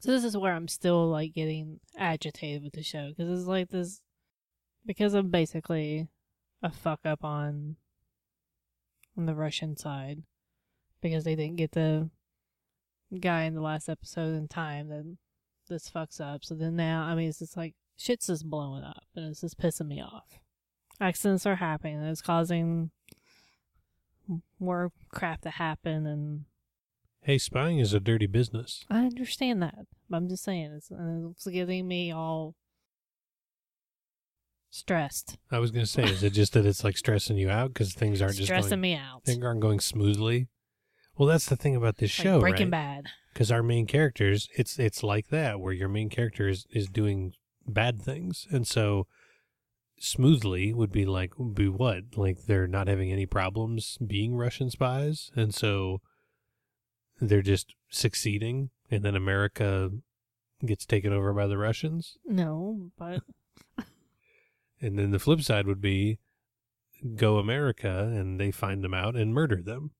So 0.00 0.10
this 0.12 0.24
is 0.24 0.36
where 0.36 0.54
I'm 0.54 0.68
still 0.68 1.08
like 1.08 1.34
getting 1.34 1.80
agitated 1.96 2.62
with 2.62 2.72
the 2.74 2.82
show 2.82 3.10
because 3.16 3.40
it's 3.40 3.48
like 3.48 3.68
this 3.70 4.00
because 4.86 5.14
I'm 5.14 5.30
basically 5.30 6.08
a 6.62 6.70
fuck 6.70 7.00
up 7.04 7.24
on 7.24 7.76
on 9.16 9.26
the 9.26 9.34
Russian 9.34 9.76
side 9.76 10.22
because 11.00 11.24
they 11.24 11.34
didn't 11.36 11.56
get 11.56 11.72
the 11.72 12.10
guy 13.20 13.42
in 13.44 13.54
the 13.54 13.60
last 13.60 13.88
episode 13.88 14.34
in 14.34 14.46
time. 14.48 14.88
Then 14.88 15.18
this 15.68 15.90
fucks 15.90 16.20
up. 16.20 16.44
So 16.44 16.54
then 16.54 16.76
now, 16.76 17.02
I 17.02 17.14
mean, 17.14 17.28
it's 17.28 17.38
just 17.38 17.56
like 17.56 17.74
shit's 17.96 18.26
just 18.26 18.48
blowing 18.48 18.84
up 18.84 19.04
and 19.14 19.30
it's 19.30 19.40
just 19.40 19.58
pissing 19.58 19.88
me 19.88 20.00
off. 20.00 20.38
Accidents 21.00 21.46
are 21.46 21.56
happening. 21.56 21.96
and 21.96 22.08
It's 22.08 22.22
causing 22.22 22.90
more 24.58 24.92
crap 25.12 25.42
to 25.42 25.50
happen 25.50 26.06
and 26.06 26.44
Hey, 27.22 27.38
spying 27.38 27.78
is 27.78 27.92
a 27.92 28.00
dirty 28.00 28.26
business. 28.26 28.84
I 28.88 29.00
understand 29.00 29.62
that. 29.62 29.86
But 30.08 30.16
I'm 30.16 30.28
just 30.28 30.44
saying 30.44 30.72
it's, 30.76 30.90
it's 30.90 31.46
getting 31.46 31.86
me 31.86 32.10
all 32.10 32.54
stressed, 34.70 35.38
I 35.50 35.58
was 35.58 35.70
going 35.70 35.84
to 35.84 35.90
say, 35.90 36.04
is 36.04 36.22
it 36.22 36.32
just 36.32 36.52
that 36.52 36.66
it's 36.66 36.84
like 36.84 36.96
stressing 36.96 37.36
you 37.36 37.50
out 37.50 37.72
because 37.72 37.92
things 37.94 38.20
aren't 38.22 38.36
just 38.36 38.46
stressing 38.46 38.80
me 38.80 38.94
out. 38.94 39.24
things 39.24 39.44
aren't 39.44 39.60
going 39.60 39.80
smoothly? 39.80 40.48
Well, 41.16 41.28
that's 41.28 41.46
the 41.46 41.56
thing 41.56 41.74
about 41.74 41.96
this 41.96 42.16
Like 42.18 42.24
show, 42.24 42.40
Breaking 42.40 42.66
right? 42.70 43.02
Bad. 43.02 43.06
Because 43.38 43.52
our 43.52 43.62
main 43.62 43.86
characters 43.86 44.48
it's 44.56 44.80
it's 44.80 45.04
like 45.04 45.28
that 45.28 45.60
where 45.60 45.72
your 45.72 45.88
main 45.88 46.08
character 46.08 46.48
is, 46.48 46.66
is 46.72 46.88
doing 46.88 47.32
bad 47.68 48.02
things 48.02 48.48
and 48.50 48.66
so 48.66 49.06
smoothly 50.00 50.74
would 50.74 50.90
be 50.90 51.06
like 51.06 51.32
be 51.54 51.68
what 51.68 52.02
like 52.16 52.46
they're 52.46 52.66
not 52.66 52.88
having 52.88 53.12
any 53.12 53.26
problems 53.26 53.96
being 54.04 54.34
russian 54.34 54.70
spies 54.70 55.30
and 55.36 55.54
so 55.54 56.00
they're 57.20 57.40
just 57.40 57.76
succeeding 57.88 58.70
and 58.90 59.04
then 59.04 59.14
america 59.14 59.90
gets 60.66 60.84
taken 60.84 61.12
over 61.12 61.32
by 61.32 61.46
the 61.46 61.58
russians 61.58 62.18
No, 62.26 62.90
but 62.98 63.22
and 64.80 64.98
then 64.98 65.12
the 65.12 65.20
flip 65.20 65.42
side 65.42 65.68
would 65.68 65.80
be 65.80 66.18
go 67.14 67.38
America 67.38 68.10
and 68.12 68.40
they 68.40 68.50
find 68.50 68.82
them 68.82 68.92
out 68.92 69.14
and 69.14 69.32
murder 69.32 69.62
them. 69.62 69.92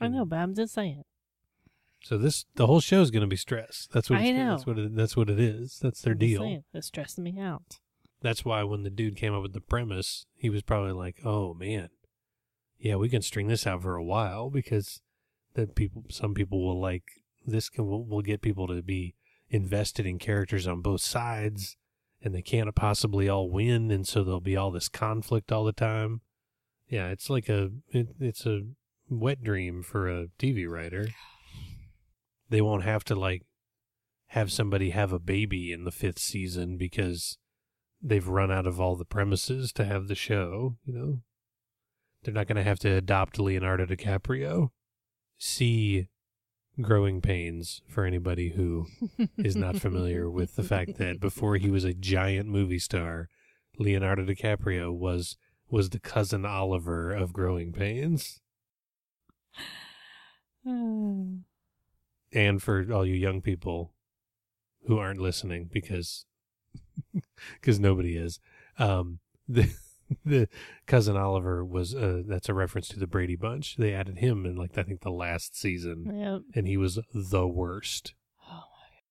I 0.00 0.08
know, 0.08 0.24
but 0.24 0.36
I'm 0.36 0.54
just 0.54 0.72
saying. 0.72 1.02
So 2.06 2.16
this 2.16 2.46
the 2.54 2.68
whole 2.68 2.78
show 2.78 3.00
is 3.00 3.10
going 3.10 3.22
to 3.22 3.26
be 3.26 3.34
stress. 3.34 3.88
That's 3.92 4.08
what 4.08 4.20
I 4.20 4.30
know. 4.30 4.50
That's 4.50 4.64
what 4.64 4.78
it, 4.78 4.94
that's 4.94 5.16
what 5.16 5.28
it 5.28 5.40
is. 5.40 5.80
That's 5.82 6.02
their 6.02 6.12
I'm 6.12 6.18
deal. 6.18 6.40
saying, 6.40 6.64
It's 6.72 6.86
stressing 6.86 7.24
me 7.24 7.40
out. 7.40 7.80
That's 8.22 8.44
why 8.44 8.62
when 8.62 8.84
the 8.84 8.90
dude 8.90 9.16
came 9.16 9.34
up 9.34 9.42
with 9.42 9.54
the 9.54 9.60
premise, 9.60 10.24
he 10.36 10.48
was 10.48 10.62
probably 10.62 10.92
like, 10.92 11.16
"Oh 11.24 11.52
man, 11.52 11.88
yeah, 12.78 12.94
we 12.94 13.08
can 13.08 13.22
string 13.22 13.48
this 13.48 13.66
out 13.66 13.82
for 13.82 13.96
a 13.96 14.04
while 14.04 14.50
because 14.50 15.00
that 15.54 15.74
people, 15.74 16.04
some 16.08 16.32
people 16.32 16.64
will 16.64 16.80
like 16.80 17.02
this. 17.44 17.68
Can 17.68 17.88
will, 17.88 18.04
will 18.04 18.22
get 18.22 18.40
people 18.40 18.68
to 18.68 18.82
be 18.82 19.16
invested 19.50 20.06
in 20.06 20.20
characters 20.20 20.68
on 20.68 20.82
both 20.82 21.00
sides, 21.00 21.76
and 22.22 22.32
they 22.32 22.42
can't 22.42 22.72
possibly 22.76 23.28
all 23.28 23.50
win, 23.50 23.90
and 23.90 24.06
so 24.06 24.22
there'll 24.22 24.40
be 24.40 24.56
all 24.56 24.70
this 24.70 24.88
conflict 24.88 25.50
all 25.50 25.64
the 25.64 25.72
time. 25.72 26.20
Yeah, 26.88 27.08
it's 27.08 27.28
like 27.28 27.48
a 27.48 27.70
it, 27.90 28.10
it's 28.20 28.46
a 28.46 28.60
wet 29.08 29.42
dream 29.42 29.82
for 29.82 30.08
a 30.08 30.28
TV 30.38 30.68
writer. 30.68 31.08
They 32.48 32.60
won't 32.60 32.84
have 32.84 33.04
to 33.04 33.14
like 33.14 33.42
have 34.28 34.52
somebody 34.52 34.90
have 34.90 35.12
a 35.12 35.18
baby 35.18 35.72
in 35.72 35.84
the 35.84 35.90
fifth 35.90 36.18
season 36.18 36.76
because 36.76 37.38
they've 38.02 38.26
run 38.26 38.50
out 38.50 38.66
of 38.66 38.80
all 38.80 38.96
the 38.96 39.04
premises 39.04 39.72
to 39.72 39.84
have 39.84 40.08
the 40.08 40.14
show, 40.14 40.76
you 40.84 40.92
know. 40.92 41.20
They're 42.22 42.34
not 42.34 42.48
going 42.48 42.56
to 42.56 42.64
have 42.64 42.80
to 42.80 42.88
adopt 42.88 43.38
Leonardo 43.38 43.86
DiCaprio. 43.86 44.70
See 45.38 46.08
Growing 46.80 47.20
Pains 47.20 47.82
for 47.88 48.04
anybody 48.04 48.50
who 48.50 48.86
is 49.38 49.54
not 49.56 49.76
familiar 49.76 50.28
with 50.28 50.56
the 50.56 50.62
fact 50.62 50.98
that 50.98 51.20
before 51.20 51.56
he 51.56 51.70
was 51.70 51.84
a 51.84 51.94
giant 51.94 52.48
movie 52.48 52.78
star, 52.78 53.28
Leonardo 53.78 54.24
DiCaprio 54.24 54.92
was 54.92 55.36
was 55.68 55.90
the 55.90 56.00
cousin 56.00 56.44
Oliver 56.44 57.12
of 57.12 57.32
Growing 57.32 57.72
Pains. 57.72 58.40
And 62.32 62.62
for 62.62 62.86
all 62.92 63.06
you 63.06 63.14
young 63.14 63.40
people 63.40 63.92
who 64.86 64.98
aren't 64.98 65.20
listening 65.20 65.68
because 65.72 66.26
because 67.60 67.78
nobody 67.80 68.16
is 68.16 68.40
um 68.78 69.18
the 69.48 69.72
the 70.24 70.48
cousin 70.86 71.16
Oliver 71.16 71.64
was 71.64 71.94
uh 71.94 72.22
that's 72.26 72.48
a 72.48 72.54
reference 72.54 72.88
to 72.88 72.98
the 72.98 73.06
Brady 73.06 73.36
Bunch. 73.36 73.76
They 73.76 73.92
added 73.92 74.18
him 74.18 74.44
in 74.46 74.56
like 74.56 74.76
I 74.78 74.82
think 74.82 75.00
the 75.00 75.10
last 75.10 75.56
season 75.56 76.16
Yep. 76.18 76.40
and 76.54 76.68
he 76.68 76.76
was 76.76 76.98
the 77.14 77.46
worst. 77.46 78.14
Oh 78.48 78.52
my 78.52 78.58
god. 78.58 79.02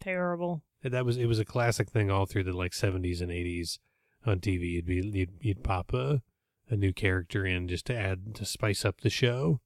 Terrible. 0.00 0.62
And 0.82 0.92
that 0.94 1.04
was 1.04 1.16
it 1.16 1.26
was 1.26 1.38
a 1.38 1.44
classic 1.44 1.90
thing 1.90 2.10
all 2.10 2.26
through 2.26 2.44
the 2.44 2.52
like 2.56 2.72
70s 2.72 3.20
and 3.20 3.30
80s 3.30 3.78
on 4.26 4.38
TV. 4.40 4.72
You'd 4.72 4.86
be 4.86 4.96
you'd, 5.12 5.32
you'd 5.40 5.64
pop 5.64 5.92
a 5.92 6.22
a 6.70 6.76
new 6.76 6.92
character 6.92 7.46
in 7.46 7.66
just 7.66 7.86
to 7.86 7.96
add 7.96 8.34
to 8.36 8.44
spice 8.44 8.84
up 8.84 9.00
the 9.00 9.10
show. 9.10 9.60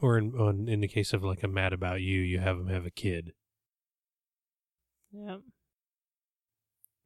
Or 0.00 0.18
in 0.18 0.34
on, 0.34 0.68
in 0.68 0.80
the 0.80 0.88
case 0.88 1.12
of 1.12 1.24
like 1.24 1.42
a 1.42 1.48
Mad 1.48 1.72
About 1.72 2.00
You, 2.02 2.20
you 2.20 2.38
have 2.40 2.58
them 2.58 2.68
have 2.68 2.84
a 2.84 2.90
kid, 2.90 3.32
Yep. 5.12 5.40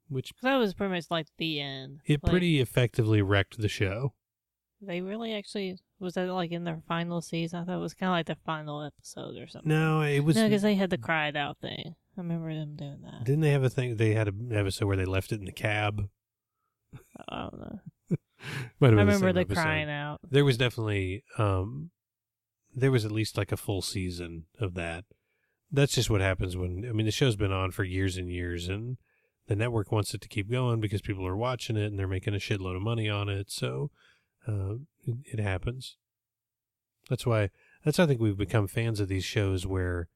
which 0.09 0.32
that 0.43 0.57
was 0.57 0.74
pretty 0.74 0.95
much 0.95 1.05
like 1.11 1.26
the 1.38 1.61
end. 1.61 2.01
it 2.07 2.20
Like, 2.22 2.30
pretty 2.30 2.61
effectively 2.61 3.22
wrecked 3.22 3.59
the 3.59 3.68
show. 3.68 4.14
They 4.82 5.01
really 5.03 5.32
actually 5.34 5.76
was 6.01 6.14
that 6.14 6.26
like 6.32 6.51
in 6.51 6.64
their 6.64 6.80
final 6.88 7.20
season? 7.20 7.61
I 7.61 7.64
thought 7.64 7.76
it 7.76 7.80
was 7.80 7.95
kind 7.95 8.09
of 8.11 8.14
like 8.14 8.26
the 8.26 8.36
final 8.47 8.82
episode 8.82 9.36
or 9.36 9.47
something. 9.47 9.68
No, 9.68 10.01
it 10.03 10.20
was. 10.20 10.34
no, 10.36 10.49
because 10.49 10.62
they 10.62 10.74
had 10.74 10.91
the 10.91 10.99
cried 10.99 11.36
out 11.36 11.59
thing. 11.61 11.95
I 12.16 12.20
remember 12.20 12.53
them 12.55 12.74
doing 12.76 13.03
that. 13.05 13.24
Didn't 13.24 13.43
they 13.43 13.51
have 13.53 13.62
a 13.62 13.70
thing? 13.70 13.97
They 13.97 14.14
had 14.14 14.28
an 14.28 14.51
episode 14.53 14.86
where 14.86 14.97
they 14.97 15.05
left 15.05 15.30
it 15.32 15.38
in 15.38 15.45
the 15.45 15.53
cab. 15.53 16.09
I 17.28 17.43
don't 17.43 17.59
know. 17.61 17.78
Might 18.80 18.88
have 18.88 18.97
been 18.97 18.99
I 18.99 19.03
remember 19.03 19.32
the 19.32 19.41
episode. 19.41 19.62
crying 19.62 19.91
out. 19.91 20.18
There 20.28 20.45
was 20.45 20.57
definitely, 20.57 21.22
um, 21.38 21.91
there 22.75 22.91
was 22.91 23.05
at 23.05 23.12
least 23.12 23.37
like 23.37 23.53
a 23.53 23.57
full 23.57 23.83
season 23.83 24.45
of 24.59 24.75
that. 24.75 25.05
That's 25.73 25.95
just 25.95 26.11
what 26.11 26.21
happens 26.21 26.57
when 26.57 26.85
I 26.89 26.93
mean 26.93 27.07
the 27.07 27.12
show's 27.12 27.37
been 27.37 27.53
on 27.53 27.71
for 27.71 27.85
years 27.85 28.16
and 28.16 28.31
years, 28.31 28.68
and 28.68 28.97
the 29.47 29.57
network 29.57 29.93
wants 29.93 30.14
it 30.14 30.21
to 30.23 30.29
keep 30.29 30.51
going 30.51 30.81
because 30.81 31.01
people 31.01 31.27
are 31.27 31.37
watching 31.37 31.77
it 31.77 31.87
and 31.87 31.99
they're 31.99 32.09
making 32.09 32.35
a 32.35 32.39
shitload 32.39 32.77
of 32.77 32.83
money 32.83 33.09
on 33.09 33.29
it. 33.29 33.51
So 33.51 33.91
uh, 34.47 34.75
it, 35.05 35.16
it 35.25 35.41
happens. 35.41 35.97
That's 37.09 37.27
why 37.27 37.51
that's 37.85 37.99
I 37.99 38.07
think 38.07 38.21
we've 38.21 38.37
become 38.37 38.66
fans 38.66 39.01
of 39.01 39.09
these 39.09 39.25
shows 39.25 39.66
where 39.66 40.09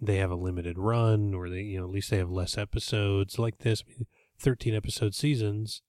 they 0.00 0.16
have 0.16 0.30
a 0.30 0.36
limited 0.36 0.78
run 0.78 1.34
or 1.34 1.50
they 1.50 1.60
you 1.60 1.78
know 1.78 1.84
at 1.84 1.90
least 1.90 2.10
they 2.10 2.18
have 2.18 2.30
less 2.30 2.56
episodes 2.56 3.38
like 3.38 3.58
this. 3.58 3.82
Thirteen 4.38 4.74
episode 4.74 5.14
seasons, 5.14 5.82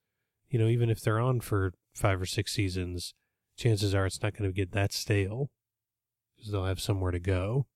you 0.50 0.60
know, 0.60 0.68
even 0.68 0.90
if 0.90 1.00
they're 1.00 1.20
on 1.20 1.40
for 1.40 1.74
five 1.94 2.22
or 2.22 2.26
six 2.26 2.54
seasons, 2.54 3.14
chances 3.56 3.96
are 3.96 4.06
it's 4.06 4.22
not 4.22 4.36
going 4.36 4.50
to 4.50 4.54
get 4.54 4.74
that 4.74 4.92
stale 4.92 5.50
because 6.42 6.52
they'll 6.52 6.66
have 6.66 6.82
somewhere 6.82 7.12
to 7.12 7.20
go, 7.20 7.68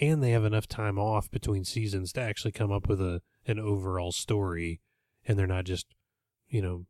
and 0.00 0.22
they 0.22 0.30
have 0.30 0.44
enough 0.44 0.68
time 0.68 0.98
off 0.98 1.28
between 1.30 1.64
seasons 1.64 2.12
to 2.12 2.20
actually 2.20 2.52
come 2.52 2.70
up 2.70 2.88
with 2.88 3.00
a 3.00 3.20
an 3.44 3.58
overall 3.58 4.12
story, 4.12 4.80
and 5.26 5.36
they're 5.36 5.48
not 5.48 5.64
just, 5.64 5.86
you 6.48 6.62
know, 6.62 6.86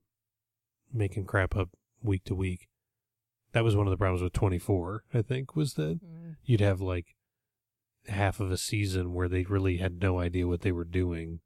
making 0.92 1.24
crap 1.24 1.56
up 1.56 1.70
week 2.02 2.24
to 2.24 2.34
week. 2.34 2.68
That 3.52 3.64
was 3.64 3.74
one 3.74 3.86
of 3.86 3.90
the 3.90 3.96
problems 3.96 4.22
with 4.22 4.34
24, 4.34 5.04
I 5.14 5.22
think, 5.22 5.56
was 5.56 5.74
that 5.74 6.00
Mm. 6.04 6.36
you'd 6.44 6.60
have 6.60 6.82
like 6.82 7.16
half 8.08 8.38
of 8.38 8.50
a 8.50 8.58
season 8.58 9.14
where 9.14 9.28
they 9.28 9.44
really 9.44 9.78
had 9.78 10.00
no 10.02 10.18
idea 10.18 10.46
what 10.46 10.60
they 10.60 10.72
were 10.72 10.84
doing 10.84 11.40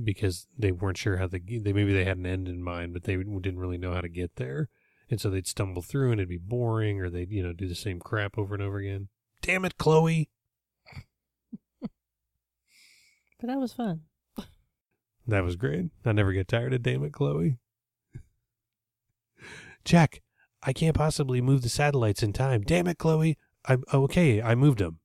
because 0.00 0.46
they 0.56 0.70
weren't 0.70 0.98
sure 0.98 1.16
how 1.16 1.26
the 1.26 1.38
they 1.40 1.72
maybe 1.72 1.92
they 1.92 2.04
had 2.04 2.16
an 2.18 2.26
end 2.26 2.46
in 2.48 2.62
mind 2.62 2.92
but 2.92 3.04
they 3.04 3.16
didn't 3.16 3.58
really 3.58 3.78
know 3.78 3.92
how 3.92 4.00
to 4.00 4.08
get 4.08 4.36
there 4.36 4.68
and 5.12 5.20
so 5.20 5.28
they'd 5.28 5.46
stumble 5.46 5.82
through 5.82 6.10
and 6.10 6.18
it'd 6.18 6.28
be 6.30 6.38
boring 6.38 6.98
or 6.98 7.10
they'd 7.10 7.30
you 7.30 7.42
know 7.42 7.52
do 7.52 7.68
the 7.68 7.74
same 7.74 8.00
crap 8.00 8.38
over 8.38 8.54
and 8.54 8.62
over 8.62 8.78
again. 8.78 9.08
Damn 9.42 9.66
it 9.66 9.76
chloe. 9.78 10.30
But 13.38 13.48
that 13.48 13.58
was 13.58 13.72
fun. 13.72 14.02
that 15.26 15.42
was 15.42 15.56
great. 15.56 15.90
I 16.06 16.12
never 16.12 16.32
get 16.32 16.46
tired 16.46 16.72
of 16.72 16.82
damn 16.82 17.04
it 17.04 17.12
chloe. 17.12 17.58
Jack 19.84 20.22
i 20.62 20.72
can't 20.72 20.96
possibly 20.96 21.40
move 21.42 21.60
the 21.60 21.68
satellites 21.68 22.22
in 22.22 22.32
time. 22.32 22.62
Damn 22.62 22.86
it 22.86 22.96
chloe. 22.96 23.36
I'm 23.66 23.84
oh, 23.92 24.04
okay 24.04 24.40
i 24.40 24.54
moved 24.54 24.78
them. 24.78 25.00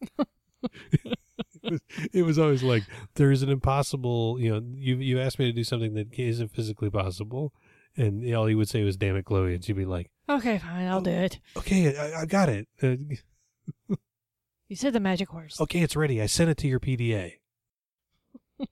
It, 0.00 1.16
was, 1.62 1.80
it 2.12 2.22
was 2.22 2.38
always 2.38 2.64
like 2.64 2.82
there 3.14 3.30
is 3.30 3.42
an 3.42 3.50
impossible 3.50 4.40
you 4.40 4.50
know 4.50 4.60
you 4.74 4.96
you 4.96 5.20
asked 5.20 5.38
me 5.38 5.44
to 5.44 5.52
do 5.52 5.62
something 5.62 5.94
that 5.94 6.12
isn't 6.18 6.50
physically 6.50 6.90
possible 6.90 7.52
and 7.96 8.34
all 8.34 8.46
he 8.46 8.54
would 8.54 8.68
say 8.68 8.82
was 8.84 8.96
damn 8.96 9.16
it 9.16 9.24
chloe 9.24 9.54
and 9.54 9.64
she'd 9.64 9.74
be 9.76 9.84
like 9.84 10.10
Okay, 10.28 10.58
fine, 10.58 10.86
I'll 10.88 11.00
do 11.00 11.10
it. 11.10 11.38
okay 11.56 11.96
i, 11.96 12.22
I 12.22 12.26
got 12.26 12.48
it 12.48 12.68
uh, 12.82 12.96
You 14.68 14.74
said 14.76 14.92
the 14.92 15.00
magic 15.00 15.32
words. 15.32 15.60
okay 15.60 15.80
it's 15.80 15.94
ready 15.96 16.20
i 16.20 16.26
sent 16.26 16.50
it 16.50 16.56
to 16.58 16.68
your 16.68 16.80
pda 16.80 17.34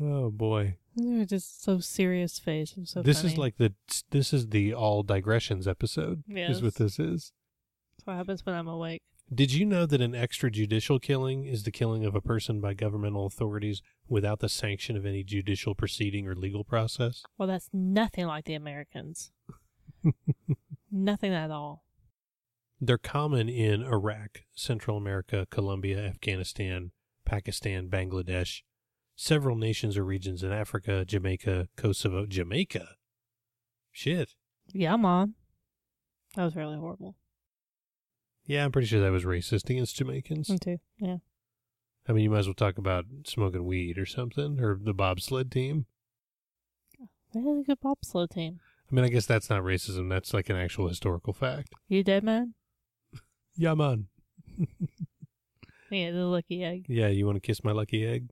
oh 0.00 0.30
boy 0.30 0.76
You're 0.96 1.24
just 1.24 1.62
so 1.62 1.78
serious 1.80 2.38
face. 2.38 2.74
I'm 2.76 2.86
so 2.86 3.02
this 3.02 3.22
is 3.24 3.36
like 3.38 3.56
the 3.58 3.72
this 4.10 4.32
is 4.32 4.48
the 4.48 4.74
all 4.74 5.02
digressions 5.02 5.68
episode 5.68 6.24
Yes. 6.26 6.56
is 6.56 6.62
what 6.62 6.74
this 6.76 6.98
is 6.98 7.32
That's 7.96 8.06
what 8.06 8.16
happens 8.16 8.44
when 8.46 8.54
I'm 8.54 8.68
awake. 8.68 9.02
Did 9.32 9.52
you 9.54 9.64
know 9.64 9.86
that 9.86 10.02
an 10.02 10.12
extrajudicial 10.12 11.00
killing 11.00 11.46
is 11.46 11.62
the 11.62 11.70
killing 11.70 12.04
of 12.04 12.14
a 12.14 12.20
person 12.20 12.60
by 12.60 12.74
governmental 12.74 13.26
authorities 13.26 13.80
without 14.06 14.40
the 14.40 14.48
sanction 14.48 14.96
of 14.96 15.06
any 15.06 15.24
judicial 15.24 15.74
proceeding 15.74 16.28
or 16.28 16.34
legal 16.34 16.62
process? 16.62 17.22
Well, 17.38 17.48
that's 17.48 17.70
nothing 17.72 18.26
like 18.26 18.44
the 18.44 18.54
Americans. 18.54 19.32
nothing 20.92 21.32
at 21.32 21.50
all. 21.50 21.84
They're 22.80 22.98
common 22.98 23.48
in 23.48 23.82
Iraq, 23.82 24.42
Central 24.54 24.98
America, 24.98 25.46
Colombia, 25.50 26.04
Afghanistan, 26.04 26.90
Pakistan, 27.24 27.88
Bangladesh, 27.88 28.60
several 29.16 29.56
nations 29.56 29.96
or 29.96 30.04
regions 30.04 30.42
in 30.42 30.52
Africa, 30.52 31.04
Jamaica, 31.06 31.68
Kosovo. 31.76 32.26
Jamaica? 32.26 32.96
Shit. 33.90 34.34
Yeah, 34.72 34.96
mom. 34.96 35.34
That 36.36 36.44
was 36.44 36.56
really 36.56 36.76
horrible. 36.76 37.16
Yeah, 38.46 38.64
I'm 38.64 38.72
pretty 38.72 38.88
sure 38.88 39.00
that 39.00 39.12
was 39.12 39.24
racist 39.24 39.70
against 39.70 39.96
Jamaicans. 39.96 40.50
Me 40.50 40.58
too. 40.58 40.78
Yeah. 40.98 41.16
I 42.06 42.12
mean, 42.12 42.24
you 42.24 42.30
might 42.30 42.40
as 42.40 42.46
well 42.46 42.54
talk 42.54 42.76
about 42.76 43.06
smoking 43.26 43.64
weed 43.64 43.96
or 43.96 44.04
something, 44.04 44.60
or 44.60 44.78
the 44.80 44.92
bobsled 44.92 45.50
team. 45.50 45.86
A 47.34 47.62
good 47.66 47.80
bobsled 47.80 48.30
team. 48.30 48.60
I 48.90 48.94
mean, 48.94 49.04
I 49.04 49.08
guess 49.08 49.26
that's 49.26 49.48
not 49.48 49.62
racism. 49.62 50.10
That's 50.10 50.34
like 50.34 50.50
an 50.50 50.56
actual 50.56 50.88
historical 50.88 51.32
fact. 51.32 51.72
You 51.88 52.04
dead 52.04 52.22
man? 52.24 52.54
Yeah, 53.56 53.74
man. 53.74 54.08
Yeah, 55.90 56.10
the 56.10 56.24
lucky 56.24 56.64
egg. 56.64 56.86
Yeah, 56.88 57.06
you 57.06 57.24
want 57.24 57.36
to 57.36 57.40
kiss 57.40 57.62
my 57.62 57.70
lucky 57.70 58.04
egg? 58.04 58.30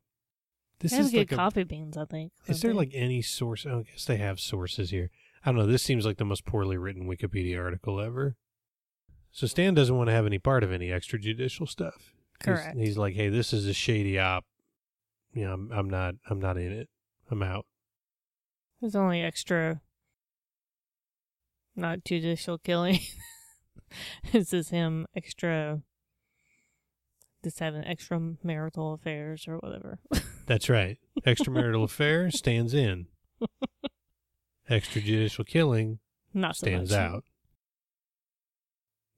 This 0.81 0.93
is 0.93 1.13
good 1.13 1.19
like 1.19 1.33
a, 1.33 1.37
coffee 1.37 1.63
beans, 1.63 1.97
I 1.97 2.07
think. 2.07 2.33
Is 2.49 2.61
there 2.61 2.75
like 2.75 2.91
any 2.93 3.23
source? 3.23 3.65
Oh, 3.65 3.81
I 3.81 3.83
guess 3.83 4.05
they 4.05 4.17
have 4.17 4.41
sources 4.41 4.91
here. 4.91 5.11
I 5.45 5.51
don't 5.51 5.61
know. 5.61 5.67
This 5.67 5.85
seems 5.85 6.05
like 6.05 6.17
the 6.17 6.25
most 6.25 6.45
poorly 6.45 6.77
written 6.77 7.09
Wikipedia 7.09 7.63
article 7.63 8.01
ever. 8.01 8.37
So 9.33 9.47
Stan 9.47 9.73
doesn't 9.75 9.97
want 9.97 10.09
to 10.09 10.13
have 10.13 10.27
any 10.27 10.39
part 10.39 10.63
of 10.63 10.71
any 10.73 10.89
extrajudicial 10.89 11.69
stuff. 11.69 12.13
He's- 12.45 12.59
Correct. 12.61 12.77
He's, 12.77 12.99
like, 12.99 13.15
hey, 13.15 13.29
this 13.31 13.53
is 13.53 13.67
a 13.67 13.73
shady 13.73 14.19
op. 14.19 14.45
You 15.33 15.45
know, 15.45 15.53
I'm, 15.55 15.71
I'm 15.73 15.89
not. 15.91 16.15
I'm 16.29 16.39
not 16.39 16.59
in 16.59 16.71
it. 16.73 16.89
I'm 17.31 17.43
out. 17.43 17.65
There's 18.81 18.95
only 18.97 19.23
extra, 19.23 19.81
not 21.75 22.05
judicial 22.05 22.59
killing. 22.59 22.99
this 24.33 24.53
is 24.53 24.69
him 24.71 25.07
extra, 25.17 25.81
just 27.45 27.61
having 27.61 27.85
extra 27.85 28.21
marital 28.43 28.93
affairs 28.93 29.47
or 29.49 29.57
whatever. 29.59 30.01
That's 30.47 30.69
right. 30.69 30.99
Extramarital 31.27 31.85
affair 31.85 32.31
stands 32.31 32.75
in. 32.75 33.07
Extrajudicial 34.71 35.47
killing 35.47 35.99
Not 36.35 36.57
so 36.57 36.67
stands 36.67 36.91
much. 36.91 36.99
out. 36.99 37.25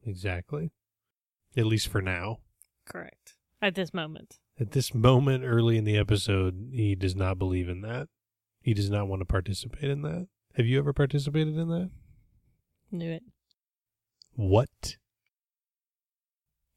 Exactly. 0.06 0.72
At 1.56 1.66
least 1.66 1.88
for 1.88 2.02
now. 2.02 2.38
Correct. 2.86 3.34
At 3.62 3.74
this 3.74 3.94
moment. 3.94 4.38
At 4.58 4.72
this 4.72 4.94
moment 4.94 5.44
early 5.44 5.78
in 5.78 5.84
the 5.84 5.96
episode, 5.96 6.70
he 6.72 6.94
does 6.94 7.16
not 7.16 7.38
believe 7.38 7.68
in 7.68 7.80
that. 7.80 8.08
He 8.60 8.74
does 8.74 8.90
not 8.90 9.08
want 9.08 9.20
to 9.20 9.26
participate 9.26 9.90
in 9.90 10.02
that. 10.02 10.28
Have 10.54 10.66
you 10.66 10.78
ever 10.78 10.92
participated 10.92 11.56
in 11.56 11.68
that? 11.68 11.90
Knew 12.90 13.12
it. 13.12 13.22
What? 14.34 14.96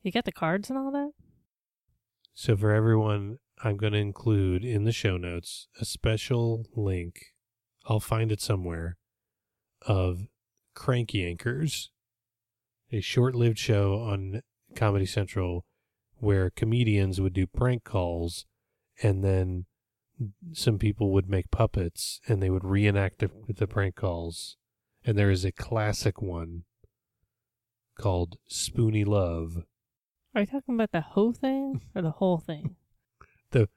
You 0.01 0.11
got 0.11 0.25
the 0.25 0.31
cards 0.31 0.69
and 0.69 0.79
all 0.79 0.91
that? 0.91 1.11
So 2.33 2.55
for 2.55 2.71
everyone, 2.71 3.39
I'm 3.63 3.77
going 3.77 3.93
to 3.93 3.99
include 3.99 4.63
in 4.63 4.83
the 4.83 4.91
show 4.91 5.17
notes 5.17 5.67
a 5.81 5.85
special 5.85 6.65
link. 6.75 7.33
I'll 7.87 7.99
find 7.99 8.31
it 8.31 8.41
somewhere 8.41 8.97
of 9.85 10.27
Crank 10.75 11.09
Yankers, 11.09 11.89
a 12.91 13.01
short-lived 13.01 13.57
show 13.57 13.95
on 13.95 14.41
Comedy 14.75 15.05
Central 15.05 15.65
where 16.19 16.49
comedians 16.49 17.21
would 17.21 17.33
do 17.33 17.45
prank 17.45 17.83
calls 17.83 18.45
and 19.01 19.23
then 19.23 19.65
some 20.53 20.79
people 20.79 21.11
would 21.11 21.29
make 21.29 21.51
puppets 21.51 22.19
and 22.27 22.41
they 22.41 22.49
would 22.49 22.63
reenact 22.63 23.19
the, 23.19 23.29
the 23.47 23.67
prank 23.67 23.95
calls. 23.95 24.57
And 25.05 25.17
there 25.17 25.29
is 25.29 25.45
a 25.45 25.51
classic 25.51 26.21
one 26.21 26.63
called 27.99 28.37
Spoonie 28.49 29.05
Luv. 29.05 29.63
Are 30.35 30.41
you 30.41 30.47
talking 30.47 30.75
about 30.75 30.91
the 30.91 31.01
whole 31.01 31.33
thing 31.33 31.81
or 31.95 32.01
the 32.01 32.11
whole 32.11 32.37
thing? 32.37 32.75
the 33.51 33.69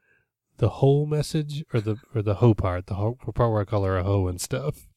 the 0.58 0.68
whole 0.68 1.06
message 1.06 1.64
or 1.72 1.80
the 1.80 1.96
or 2.14 2.20
the 2.20 2.34
hoe 2.34 2.54
part, 2.54 2.86
the 2.86 2.94
hoe 2.94 3.16
part 3.34 3.50
where 3.50 3.62
I 3.62 3.64
call 3.64 3.84
her 3.84 3.96
a 3.96 4.02
hoe 4.02 4.26
and 4.26 4.40
stuff. 4.40 4.88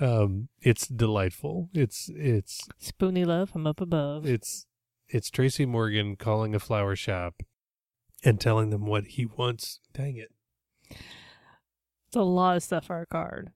Um, 0.00 0.48
it's 0.62 0.86
delightful. 0.88 1.68
It's 1.74 2.10
it's 2.14 2.66
Spoonie 2.80 3.26
Luv 3.26 3.50
from 3.50 3.66
up 3.66 3.80
above. 3.80 4.26
it's 4.26 4.66
it's 5.08 5.30
Tracy 5.30 5.66
Morgan 5.66 6.16
calling 6.16 6.54
a 6.54 6.58
flower 6.60 6.96
shop 6.96 7.42
and 8.24 8.40
telling 8.40 8.70
them 8.70 8.86
what 8.86 9.04
he 9.08 9.26
wants. 9.26 9.80
Dang 9.92 10.16
it! 10.16 10.30
It's 10.90 12.16
a 12.16 12.22
lot 12.22 12.56
of 12.56 12.62
stuff 12.62 12.86
for 12.86 13.00
a 13.00 13.06
card. 13.06 13.50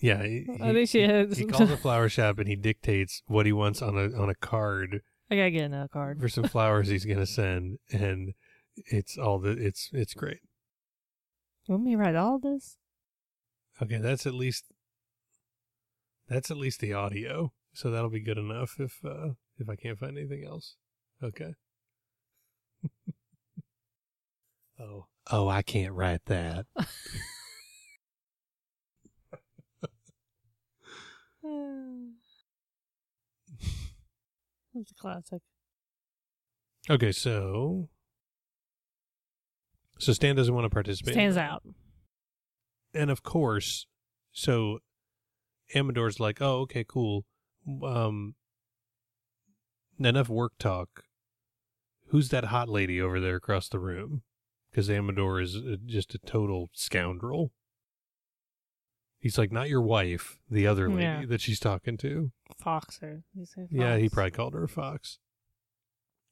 Yeah, 0.00 0.22
he, 0.22 0.46
I 0.62 0.72
think 0.72 0.88
she 0.88 1.00
he- 1.00 1.06
has. 1.08 1.36
he 1.36 1.44
calls 1.46 1.70
a 1.70 1.76
flower 1.76 2.08
shop 2.08 2.38
and 2.38 2.48
he 2.48 2.56
dictates 2.56 3.22
what 3.26 3.46
he 3.46 3.52
wants 3.52 3.82
on 3.82 3.96
a 3.98 4.16
on 4.18 4.30
a 4.30 4.34
card 4.34 5.02
I 5.30 5.36
gotta 5.36 5.50
get 5.50 5.64
another 5.64 5.88
card. 5.88 6.20
for 6.20 6.28
some 6.28 6.44
flowers 6.44 6.88
he's 6.88 7.04
gonna 7.04 7.26
send, 7.26 7.78
and 7.92 8.34
it's 8.86 9.18
all 9.18 9.38
the 9.40 9.50
it's 9.50 9.90
it's 9.92 10.14
great. 10.14 10.38
Want 11.68 11.82
me 11.84 11.92
to 11.92 11.98
write 11.98 12.16
all 12.16 12.38
this? 12.38 12.76
Okay, 13.82 13.98
that's 13.98 14.26
at 14.26 14.34
least 14.34 14.66
that's 16.28 16.50
at 16.50 16.56
least 16.56 16.80
the 16.80 16.92
audio, 16.92 17.52
so 17.72 17.90
that'll 17.90 18.10
be 18.10 18.20
good 18.20 18.38
enough 18.38 18.76
if 18.78 18.98
uh 19.04 19.30
if 19.58 19.68
I 19.68 19.76
can't 19.76 19.98
find 19.98 20.16
anything 20.18 20.44
else. 20.46 20.76
Okay. 21.22 21.54
oh, 24.80 25.06
oh, 25.30 25.48
I 25.48 25.62
can't 25.62 25.94
write 25.94 26.24
that. 26.26 26.66
It's 34.72 34.92
a 34.92 34.94
classic. 34.94 35.42
Okay, 36.88 37.10
so 37.12 37.88
so 39.98 40.12
Stan 40.12 40.36
doesn't 40.36 40.54
want 40.54 40.64
to 40.64 40.70
participate. 40.70 41.14
in 41.14 41.14
Stands 41.14 41.36
out. 41.36 41.62
And 42.94 43.10
of 43.10 43.22
course, 43.22 43.86
so 44.32 44.78
Amador's 45.74 46.20
like, 46.20 46.40
"Oh, 46.40 46.60
okay, 46.60 46.84
cool. 46.86 47.24
Um, 47.82 48.34
enough 49.98 50.28
work 50.28 50.52
talk. 50.58 51.04
Who's 52.08 52.30
that 52.30 52.44
hot 52.46 52.68
lady 52.68 53.00
over 53.00 53.20
there 53.20 53.36
across 53.36 53.68
the 53.68 53.78
room?" 53.78 54.22
Because 54.70 54.88
Amador 54.90 55.40
is 55.40 55.56
uh, 55.56 55.76
just 55.84 56.14
a 56.14 56.18
total 56.18 56.70
scoundrel. 56.72 57.52
He's 59.18 59.36
like, 59.38 59.52
"Not 59.52 59.68
your 59.68 59.82
wife, 59.82 60.38
the 60.50 60.66
other 60.66 60.88
lady 60.88 61.02
Yeah. 61.02 61.24
that 61.26 61.40
she's 61.40 61.60
talking 61.60 61.96
to." 61.98 62.32
Foxer. 62.64 63.22
Say 63.44 63.66
Yeah, 63.70 63.96
he 63.98 64.08
probably 64.08 64.30
called 64.30 64.54
her 64.54 64.64
a 64.64 64.68
fox. 64.68 65.18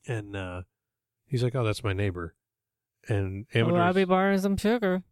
And 0.07 0.35
uh, 0.35 0.63
he's 1.27 1.43
like, 1.43 1.55
"Oh, 1.55 1.65
that's 1.65 1.85
my 1.85 1.93
neighbor." 1.93 2.35
And 3.09 3.47
Amador. 3.55 3.79
Oh, 3.79 3.81
I'll 3.83 3.93
be 3.95 4.05
borrowing 4.05 4.39
some 4.41 4.57
sugar. 4.57 5.03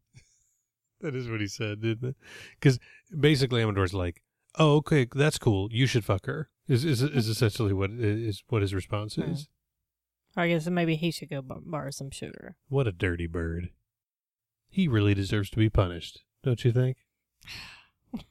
That 1.01 1.15
is 1.15 1.29
what 1.29 1.41
he 1.41 1.47
said, 1.47 1.83
didn't 1.83 2.11
it? 2.11 2.17
Because 2.59 2.79
basically, 3.19 3.63
Amador's 3.63 3.95
like, 3.95 4.23
"Oh, 4.59 4.77
okay, 4.77 5.07
that's 5.15 5.39
cool. 5.39 5.69
You 5.71 5.87
should 5.87 6.05
fuck 6.05 6.27
her." 6.27 6.49
Is 6.69 6.85
is 6.85 7.03
is 7.03 7.29
essentially 7.29 7.73
what 7.73 7.91
is 7.91 8.43
what 8.49 8.63
his 8.63 8.75
response 8.75 9.19
is. 9.19 9.49
I 10.37 10.49
guess 10.49 10.67
maybe 10.69 10.97
he 10.97 11.11
should 11.11 11.31
go 11.31 11.43
borrow 11.43 11.91
some 11.91 12.11
sugar. 12.11 12.57
What 12.69 12.87
a 12.87 12.93
dirty 12.93 13.27
bird. 13.27 13.71
He 14.69 14.89
really 14.89 15.15
deserves 15.15 15.49
to 15.51 15.57
be 15.57 15.71
punished, 15.71 16.25
don't 16.43 16.65
you 16.65 16.73
think? 16.73 16.99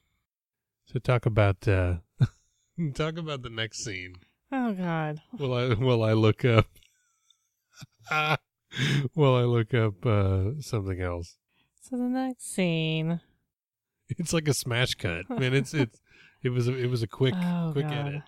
So 0.88 0.99
talk 0.99 1.26
about 1.26 1.68
uh 1.68 1.95
talk 2.93 3.18
about 3.18 3.41
the 3.41 3.49
next 3.49 3.84
scene. 3.84 4.13
Oh 4.51 4.72
God. 4.72 5.22
Will 5.38 5.53
I 5.53 5.74
will 5.74 6.03
I 6.03 6.13
look 6.13 6.45
up? 6.45 6.68
will 9.16 9.36
I 9.36 9.41
look 9.41 9.74
up 9.74 10.05
uh 10.05 10.61
something 10.61 11.01
else? 11.01 11.38
So 11.88 11.97
the 11.97 12.03
next 12.03 12.51
scene. 12.53 13.21
It's 14.07 14.33
like 14.33 14.47
a 14.47 14.53
smash 14.53 14.93
cut. 14.93 15.27
Man, 15.29 15.55
it's 15.55 15.73
it's 15.73 15.99
it 16.43 16.49
was 16.49 16.67
a, 16.67 16.75
it 16.77 16.91
was 16.91 17.01
a 17.01 17.07
quick 17.07 17.33
oh 17.36 17.71
quick 17.73 17.88
God. 17.88 18.07
edit. 18.07 18.21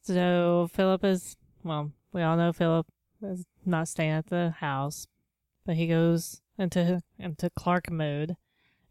So 0.00 0.70
Philip 0.72 1.04
is 1.04 1.36
well, 1.62 1.92
we 2.14 2.22
all 2.22 2.38
know 2.38 2.54
Philip 2.54 2.86
is 3.22 3.44
not 3.66 3.88
staying 3.88 4.12
at 4.12 4.28
the 4.28 4.54
house, 4.60 5.06
but 5.66 5.76
he 5.76 5.86
goes 5.86 6.40
into 6.58 7.02
into 7.18 7.50
Clark 7.50 7.90
mode 7.90 8.36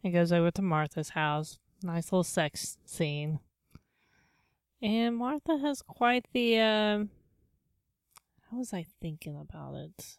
and 0.04 0.12
goes 0.12 0.32
over 0.32 0.52
to 0.52 0.62
Martha's 0.62 1.10
house. 1.10 1.58
Nice 1.82 2.12
little 2.12 2.22
sex 2.22 2.78
scene. 2.84 3.40
And 4.80 5.16
Martha 5.16 5.58
has 5.58 5.82
quite 5.82 6.26
the 6.32 6.60
um 6.60 7.10
how 8.50 8.58
was 8.58 8.72
I 8.72 8.86
thinking 9.00 9.36
about 9.36 9.74
it? 9.74 10.16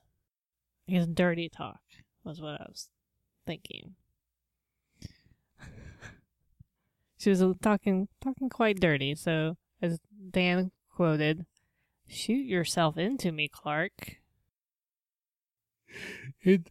I 0.88 0.92
guess 0.94 1.08
dirty 1.08 1.50
talk 1.50 1.80
was 2.24 2.42
what 2.42 2.60
I 2.62 2.66
was 2.68 2.90
thinking. 3.46 3.96
she 7.18 7.30
was 7.30 7.44
talking 7.62 8.08
talking 8.22 8.50
quite 8.50 8.80
dirty, 8.80 9.16
so 9.16 9.58
as 9.82 10.00
Dan 10.32 10.72
quoted, 10.90 11.46
"Shoot 12.08 12.46
yourself 12.46 12.98
into 12.98 13.32
me, 13.32 13.48
Clark." 13.48 14.18
It. 16.42 16.70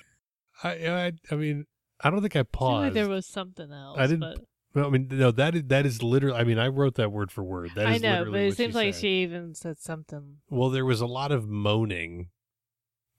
I 0.64 0.70
I 0.70 1.12
I 1.30 1.34
mean 1.34 1.66
I 2.00 2.10
don't 2.10 2.20
think 2.22 2.36
I 2.36 2.40
I 2.40 2.44
paused. 2.44 2.84
like 2.84 2.92
there 2.94 3.08
was 3.08 3.26
something 3.26 3.70
else. 3.72 3.98
I 3.98 4.06
didn't- 4.06 4.20
but 4.20 4.38
Well, 4.74 4.86
I 4.86 4.90
mean 4.90 5.08
no 5.10 5.30
that 5.32 5.54
is 5.54 5.64
that 5.66 5.84
is 5.86 6.02
literally. 6.02 6.38
I 6.38 6.44
mean 6.44 6.58
I 6.58 6.68
wrote 6.68 6.94
that 6.94 7.10
word 7.12 7.30
for 7.32 7.42
word. 7.42 7.70
That 7.74 7.86
I 7.86 7.98
know, 7.98 8.24
but 8.30 8.40
it 8.40 8.56
seems 8.56 8.74
like 8.74 8.94
said. 8.94 9.00
she 9.00 9.22
even 9.22 9.54
said 9.54 9.78
something. 9.78 10.38
Well, 10.48 10.70
there 10.70 10.84
was 10.84 11.00
a 11.00 11.06
lot 11.06 11.32
of 11.32 11.48
moaning. 11.48 12.28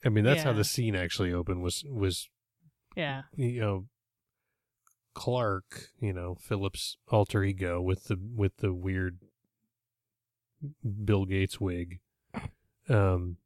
I 0.05 0.09
mean 0.09 0.23
that's 0.23 0.43
how 0.43 0.53
the 0.53 0.63
scene 0.63 0.95
actually 0.95 1.33
opened. 1.33 1.63
Was 1.63 1.83
was 1.87 2.29
Yeah, 2.95 3.23
you 3.35 3.61
know 3.61 3.85
Clark, 5.13 5.89
you 5.99 6.13
know 6.13 6.35
Philip's 6.35 6.97
alter 7.07 7.43
ego 7.43 7.81
with 7.81 8.05
the 8.05 8.17
with 8.35 8.57
the 8.57 8.73
weird 8.73 9.19
Bill 11.03 11.25
Gates 11.25 11.59
wig, 11.59 11.99
um, 12.89 13.37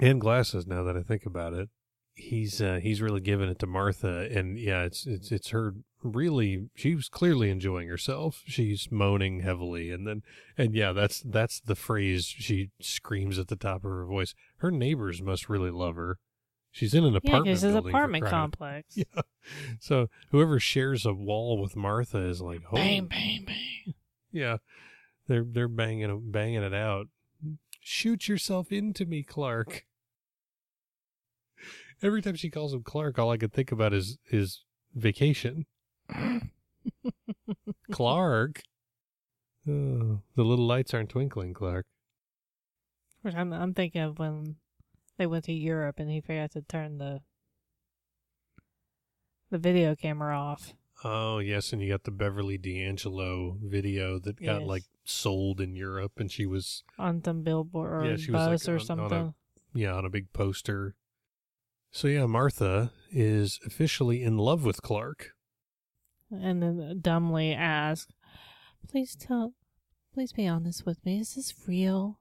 and 0.00 0.20
glasses. 0.20 0.66
Now 0.66 0.82
that 0.84 0.96
I 0.96 1.02
think 1.02 1.26
about 1.26 1.54
it, 1.54 1.68
he's 2.14 2.62
uh, 2.62 2.80
he's 2.82 3.02
really 3.02 3.20
giving 3.20 3.48
it 3.48 3.58
to 3.60 3.66
Martha, 3.66 4.28
and 4.30 4.58
yeah, 4.58 4.82
it's 4.82 5.06
it's 5.06 5.30
it's 5.32 5.50
her 5.50 5.74
really. 6.02 6.68
She 6.74 6.94
was 6.94 7.08
clearly 7.08 7.50
enjoying 7.50 7.88
herself. 7.88 8.42
She's 8.46 8.90
moaning 8.90 9.40
heavily, 9.40 9.90
and 9.90 10.06
then 10.06 10.22
and 10.56 10.74
yeah, 10.74 10.92
that's 10.92 11.20
that's 11.20 11.60
the 11.60 11.74
phrase 11.74 12.24
she 12.26 12.70
screams 12.80 13.38
at 13.38 13.48
the 13.48 13.56
top 13.56 13.84
of 13.84 13.90
her 13.90 14.06
voice. 14.06 14.34
Her 14.58 14.70
neighbors 14.70 15.20
must 15.20 15.48
really 15.48 15.70
love 15.70 15.96
her. 15.96 16.18
She's 16.70 16.94
in 16.94 17.04
an 17.04 17.12
yeah, 17.12 17.18
apartment 17.18 17.44
because 17.44 17.64
it's 17.64 17.76
an 17.76 17.88
apartment 17.88 18.26
complex. 18.26 18.96
Yeah. 19.14 19.22
So 19.78 20.08
whoever 20.30 20.58
shares 20.58 21.04
a 21.04 21.12
wall 21.12 21.60
with 21.60 21.76
Martha 21.76 22.18
is 22.18 22.40
like, 22.40 22.62
oh, 22.72 22.76
Bang, 22.76 23.04
bang, 23.04 23.44
bang. 23.46 23.94
yeah, 24.32 24.56
they're 25.28 25.44
they're 25.44 25.68
banging 25.68 26.30
banging 26.30 26.62
it 26.62 26.72
out. 26.72 27.08
Shoot 27.80 28.26
yourself 28.26 28.72
into 28.72 29.04
me, 29.04 29.22
Clark. 29.22 29.84
Every 32.02 32.20
time 32.22 32.34
she 32.36 32.50
calls 32.50 32.74
him 32.74 32.82
Clark, 32.82 33.18
all 33.18 33.30
I 33.30 33.36
could 33.36 33.52
think 33.52 33.72
about 33.72 33.92
is 33.94 34.18
is 34.30 34.64
vacation. 34.94 35.66
Clark. 37.90 38.62
Oh, 39.66 40.20
the 40.36 40.42
little 40.44 40.66
lights 40.66 40.92
aren't 40.92 41.08
twinkling, 41.10 41.54
Clark. 41.54 41.86
Which 43.22 43.34
I'm, 43.34 43.52
I'm 43.52 43.72
thinking 43.72 44.02
of 44.02 44.18
when 44.18 44.56
they 45.16 45.26
went 45.26 45.44
to 45.44 45.52
Europe 45.52 45.98
and 45.98 46.10
he 46.10 46.20
forgot 46.20 46.50
to 46.52 46.62
turn 46.62 46.98
the 46.98 47.20
the 49.50 49.58
video 49.58 49.94
camera 49.94 50.38
off. 50.38 50.74
Oh 51.02 51.38
yes, 51.38 51.72
and 51.72 51.80
you 51.82 51.88
got 51.90 52.04
the 52.04 52.10
Beverly 52.10 52.58
D'Angelo 52.58 53.56
video 53.62 54.18
that 54.20 54.40
got 54.42 54.62
like 54.64 54.84
sold 55.04 55.60
in 55.60 55.74
Europe, 55.76 56.12
and 56.18 56.30
she 56.30 56.46
was 56.46 56.82
on 56.98 57.22
some 57.24 57.42
billboard 57.42 57.92
or 57.92 58.04
Yeah, 58.10 58.16
she 58.16 58.30
was, 58.30 58.40
like, 58.40 58.50
bus 58.52 58.68
or 58.68 58.72
on- 58.72 58.76
on 58.76 58.82
a- 58.82 58.84
something. 59.10 59.34
yeah 59.74 59.94
on 59.94 60.04
a 60.04 60.10
big 60.10 60.32
poster. 60.32 60.94
So 61.94 62.08
yeah, 62.08 62.26
Martha 62.26 62.90
is 63.12 63.60
officially 63.64 64.24
in 64.24 64.36
love 64.36 64.64
with 64.64 64.82
Clark. 64.82 65.30
and 66.28 66.60
then 66.60 66.98
dumbly 67.00 67.54
ask, 67.54 68.08
"Please 68.88 69.14
tell, 69.14 69.54
please 70.12 70.32
be 70.32 70.48
honest 70.48 70.84
with 70.84 71.06
me. 71.06 71.20
Is 71.20 71.36
this 71.36 71.54
real?" 71.68 72.18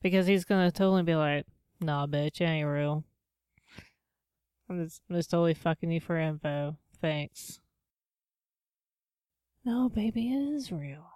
Because 0.00 0.26
he's 0.26 0.46
gonna 0.46 0.72
totally 0.72 1.02
be 1.02 1.14
like, 1.14 1.44
"Nah, 1.82 2.06
bitch, 2.06 2.40
it 2.40 2.44
ain't 2.44 2.66
real. 2.66 3.04
I'm 4.70 4.82
just, 4.82 5.02
I'm 5.10 5.16
just 5.16 5.30
totally 5.30 5.52
fucking 5.52 5.90
you 5.90 6.00
for 6.00 6.16
info. 6.16 6.78
Thanks." 6.98 7.60
No, 9.66 9.90
baby, 9.90 10.32
it 10.32 10.54
is 10.54 10.72
real. 10.72 11.10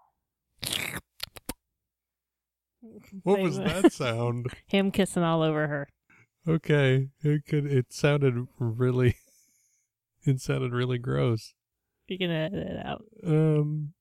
What 3.23 3.41
was 3.41 3.57
that 3.57 3.95
sound? 3.95 4.55
Him 4.67 4.91
kissing 4.91 5.23
all 5.23 5.41
over 5.41 5.67
her. 5.69 5.89
Okay, 6.49 7.09
it 7.23 7.45
could. 7.47 7.67
It 7.67 7.93
sounded 7.93 8.47
really. 8.59 9.17
It 10.29 10.41
sounded 10.41 10.73
really 10.73 10.99
gross. 10.99 11.55
You 12.09 12.19
can 12.19 12.33
edit 12.33 12.67
it 12.67 12.85
out. 12.85 13.05
Um. 13.25 13.93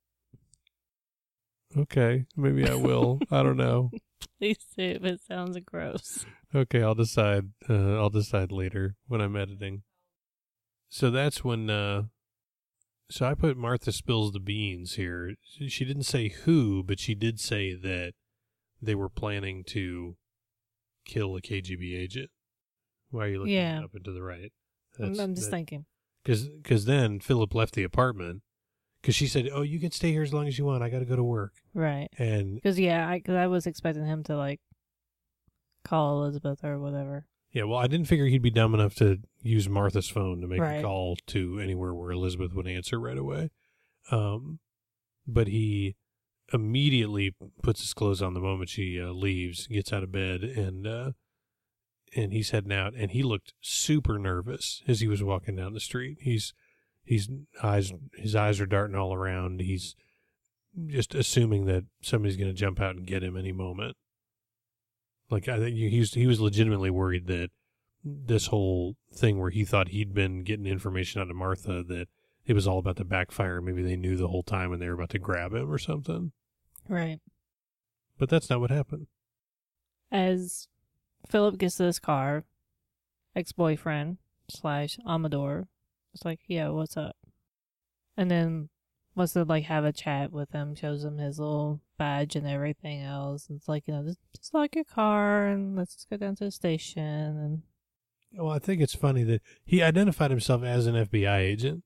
Okay, 1.78 2.26
maybe 2.36 2.68
I 2.68 2.74
will. 2.74 3.20
I 3.30 3.44
don't 3.44 3.58
know. 3.58 3.92
Please 4.40 4.58
do 4.76 4.98
it 5.04 5.22
sounds 5.28 5.56
gross. 5.66 6.26
Okay, 6.56 6.82
I'll 6.82 6.96
decide. 6.96 7.52
Uh, 7.70 7.98
I'll 7.98 8.10
decide 8.10 8.52
later 8.52 8.96
when 9.08 9.22
I'm 9.22 9.36
editing. 9.36 9.84
So 10.90 11.12
that's 11.12 11.44
when. 11.44 11.70
Uh, 11.70 12.04
so 13.10 13.28
I 13.28 13.36
put 13.36 13.56
Martha 13.56 13.92
spills 13.92 14.32
the 14.32 14.40
beans 14.40 14.96
here. 14.96 15.36
She 15.68 15.86
didn't 15.86 16.04
say 16.04 16.30
who, 16.30 16.82
but 16.84 17.00
she 17.00 17.14
did 17.14 17.40
say 17.40 17.76
that 17.76 18.14
they 18.82 18.96
were 18.96 19.10
planning 19.10 19.64
to 19.68 20.18
kill 21.06 21.36
a 21.36 21.42
KGB 21.42 21.96
agent. 21.96 22.32
Why 23.12 23.26
are 23.26 23.28
you 23.30 23.40
looking 23.40 23.54
Yeah. 23.54 23.84
up 23.84 23.94
and 23.96 24.04
to 24.06 24.12
the 24.12 24.22
right? 24.24 24.52
I'm, 25.00 25.20
I'm 25.20 25.36
just 25.36 25.50
thinking. 25.50 25.86
because 26.24 26.86
then 26.86 27.20
Philip 27.20 27.54
left 27.54 27.76
the 27.76 27.84
apartment 27.84 28.42
because 29.02 29.16
she 29.16 29.28
said, 29.28 29.50
"Oh, 29.54 29.62
you 29.62 29.80
can 29.80 29.92
stay 29.92 30.12
here 30.12 30.24
as 30.24 30.34
long 30.34 30.48
as 30.48 30.58
you 30.58 30.66
want. 30.66 30.84
I 30.84 30.90
got 30.90 31.00
to 31.00 31.06
go 31.06 31.16
to 31.16 31.24
work." 31.24 31.54
Right. 31.74 32.08
And 32.18 32.56
Because, 32.56 32.80
yeah, 32.80 33.08
I, 33.08 33.20
cause 33.20 33.36
I 33.36 33.48
was 33.48 33.68
expecting 33.68 34.06
him 34.06 34.24
to, 34.24 34.36
like, 34.38 34.60
call 35.84 36.24
Elizabeth 36.24 36.64
or 36.64 36.80
whatever. 36.80 37.28
yeah, 37.52 37.64
well, 37.64 37.78
I 37.78 37.88
didn't 37.88 38.08
figure 38.08 38.26
he'd 38.26 38.42
be 38.42 38.50
dumb 38.52 38.74
enough 38.74 38.96
to 38.96 39.20
use 39.44 39.70
Martha's 39.70 40.10
phone 40.10 40.42
to 40.42 40.48
make 40.48 40.60
a 40.62 40.82
call 40.82 41.18
to 41.28 41.60
anywhere 41.60 41.94
where 41.94 42.12
Elizabeth 42.12 42.54
would 42.54 42.68
answer 42.68 43.00
right 43.00 43.18
away. 43.18 43.52
Um, 44.12 44.60
but 45.28 45.48
he 45.48 45.96
immediately 46.54 47.36
puts 47.62 47.82
his 47.82 47.94
clothes 47.94 48.22
on 48.22 48.34
the 48.34 48.40
moment 48.40 48.70
she 48.70 49.00
uh, 49.02 49.08
leaves, 49.12 49.68
gets 49.68 49.92
out 49.94 50.04
of 50.04 50.12
bed, 50.12 50.44
and 50.44 50.86
uh, 50.88 51.12
and 52.16 52.34
he's 52.34 52.52
heading 52.52 52.74
out. 52.74 52.94
And 52.94 53.12
he 53.12 53.24
looked 53.24 53.54
super 53.62 54.18
nervous 54.18 54.84
as 54.88 55.00
he 55.00 55.08
was 55.08 55.24
walking 55.24 55.56
down 55.56 55.74
the 55.74 55.80
street. 55.80 56.18
He's 56.22 56.54
he's 57.04 57.30
eyes 57.64 57.94
his 58.18 58.36
eyes 58.36 58.60
are 58.60 58.66
darting 58.66 58.96
all 58.96 59.14
around. 59.14 59.62
He's 59.62 59.96
just 60.88 61.16
assuming 61.16 61.66
that 61.66 61.86
somebody's 62.02 62.38
going 62.38 62.50
to 62.50 62.54
jump 62.54 62.82
out 62.82 62.96
and 62.96 63.06
get 63.06 63.24
him 63.24 63.38
any 63.38 63.52
moment. 63.52 63.96
Like 65.30 65.48
I 65.48 65.58
think 65.60 65.76
he 65.76 66.00
was 66.00 66.14
he 66.14 66.28
was 66.28 66.40
legitimately 66.40 66.90
worried 66.90 67.28
that 67.28 67.50
this 68.04 68.48
whole 68.48 68.96
thing 69.14 69.40
where 69.40 69.50
he 69.50 69.66
thought 69.66 69.88
he'd 69.88 70.14
been 70.14 70.44
getting 70.44 70.68
information 70.68 71.22
out 71.22 71.30
of 71.30 71.36
Martha 71.36 71.84
that 71.84 72.08
it 72.46 72.54
was 72.54 72.68
all 72.68 72.78
about 72.78 72.98
to 72.98 73.06
backfire. 73.06 73.62
Maybe 73.62 73.82
they 73.82 73.96
knew 73.96 74.16
the 74.16 74.28
whole 74.28 74.44
time 74.44 74.72
and 74.72 74.82
they 74.82 74.88
were 74.88 74.94
about 74.94 75.10
to 75.12 75.20
grab 75.20 75.54
him 75.54 75.72
or 75.72 75.80
something. 75.80 76.32
Right. 76.88 77.20
But 78.20 78.30
that's 78.30 78.50
not 78.50 78.60
what 78.60 78.70
happened. 78.70 79.08
As 80.12 80.68
Philip 81.28 81.58
gets 81.58 81.76
to 81.78 81.84
this 81.84 82.00
car, 82.00 82.44
ex 83.36 83.52
boyfriend 83.52 84.18
slash 84.50 84.98
Amador 85.08 85.68
It's 86.14 86.26
like, 86.26 86.42
yeah, 86.48 86.70
what's 86.70 86.98
up? 86.98 87.16
And 88.18 88.32
then 88.32 88.70
wants 89.16 89.34
to 89.34 89.44
like 89.44 89.66
have 89.66 89.86
a 89.86 89.94
chat 89.94 90.32
with 90.32 90.52
him, 90.52 90.76
shows 90.76 91.04
him 91.04 91.18
his 91.18 91.40
little 91.40 91.82
badge 91.98 92.36
and 92.36 92.48
everything 92.48 93.02
else. 93.02 93.48
It's 93.50 93.68
like, 93.68 93.88
you 93.88 93.94
know, 93.94 94.04
just, 94.04 94.20
just 94.36 94.54
lock 94.54 94.76
your 94.76 94.84
car 94.84 95.48
and 95.48 95.76
let's 95.76 95.96
just 95.96 96.10
go 96.10 96.18
down 96.18 96.36
to 96.38 96.46
the 96.46 96.52
station 96.52 97.04
and 97.04 97.62
Well, 98.34 98.52
I 98.52 98.60
think 98.60 98.82
it's 98.82 98.96
funny 98.96 99.24
that 99.24 99.42
he 99.64 99.82
identified 99.82 100.32
himself 100.32 100.64
as 100.64 100.88
an 100.88 100.96
FBI 100.96 101.40
agent. 101.40 101.84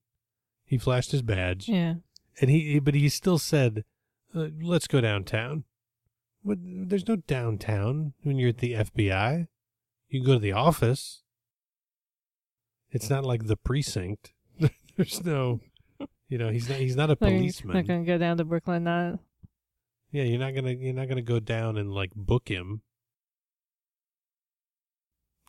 He 0.66 0.78
flashed 0.78 1.12
his 1.12 1.24
badge, 1.24 1.68
yeah. 1.68 1.96
and 2.40 2.52
he 2.52 2.78
but 2.78 2.94
he 2.94 3.10
still 3.10 3.40
said, 3.40 3.86
uh, 4.36 4.50
"Let's 4.62 4.86
go 4.86 5.02
downtown." 5.02 5.64
What, 6.42 6.58
there's 6.62 7.08
no 7.08 7.18
downtown 7.18 8.14
when 8.24 8.38
you're 8.38 8.50
at 8.50 8.60
the 8.60 8.74
FBI. 8.74 9.48
You 10.08 10.20
can 10.20 10.26
go 10.26 10.34
to 10.34 10.40
the 10.40 10.54
office. 10.54 11.24
It's 12.92 13.10
not 13.10 13.26
like 13.26 13.46
the 13.46 13.58
precinct. 13.58 14.34
there's 14.98 15.24
no, 15.24 15.60
you 16.28 16.38
know, 16.38 16.50
he's 16.50 16.70
not 16.70 16.80
he's 16.80 16.96
not 16.96 17.10
a 17.10 17.18
Like, 17.20 17.20
policeman. 17.20 17.76
Not 17.76 17.88
gonna 17.88 18.06
go 18.06 18.18
down 18.18 18.38
to 18.38 18.46
Brooklyn 18.46 18.84
Nine. 18.86 19.20
Yeah, 20.12 20.24
you're 20.24 20.40
not 20.40 20.56
gonna 20.56 20.72
you're 20.72 20.94
not 20.94 21.08
gonna 21.08 21.22
go 21.22 21.40
down 21.40 21.78
and 21.78 21.92
like 21.92 22.12
book 22.16 22.50
him. 22.50 22.82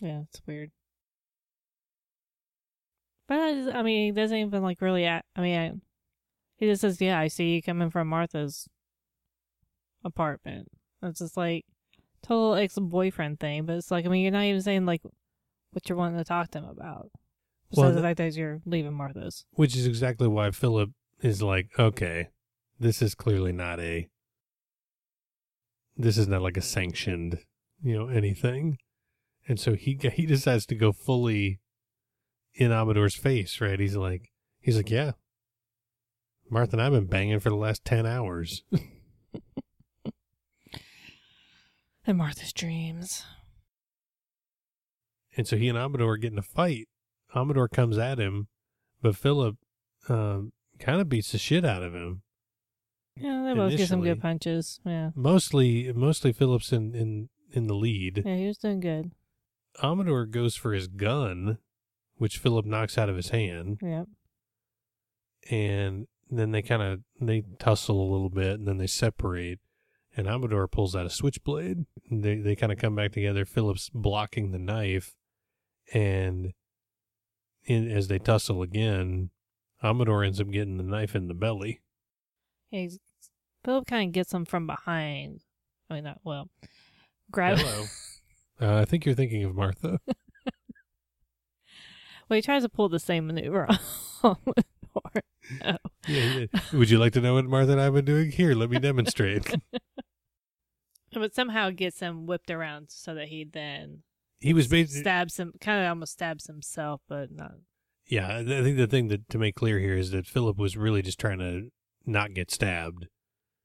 Yeah, 0.03 0.22
it's 0.28 0.43
weird. 0.47 0.70
But 3.28 3.38
I, 3.38 3.55
just, 3.55 3.74
I 3.74 3.82
mean, 3.82 4.07
he 4.07 4.12
doesn't 4.12 4.36
even 4.36 4.62
like 4.62 4.80
really. 4.80 5.05
Act, 5.05 5.26
I 5.36 5.41
mean, 5.41 5.59
I, 5.59 5.72
he 6.57 6.66
just 6.66 6.80
says, 6.80 7.01
"Yeah, 7.01 7.18
I 7.18 7.28
see 7.28 7.55
you 7.55 7.62
coming 7.62 7.91
from 7.91 8.09
Martha's 8.09 8.68
apartment." 10.05 10.68
It's 11.03 11.20
just 11.20 11.36
like 11.36 11.64
total 12.22 12.55
ex-boyfriend 12.55 13.40
thing. 13.40 13.64
But 13.64 13.76
it's 13.76 13.90
like, 13.90 14.07
I 14.07 14.09
mean, 14.09 14.22
you're 14.22 14.32
not 14.32 14.44
even 14.44 14.62
saying 14.62 14.86
like 14.86 15.03
what 15.72 15.88
you're 15.88 15.98
wanting 15.98 16.18
to 16.18 16.24
talk 16.24 16.51
to 16.51 16.59
him 16.59 16.64
about. 16.64 17.11
Well, 17.72 17.86
Besides 17.86 17.96
the 17.96 18.03
fact 18.03 18.18
that 18.18 18.34
you're 18.34 18.61
leaving 18.66 18.94
Martha's. 18.94 19.44
Which 19.53 19.76
is 19.76 19.86
exactly 19.86 20.26
why 20.26 20.51
Philip 20.51 20.90
is 21.22 21.42
like, 21.42 21.68
okay, 21.78 22.28
this 22.78 23.01
is 23.03 23.14
clearly 23.14 23.53
not 23.53 23.78
a 23.80 24.09
this 25.96 26.16
is 26.16 26.26
not 26.26 26.40
like 26.42 26.57
a 26.57 26.62
sanctioned, 26.62 27.38
you 27.82 27.96
know, 27.96 28.09
anything. 28.09 28.78
And 29.46 29.61
so 29.61 29.74
he 29.74 29.98
he 30.14 30.26
decides 30.26 30.66
to 30.66 30.74
go 30.74 30.92
fully 30.92 31.61
in 32.55 32.72
Amador's 32.72 33.14
face, 33.14 33.61
right? 33.61 33.78
He's 33.78 33.96
like 33.96 34.30
he's 34.61 34.76
like, 34.76 34.90
Yeah. 34.90 35.12
Martha 36.48 36.72
and 36.72 36.82
I've 36.82 36.92
been 36.92 37.07
banging 37.07 37.38
for 37.38 37.51
the 37.51 37.57
last 37.57 37.84
ten 37.84 38.07
hours. 38.07 38.64
And 42.07 42.18
Martha's 42.18 42.53
dreams. 42.53 43.24
And 45.36 45.46
so 45.46 45.57
he 45.57 45.68
and 45.68 45.78
Amador 45.78 46.16
get 46.16 46.32
in 46.32 46.38
a 46.38 46.42
fight. 46.42 46.88
Amador 47.34 47.68
comes 47.68 47.98
at 47.98 48.18
him, 48.18 48.48
but 49.01 49.14
Philip 49.16 49.57
um, 50.09 50.53
kind 50.78 51.01
of 51.01 51.09
beats 51.09 51.32
the 51.32 51.38
shit 51.38 51.64
out 51.64 51.82
of 51.82 51.94
him. 51.94 52.22
Yeah, 53.16 53.44
they 53.46 53.55
both 53.55 53.76
get 53.76 53.88
some 53.88 54.01
good 54.03 54.20
punches. 54.20 54.80
Yeah, 54.84 55.11
Mostly, 55.14 55.92
mostly 55.92 56.32
Phillips 56.32 56.72
in 56.72 56.94
in 56.94 57.28
in 57.53 57.66
the 57.66 57.74
lead. 57.74 58.22
yeah, 58.24 58.36
he 58.36 58.46
was 58.46 58.59
doing 58.59 58.80
good. 58.80 59.11
Amador 59.82 60.26
goes 60.26 60.57
for 60.57 60.72
his 60.72 60.88
gun, 60.88 61.59
which 62.16 62.38
Philip 62.38 62.64
knocks 62.66 62.96
out 62.98 63.09
of 63.09 63.16
his 63.16 63.28
hand, 63.28 63.78
Yeah, 63.82 64.05
and 65.51 66.07
then 66.30 66.53
they 66.53 66.62
kind 66.62 66.82
of 66.82 67.01
they 67.20 67.42
tussle 67.59 68.01
a 68.01 68.11
little 68.11 68.30
bit, 68.30 68.59
and 68.59 68.66
then 68.66 68.78
they 68.78 68.86
separate. 68.86 69.59
And 70.17 70.27
Amador 70.27 70.67
pulls 70.67 70.97
out 70.97 71.07
a 71.07 71.11
switchblade. 71.11 71.87
They 72.11 72.37
they 72.37 72.57
kind 72.57 72.73
of 72.73 72.79
come 72.79 72.97
back 72.97 73.13
together. 73.13 73.45
Phillips 73.45 73.91
blocking 73.95 74.51
the 74.51 74.59
knife, 74.59 75.15
and 75.95 76.53
in, 77.65 77.91
as 77.91 78.09
they 78.09 78.19
tussle 78.19 78.63
again, 78.63 79.31
Amador 79.83 80.25
ends 80.25 80.41
up 80.41 80.51
getting 80.51 80.79
the 80.79 80.83
knife 80.83 81.15
in 81.15 81.29
the 81.29 81.35
belly. 81.35 81.81
he's 82.71 82.99
Philip 83.65 83.87
kind 83.87 84.09
of 84.09 84.13
gets 84.13 84.33
him 84.33 84.45
from 84.45 84.67
behind. 84.67 85.43
I 85.89 85.95
mean, 85.95 86.05
not 86.05 86.21
well. 86.25 86.49
Grab. 87.31 87.59
Hello. 87.59 87.85
uh, 88.61 88.81
I 88.81 88.85
think 88.85 89.07
you're 89.07 89.15
thinking 89.15 89.45
of 89.45 89.55
Martha. 89.55 90.01
Well, 92.31 92.37
he 92.37 92.43
tries 92.43 92.63
to 92.63 92.69
pull 92.69 92.89
the 92.89 93.01
same 93.01 93.27
maneuver 93.27 93.67
the. 94.95 95.22
Yeah, 96.09 96.47
yeah. 96.53 96.61
Would 96.72 96.88
you 96.91 96.99
like 96.99 97.12
to 97.14 97.20
know 97.20 97.34
what 97.34 97.45
Martha 97.45 97.72
and 97.72 97.80
I 97.80 97.84
have 97.84 97.95
been 97.95 98.05
doing? 98.05 98.30
Here, 98.30 98.55
let 98.55 98.70
me 98.70 98.78
demonstrate. 98.78 99.53
But 101.12 101.34
somehow 101.34 101.70
gets 101.70 101.99
him 102.01 102.26
whipped 102.26 102.51
around 102.51 102.86
so 102.91 103.14
that 103.16 103.28
he 103.28 103.45
then 103.45 104.03
he 104.38 104.55
was 104.55 104.68
basically 104.68 105.01
stabs 105.01 105.38
him, 105.38 105.53
kind 105.61 105.82
of 105.84 105.88
almost 105.88 106.12
stabs 106.12 106.47
himself, 106.47 107.01
but 107.09 107.32
not. 107.32 107.55
yeah. 108.07 108.38
I 108.38 108.45
think 108.45 108.76
the 108.76 108.86
thing 108.86 109.09
that 109.09 109.28
to 109.30 109.38
make 109.38 109.57
clear 109.57 109.78
here 109.80 109.97
is 109.97 110.12
that 110.12 110.26
Philip 110.26 110.57
was 110.57 110.76
really 110.76 111.03
just 111.03 111.18
trying 111.18 111.41
to 111.41 111.70
not 112.07 112.32
get 112.32 112.51
stabbed. 112.51 113.09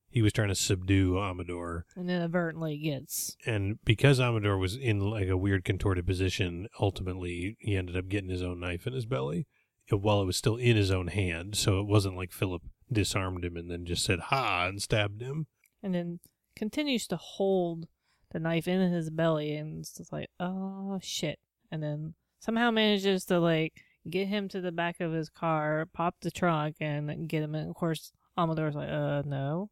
He 0.10 0.22
was 0.24 0.34
trying 0.34 0.48
to 0.48 0.56
subdue 0.56 1.20
Amador, 1.20 1.86
And 1.96 2.10
inadvertently 2.10 2.78
gets. 2.78 3.36
and 3.46 3.78
because 3.86 4.20
Amador 4.20 4.58
was 4.58 4.76
in 4.76 5.00
like 5.00 5.28
a 5.28 5.38
weird 5.38 5.64
contorted 5.66 6.08
position, 6.08 6.68
ultimately 6.80 7.58
he 7.60 7.76
ended 7.78 7.96
up 7.96 8.08
getting 8.08 8.30
his 8.32 8.42
own 8.42 8.60
knife 8.60 8.88
in 8.88 8.94
his 8.94 9.06
belly 9.06 9.46
while 9.90 10.22
it 10.22 10.26
was 10.26 10.38
still 10.38 10.56
in 10.58 10.76
his 10.76 10.92
own 10.92 11.08
hand. 11.08 11.56
So 11.56 11.80
it 11.80 11.88
wasn't 11.88 12.18
like 12.18 12.32
Philip 12.32 12.64
disarmed 12.92 13.44
him 13.46 13.58
and 13.58 13.70
then 13.70 13.86
just 13.86 14.04
said 14.04 14.20
"ha" 14.20 14.66
and 14.68 14.82
stabbed 14.82 15.22
him. 15.22 15.48
and 15.84 15.94
then 15.96 16.20
continues 16.56 17.06
to 17.08 17.18
hold 17.18 17.88
the 18.32 18.40
knife 18.40 18.68
in 18.68 18.92
his 18.92 19.10
belly 19.10 19.56
and 19.56 19.80
it's 19.80 19.94
just 19.94 20.12
like 20.12 20.30
oh 20.40 21.00
shit 21.02 21.40
and 21.72 21.82
then 21.84 22.14
somehow 22.40 22.70
manages 22.72 23.26
to 23.26 23.40
like 23.40 23.74
get 24.10 24.28
him 24.28 24.48
to 24.50 24.62
the 24.62 24.72
back 24.72 25.00
of 25.00 25.12
his 25.14 25.30
car 25.30 25.86
pop 25.94 26.16
the 26.22 26.32
trunk 26.32 26.76
and 26.80 27.28
get 27.30 27.44
him 27.44 27.56
in 27.56 27.70
of 27.70 27.76
course 27.76 28.12
amador's 28.38 28.76
like 28.76 28.90
uh 28.90 29.22
no 29.26 29.70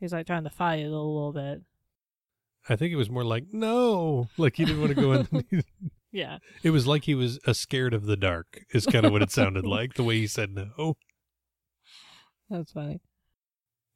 he's 0.00 0.12
like 0.12 0.26
trying 0.26 0.44
to 0.44 0.50
fight 0.50 0.80
it 0.80 0.86
a 0.86 0.90
little 0.90 1.32
bit 1.32 1.62
I 2.68 2.74
think 2.76 2.92
it 2.92 2.96
was 2.96 3.10
more 3.10 3.24
like 3.24 3.44
no, 3.52 4.28
like 4.36 4.56
he 4.56 4.64
didn't 4.64 4.80
want 4.80 4.94
to 4.96 5.00
go 5.00 5.12
in. 5.52 5.62
Yeah 6.16 6.38
it 6.62 6.70
was 6.70 6.86
like 6.86 7.04
he 7.04 7.14
was 7.14 7.38
uh, 7.46 7.52
scared 7.52 7.92
of 7.94 8.06
the 8.06 8.16
dark. 8.16 8.62
Is 8.72 8.86
kind 8.86 9.04
of 9.04 9.12
what 9.12 9.22
it 9.22 9.30
sounded 9.30 9.66
like 9.76 9.94
the 9.94 10.02
way 10.04 10.16
he 10.16 10.26
said 10.26 10.50
no. 10.54 10.96
that's 12.48 12.72
funny 12.72 13.00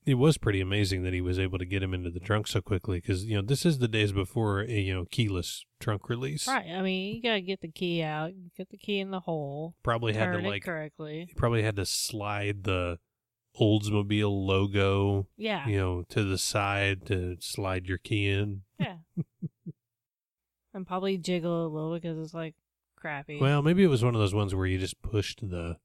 It 0.04 0.14
was 0.14 0.36
pretty 0.38 0.60
amazing 0.60 1.02
that 1.04 1.12
he 1.14 1.20
was 1.20 1.38
able 1.38 1.58
to 1.58 1.64
get 1.64 1.82
him 1.82 1.94
into 1.94 2.10
the 2.10 2.20
trunk 2.20 2.46
so 2.46 2.60
quickly 2.60 2.98
because 3.00 3.24
you 3.24 3.36
know 3.36 3.42
this 3.42 3.64
is 3.64 3.78
the 3.78 3.88
days 3.88 4.12
before 4.12 4.60
a 4.60 4.68
you 4.70 4.94
know 4.94 5.04
keyless 5.10 5.64
trunk 5.78 6.08
release. 6.08 6.46
right 6.46 6.66
i 6.70 6.82
mean 6.82 7.16
you 7.16 7.22
gotta 7.22 7.40
get 7.40 7.60
the 7.60 7.70
key 7.70 8.02
out 8.02 8.32
get 8.56 8.68
the 8.70 8.76
key 8.76 8.98
in 9.00 9.10
the 9.10 9.20
hole 9.20 9.74
Probably 9.82 10.12
had 10.12 10.32
to 10.32 10.38
like 10.46 10.64
correctly 10.64 11.28
probably 11.36 11.62
had 11.62 11.76
to 11.76 11.86
slide 11.86 12.64
the 12.64 12.98
Oldsmobile 13.60 14.46
logo 14.46 15.26
yeah 15.36 15.66
you 15.66 15.76
know 15.76 16.04
to 16.10 16.22
the 16.22 16.38
side 16.38 17.04
to 17.06 17.36
slide 17.40 17.86
your 17.86 17.98
key 17.98 18.28
in. 18.28 18.62
yeah 18.78 18.96
and 20.74 20.86
probably 20.86 21.18
jiggle 21.18 21.66
a 21.66 21.68
little 21.68 21.94
because 21.94 22.18
it's 22.18 22.34
like 22.34 22.54
crappy 22.96 23.38
Well, 23.40 23.62
maybe 23.62 23.82
it 23.82 23.88
was 23.88 24.04
one 24.04 24.14
of 24.14 24.20
those 24.20 24.34
ones 24.34 24.54
where 24.54 24.66
you 24.66 24.78
just 24.78 25.00
pushed 25.02 25.48
the 25.48 25.76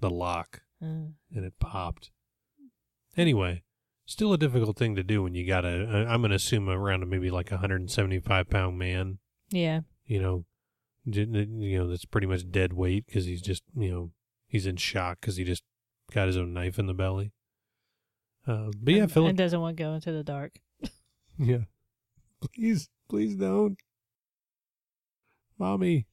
the 0.00 0.10
lock 0.10 0.62
Uh, 0.82 1.12
and 1.34 1.44
it 1.44 1.54
popped. 1.58 2.10
Anyway, 3.16 3.62
still 4.06 4.32
a 4.32 4.38
difficult 4.38 4.76
thing 4.78 4.94
to 4.96 5.02
do 5.02 5.22
when 5.22 5.34
you 5.34 5.46
got 5.46 5.64
a. 5.64 6.06
I'm 6.08 6.20
going 6.20 6.30
to 6.30 6.36
assume 6.36 6.68
around 6.68 7.08
maybe 7.08 7.30
like 7.30 7.50
a 7.50 7.54
175 7.56 8.48
pound 8.48 8.78
man. 8.78 9.18
yeah 9.50 9.80
You 10.06 10.20
know, 10.22 10.44
you 11.04 11.78
know 11.78 11.88
that's 11.88 12.04
pretty 12.04 12.26
much 12.26 12.50
dead 12.50 12.72
weight 12.72 13.06
because 13.06 13.26
he's 13.26 13.42
just 13.42 13.62
you 13.76 13.90
know 13.90 14.10
he's 14.46 14.66
in 14.66 14.76
shock 14.76 15.20
because 15.20 15.36
he 15.36 15.44
just 15.44 15.62
got 16.12 16.26
his 16.28 16.36
own 16.36 16.52
knife 16.52 16.78
in 16.78 16.86
the 16.86 16.94
belly. 16.94 17.32
Uh, 18.46 18.70
but 18.80 18.94
yeah, 18.94 19.06
Philip. 19.06 19.30
and 19.30 19.38
doesn't 19.38 19.60
want 19.60 19.76
to 19.76 19.82
go 19.82 19.92
into 19.92 20.12
the 20.12 20.24
dark. 20.24 20.58
yeah, 21.38 21.64
please, 22.54 22.88
please 23.08 23.34
don't, 23.34 23.76
mommy. 25.60 26.06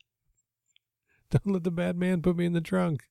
Don't 1.32 1.48
let 1.48 1.64
the 1.64 1.72
bad 1.72 1.98
man 1.98 2.22
put 2.22 2.38
me 2.38 2.46
in 2.46 2.54
the 2.54 2.62
trunk. 2.62 3.04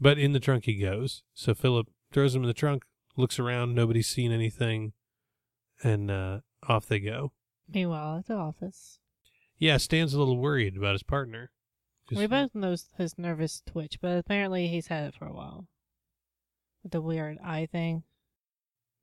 But 0.00 0.18
in 0.18 0.32
the 0.32 0.40
trunk 0.40 0.64
he 0.66 0.78
goes. 0.78 1.22
So 1.34 1.54
Philip 1.54 1.88
throws 2.12 2.34
him 2.34 2.42
in 2.42 2.48
the 2.48 2.54
trunk, 2.54 2.84
looks 3.16 3.38
around, 3.38 3.74
nobody's 3.74 4.06
seen 4.08 4.30
anything, 4.30 4.92
and 5.82 6.10
uh, 6.10 6.40
off 6.68 6.86
they 6.86 7.00
go. 7.00 7.32
Meanwhile, 7.68 8.18
at 8.18 8.26
the 8.26 8.34
office, 8.34 8.98
Yeah, 9.58 9.78
Stan's 9.78 10.12
a 10.14 10.18
little 10.18 10.36
worried 10.38 10.76
about 10.76 10.92
his 10.92 11.02
partner. 11.02 11.50
'Cause- 12.08 12.18
we 12.18 12.26
both 12.28 12.54
know 12.54 12.76
his 12.98 13.18
nervous 13.18 13.62
twitch, 13.66 13.98
but 14.00 14.16
apparently 14.18 14.68
he's 14.68 14.86
had 14.86 15.08
it 15.08 15.14
for 15.14 15.26
a 15.26 15.32
while. 15.32 15.66
With 16.84 16.92
the 16.92 17.00
weird 17.02 17.38
eye 17.42 17.66
thing. 17.66 18.04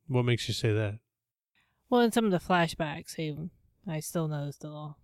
What 0.08 0.24
makes 0.24 0.47
you 0.47 0.54
say 0.54 0.72
that? 0.74 0.99
Well, 1.89 1.99
in 2.01 2.12
some 2.14 2.24
of 2.26 2.32
the 2.32 2.39
flashbacks, 2.39 3.16
he, 3.16 3.36
I 3.88 3.99
still 3.99 4.28
noticed 4.30 4.64
it 4.64 4.68
all. 4.70 4.99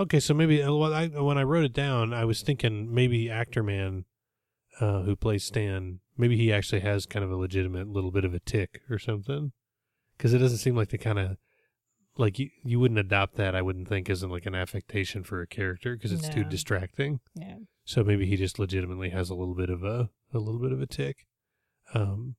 Okay, 0.00 0.18
so 0.18 0.32
maybe 0.32 0.62
uh, 0.62 0.72
when 0.72 0.94
I, 0.94 1.08
when 1.08 1.36
I 1.36 1.42
wrote 1.42 1.66
it 1.66 1.74
down, 1.74 2.14
I 2.14 2.24
was 2.24 2.40
thinking 2.40 2.92
maybe 2.92 3.28
actor 3.28 3.62
man 3.62 4.06
uh, 4.80 5.02
who 5.02 5.14
plays 5.14 5.44
Stan, 5.44 6.00
maybe 6.16 6.38
he 6.38 6.50
actually 6.50 6.80
has 6.80 7.04
kind 7.04 7.22
of 7.22 7.30
a 7.30 7.36
legitimate 7.36 7.86
little 7.86 8.10
bit 8.10 8.24
of 8.24 8.32
a 8.32 8.40
tick 8.40 8.80
or 8.88 8.98
something. 8.98 9.52
Because 10.16 10.32
it 10.32 10.38
doesn't 10.38 10.56
seem 10.56 10.74
like 10.74 10.88
the 10.88 10.96
kind 10.96 11.18
of 11.18 11.36
like 12.16 12.38
you, 12.38 12.48
you 12.64 12.80
wouldn't 12.80 12.98
adopt 12.98 13.36
that. 13.36 13.54
I 13.54 13.60
wouldn't 13.60 13.88
think 13.88 14.08
as 14.08 14.22
in 14.22 14.30
like 14.30 14.46
an 14.46 14.54
affectation 14.54 15.22
for 15.22 15.42
a 15.42 15.46
character 15.46 15.96
because 15.96 16.12
it's 16.12 16.30
too 16.30 16.44
distracting. 16.44 17.20
Yeah. 17.34 17.56
So 17.84 18.02
maybe 18.02 18.24
he 18.24 18.36
just 18.36 18.58
legitimately 18.58 19.10
has 19.10 19.28
a 19.28 19.34
little 19.34 19.54
bit 19.54 19.68
of 19.68 19.84
a 19.84 20.08
a 20.32 20.38
little 20.38 20.60
bit 20.60 20.72
of 20.72 20.80
a 20.80 20.86
tick. 20.86 21.26
Um, 21.92 22.36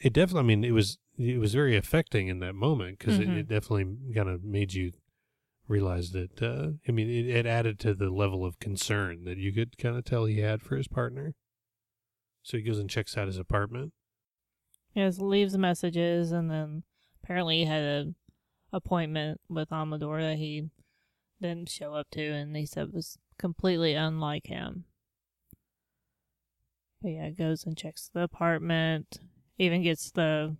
it 0.00 0.12
definitely. 0.12 0.40
I 0.40 0.56
mean, 0.56 0.64
it 0.64 0.72
was 0.72 0.98
it 1.16 1.38
was 1.38 1.54
very 1.54 1.76
affecting 1.76 2.26
in 2.26 2.40
that 2.40 2.54
moment 2.54 2.98
because 2.98 3.18
Mhm. 3.18 3.28
it, 3.28 3.38
it 3.38 3.48
definitely 3.48 3.96
kind 4.12 4.28
of 4.28 4.42
made 4.42 4.72
you 4.72 4.92
realize 5.68 6.10
that. 6.10 6.42
Uh, 6.42 6.72
I 6.88 6.92
mean, 6.92 7.08
it, 7.08 7.28
it 7.28 7.46
added 7.46 7.78
to 7.80 7.94
the 7.94 8.10
level 8.10 8.44
of 8.44 8.58
concern 8.58 9.24
that 9.24 9.38
you 9.38 9.52
could 9.52 9.78
kind 9.78 9.96
of 9.96 10.04
tell 10.04 10.26
he 10.26 10.40
had 10.40 10.62
for 10.62 10.76
his 10.76 10.88
partner. 10.88 11.34
So 12.42 12.58
he 12.58 12.62
goes 12.62 12.78
and 12.78 12.90
checks 12.90 13.16
out 13.16 13.26
his 13.26 13.38
apartment. 13.38 13.92
Yes, 14.94 15.18
leaves 15.18 15.56
messages, 15.56 16.30
and 16.30 16.50
then 16.50 16.84
apparently 17.22 17.60
he 17.60 17.64
had 17.64 17.82
an 17.82 18.14
appointment 18.72 19.40
with 19.48 19.72
Amador 19.72 20.22
that 20.22 20.36
he 20.36 20.70
didn't 21.40 21.70
show 21.70 21.94
up 21.94 22.08
to, 22.12 22.22
and 22.22 22.54
he 22.56 22.66
said 22.66 22.92
was 22.92 23.18
completely 23.38 23.94
unlike 23.94 24.46
him. 24.46 24.84
But 27.02 27.08
yeah, 27.10 27.30
goes 27.30 27.64
and 27.64 27.76
checks 27.76 28.10
the 28.12 28.20
apartment, 28.20 29.20
even 29.58 29.82
gets 29.82 30.10
the 30.10 30.56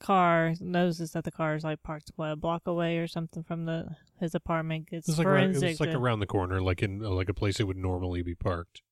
car, 0.00 0.54
notices 0.60 1.12
that 1.12 1.24
the 1.24 1.30
car 1.30 1.54
is 1.54 1.64
like 1.64 1.82
parked 1.82 2.10
what, 2.16 2.30
a 2.32 2.36
block 2.36 2.66
away 2.66 2.98
or 2.98 3.06
something 3.06 3.42
from 3.42 3.64
the 3.64 3.96
his 4.20 4.34
apartment. 4.34 4.90
Gets 4.90 5.08
It's 5.08 5.18
like 5.18 5.26
around, 5.26 5.52
forensic, 5.52 5.70
it's 5.72 5.80
like 5.80 5.94
around 5.94 6.20
the 6.20 6.26
corner, 6.26 6.60
like 6.60 6.82
in 6.82 6.98
like 7.00 7.28
a 7.28 7.34
place 7.34 7.60
it 7.60 7.66
would 7.66 7.76
normally 7.76 8.22
be 8.22 8.34
parked. 8.34 8.82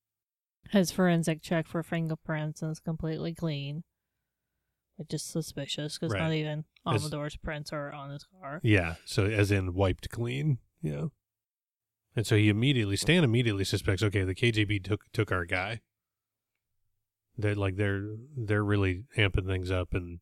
his 0.71 0.91
forensic 0.91 1.41
check 1.41 1.67
for 1.67 1.83
fingerprints 1.83 2.61
and 2.61 2.71
it's 2.71 2.79
completely 2.79 3.33
clean. 3.33 3.83
Which 4.97 5.13
is 5.13 5.23
suspicious 5.23 5.97
because 5.97 6.13
Right. 6.13 6.21
not 6.21 6.31
even 6.33 6.63
Amador's 6.87 7.35
prints 7.35 7.73
are 7.73 7.91
on 7.91 8.11
his 8.11 8.23
car. 8.23 8.61
Yeah, 8.63 8.95
so 9.03 9.25
as 9.25 9.51
in 9.51 9.73
wiped 9.73 10.09
clean. 10.09 10.59
Yeah. 10.81 11.07
And 12.15 12.25
so 12.25 12.37
he 12.37 12.47
immediately 12.47 12.95
Stan 12.95 13.25
immediately 13.25 13.65
suspects, 13.65 14.01
okay, 14.01 14.23
the 14.23 14.33
KGB 14.33 14.81
took 14.83 15.01
took 15.11 15.33
our 15.33 15.43
guy. 15.43 15.81
They're 17.37 17.55
like 17.55 17.75
they're 17.75 18.15
they're 18.37 18.63
really 18.63 19.03
amping 19.17 19.45
things 19.47 19.69
up 19.69 19.93
and 19.93 20.19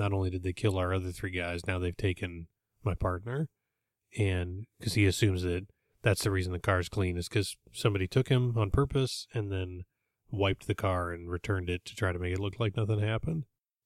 not 0.00 0.12
only 0.12 0.30
did 0.30 0.42
they 0.42 0.52
kill 0.52 0.76
our 0.78 0.92
other 0.92 1.12
three 1.12 1.30
guys, 1.30 1.66
now 1.66 1.78
they've 1.78 1.96
taken 1.96 2.48
my 2.82 2.94
partner. 2.94 3.48
And 4.18 4.66
because 4.78 4.94
he 4.94 5.06
assumes 5.06 5.42
that 5.42 5.66
that's 6.02 6.24
the 6.24 6.30
reason 6.32 6.52
the 6.52 6.58
car's 6.58 6.88
clean 6.88 7.16
is 7.16 7.28
because 7.28 7.56
somebody 7.72 8.08
took 8.08 8.28
him 8.28 8.56
on 8.58 8.70
purpose 8.70 9.26
and 9.32 9.52
then 9.52 9.82
wiped 10.32 10.66
the 10.66 10.74
car 10.74 11.12
and 11.12 11.30
returned 11.30 11.68
it 11.70 11.84
to 11.84 11.94
try 11.94 12.10
to 12.10 12.18
make 12.18 12.32
it 12.32 12.40
look 12.40 12.58
like 12.58 12.76
nothing 12.76 12.98
happened. 13.00 13.44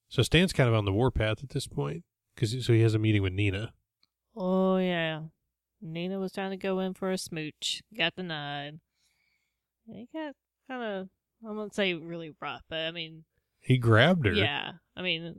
So 0.08 0.22
Stan's 0.22 0.52
kind 0.52 0.68
of 0.68 0.74
on 0.74 0.84
the 0.86 0.92
warpath 0.92 1.42
at 1.42 1.50
this 1.50 1.66
point 1.66 2.04
because 2.34 2.64
so 2.64 2.72
he 2.72 2.80
has 2.82 2.94
a 2.94 2.98
meeting 2.98 3.22
with 3.22 3.32
Nina. 3.32 3.72
Oh 4.36 4.76
yeah. 4.78 5.20
Nina 5.82 6.18
was 6.18 6.32
trying 6.32 6.52
to 6.52 6.56
go 6.56 6.78
in 6.78 6.94
for 6.94 7.10
a 7.10 7.18
smooch. 7.18 7.82
Got 7.96 8.14
denied. 8.16 8.80
He 9.86 10.08
got 10.14 10.34
kind 10.68 10.82
of, 10.82 11.08
I 11.46 11.50
won't 11.52 11.74
say 11.74 11.92
really 11.94 12.32
rough, 12.40 12.62
but 12.70 12.78
I 12.78 12.90
mean, 12.90 13.24
He 13.60 13.76
grabbed 13.76 14.24
her. 14.24 14.32
yeah. 14.32 14.72
I 14.96 15.02
mean, 15.02 15.34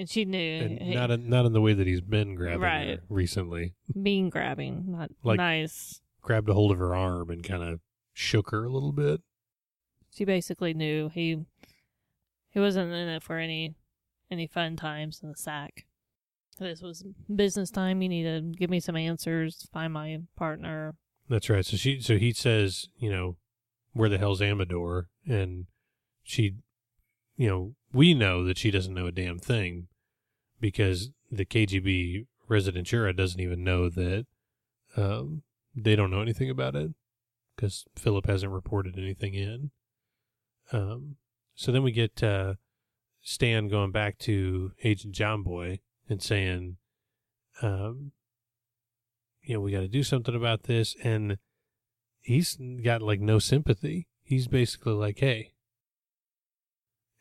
and 0.00 0.08
she 0.10 0.24
knew. 0.24 0.62
And 0.64 0.80
he- 0.80 0.94
not 0.94 1.10
in, 1.10 1.28
not 1.28 1.46
in 1.46 1.52
the 1.52 1.60
way 1.60 1.74
that 1.74 1.86
he's 1.86 2.00
been 2.00 2.34
grabbing 2.34 2.60
Right. 2.60 2.88
her 2.98 3.04
recently. 3.08 3.74
being 4.02 4.30
grabbing, 4.30 4.90
not 4.90 5.10
Like- 5.22 5.36
nice. 5.36 6.00
Grabbed 6.22 6.48
a 6.48 6.54
hold 6.54 6.72
of 6.72 6.78
her 6.78 6.94
arm 6.94 7.30
and 7.30 7.42
kind 7.44 7.62
of 7.62 7.80
shook 8.12 8.50
her 8.50 8.64
a 8.64 8.68
little 8.70 8.92
bit. 8.92 9.20
She 10.12 10.24
basically 10.24 10.74
knew 10.74 11.08
he 11.08 11.44
he 12.50 12.58
wasn't 12.60 12.92
in 12.92 13.08
it 13.08 13.22
for 13.22 13.36
any 13.38 13.74
any 14.30 14.46
fun 14.46 14.76
times 14.76 15.20
in 15.22 15.28
the 15.30 15.36
sack. 15.36 15.86
This 16.58 16.82
was 16.82 17.04
business 17.34 17.70
time. 17.70 18.02
You 18.02 18.08
need 18.08 18.24
to 18.24 18.40
give 18.56 18.68
me 18.70 18.80
some 18.80 18.96
answers. 18.96 19.66
Find 19.72 19.92
my 19.92 20.18
partner. 20.36 20.94
That's 21.28 21.48
right. 21.48 21.64
So 21.64 21.76
she 21.76 22.00
so 22.00 22.18
he 22.18 22.32
says, 22.32 22.88
you 22.98 23.10
know, 23.10 23.36
where 23.92 24.08
the 24.08 24.18
hell's 24.18 24.42
Amador? 24.42 25.08
And 25.26 25.66
she 26.22 26.56
you 27.36 27.48
know, 27.48 27.74
we 27.92 28.12
know 28.12 28.44
that 28.44 28.58
she 28.58 28.70
doesn't 28.70 28.92
know 28.92 29.06
a 29.06 29.12
damn 29.12 29.38
thing 29.38 29.88
because 30.60 31.10
the 31.30 31.44
KGB 31.44 32.26
Residentura 32.48 33.16
doesn't 33.16 33.40
even 33.40 33.62
know 33.64 33.88
that 33.88 34.26
um, 34.96 35.42
they 35.74 35.94
don't 35.96 36.10
know 36.10 36.20
anything 36.20 36.50
about 36.50 36.74
it 36.74 36.92
because 37.54 37.84
Philip 37.96 38.26
hasn't 38.26 38.52
reported 38.52 38.98
anything 38.98 39.34
in. 39.34 39.70
Um, 40.72 41.16
so 41.54 41.72
then 41.72 41.82
we 41.82 41.92
get 41.92 42.22
uh, 42.22 42.54
Stan 43.22 43.68
going 43.68 43.92
back 43.92 44.18
to 44.20 44.72
Agent 44.82 45.14
John 45.14 45.42
Boy 45.42 45.80
and 46.08 46.22
saying, 46.22 46.76
um, 47.62 48.12
you 49.42 49.54
know, 49.54 49.60
we 49.60 49.72
got 49.72 49.80
to 49.80 49.88
do 49.88 50.02
something 50.02 50.34
about 50.34 50.64
this. 50.64 50.96
And 51.02 51.38
he's 52.20 52.58
got 52.82 53.02
like 53.02 53.20
no 53.20 53.38
sympathy. 53.38 54.08
He's 54.22 54.48
basically 54.48 54.94
like, 54.94 55.18
hey, 55.18 55.52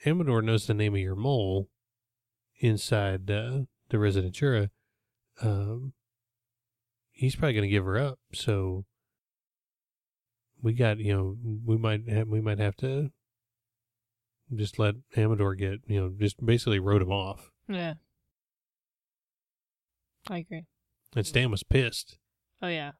Amador 0.05 0.41
knows 0.41 0.67
the 0.67 0.73
name 0.73 0.93
of 0.93 1.01
your 1.01 1.15
mole 1.15 1.69
inside 2.59 3.29
uh, 3.31 3.61
the 3.89 3.97
Residentura. 3.97 4.69
Um, 5.41 5.93
he's 7.11 7.35
probably 7.35 7.53
going 7.53 7.63
to 7.63 7.69
give 7.69 7.85
her 7.85 7.97
up. 7.97 8.19
So 8.33 8.85
we 10.61 10.73
got, 10.73 10.99
you 10.99 11.15
know, 11.15 11.37
we 11.65 11.77
might 11.77 12.07
have, 12.09 12.27
we 12.27 12.41
might 12.41 12.59
have 12.59 12.75
to 12.77 13.11
just 14.55 14.79
let 14.79 14.95
Amador 15.15 15.55
get, 15.55 15.79
you 15.87 15.99
know, 15.99 16.13
just 16.17 16.43
basically 16.43 16.79
wrote 16.79 17.01
him 17.01 17.11
off. 17.11 17.51
Yeah. 17.67 17.95
I 20.29 20.39
agree. 20.39 20.65
And 21.15 21.25
Stan 21.25 21.51
was 21.51 21.63
pissed. 21.63 22.17
Oh 22.61 22.67
yeah. 22.67 22.91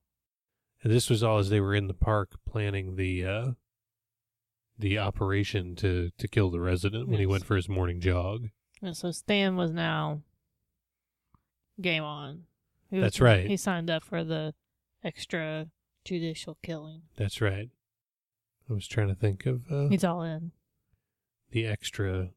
And 0.84 0.94
this 0.94 1.10
was 1.10 1.22
all 1.22 1.40
as 1.40 1.50
they 1.50 1.60
were 1.60 1.76
in 1.76 1.88
the 1.88 1.94
park 1.94 2.40
planning 2.48 2.96
the 2.96 3.26
uh 3.26 3.52
the 4.78 4.98
operation 4.98 5.76
to 5.76 6.12
to 6.18 6.28
kill 6.28 6.50
the 6.50 6.62
resident 6.62 7.10
when 7.10 7.20
he 7.20 7.26
went 7.26 7.46
for 7.46 7.56
his 7.56 7.68
morning 7.68 8.00
jog. 8.00 8.48
And 8.82 8.96
so 8.96 9.12
Stan 9.12 9.56
was 9.56 9.72
now 9.72 10.22
game 11.82 12.04
on. 12.04 12.44
He 12.90 12.98
was- 12.98 13.04
That's 13.04 13.22
right. 13.22 13.48
He 13.48 13.58
signed 13.58 13.90
up 13.90 14.04
for 14.04 14.24
the 14.24 14.54
extra 15.04 15.68
judicial 16.06 16.58
killing. 16.64 17.04
That's 17.18 17.42
right. 17.42 17.70
I 18.70 18.74
was 18.74 18.88
trying 18.88 19.08
to 19.10 19.16
think 19.16 19.46
of 19.46 19.64
uh, 19.72 19.88
He's 19.90 20.04
all 20.04 20.22
in. 20.24 20.52
the 21.52 21.66
extra 21.66 22.30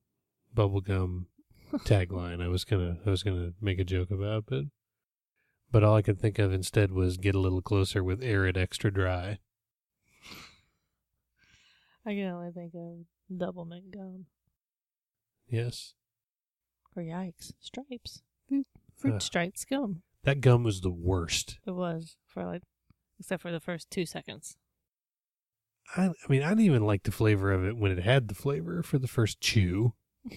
bubblegum 0.54 1.26
tagline 1.86 2.42
I 2.42 2.48
was 2.48 2.64
gonna 2.64 2.98
I 3.06 3.10
was 3.10 3.22
gonna 3.22 3.52
make 3.60 3.78
a 3.78 3.84
joke 3.84 4.10
about, 4.10 4.44
but 4.46 4.64
but 5.70 5.82
all 5.84 5.94
I 5.96 6.02
could 6.02 6.20
think 6.20 6.38
of 6.38 6.52
instead 6.52 6.90
was 6.92 7.16
get 7.16 7.34
a 7.34 7.38
little 7.40 7.62
closer 7.62 8.02
with 8.04 8.20
Arrid 8.22 8.56
extra 8.56 8.90
dry. 8.92 9.38
I 12.04 12.10
can 12.14 12.26
only 12.28 12.50
think 12.52 12.74
of 12.74 13.04
double 13.38 13.64
mint 13.64 13.90
gum. 13.92 14.26
Yes. 15.48 15.94
Or 16.96 17.02
yikes, 17.02 17.52
stripes. 17.60 18.22
Fruit, 18.48 18.66
fruit 18.96 19.14
Ugh. 19.14 19.22
stripes 19.22 19.64
gum. 19.64 20.02
That 20.24 20.40
gum 20.40 20.62
was 20.62 20.80
the 20.82 20.90
worst. 20.90 21.58
It 21.66 21.70
was 21.72 22.16
for 22.26 22.44
like, 22.44 22.62
except 23.18 23.42
for 23.42 23.50
the 23.50 23.60
first 23.60 23.90
two 23.90 24.04
seconds. 24.06 24.56
I, 25.96 26.06
I 26.06 26.12
mean, 26.28 26.42
I 26.42 26.50
didn't 26.50 26.64
even 26.64 26.86
like 26.86 27.02
the 27.02 27.10
flavor 27.10 27.50
of 27.52 27.64
it 27.64 27.76
when 27.76 27.90
it 27.90 28.02
had 28.04 28.28
the 28.28 28.34
flavor 28.34 28.82
for 28.82 28.98
the 28.98 29.08
first 29.08 29.40
chew. 29.40 29.94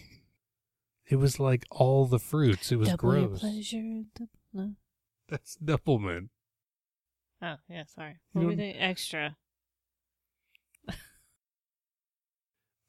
It 1.08 1.18
was 1.18 1.40
like 1.40 1.66
all 1.70 2.08
the 2.08 2.18
fruits. 2.18 2.72
It 2.72 2.78
was 2.78 2.90
double 2.90 3.14
your 3.16 3.28
gross. 3.28 3.40
pleasure. 3.42 4.02
dou- 4.16 4.28
no. 4.52 4.72
That's 5.30 5.56
Doublemint. 5.64 6.30
Oh 7.44 7.58
yeah, 7.70 7.84
sorry. 7.86 8.16
You 8.34 8.42
What 8.42 8.48
we 8.48 8.56
don't- 8.56 8.76
extra? 8.82 9.36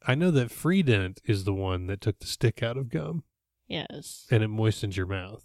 I 0.07 0.15
know 0.15 0.31
that 0.31 0.51
Freedent 0.51 1.21
is 1.25 1.45
the 1.45 1.53
one 1.53 1.89
that 1.89 2.01
took 2.01 2.21
the 2.21 2.27
stick 2.27 2.63
out 2.63 2.77
of 2.77 2.89
gum 2.89 3.25
Yes. 3.69 4.27
and 4.31 4.43
it 4.43 4.49
moistens 4.49 4.97
your 4.97 5.07
mouth. 5.07 5.45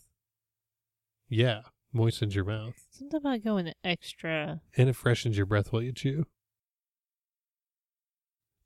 Yeah, 1.27 1.61
moistens 1.93 2.35
your 2.35 2.45
mouth. 2.45 2.75
Something 2.91 3.17
about 3.17 3.43
going 3.43 3.71
extra. 3.83 4.61
And 4.77 4.89
it 4.89 4.95
freshens 4.95 5.37
your 5.37 5.45
breath 5.45 5.71
while 5.71 5.81
you 5.81 5.91
chew. 5.91 6.25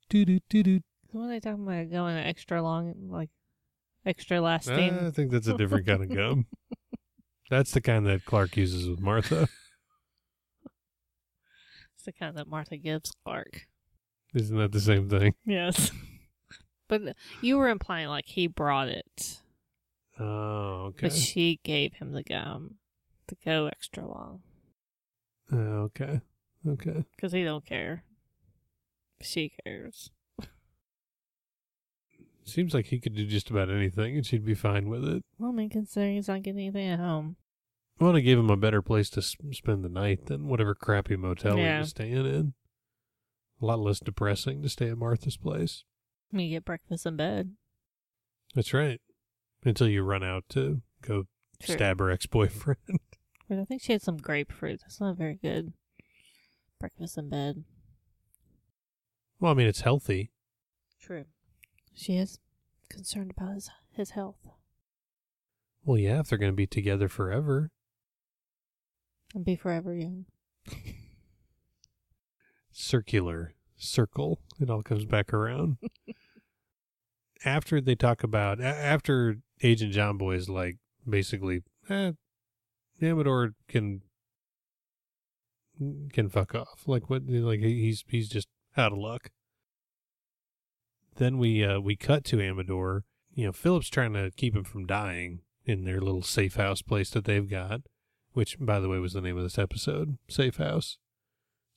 Do 0.09 0.25
do 0.25 0.39
do 0.49 0.63
doo. 0.63 0.79
What 1.11 1.25
are 1.25 1.29
they 1.29 1.39
talking 1.39 1.63
about 1.63 1.89
going 1.91 2.17
extra 2.17 2.61
long, 2.61 2.93
like 3.09 3.29
extra 4.05 4.41
lasting? 4.41 4.99
I 4.99 5.11
think 5.11 5.31
that's 5.31 5.47
a 5.47 5.57
different 5.57 5.87
kind 5.87 6.03
of 6.03 6.13
gum. 6.13 6.45
That's 7.49 7.71
the 7.71 7.81
kind 7.81 8.07
that 8.07 8.25
Clark 8.25 8.57
uses 8.57 8.89
with 8.89 8.99
Martha. 8.99 9.47
it's 11.93 12.03
the 12.03 12.11
kind 12.11 12.35
that 12.37 12.47
Martha 12.47 12.75
gives 12.75 13.11
Clark. 13.23 13.67
Isn't 14.33 14.57
that 14.57 14.71
the 14.71 14.81
same 14.81 15.09
thing? 15.09 15.35
Yes. 15.45 15.91
but 16.87 17.01
you 17.41 17.57
were 17.57 17.69
implying 17.69 18.07
like 18.07 18.25
he 18.25 18.47
brought 18.47 18.87
it, 18.87 19.41
Oh, 20.19 20.85
okay. 20.89 21.07
but 21.07 21.13
she 21.13 21.59
gave 21.63 21.93
him 21.95 22.11
the 22.13 22.23
gum 22.23 22.75
to 23.27 23.35
go 23.43 23.67
extra 23.67 24.07
long 24.07 24.41
Oh, 25.51 25.89
okay. 25.91 26.21
Okay. 26.67 27.05
because 27.15 27.31
he 27.33 27.43
don't 27.43 27.65
care. 27.65 28.03
She 29.21 29.51
cares. 29.65 30.09
Seems 32.43 32.73
like 32.73 32.87
he 32.87 32.99
could 32.99 33.15
do 33.15 33.25
just 33.25 33.49
about 33.49 33.69
anything 33.71 34.15
and 34.15 34.25
she'd 34.25 34.45
be 34.45 34.53
fine 34.53 34.87
with 34.87 35.03
it. 35.03 35.23
Well, 35.39 35.49
I 35.49 35.53
mean, 35.53 35.69
considering 35.69 36.15
he's 36.15 36.27
not 36.27 36.43
getting 36.43 36.61
anything 36.61 36.87
at 36.87 36.99
home. 36.99 37.37
I 37.99 38.03
want 38.03 38.15
to 38.15 38.21
give 38.21 38.37
him 38.37 38.49
a 38.49 38.57
better 38.57 38.81
place 38.81 39.09
to 39.11 39.19
s- 39.19 39.35
spend 39.51 39.83
the 39.83 39.89
night 39.89 40.25
than 40.27 40.47
whatever 40.47 40.75
crappy 40.75 41.15
motel 41.15 41.57
he 41.57 41.63
was 41.63 41.89
staying 41.89 42.13
in. 42.13 42.53
A 43.61 43.65
lot 43.65 43.79
less 43.79 43.99
depressing 43.99 44.61
to 44.61 44.69
stay 44.69 44.89
at 44.89 44.97
Martha's 44.97 45.37
place. 45.37 45.85
You 46.31 46.49
get 46.49 46.65
breakfast 46.65 47.05
in 47.05 47.15
bed. 47.15 47.53
That's 48.53 48.73
right. 48.73 48.99
Until 49.65 49.89
you 49.89 50.03
run 50.03 50.23
out 50.23 50.43
to 50.49 50.81
go 51.01 51.25
Sure. 51.61 51.75
stab 51.75 51.99
her 51.99 52.11
ex 52.11 52.25
boyfriend. 52.25 52.77
But 53.49 53.59
I 53.59 53.65
think 53.65 53.81
she 53.83 53.91
had 53.91 54.01
some 54.01 54.17
grapefruit. 54.17 54.79
That's 54.81 54.99
not 54.99 55.17
very 55.17 55.35
good. 55.35 55.73
Breakfast 56.79 57.15
in 57.17 57.29
bed. 57.29 57.63
well, 59.39 59.51
I 59.51 59.55
mean, 59.55 59.67
it's 59.67 59.81
healthy. 59.81 60.31
True. 60.99 61.25
She 61.93 62.17
is 62.17 62.39
concerned 62.89 63.31
about 63.37 63.53
his 63.53 63.69
his 63.91 64.09
health 64.11 64.47
Well, 65.83 65.99
yeah, 65.99 66.19
if 66.21 66.27
they're 66.27 66.39
going 66.39 66.51
to 66.51 66.55
be 66.55 66.65
together 66.67 67.07
forever. 67.07 67.69
and 69.35 69.45
be 69.45 69.55
forever 69.55 69.93
young. 69.93 70.25
circular 72.71 73.53
circle. 73.77 74.39
It 74.59 74.69
all 74.69 74.83
comes 74.83 75.05
back 75.05 75.33
around. 75.33 75.77
after 77.45 77.79
they 77.79 77.95
talk 77.95 78.23
about, 78.23 78.59
a- 78.59 78.65
after 78.65 79.37
Agent 79.63 79.93
John 79.93 80.17
Boy 80.17 80.35
is 80.35 80.49
like, 80.49 80.77
basically, 81.07 81.61
eh, 81.89 82.11
Amador 83.01 83.53
can 83.67 84.01
can 86.13 86.29
fuck 86.29 86.55
off. 86.55 86.83
Like 86.87 87.09
what? 87.09 87.23
Like 87.27 87.59
he's 87.59 88.03
he's 88.07 88.29
just 88.29 88.47
out 88.77 88.91
of 88.91 88.97
luck. 88.97 89.29
Then 91.17 91.37
we 91.37 91.63
uh 91.63 91.79
we 91.79 91.95
cut 91.95 92.23
to 92.25 92.41
Amador. 92.41 93.03
You 93.33 93.47
know, 93.47 93.51
Philip's 93.51 93.89
trying 93.89 94.13
to 94.13 94.31
keep 94.35 94.55
him 94.55 94.63
from 94.63 94.85
dying 94.85 95.41
in 95.65 95.83
their 95.83 95.99
little 95.99 96.21
safe 96.21 96.55
house 96.55 96.81
place 96.81 97.09
that 97.09 97.25
they've 97.25 97.49
got, 97.49 97.81
which, 98.33 98.57
by 98.59 98.79
the 98.79 98.87
way, 98.87 98.99
was 98.99 99.13
the 99.13 99.21
name 99.21 99.37
of 99.37 99.43
this 99.43 99.59
episode, 99.59 100.17
Safe 100.29 100.57
House. 100.57 100.97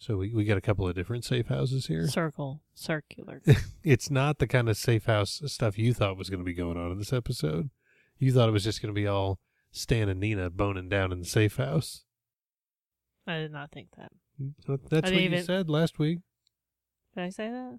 So 0.01 0.17
we, 0.17 0.33
we 0.33 0.45
got 0.45 0.57
a 0.59 0.61
couple 0.61 0.87
of 0.87 0.95
different 0.95 1.25
safe 1.25 1.49
houses 1.49 1.87
here. 1.87 2.07
Circle, 2.07 2.63
circular. 2.75 3.43
It's 3.83 4.11
not 4.11 4.39
the 4.39 4.47
kind 4.47 4.69
of 4.69 4.77
safe 4.77 5.07
house 5.07 5.41
stuff 5.47 5.79
you 5.79 5.95
thought 5.95 6.17
was 6.19 6.29
going 6.31 6.41
to 6.41 6.45
be 6.45 6.53
going 6.55 6.77
on 6.77 6.93
in 6.93 6.99
this 6.99 7.13
episode. 7.13 7.71
You 8.19 8.33
thought 8.33 8.49
it 8.49 8.53
was 8.53 8.65
just 8.65 8.83
going 8.83 8.95
to 8.95 9.01
be 9.01 9.07
all 9.07 9.39
Stan 9.73 10.09
and 10.09 10.21
Nina 10.21 10.51
boning 10.51 10.89
down 10.89 11.11
in 11.11 11.21
the 11.21 11.25
safe 11.25 11.57
house. 11.57 12.05
I 13.27 13.39
did 13.39 13.53
not 13.53 13.71
think 13.73 13.89
that. 13.97 14.13
That's 14.67 14.89
what 14.91 15.05
didn't 15.05 15.33
you 15.33 15.43
said 15.43 15.69
last 15.71 15.99
week. 15.99 16.19
Did 17.15 17.25
I 17.25 17.29
say 17.31 17.51
that? 17.51 17.79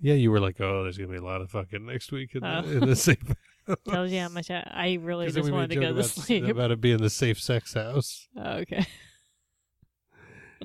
Yeah, 0.00 0.14
you 0.14 0.30
were 0.30 0.40
like, 0.40 0.60
"Oh, 0.60 0.82
there's 0.82 0.98
going 0.98 1.08
to 1.08 1.12
be 1.12 1.18
a 1.18 1.24
lot 1.24 1.40
of 1.40 1.50
fucking 1.50 1.86
next 1.86 2.12
week 2.12 2.34
in, 2.34 2.44
Oh. 2.44 2.62
the, 2.62 2.78
in 2.78 2.88
the 2.88 2.96
safe 2.96 3.18
house." 3.66 3.76
Tells 3.88 4.10
you 4.10 4.20
how 4.20 4.28
much 4.28 4.50
I, 4.50 4.68
I 4.70 4.98
really 5.00 5.30
just 5.30 5.50
wanted 5.50 5.70
to 5.70 5.76
go 5.80 5.92
to 5.94 6.02
sleep. 6.02 6.44
about 6.46 6.70
it 6.72 6.80
being 6.80 6.98
the 6.98 7.10
safe 7.10 7.40
sex 7.40 7.74
house. 7.74 8.28
Oh, 8.36 8.52
okay. 8.58 8.86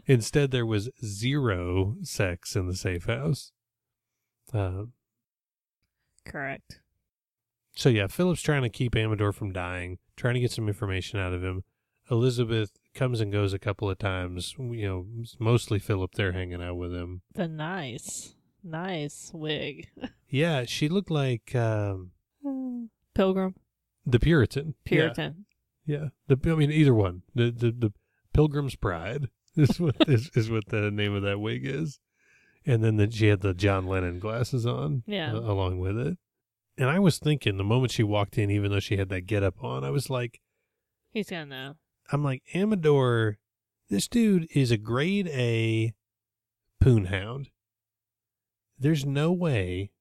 Instead, 0.06 0.52
there 0.52 0.66
was 0.66 0.90
zero 1.04 1.96
sex 2.04 2.56
in 2.56 2.68
the 2.68 2.76
safe 2.76 3.06
house. 3.06 3.52
Uh, 4.54 4.84
Correct. 6.26 6.82
So 7.76 7.90
yeah, 7.90 8.08
Philip's 8.08 8.42
trying 8.42 8.64
to 8.64 8.70
keep 8.70 8.96
Amador 8.96 9.32
from 9.32 9.54
dying, 9.54 10.00
trying 10.16 10.34
to 10.34 10.40
get 10.40 10.52
some 10.52 10.68
information 10.68 11.20
out 11.20 11.34
of 11.34 11.44
him. 11.44 11.64
Elizabeth 12.10 12.72
comes 12.96 13.22
and 13.22 13.32
goes 13.32 13.54
a 13.54 13.60
couple 13.60 13.90
of 13.90 14.00
times. 14.00 14.56
You 14.58 14.88
know, 14.88 15.06
mostly 15.40 15.78
Philip 15.80 16.16
there 16.16 16.32
hanging 16.32 16.62
out 16.62 16.78
with 16.78 16.94
him. 16.94 17.22
The 17.36 17.48
nice, 17.48 18.36
nice 18.64 19.32
wig. 19.34 19.90
Yeah, 20.30 20.66
she 20.66 20.90
looked 20.90 21.10
like 21.10 21.56
um, 21.56 22.12
Pilgrim, 23.16 23.56
the 24.06 24.20
Puritan. 24.20 24.76
Puritan. 24.84 25.46
Yeah, 25.86 26.10
yeah. 26.28 26.36
The 26.36 26.52
I 26.52 26.56
mean, 26.56 26.70
either 26.70 26.94
one. 26.94 27.22
The 27.34 27.50
the, 27.50 27.72
the 27.72 27.94
Pilgrim's 28.34 28.76
Pride 28.76 29.30
is 29.58 29.80
what 29.80 29.96
is, 30.08 30.30
is 30.36 30.50
what 30.50 30.68
the 30.68 30.92
name 30.92 31.14
of 31.14 31.24
that 31.24 31.40
wig 31.40 31.66
is. 31.66 32.00
And 32.66 32.84
then 32.84 32.98
the, 32.98 33.10
she 33.10 33.28
had 33.28 33.42
the 33.42 33.54
John 33.54 33.88
Lennon 33.88 34.20
glasses 34.20 34.66
on. 34.66 35.04
Yeah. 35.08 35.34
uh, 35.34 35.40
along 35.40 35.80
with 35.80 35.98
it. 35.98 36.18
And 36.78 36.90
I 36.90 37.00
was 37.00 37.18
thinking 37.18 37.58
the 37.58 37.64
moment 37.64 37.92
she 37.92 38.04
walked 38.04 38.38
in, 38.38 38.52
even 38.52 38.72
though 38.72 38.80
she 38.80 38.98
had 38.98 39.10
that 39.10 39.22
get 39.22 39.42
up 39.42 39.64
on, 39.64 39.84
I 39.84 39.90
was 39.90 40.10
like, 40.10 40.40
He's 41.12 41.30
gonna 41.30 41.46
know. 41.46 41.74
I'm 42.12 42.24
like, 42.24 42.44
Amador, 42.54 43.38
this 43.90 44.08
dude 44.08 44.48
is 44.54 44.70
a 44.70 44.78
grade 44.78 45.28
A 45.30 45.94
poonhound. 46.84 47.48
There's 48.78 49.06
no 49.06 49.32
way, 49.32 49.92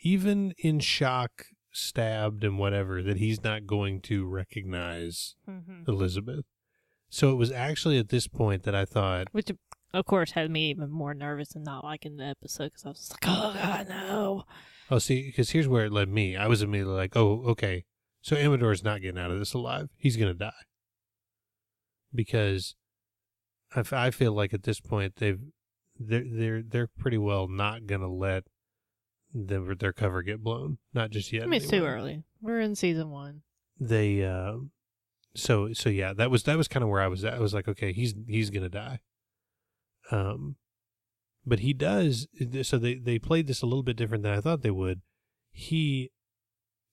even 0.00 0.54
in 0.58 0.78
shock, 0.78 1.46
stabbed, 1.72 2.44
and 2.44 2.58
whatever, 2.58 3.02
that 3.02 3.16
he's 3.16 3.42
not 3.42 3.66
going 3.66 4.00
to 4.02 4.26
recognize 4.26 5.34
hmm 5.46 5.82
Elizabeth. 5.88 6.44
So 7.14 7.30
it 7.30 7.34
was 7.34 7.52
actually 7.52 7.98
at 7.98 8.08
this 8.08 8.26
point 8.26 8.62
that 8.62 8.74
I 8.74 8.86
thought, 8.86 9.26
Which, 9.32 9.50
of 9.92 10.06
course, 10.06 10.30
had 10.30 10.50
me 10.50 10.70
even 10.70 10.90
more 10.90 11.12
nervous 11.12 11.54
and 11.54 11.62
not 11.62 11.84
liking 11.84 12.16
the 12.16 12.24
episode 12.24 12.72
because 12.72 12.86
I 12.86 12.88
was 12.88 13.10
like, 13.12 13.24
oh, 13.26 13.52
God, 13.54 13.88
no. 13.90 14.44
oh, 14.90 14.98
see, 14.98 15.26
because 15.26 15.50
here's 15.50 15.68
where 15.68 15.84
it 15.84 15.92
led 15.92 16.08
me. 16.08 16.36
I 16.36 16.46
was 16.46 16.62
immediately 16.62 16.94
like, 16.94 17.14
oh, 17.14 17.44
okay. 17.48 17.84
So 18.22 18.34
Amador's 18.34 18.82
not 18.82 19.02
getting 19.02 19.20
out 19.20 19.30
of 19.30 19.38
this 19.38 19.52
alive. 19.52 19.90
He's 19.98 20.16
going 20.16 20.32
to 20.32 20.38
die. 20.38 20.52
Because 22.14 22.76
I, 23.76 23.80
f- 23.80 23.92
I 23.92 24.10
feel 24.10 24.32
like 24.32 24.54
at 24.54 24.62
this 24.62 24.80
point 24.80 25.16
they've 25.16 25.40
they're 25.98 26.24
they're 26.26 26.62
they're 26.62 26.88
pretty 26.98 27.18
well 27.18 27.46
not 27.46 27.86
going 27.86 28.00
to 28.00 28.08
let 28.08 28.44
their 29.34 29.74
their 29.74 29.92
cover 29.92 30.22
get 30.22 30.42
blown. 30.42 30.78
Not 30.94 31.10
just 31.10 31.30
yet. 31.32 31.42
I 31.42 31.46
mean, 31.46 31.60
it's 31.60 31.70
too 31.70 31.84
early. 31.84 32.24
We're 32.40 32.60
in 32.60 32.74
season 32.74 33.10
one. 33.10 33.42
they 33.78 34.24
uh 34.24 34.54
so 35.34 35.72
so 35.72 35.88
yeah 35.88 36.12
that 36.12 36.30
was 36.30 36.42
that 36.44 36.56
was 36.58 36.68
kind 36.68 36.82
of 36.82 36.88
where 36.90 37.00
i 37.00 37.06
was 37.08 37.24
at 37.24 37.34
i 37.34 37.38
was 37.40 37.54
like 37.54 37.66
okay 37.68 37.92
he's 37.92 38.14
he's 38.26 38.50
gonna 38.50 38.68
die 38.68 39.00
um 40.10 40.56
but 41.46 41.60
he 41.60 41.72
does 41.72 42.26
so 42.62 42.76
they 42.78 42.94
they 42.96 43.18
played 43.18 43.46
this 43.46 43.62
a 43.62 43.66
little 43.66 43.82
bit 43.82 43.96
different 43.96 44.22
than 44.22 44.32
i 44.32 44.40
thought 44.40 44.62
they 44.62 44.70
would 44.70 45.00
he 45.52 46.10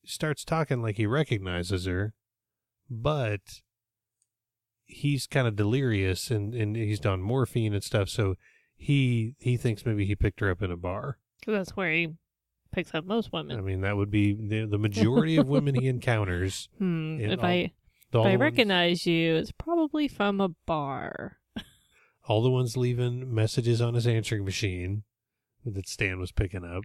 starts 0.06 0.44
talking 0.46 0.82
like 0.82 0.96
he 0.98 1.06
recognizes 1.06 1.86
her 1.86 2.14
but 2.90 3.42
he's 4.86 5.28
kind 5.28 5.48
of 5.48 5.56
delirious 5.56 6.32
and 6.32 6.54
and 6.56 6.76
he's 6.76 7.00
done 7.00 7.22
morphine 7.22 7.74
and 7.74 7.84
stuff 7.84 8.10
so 8.10 8.36
he 8.76 9.36
he 9.40 9.58
thinks 9.58 9.86
maybe 9.86 10.06
he 10.06 10.16
picked 10.16 10.40
her 10.40 10.50
up 10.50 10.62
in 10.62 10.72
a 10.72 10.78
bar 10.78 11.18
'Cause 11.46 11.54
that's 11.54 11.72
where 11.78 11.92
he 11.92 12.14
picks 12.72 12.94
up 12.94 13.06
most 13.06 13.32
women. 13.32 13.58
i 13.58 13.62
mean 13.62 13.82
that 13.82 13.98
would 13.98 14.10
be 14.12 14.34
the, 14.34 14.66
the 14.66 14.78
majority 14.80 15.38
of 15.38 15.48
women 15.50 15.76
he 15.76 15.88
encounters 15.96 16.70
Hmm. 16.78 17.20
If 17.20 17.40
all- 17.40 17.46
I 17.46 17.74
if 18.12 18.16
I 18.16 18.30
ones- 18.30 18.40
recognize 18.42 19.06
you, 19.06 19.36
it's 19.36 19.52
probably 19.52 20.08
from 20.08 20.40
a 20.42 20.50
bar. 20.66 21.38
all 22.28 22.42
the 22.42 22.50
ones 22.50 22.78
leaving 22.78 23.34
messages 23.34 23.82
on 23.82 23.94
his 23.96 24.06
answering 24.08 24.46
machine 24.46 25.04
that 25.66 25.88
Stan 25.88 26.20
was 26.20 26.32
picking 26.32 26.64
up. 26.64 26.84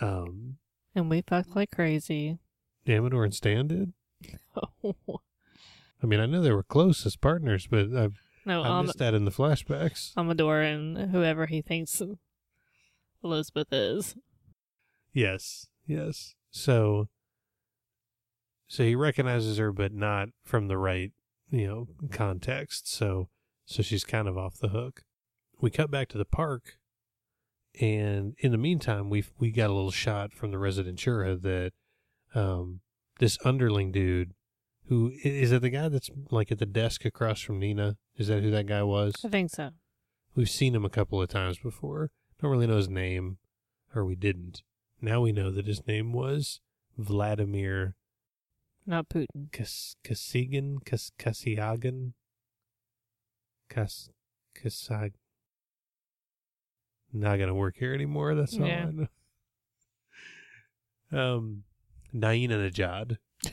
Um, 0.00 0.58
And 0.94 1.10
we 1.10 1.22
fucked 1.22 1.54
like 1.56 1.70
crazy. 1.70 2.38
Amador 2.88 3.24
and 3.24 3.34
Stan 3.34 3.68
did. 3.68 3.92
no, 4.82 5.20
I 6.02 6.06
mean, 6.06 6.20
I 6.20 6.26
know 6.26 6.40
they 6.42 6.52
were 6.52 6.62
close 6.62 7.04
as 7.06 7.16
partners, 7.16 7.66
but 7.68 7.86
I, 7.94 8.08
no, 8.44 8.62
I 8.62 8.68
um, 8.78 8.86
missed 8.86 8.98
that 8.98 9.14
in 9.14 9.24
the 9.24 9.30
flashbacks. 9.30 10.12
Amador 10.16 10.60
and 10.60 11.10
whoever 11.10 11.46
he 11.46 11.60
thinks 11.62 12.00
Elizabeth 13.22 13.68
is. 13.72 14.16
Yes, 15.12 15.68
yes. 15.86 16.34
So, 16.50 17.08
so 18.72 18.84
he 18.84 18.94
recognizes 18.94 19.58
her, 19.58 19.70
but 19.70 19.92
not 19.92 20.30
from 20.42 20.68
the 20.68 20.78
right, 20.78 21.12
you 21.50 21.66
know, 21.66 21.88
context. 22.10 22.90
So, 22.90 23.28
so 23.66 23.82
she's 23.82 24.02
kind 24.02 24.26
of 24.26 24.38
off 24.38 24.56
the 24.56 24.68
hook. 24.68 25.02
We 25.60 25.68
cut 25.68 25.90
back 25.90 26.08
to 26.08 26.16
the 26.16 26.24
park, 26.24 26.78
and 27.78 28.34
in 28.38 28.50
the 28.50 28.56
meantime, 28.56 29.10
we 29.10 29.24
we 29.38 29.50
got 29.50 29.68
a 29.68 29.74
little 29.74 29.90
shot 29.90 30.32
from 30.32 30.52
the 30.52 30.56
Rezidentura 30.56 31.38
that 31.42 31.72
um, 32.34 32.80
this 33.18 33.36
underling 33.44 33.92
dude, 33.92 34.32
who 34.88 35.12
is 35.22 35.52
it 35.52 35.60
the 35.60 35.68
guy 35.68 35.90
that's 35.90 36.08
like 36.30 36.50
at 36.50 36.58
the 36.58 36.64
desk 36.64 37.04
across 37.04 37.42
from 37.42 37.58
Nina? 37.58 37.98
Is 38.16 38.28
that 38.28 38.42
who 38.42 38.50
that 38.52 38.66
guy 38.66 38.82
was? 38.82 39.12
I 39.22 39.28
think 39.28 39.50
so. 39.50 39.72
We've 40.34 40.48
seen 40.48 40.74
him 40.74 40.86
a 40.86 40.90
couple 40.90 41.20
of 41.20 41.28
times 41.28 41.58
before. 41.58 42.10
Don't 42.40 42.50
really 42.50 42.66
know 42.66 42.78
his 42.78 42.88
name, 42.88 43.36
or 43.94 44.06
we 44.06 44.16
didn't. 44.16 44.62
Now 45.02 45.20
we 45.20 45.30
know 45.30 45.50
that 45.50 45.66
his 45.66 45.86
name 45.86 46.14
was 46.14 46.60
Vladimir 46.96 47.96
Not 48.86 49.08
Putin. 49.08 49.50
Kas- 49.52 49.96
Kasigan, 50.04 50.84
Kas- 50.84 51.12
Kasiagan, 51.18 52.12
Kas 53.68 54.08
Kasag. 54.56 55.12
Not 57.12 57.38
gonna 57.38 57.54
work 57.54 57.76
here 57.78 57.94
anymore. 57.94 58.34
That's 58.34 58.58
all 58.58 58.66
Yeah. 58.66 58.86
I 58.86 58.90
know. 58.90 59.06
Um, 61.36 61.64
Naina 62.14 62.52
Najad. 62.70 63.18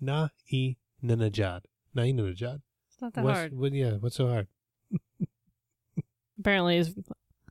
Na 0.00 0.28
e 0.48 0.76
Najad. 1.04 1.60
Naina 1.96 2.20
Najad. 2.22 2.62
It's 2.88 3.00
not 3.00 3.12
that 3.14 3.24
What's, 3.24 3.38
hard. 3.38 3.56
What, 3.56 3.72
yeah, 3.72 3.92
what's 4.00 4.16
so 4.16 4.28
hard? 4.28 4.48
Apparently, 6.38 6.76
he's 6.78 6.94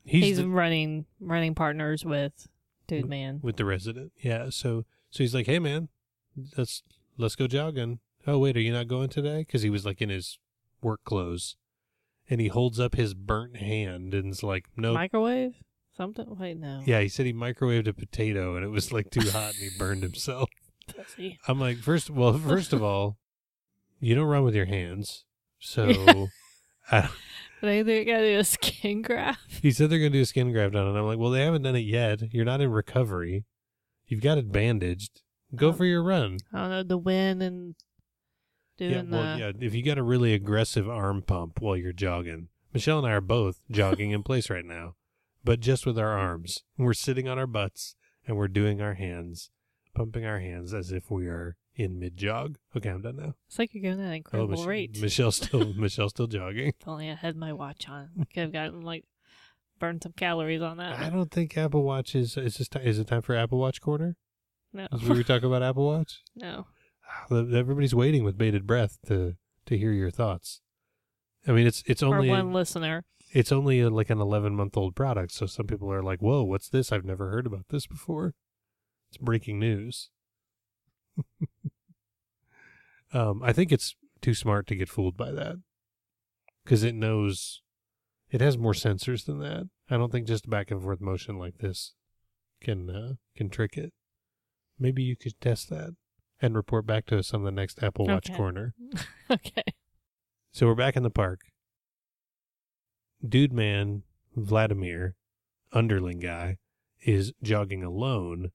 He's, 0.05 0.23
he's, 0.23 0.37
the- 0.37 0.47
running 0.47 1.05
running 1.19 1.53
partners 1.53 2.03
with 2.03 2.47
Dude 2.87 3.07
Man. 3.07 3.39
with 3.43 3.57
the 3.57 3.65
resident. 3.65 4.11
Yeah. 4.17 4.49
So 4.49 4.85
so 5.11 5.23
he's 5.23 5.35
like, 5.35 5.45
hey 5.45 5.59
man, 5.59 5.89
let's 6.57 6.83
let's 7.17 7.35
go 7.35 7.47
jogging. 7.47 7.99
Oh 8.27 8.37
wait, 8.37 8.57
are 8.57 8.61
you 8.61 8.73
not 8.73 8.87
going 8.87 9.09
today? 9.09 9.39
Because 9.39 9.61
he 9.61 9.69
was 9.69 9.85
like 9.85 10.01
in 10.01 10.09
his 10.09 10.37
work 10.81 11.03
clothes, 11.03 11.55
and 12.29 12.39
he 12.39 12.47
holds 12.47 12.79
up 12.79 12.95
his 12.95 13.13
burnt 13.13 13.57
hand 13.57 14.13
and 14.13 14.31
is 14.31 14.43
like, 14.43 14.65
no. 14.75 14.93
Microwave? 14.93 15.55
Something? 15.95 16.37
Wait, 16.39 16.57
no. 16.57 16.81
Yeah, 16.85 17.01
he 17.01 17.09
said 17.09 17.25
he 17.25 17.33
microwaved 17.33 17.87
a 17.87 17.93
potato 17.93 18.55
and 18.55 18.63
it 18.63 18.69
was 18.69 18.93
like 18.93 19.09
too 19.09 19.29
hot 19.31 19.53
and 19.55 19.63
he 19.63 19.69
burned 19.77 20.03
himself. 20.03 20.49
Pussy. 20.95 21.37
I'm 21.47 21.59
like, 21.59 21.77
first, 21.79 22.09
well, 22.09 22.37
first 22.37 22.71
of 22.71 22.81
all, 22.81 23.17
you 23.99 24.15
don't 24.15 24.27
run 24.27 24.43
with 24.43 24.55
your 24.55 24.65
hands, 24.65 25.25
so. 25.59 26.29
I, 26.91 27.09
They, 27.61 27.81
they 27.81 28.05
gotta 28.05 28.23
do 28.23 28.39
a 28.39 28.43
skin 28.43 29.01
graft. 29.01 29.41
he 29.61 29.71
said 29.71 29.89
they're 29.89 29.99
going 29.99 30.13
to 30.13 30.17
do 30.17 30.21
a 30.21 30.25
skin 30.25 30.51
graft 30.51 30.75
on 30.75 30.87
it. 30.87 30.97
I'm 30.97 31.05
like, 31.05 31.17
well, 31.17 31.31
they 31.31 31.43
haven't 31.43 31.63
done 31.63 31.75
it 31.75 31.79
yet. 31.79 32.33
You're 32.33 32.45
not 32.45 32.61
in 32.61 32.71
recovery. 32.71 33.45
You've 34.07 34.21
got 34.21 34.37
it 34.37 34.51
bandaged. 34.51 35.21
Go 35.55 35.69
Oh. 35.69 35.73
for 35.73 35.85
your 35.85 36.03
run. 36.03 36.37
I 36.53 36.57
don't 36.59 36.69
know, 36.69 36.83
the 36.83 36.97
wind 36.97 37.41
and 37.43 37.75
doing 38.77 38.91
yeah, 38.91 39.01
well, 39.09 39.33
the. 39.37 39.39
yeah. 39.39 39.51
If 39.67 39.73
you 39.73 39.83
got 39.83 39.97
a 39.97 40.03
really 40.03 40.33
aggressive 40.33 40.89
arm 40.89 41.21
pump 41.21 41.59
while 41.61 41.75
you're 41.77 41.93
jogging, 41.93 42.49
Michelle 42.73 42.99
and 42.99 43.07
I 43.07 43.11
are 43.11 43.21
both 43.21 43.61
jogging 43.71 44.11
in 44.11 44.23
place 44.23 44.49
right 44.49 44.65
now, 44.65 44.95
but 45.43 45.59
just 45.59 45.85
with 45.85 45.97
our 45.97 46.17
arms. 46.17 46.63
We're 46.77 46.93
sitting 46.93 47.27
on 47.27 47.39
our 47.39 47.47
butts 47.47 47.95
and 48.27 48.37
we're 48.37 48.47
doing 48.47 48.79
our 48.81 48.93
hands, 48.93 49.49
pumping 49.95 50.25
our 50.25 50.39
hands 50.39 50.73
as 50.73 50.91
if 50.91 51.09
we 51.09 51.27
are 51.27 51.57
in 51.75 51.97
mid 51.97 52.15
jog. 52.17 52.57
Okay, 52.75 52.89
I'm 52.89 53.01
done 53.01 53.15
now. 53.17 53.33
It's 53.47 53.57
like 53.57 53.73
you're 53.73 53.83
going 53.83 53.99
at 53.99 54.05
an 54.05 54.11
oh, 54.11 54.15
incredible 54.15 54.57
Mich- 54.57 54.67
rate. 54.67 55.01
Michelle's 55.01 55.35
still 55.43 55.73
Michelle's 55.73 56.11
still 56.11 56.27
jogging. 56.27 56.73
If 56.79 56.87
only 56.87 57.09
I 57.09 57.15
had 57.15 57.35
my 57.35 57.53
watch 57.53 57.87
on. 57.89 58.09
I 58.19 58.25
could 58.25 58.43
have 58.43 58.53
gotten, 58.53 58.81
like, 58.81 59.05
burned 59.79 60.03
some 60.03 60.11
calories 60.15 60.61
on 60.61 60.77
that. 60.77 60.99
I 60.99 61.09
don't 61.09 61.31
think 61.31 61.57
Apple 61.57 61.83
Watch 61.83 62.13
is. 62.15 62.37
Is 62.37 62.57
this 62.57 62.67
ti- 62.67 62.79
is 62.83 62.99
it 62.99 63.07
time 63.07 63.21
for 63.23 63.33
Apple 63.35 63.57
Watch 63.59 63.81
corner? 63.81 64.15
No. 64.73 64.87
Is 64.91 65.01
we 65.09 65.23
talk 65.23 65.43
about 65.43 65.63
Apple 65.63 65.85
Watch? 65.87 66.21
no. 66.35 66.67
Everybody's 67.31 67.95
waiting 67.95 68.23
with 68.23 68.37
bated 68.37 68.67
breath 68.67 68.97
to 69.07 69.35
to 69.65 69.77
hear 69.77 69.91
your 69.91 70.11
thoughts. 70.11 70.61
I 71.47 71.51
mean, 71.53 71.65
it's 71.67 71.83
it's 71.87 72.03
only 72.03 72.29
one 72.29 72.53
listener. 72.53 73.05
it's 73.31 73.51
only 73.51 73.79
a, 73.81 73.89
like 73.89 74.09
an 74.09 74.19
11 74.19 74.55
month 74.55 74.75
old 74.75 74.95
product 74.95 75.31
so 75.31 75.45
some 75.45 75.67
people 75.67 75.91
are 75.91 76.01
like 76.03 76.19
whoa 76.21 76.43
what's 76.43 76.69
this 76.69 76.91
i've 76.91 77.05
never 77.05 77.29
heard 77.29 77.45
about 77.45 77.65
this 77.69 77.85
before 77.87 78.33
it's 79.09 79.17
breaking 79.17 79.59
news 79.59 80.09
um, 83.13 83.41
i 83.43 83.53
think 83.53 83.71
it's 83.71 83.95
too 84.21 84.33
smart 84.33 84.67
to 84.67 84.75
get 84.75 84.89
fooled 84.89 85.15
by 85.15 85.31
that 85.31 85.55
because 86.63 86.83
it 86.83 86.95
knows 86.95 87.61
it 88.31 88.41
has 88.41 88.57
more 88.57 88.73
sensors 88.73 89.25
than 89.25 89.39
that 89.39 89.69
i 89.89 89.97
don't 89.97 90.11
think 90.11 90.27
just 90.27 90.49
back 90.49 90.71
and 90.71 90.81
forth 90.81 90.99
motion 91.01 91.37
like 91.37 91.59
this 91.59 91.93
can 92.61 92.89
uh, 92.89 93.13
can 93.35 93.49
trick 93.49 93.77
it 93.77 93.93
maybe 94.79 95.03
you 95.03 95.15
could 95.15 95.39
test 95.41 95.69
that 95.69 95.95
and 96.41 96.55
report 96.55 96.85
back 96.85 97.05
to 97.07 97.17
us 97.19 97.33
on 97.33 97.43
the 97.43 97.51
next 97.51 97.83
apple 97.83 98.05
watch 98.07 98.29
Okay. 98.29 98.37
corner 98.37 98.73
okay. 99.31 99.63
so 100.51 100.65
we're 100.67 100.75
back 100.75 100.95
in 100.95 101.03
the 101.03 101.09
park. 101.09 101.41
Dude 103.27 103.51
man, 103.53 104.03
Vladimir, 104.35 105.15
underling 105.73 106.19
guy, 106.19 106.57
is 107.01 107.33
jogging 107.43 107.83
alone. 107.83 108.51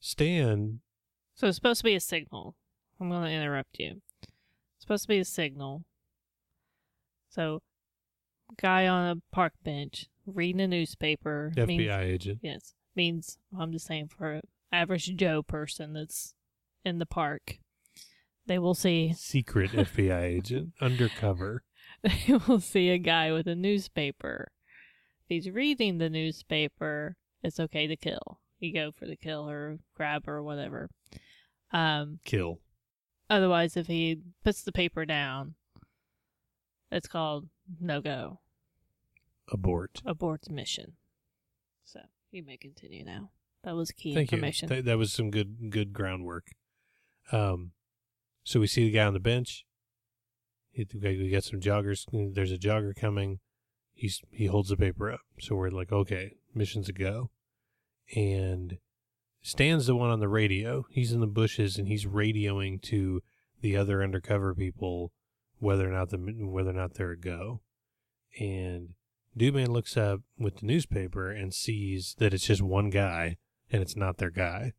Stan, 0.00 0.80
So 1.34 1.46
it's 1.48 1.56
supposed 1.56 1.80
to 1.80 1.84
be 1.84 1.94
a 1.94 2.00
signal. 2.00 2.54
I'm 3.00 3.08
going 3.08 3.24
to 3.24 3.30
interrupt 3.30 3.78
you. 3.78 4.02
It's 4.22 4.30
supposed 4.80 5.04
to 5.04 5.08
be 5.08 5.18
a 5.18 5.24
signal. 5.24 5.84
So, 7.30 7.62
guy 8.60 8.86
on 8.86 9.16
a 9.16 9.34
park 9.34 9.54
bench 9.64 10.06
reading 10.26 10.60
a 10.60 10.68
newspaper. 10.68 11.52
FBI 11.56 11.66
means- 11.66 11.90
agent. 11.90 12.38
yes. 12.42 12.74
Means, 12.94 13.38
I'm 13.58 13.72
just 13.72 13.86
saying, 13.86 14.08
for 14.16 14.40
average 14.74 15.14
Joe 15.16 15.42
person 15.42 15.92
that's 15.94 16.34
in 16.84 16.98
the 16.98 17.06
park, 17.06 17.58
they 18.46 18.58
will 18.58 18.74
see 18.74 19.12
Secret 19.16 19.70
FBI 19.72 20.22
agent, 20.22 20.72
undercover. 20.80 21.62
they 22.02 22.36
will 22.46 22.60
see 22.60 22.90
a 22.90 22.98
guy 22.98 23.32
with 23.32 23.46
a 23.46 23.54
newspaper. 23.54 24.48
If 25.22 25.28
he's 25.28 25.50
reading 25.50 25.98
the 25.98 26.10
newspaper, 26.10 27.16
it's 27.42 27.58
okay 27.60 27.86
to 27.86 27.96
kill. 27.96 28.40
You 28.58 28.72
go 28.74 28.90
for 28.92 29.06
the 29.06 29.16
kill 29.16 29.48
or 29.48 29.78
grab 29.94 30.28
or 30.28 30.42
whatever. 30.42 30.90
Um, 31.72 32.18
Kill. 32.24 32.60
otherwise, 33.28 33.76
if 33.76 33.86
he 33.86 34.20
puts 34.44 34.62
the 34.62 34.72
paper 34.72 35.04
down, 35.04 35.54
it's 36.90 37.08
called 37.08 37.48
no 37.80 38.00
go, 38.00 38.40
Abort. 39.50 40.00
abort 40.06 40.48
mission. 40.50 40.92
So 41.84 42.00
you 42.30 42.42
may 42.44 42.56
continue 42.56 43.04
now. 43.04 43.30
That 43.64 43.74
was 43.74 43.90
key 43.90 44.14
Thank 44.14 44.32
information. 44.32 44.68
you. 44.68 44.76
Th- 44.76 44.84
that 44.84 44.98
was 44.98 45.12
some 45.12 45.30
good 45.30 45.70
good 45.70 45.92
groundwork. 45.92 46.48
Um, 47.32 47.72
so 48.44 48.60
we 48.60 48.66
see 48.66 48.84
the 48.84 48.90
guy 48.90 49.04
on 49.04 49.14
the 49.14 49.20
bench. 49.20 49.64
he, 50.72 50.86
we 50.92 51.30
got 51.30 51.44
some 51.44 51.60
joggers. 51.60 52.04
There's 52.34 52.52
a 52.52 52.58
jogger 52.58 52.94
coming. 52.94 53.40
He's 53.94 54.20
he 54.30 54.46
holds 54.46 54.68
the 54.68 54.76
paper 54.76 55.10
up, 55.10 55.20
so 55.40 55.54
we're 55.54 55.70
like, 55.70 55.92
okay, 55.92 56.32
mission's 56.54 56.88
a 56.88 56.92
go. 56.92 57.30
And 58.14 58.78
Stan's 59.40 59.86
the 59.86 59.96
one 59.96 60.10
on 60.10 60.20
the 60.20 60.28
radio. 60.28 60.84
He's 60.90 61.12
in 61.12 61.20
the 61.20 61.26
bushes 61.26 61.78
and 61.78 61.88
he's 61.88 62.06
radioing 62.06 62.82
to 62.82 63.22
the 63.60 63.76
other 63.76 64.02
undercover 64.02 64.54
people 64.54 65.12
whether 65.58 65.88
or 65.88 65.92
not 65.92 66.10
the 66.10 66.18
whether 66.18 66.70
or 66.70 66.74
not 66.74 66.94
they're 66.94 67.12
a 67.12 67.18
go. 67.18 67.62
And 68.38 68.90
Dude 69.36 69.54
Man 69.54 69.70
looks 69.70 69.96
up 69.96 70.20
with 70.38 70.58
the 70.58 70.66
newspaper 70.66 71.30
and 71.30 71.54
sees 71.54 72.14
that 72.18 72.34
it's 72.34 72.46
just 72.46 72.62
one 72.62 72.90
guy 72.90 73.36
and 73.70 73.82
it's 73.82 73.96
not 73.96 74.18
their 74.18 74.30
guy. 74.30 74.72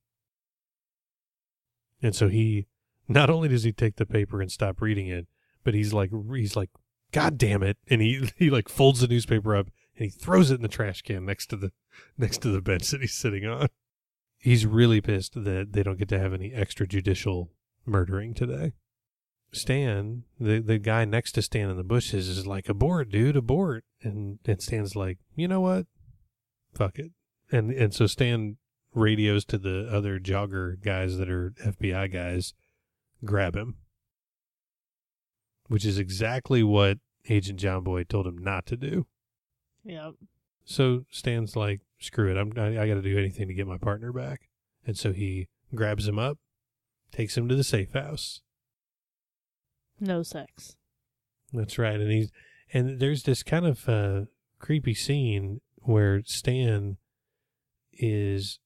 And 2.01 2.15
so 2.15 2.27
he 2.27 2.67
not 3.07 3.29
only 3.29 3.47
does 3.47 3.63
he 3.63 3.71
take 3.71 3.95
the 3.95 4.05
paper 4.05 4.41
and 4.41 4.51
stop 4.51 4.81
reading 4.81 5.07
it, 5.07 5.27
but 5.63 5.73
he's 5.73 5.93
like 5.93 6.11
he's 6.33 6.55
like 6.55 6.69
god 7.11 7.37
damn 7.37 7.63
it 7.63 7.77
and 7.87 8.01
he 8.01 8.29
he 8.37 8.49
like 8.49 8.69
folds 8.69 9.01
the 9.01 9.07
newspaper 9.07 9.55
up 9.55 9.67
and 9.97 10.05
he 10.05 10.09
throws 10.09 10.51
it 10.51 10.55
in 10.55 10.61
the 10.61 10.67
trash 10.67 11.01
can 11.01 11.25
next 11.25 11.47
to 11.47 11.55
the 11.55 11.71
next 12.17 12.41
to 12.41 12.49
the 12.49 12.61
bench 12.61 12.89
that 12.89 13.01
he's 13.01 13.13
sitting 13.13 13.45
on. 13.45 13.67
He's 14.37 14.65
really 14.65 15.01
pissed 15.01 15.43
that 15.43 15.73
they 15.73 15.81
don't 15.81 15.97
get 15.97 16.09
to 16.09 16.19
have 16.19 16.33
any 16.33 16.51
extrajudicial 16.51 17.49
murdering 17.85 18.33
today. 18.33 18.73
Stan, 19.51 20.23
the 20.39 20.59
the 20.59 20.77
guy 20.77 21.05
next 21.05 21.31
to 21.33 21.41
Stan 21.41 21.69
in 21.69 21.77
the 21.77 21.83
bushes, 21.83 22.27
is 22.27 22.45
like, 22.45 22.67
"Abort, 22.67 23.09
dude, 23.09 23.37
abort!" 23.37 23.85
And 24.01 24.39
and 24.45 24.61
Stan's 24.61 24.95
like, 24.95 25.17
"You 25.35 25.47
know 25.47 25.61
what? 25.61 25.87
Fuck 26.73 26.99
it." 26.99 27.11
And 27.51 27.71
and 27.71 27.93
so 27.93 28.05
Stan 28.05 28.57
radios 28.95 29.45
to 29.45 29.57
the 29.57 29.87
other 29.91 30.19
jogger 30.19 30.81
guys 30.81 31.17
that 31.17 31.29
are 31.29 31.53
FBI 31.63 32.11
guys, 32.11 32.53
grab 33.23 33.55
him, 33.55 33.75
which 35.67 35.85
is 35.85 35.99
exactly 35.99 36.63
what 36.63 36.97
Agent 37.29 37.59
John 37.59 37.83
Boy 37.83 38.03
told 38.03 38.25
him 38.25 38.37
not 38.37 38.65
to 38.67 38.77
do. 38.77 39.05
Yep. 39.83 40.13
So 40.63 41.05
Stan's 41.11 41.55
like, 41.55 41.81
"Screw 41.99 42.31
it! 42.31 42.37
I'm 42.37 42.51
I, 42.57 42.81
I 42.81 42.87
got 42.87 42.95
to 42.95 43.01
do 43.01 43.17
anything 43.17 43.47
to 43.47 43.53
get 43.53 43.67
my 43.67 43.77
partner 43.77 44.11
back." 44.11 44.49
And 44.87 44.97
so 44.97 45.13
he 45.13 45.47
grabs 45.75 46.07
him 46.07 46.17
up, 46.17 46.39
takes 47.11 47.37
him 47.37 47.47
to 47.49 47.55
the 47.55 47.63
safe 47.63 47.93
house 47.93 48.41
no 49.99 50.23
sex. 50.23 50.75
That's 51.53 51.77
right, 51.77 51.99
and 51.99 52.11
he's 52.11 52.31
and 52.73 52.99
there's 52.99 53.23
this 53.23 53.43
kind 53.43 53.65
of 53.65 53.87
uh, 53.87 54.21
creepy 54.59 54.93
scene 54.93 55.61
where 55.77 56.21
Stan 56.25 56.97
is 57.93 58.59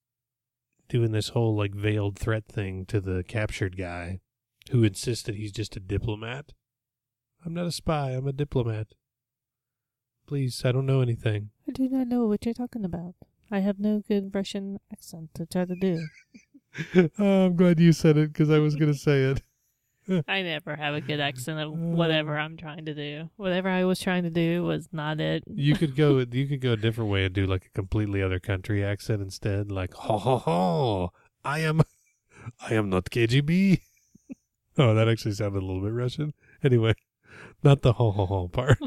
doing 0.90 1.12
this 1.12 1.30
whole 1.30 1.56
like 1.56 1.74
veiled 1.74 2.18
threat 2.18 2.48
thing 2.48 2.86
to 2.88 3.00
the 3.00 3.24
captured 3.24 3.78
guy, 3.78 4.20
who 4.72 4.84
insists 4.84 5.24
that 5.24 5.36
he's 5.36 5.52
just 5.52 5.78
a 5.78 5.80
diplomat. 5.80 6.52
I'm 7.46 7.54
not 7.54 7.68
a 7.68 7.72
spy. 7.72 8.12
I'm 8.12 8.28
a 8.28 8.34
diplomat. 8.34 8.88
Please, 10.28 10.64
I 10.66 10.72
don't 10.72 10.86
know 10.86 11.02
anything. 11.02 11.52
I 11.68 11.72
do 11.72 11.88
not 11.88 12.08
know 12.08 12.26
what 12.28 12.46
you're 12.46 12.54
talking 12.54 12.84
about. 12.84 13.16
I 13.52 13.60
have 13.60 13.80
no 13.80 14.04
good 14.08 14.34
Russian 14.34 14.80
accent 14.92 15.30
to 15.36 15.46
try 15.46 15.66
to 15.66 15.76
do. 15.76 16.08
oh, 17.18 17.46
I'm 17.46 17.56
glad 17.56 17.80
you 17.80 17.94
said 17.94 18.18
it 18.18 18.34
because 18.34 18.50
I 18.50 18.60
was 18.60 18.76
going 18.76 18.92
to 18.92 18.98
say 18.98 19.24
it. 19.24 19.42
I 20.28 20.42
never 20.42 20.76
have 20.76 20.96
a 20.96 21.02
good 21.02 21.20
accent 21.20 21.60
of 21.60 21.70
uh, 21.70 21.76
whatever 21.76 22.38
I'm 22.38 22.58
trying 22.58 22.86
to 22.86 22.94
do. 22.94 23.30
Whatever 23.38 23.70
I 23.70 23.84
was 23.84 24.00
trying 24.00 24.24
to 24.24 24.30
do 24.30 24.64
was 24.64 24.90
not 24.92 25.20
it. 25.20 25.44
you 25.48 25.76
could 25.76 25.96
go. 25.96 26.26
You 26.32 26.48
could 26.48 26.62
go 26.62 26.74
a 26.74 26.78
different 26.78 27.10
way 27.10 27.26
and 27.26 27.34
do 27.34 27.46
like 27.46 27.66
a 27.66 27.70
completely 27.70 28.22
other 28.22 28.40
country 28.40 28.84
accent 28.84 29.22
instead. 29.22 29.72
Like 29.72 29.94
ho 29.94 30.18
ho 30.18 30.38
ho! 30.38 31.12
I 31.44 31.60
am, 31.60 31.82
I 32.60 32.74
am 32.74 32.90
not 32.90 33.06
KGB. 33.06 33.82
oh, 34.78 34.94
that 34.94 35.08
actually 35.08 35.34
sounded 35.34 35.62
a 35.62 35.66
little 35.66 35.82
bit 35.82 35.94
Russian. 35.94 36.34
Anyway, 36.64 36.94
not 37.64 37.82
the 37.82 37.94
ho 37.94 38.12
ho 38.12 38.26
ho 38.26 38.48
part. 38.48 38.78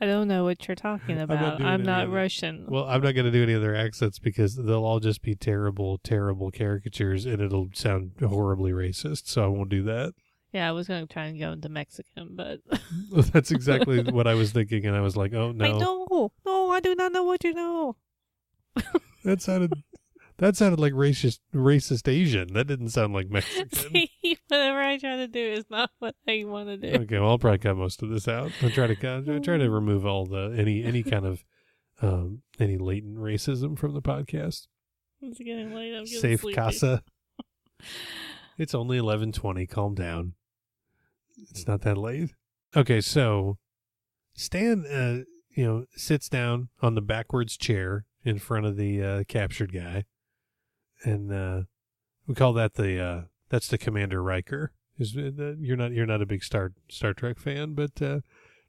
I 0.00 0.04
don't 0.06 0.28
know 0.28 0.44
what 0.44 0.68
you're 0.68 0.74
talking 0.74 1.18
about. 1.18 1.62
I'm 1.62 1.82
not, 1.82 2.10
Russian. 2.10 2.66
Well, 2.68 2.84
I'm 2.84 3.02
not 3.02 3.14
going 3.14 3.24
to 3.24 3.30
do 3.30 3.42
any 3.42 3.54
other 3.54 3.74
accents 3.74 4.18
because 4.18 4.54
they'll 4.54 4.84
all 4.84 5.00
just 5.00 5.22
be 5.22 5.34
terrible, 5.34 5.98
terrible 5.98 6.50
caricatures 6.50 7.24
and 7.24 7.40
it'll 7.40 7.68
sound 7.72 8.12
horribly 8.20 8.72
racist. 8.72 9.28
So 9.28 9.42
I 9.42 9.46
won't 9.46 9.70
do 9.70 9.82
that. 9.84 10.12
Yeah, 10.52 10.68
I 10.68 10.72
was 10.72 10.86
going 10.86 11.06
to 11.06 11.12
try 11.12 11.26
and 11.26 11.38
go 11.38 11.52
into 11.52 11.68
Mexican, 11.68 12.30
but. 12.32 12.60
That's 13.32 13.50
exactly 13.50 14.02
what 14.12 14.26
I 14.26 14.34
was 14.34 14.52
thinking. 14.52 14.84
And 14.84 14.94
I 14.94 15.00
was 15.00 15.16
like, 15.16 15.32
oh, 15.32 15.52
no. 15.52 15.64
I 15.64 15.78
know. 15.78 16.32
No, 16.44 16.70
I 16.70 16.80
do 16.80 16.94
not 16.94 17.12
know 17.12 17.24
what 17.24 17.42
you 17.42 17.54
know. 17.54 17.96
that 19.24 19.40
sounded 19.40 19.72
that 20.38 20.56
sounded 20.56 20.78
like 20.78 20.92
racist 20.92 21.40
racist 21.54 22.08
Asian. 22.08 22.52
That 22.52 22.66
didn't 22.66 22.90
sound 22.90 23.14
like 23.14 23.28
Mexican. 23.30 23.70
See, 23.70 24.10
whatever 24.48 24.80
I 24.80 24.98
try 24.98 25.16
to 25.16 25.28
do 25.28 25.40
is 25.40 25.64
not 25.70 25.90
what 25.98 26.14
I 26.28 26.44
want 26.44 26.68
to 26.68 26.76
do. 26.76 27.02
Okay, 27.02 27.18
well 27.18 27.30
I'll 27.30 27.38
probably 27.38 27.58
cut 27.58 27.76
most 27.76 28.02
of 28.02 28.10
this 28.10 28.28
out. 28.28 28.52
I'll 28.62 28.70
try 28.70 28.86
to 28.86 29.08
I'll 29.08 29.40
try 29.40 29.56
to 29.56 29.70
remove 29.70 30.04
all 30.04 30.26
the 30.26 30.54
any 30.58 30.84
any 30.84 31.02
kind 31.02 31.24
of 31.24 31.44
um 32.02 32.42
any 32.58 32.76
latent 32.76 33.16
racism 33.16 33.78
from 33.78 33.94
the 33.94 34.02
podcast. 34.02 34.66
It's 35.22 35.38
getting 35.38 35.74
late. 35.74 35.94
I'm 35.96 36.04
getting 36.04 36.20
Safe 36.20 36.40
sleepy. 36.40 36.54
casa. 36.54 37.02
it's 38.58 38.74
only 38.74 38.98
eleven 38.98 39.32
twenty. 39.32 39.66
Calm 39.66 39.94
down. 39.94 40.34
It's 41.50 41.66
not 41.66 41.82
that 41.82 41.96
late. 41.98 42.34
Okay, 42.74 43.00
so 43.00 43.56
Stan, 44.34 44.84
uh, 44.86 45.24
you 45.54 45.64
know, 45.64 45.84
sits 45.94 46.28
down 46.28 46.68
on 46.82 46.94
the 46.94 47.00
backwards 47.00 47.56
chair 47.56 48.04
in 48.24 48.38
front 48.38 48.66
of 48.66 48.76
the 48.76 49.02
uh, 49.02 49.24
captured 49.28 49.72
guy 49.72 50.04
and 51.04 51.32
uh, 51.32 51.62
we 52.26 52.34
call 52.34 52.52
that 52.54 52.74
the 52.74 53.00
uh, 53.00 53.22
that's 53.48 53.68
the 53.68 53.78
Commander 53.78 54.22
Riker. 54.22 54.72
Is 54.98 55.16
uh, 55.16 55.54
you're 55.58 55.76
not 55.76 55.92
you're 55.92 56.06
not 56.06 56.22
a 56.22 56.26
big 56.26 56.42
Star 56.42 56.72
Star 56.88 57.12
Trek 57.12 57.38
fan, 57.38 57.74
but 57.74 58.00
uh, 58.00 58.20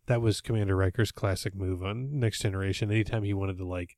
that 0.08 0.22
was 0.22 0.42
Commander 0.42 0.76
Riker's 0.76 1.12
classic 1.12 1.56
move 1.56 1.84
on 1.84 2.20
Next 2.20 2.42
Generation. 2.42 2.92
Anytime 2.92 3.24
he 3.24 3.34
wanted 3.34 3.58
to 3.58 3.66
like, 3.66 3.98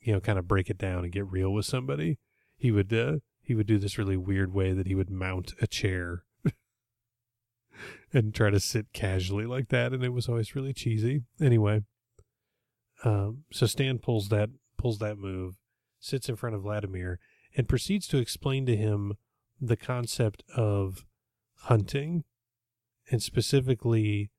you 0.00 0.12
know, 0.12 0.20
kind 0.20 0.38
of 0.38 0.48
break 0.48 0.68
it 0.68 0.78
down 0.78 1.04
and 1.04 1.12
get 1.12 1.30
real 1.30 1.52
with 1.52 1.64
somebody, 1.64 2.18
he 2.56 2.70
would 2.70 2.92
uh, 2.92 3.18
he 3.40 3.54
would 3.54 3.66
do 3.66 3.78
this 3.78 3.98
really 3.98 4.16
weird 4.16 4.52
way 4.52 4.72
that 4.72 4.86
he 4.86 4.94
would 4.94 5.10
mount 5.10 5.54
a 5.60 5.66
chair 5.66 6.24
and 8.12 8.34
try 8.34 8.50
to 8.50 8.60
sit 8.60 8.92
casually 8.92 9.46
like 9.46 9.68
that, 9.68 9.92
and 9.92 10.04
it 10.04 10.12
was 10.12 10.28
always 10.28 10.54
really 10.54 10.72
cheesy. 10.72 11.22
Anyway, 11.40 11.82
um, 13.04 13.44
so 13.50 13.66
Stan 13.66 13.98
pulls 13.98 14.28
that 14.28 14.50
pulls 14.76 14.98
that 14.98 15.18
move, 15.18 15.54
sits 16.00 16.28
in 16.28 16.36
front 16.36 16.54
of 16.54 16.62
Vladimir, 16.62 17.18
and 17.56 17.68
proceeds 17.68 18.06
to 18.08 18.18
explain 18.18 18.66
to 18.66 18.76
him 18.76 19.14
the 19.60 19.76
concept 19.76 20.42
of 20.56 21.04
hunting 21.62 22.24
and 23.10 23.22
specifically 23.22 24.30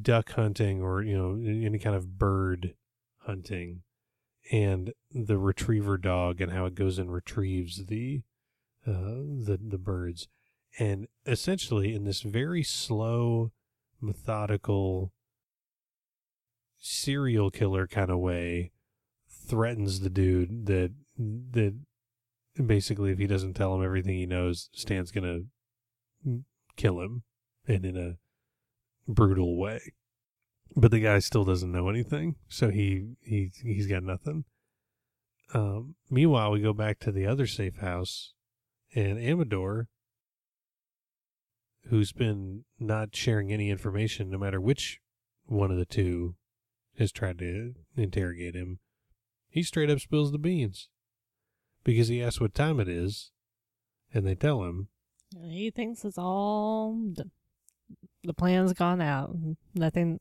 duck 0.00 0.32
hunting 0.32 0.82
or 0.82 1.02
you 1.02 1.16
know 1.16 1.66
any 1.66 1.78
kind 1.78 1.96
of 1.96 2.18
bird 2.18 2.74
hunting 3.20 3.82
and 4.50 4.92
the 5.10 5.38
retriever 5.38 5.98
dog 5.98 6.40
and 6.40 6.52
how 6.52 6.66
it 6.66 6.74
goes 6.74 6.98
and 6.98 7.12
retrieves 7.12 7.86
the 7.86 8.22
uh, 8.86 9.22
the 9.44 9.58
the 9.62 9.78
birds. 9.78 10.28
And 10.78 11.08
essentially 11.26 11.94
in 11.94 12.04
this 12.04 12.22
very 12.22 12.62
slow 12.62 13.52
methodical 14.00 15.12
serial 16.78 17.50
killer 17.50 17.86
kind 17.86 18.10
of 18.10 18.18
way 18.18 18.70
threatens 19.28 20.00
the 20.00 20.10
dude 20.10 20.66
that 20.66 20.92
that 21.18 21.74
basically, 22.66 23.12
if 23.12 23.18
he 23.18 23.26
doesn't 23.26 23.54
tell 23.54 23.74
him 23.74 23.84
everything 23.84 24.16
he 24.16 24.26
knows, 24.26 24.68
Stan's 24.72 25.12
gonna 25.12 25.40
kill 26.76 27.00
him, 27.00 27.22
and 27.66 27.84
in 27.84 27.96
a 27.96 28.16
brutal 29.10 29.58
way. 29.58 29.80
But 30.76 30.90
the 30.90 31.00
guy 31.00 31.18
still 31.20 31.44
doesn't 31.44 31.72
know 31.72 31.88
anything, 31.88 32.36
so 32.48 32.70
he 32.70 33.14
he 33.22 33.50
he's 33.62 33.86
got 33.86 34.02
nothing. 34.02 34.44
Um, 35.54 35.94
meanwhile, 36.10 36.50
we 36.50 36.60
go 36.60 36.72
back 36.72 36.98
to 37.00 37.12
the 37.12 37.26
other 37.26 37.46
safe 37.46 37.78
house, 37.78 38.34
and 38.94 39.18
Amador, 39.18 39.88
who's 41.88 42.12
been 42.12 42.64
not 42.78 43.16
sharing 43.16 43.50
any 43.50 43.70
information, 43.70 44.30
no 44.30 44.38
matter 44.38 44.60
which 44.60 45.00
one 45.46 45.70
of 45.70 45.78
the 45.78 45.86
two 45.86 46.34
has 46.98 47.12
tried 47.12 47.38
to 47.38 47.74
interrogate 47.96 48.54
him, 48.54 48.80
he 49.48 49.62
straight 49.62 49.88
up 49.88 50.00
spills 50.00 50.32
the 50.32 50.38
beans 50.38 50.88
because 51.88 52.08
he 52.08 52.22
asks 52.22 52.38
what 52.38 52.52
time 52.52 52.78
it 52.80 52.86
is, 52.86 53.30
and 54.12 54.26
they 54.26 54.34
tell 54.34 54.62
him. 54.62 54.88
He 55.42 55.70
thinks 55.70 56.04
it's 56.04 56.18
all 56.18 56.92
the, 57.14 57.30
the 58.22 58.34
plan's 58.34 58.74
gone 58.74 59.00
out. 59.00 59.34
Nothing, 59.74 60.20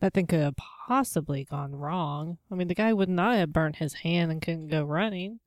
nothing 0.00 0.28
could 0.28 0.38
have 0.38 0.54
possibly 0.56 1.44
gone 1.44 1.74
wrong. 1.74 2.38
I 2.52 2.54
mean, 2.54 2.68
the 2.68 2.76
guy 2.76 2.92
would 2.92 3.08
not 3.08 3.34
have 3.34 3.52
burnt 3.52 3.76
his 3.76 3.94
hand 3.94 4.30
and 4.30 4.40
couldn't 4.40 4.68
go 4.68 4.84
running. 4.84 5.40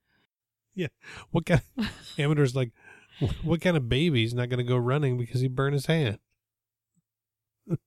Yeah, 0.76 0.88
what 1.30 1.46
kind? 1.46 1.62
Of, 1.78 1.90
Amador's 2.20 2.54
like, 2.54 2.74
what 3.42 3.62
kind 3.62 3.78
of 3.78 3.88
baby's 3.88 4.34
not 4.34 4.50
going 4.50 4.58
to 4.58 4.70
go 4.70 4.76
running 4.76 5.18
because 5.18 5.40
he 5.40 5.48
burned 5.48 5.76
his 5.76 5.86
hand? 5.86 6.20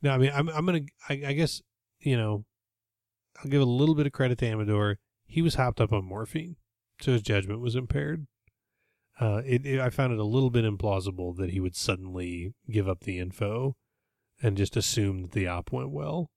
no, 0.00 0.10
I 0.10 0.16
mean, 0.16 0.30
I'm, 0.34 0.48
I'm 0.48 0.64
gonna, 0.64 0.80
I, 1.06 1.22
I 1.26 1.32
guess, 1.34 1.60
you 2.00 2.16
know, 2.16 2.46
I'll 3.42 3.50
give 3.50 3.60
a 3.60 3.66
little 3.66 3.94
bit 3.94 4.06
of 4.06 4.12
credit 4.12 4.38
to 4.38 4.46
Amador. 4.46 5.00
He 5.26 5.42
was 5.42 5.56
hopped 5.56 5.82
up 5.82 5.92
on 5.92 6.06
morphine 6.06 6.56
so 7.04 7.12
his 7.12 7.22
judgment 7.22 7.60
was 7.60 7.76
impaired. 7.76 8.26
Uh, 9.20 9.42
it, 9.44 9.64
it 9.66 9.78
I 9.78 9.90
found 9.90 10.12
it 10.12 10.18
a 10.18 10.24
little 10.24 10.50
bit 10.50 10.64
implausible 10.64 11.36
that 11.36 11.50
he 11.50 11.60
would 11.60 11.76
suddenly 11.76 12.54
give 12.68 12.88
up 12.88 13.00
the 13.00 13.18
info 13.18 13.76
and 14.42 14.56
just 14.56 14.76
assume 14.76 15.22
that 15.22 15.32
the 15.32 15.46
op 15.46 15.70
went 15.70 15.90
well. 15.90 16.30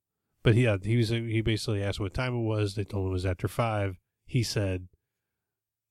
But 0.43 0.55
yeah, 0.55 0.77
he 0.81 0.97
was 0.97 1.09
he 1.09 1.41
basically 1.41 1.81
asked 1.81 1.99
what 1.99 2.13
time 2.13 2.35
it 2.35 2.43
was. 2.43 2.75
They 2.75 2.83
told 2.83 3.05
him 3.05 3.11
it 3.11 3.13
was 3.13 3.25
after 3.25 3.47
five. 3.47 3.97
He 4.25 4.43
said, 4.43 4.89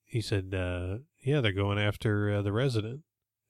he 0.04 0.20
said, 0.20 0.54
uh, 0.54 0.98
yeah, 1.24 1.40
they're 1.40 1.52
going 1.52 1.78
after 1.78 2.30
uh, 2.32 2.42
the 2.42 2.52
resident, 2.52 3.00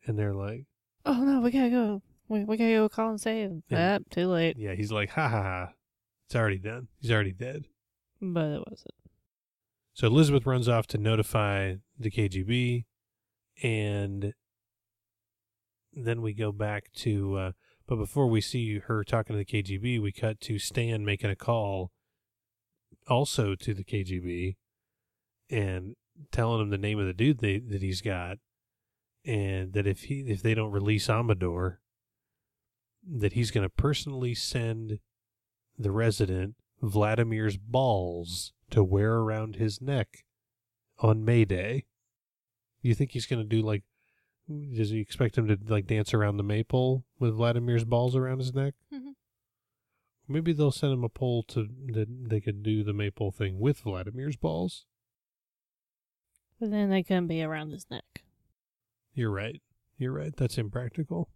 and 0.06 0.18
they're 0.18 0.34
like, 0.34 0.66
Oh 1.04 1.22
no, 1.24 1.40
we 1.40 1.50
gotta 1.50 1.70
go. 1.70 2.02
We, 2.28 2.44
we 2.44 2.56
gotta 2.56 2.72
go 2.72 2.88
call 2.88 3.10
and 3.10 3.20
save. 3.20 3.50
Yeah. 3.68 3.94
Yep, 3.94 4.02
too 4.10 4.28
late. 4.28 4.56
yeah, 4.58 4.74
he's 4.74 4.92
like, 4.92 5.10
ha 5.10 5.28
ha 5.28 5.42
ha, 5.42 5.68
it's 6.26 6.36
already 6.36 6.58
done. 6.58 6.88
He's 7.00 7.10
already 7.10 7.32
dead. 7.32 7.64
But 8.20 8.46
it 8.46 8.62
wasn't. 8.70 8.94
So 9.96 10.08
Elizabeth 10.08 10.44
runs 10.44 10.68
off 10.68 10.86
to 10.88 10.98
notify 10.98 11.76
the 11.98 12.10
KGB, 12.10 12.84
and 13.62 14.34
then 15.94 16.20
we 16.20 16.34
go 16.34 16.52
back 16.52 16.92
to. 16.96 17.36
Uh, 17.36 17.52
but 17.88 17.96
before 17.96 18.26
we 18.26 18.42
see 18.42 18.78
her 18.78 19.02
talking 19.04 19.32
to 19.32 19.38
the 19.38 19.62
KGB, 19.62 20.02
we 20.02 20.12
cut 20.12 20.38
to 20.42 20.58
Stan 20.58 21.06
making 21.06 21.30
a 21.30 21.34
call, 21.34 21.92
also 23.08 23.54
to 23.54 23.72
the 23.72 23.84
KGB, 23.84 24.56
and 25.48 25.94
telling 26.30 26.60
him 26.60 26.68
the 26.68 26.76
name 26.76 26.98
of 26.98 27.06
the 27.06 27.14
dude 27.14 27.38
they, 27.38 27.58
that 27.58 27.80
he's 27.80 28.02
got, 28.02 28.36
and 29.24 29.72
that 29.72 29.86
if 29.86 30.02
he 30.02 30.26
if 30.28 30.42
they 30.42 30.52
don't 30.52 30.72
release 30.72 31.08
Amador, 31.08 31.80
that 33.02 33.32
he's 33.32 33.50
going 33.50 33.64
to 33.64 33.74
personally 33.74 34.34
send 34.34 34.98
the 35.78 35.90
resident 35.90 36.54
Vladimir's 36.82 37.56
balls 37.56 38.52
to 38.70 38.82
wear 38.82 39.14
around 39.14 39.56
his 39.56 39.80
neck 39.80 40.24
on 40.98 41.24
May 41.24 41.44
Day. 41.44 41.86
You 42.82 42.94
think 42.94 43.12
he's 43.12 43.26
going 43.26 43.42
to 43.42 43.48
do 43.48 43.62
like? 43.62 43.82
Does 44.48 44.90
he 44.90 45.00
expect 45.00 45.36
him 45.36 45.48
to 45.48 45.58
like 45.66 45.86
dance 45.86 46.14
around 46.14 46.36
the 46.36 46.44
maypole 46.44 47.04
with 47.18 47.34
Vladimir's 47.34 47.84
balls 47.84 48.14
around 48.14 48.38
his 48.38 48.54
neck? 48.54 48.74
Mhm. 48.92 49.14
Maybe 50.28 50.52
they'll 50.52 50.70
send 50.70 50.92
him 50.92 51.04
a 51.04 51.08
pole 51.08 51.42
to 51.44 51.68
that 51.92 52.06
they 52.28 52.40
could 52.40 52.62
do 52.62 52.84
the 52.84 52.92
maypole 52.92 53.32
thing 53.32 53.58
with 53.58 53.80
Vladimir's 53.80 54.36
balls. 54.36 54.84
But 56.60 56.70
then 56.70 56.90
they 56.90 57.02
couldn't 57.02 57.26
be 57.26 57.42
around 57.42 57.70
his 57.70 57.90
neck. 57.90 58.22
You're 59.14 59.30
right. 59.30 59.60
You're 59.98 60.12
right. 60.12 60.34
That's 60.36 60.58
impractical. 60.58 61.28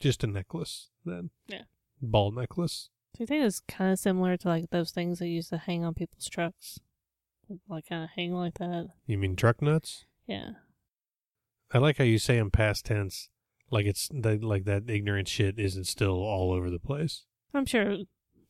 Just 0.00 0.22
a 0.22 0.26
necklace 0.26 0.90
then. 1.04 1.30
Yeah. 1.48 1.62
Ball 2.00 2.30
necklace. 2.30 2.90
Do 3.16 3.22
you 3.22 3.26
think 3.26 3.44
it's 3.44 3.60
kind 3.60 3.92
of 3.92 3.98
similar 3.98 4.36
to 4.36 4.48
like 4.48 4.68
those 4.68 4.90
things 4.90 5.20
that 5.20 5.28
used 5.28 5.48
to 5.48 5.56
hang 5.56 5.86
on 5.86 5.94
people's 5.94 6.28
trucks? 6.28 6.80
Like 7.66 7.86
kind 7.88 8.04
of 8.04 8.10
hang 8.14 8.34
like 8.34 8.58
that? 8.58 8.88
You 9.06 9.16
mean 9.16 9.36
truck 9.36 9.62
nuts? 9.62 10.04
Yeah. 10.26 10.50
I 11.72 11.78
like 11.78 11.96
how 11.96 12.04
you 12.04 12.18
say 12.18 12.36
in 12.36 12.50
past 12.50 12.84
tense, 12.84 13.30
like 13.70 13.86
it's 13.86 14.10
that 14.12 14.44
like 14.44 14.66
that 14.66 14.90
ignorant 14.90 15.28
shit 15.28 15.58
isn't 15.58 15.86
still 15.86 16.16
all 16.16 16.52
over 16.52 16.68
the 16.68 16.78
place. 16.78 17.24
I'm 17.54 17.64
sure 17.64 17.96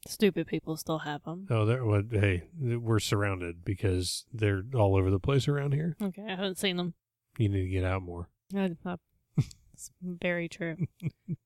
stupid 0.05 0.48
people 0.48 0.76
still 0.76 0.98
have 0.98 1.22
them. 1.22 1.47
Oh, 1.48 1.64
they're 1.64 1.84
well, 1.84 2.02
hey, 2.10 2.48
we're 2.59 2.98
surrounded 2.98 3.64
because 3.64 4.24
they're 4.32 4.64
all 4.74 4.97
over 4.97 5.12
the 5.12 5.20
place 5.20 5.47
around 5.47 5.74
here. 5.74 5.97
Okay, 6.02 6.24
I 6.26 6.30
haven't 6.30 6.59
seen 6.59 6.76
them. 6.76 6.94
You 7.38 7.51
need 7.51 7.62
to 7.62 7.68
get 7.68 7.84
out 7.84 8.02
more. 8.02 8.30
I, 8.52 8.72
I, 8.84 8.97
it's 9.72 9.93
very 10.02 10.48
true. 10.48 10.76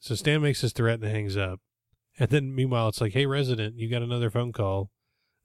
So 0.00 0.14
Stan 0.14 0.42
makes 0.42 0.60
his 0.60 0.72
threat 0.72 1.00
and 1.00 1.10
hangs 1.10 1.36
up. 1.36 1.60
And 2.18 2.30
then 2.30 2.54
meanwhile, 2.54 2.88
it's 2.88 3.00
like, 3.00 3.12
hey, 3.12 3.26
resident, 3.26 3.76
you 3.76 3.88
got 3.88 4.02
another 4.02 4.30
phone 4.30 4.52
call. 4.52 4.90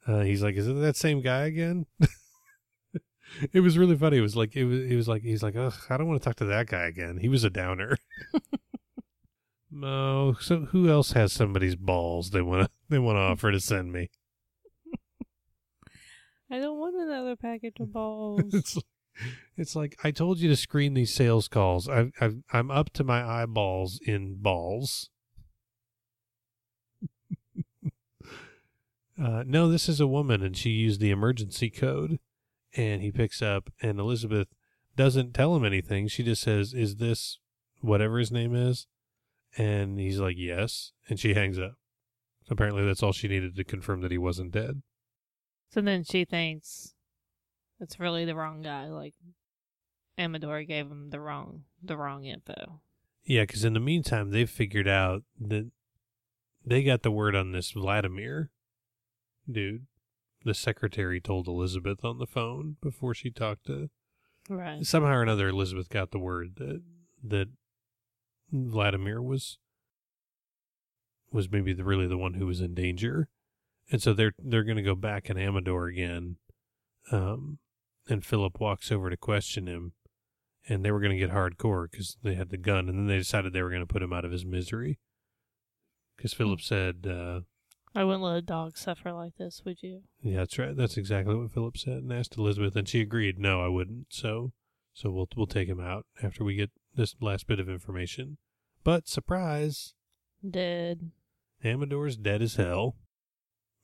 Uh, 0.07 0.21
he's 0.21 0.43
like, 0.43 0.55
is 0.55 0.67
it 0.67 0.73
that 0.73 0.97
same 0.97 1.21
guy 1.21 1.45
again? 1.45 1.85
it 3.53 3.61
was 3.61 3.77
really 3.77 3.95
funny. 3.95 4.17
It 4.17 4.21
was 4.21 4.35
like, 4.35 4.55
it 4.55 4.65
was, 4.65 4.79
it 4.79 4.95
was 4.95 5.07
like, 5.07 5.21
he's 5.21 5.43
like, 5.43 5.55
ugh, 5.55 5.73
I 5.89 5.97
don't 5.97 6.07
want 6.07 6.21
to 6.21 6.25
talk 6.25 6.35
to 6.37 6.45
that 6.45 6.67
guy 6.67 6.85
again. 6.87 7.17
He 7.21 7.29
was 7.29 7.43
a 7.43 7.49
downer. 7.49 7.97
no, 9.71 10.35
so 10.39 10.61
who 10.71 10.89
else 10.89 11.13
has 11.13 11.31
somebody's 11.31 11.75
balls 11.75 12.31
they 12.31 12.41
want 12.41 12.63
to 12.63 12.69
they 12.89 12.99
want 12.99 13.17
to 13.17 13.21
offer 13.21 13.51
to 13.51 13.59
send 13.59 13.91
me? 13.91 14.09
I 16.51 16.59
don't 16.59 16.79
want 16.79 16.95
another 16.95 17.35
package 17.35 17.77
of 17.79 17.93
balls. 17.93 18.79
It's 19.57 19.75
like 19.75 19.97
I 20.03 20.11
told 20.11 20.39
you 20.39 20.49
to 20.49 20.55
screen 20.55 20.93
these 20.93 21.13
sales 21.13 21.47
calls. 21.47 21.87
I've, 21.87 22.11
I've 22.19 22.43
I'm 22.51 22.71
up 22.71 22.91
to 22.93 23.03
my 23.03 23.23
eyeballs 23.23 23.99
in 24.05 24.35
balls. 24.35 25.09
uh, 29.21 29.43
no, 29.45 29.67
this 29.69 29.87
is 29.87 29.99
a 29.99 30.07
woman, 30.07 30.41
and 30.41 30.57
she 30.57 30.71
used 30.71 30.99
the 30.99 31.11
emergency 31.11 31.69
code. 31.69 32.19
And 32.75 33.03
he 33.03 33.11
picks 33.11 33.43
up, 33.43 33.71
and 33.83 33.99
Elizabeth 33.99 34.47
doesn't 34.95 35.33
tell 35.33 35.55
him 35.55 35.63
anything. 35.63 36.07
She 36.07 36.23
just 36.23 36.41
says, 36.41 36.73
"Is 36.73 36.95
this 36.95 37.37
whatever 37.81 38.17
his 38.17 38.31
name 38.31 38.55
is?" 38.55 38.87
And 39.55 39.99
he's 39.99 40.19
like, 40.19 40.37
"Yes," 40.39 40.91
and 41.07 41.19
she 41.19 41.35
hangs 41.35 41.59
up. 41.59 41.75
Apparently, 42.49 42.83
that's 42.83 43.03
all 43.03 43.13
she 43.13 43.27
needed 43.27 43.55
to 43.55 43.63
confirm 43.63 44.01
that 44.01 44.11
he 44.11 44.17
wasn't 44.17 44.51
dead. 44.51 44.81
so 45.69 45.81
then 45.81 46.03
she 46.03 46.25
thinks 46.25 46.95
it's 47.83 47.99
really 47.99 48.25
the 48.25 48.35
wrong 48.35 48.61
guy. 48.61 48.87
Like 48.87 49.13
Amador 50.17 50.63
gave 50.63 50.87
him 50.87 51.09
the 51.09 51.19
wrong 51.19 51.63
the 51.83 51.97
wrong 51.97 52.25
info. 52.25 52.81
Yeah, 53.25 53.43
because 53.43 53.63
in 53.63 53.73
the 53.73 53.79
meantime, 53.79 54.31
they've 54.31 54.49
figured 54.49 54.87
out 54.87 55.23
that 55.39 55.69
they 56.65 56.83
got 56.83 57.03
the 57.03 57.11
word 57.11 57.35
on 57.35 57.51
this 57.51 57.71
Vladimir 57.71 58.49
dude. 59.49 59.85
The 60.45 60.53
secretary 60.53 61.21
told 61.21 61.47
Elizabeth 61.47 62.03
on 62.03 62.17
the 62.17 62.27
phone 62.27 62.75
before 62.81 63.13
she 63.13 63.29
talked 63.29 63.65
to. 63.67 63.89
Right. 64.49 64.85
Somehow 64.85 65.11
or 65.11 65.21
another, 65.21 65.47
Elizabeth 65.49 65.89
got 65.89 66.11
the 66.11 66.19
word 66.19 66.55
that 66.57 66.81
that 67.23 67.47
Vladimir 68.51 69.21
was 69.21 69.57
was 71.31 71.49
maybe 71.49 71.73
the, 71.73 71.83
really 71.83 72.07
the 72.07 72.17
one 72.17 72.35
who 72.35 72.45
was 72.45 72.61
in 72.61 72.73
danger, 72.73 73.29
and 73.91 74.01
so 74.01 74.13
they're 74.13 74.33
they're 74.37 74.65
going 74.65 74.77
to 74.77 74.83
go 74.83 74.95
back 74.95 75.29
in 75.29 75.37
Amador 75.37 75.87
again. 75.87 76.37
Um, 77.11 77.59
and 78.07 78.25
Philip 78.25 78.59
walks 78.59 78.91
over 78.91 79.09
to 79.09 79.17
question 79.17 79.67
him, 79.67 79.93
and 80.67 80.83
they 80.83 80.91
were 80.91 80.99
going 80.99 81.11
to 81.11 81.17
get 81.17 81.31
hardcore 81.31 81.89
because 81.89 82.17
they 82.23 82.35
had 82.35 82.49
the 82.49 82.57
gun, 82.57 82.89
and 82.89 82.97
then 82.97 83.07
they 83.07 83.17
decided 83.17 83.53
they 83.53 83.61
were 83.61 83.69
going 83.69 83.81
to 83.81 83.91
put 83.91 84.03
him 84.03 84.13
out 84.13 84.25
of 84.25 84.31
his 84.31 84.45
misery. 84.45 84.99
Because 86.15 86.33
Philip 86.33 86.61
said, 86.61 87.07
uh, 87.09 87.41
I 87.95 88.03
wouldn't 88.03 88.23
let 88.23 88.37
a 88.37 88.41
dog 88.41 88.77
suffer 88.77 89.11
like 89.11 89.35
this, 89.37 89.61
would 89.65 89.81
you? 89.81 90.01
"Yeah, 90.21 90.37
that's 90.37 90.57
right. 90.57 90.75
That's 90.75 90.97
exactly 90.97 91.35
what 91.35 91.51
Philip 91.51 91.77
said." 91.77 91.97
And 91.97 92.11
asked 92.11 92.37
Elizabeth, 92.37 92.75
and 92.75 92.87
she 92.87 93.01
agreed, 93.01 93.39
"No, 93.39 93.63
I 93.63 93.67
wouldn't." 93.67 94.07
So, 94.09 94.53
so 94.93 95.11
we'll 95.11 95.29
we'll 95.35 95.47
take 95.47 95.67
him 95.67 95.79
out 95.79 96.05
after 96.21 96.43
we 96.43 96.55
get 96.55 96.71
this 96.95 97.15
last 97.21 97.47
bit 97.47 97.59
of 97.59 97.69
information. 97.69 98.37
But 98.83 99.07
surprise, 99.07 99.93
Dead. 100.47 101.11
Amador's 101.63 102.17
dead 102.17 102.41
as 102.41 102.55
hell. 102.55 102.95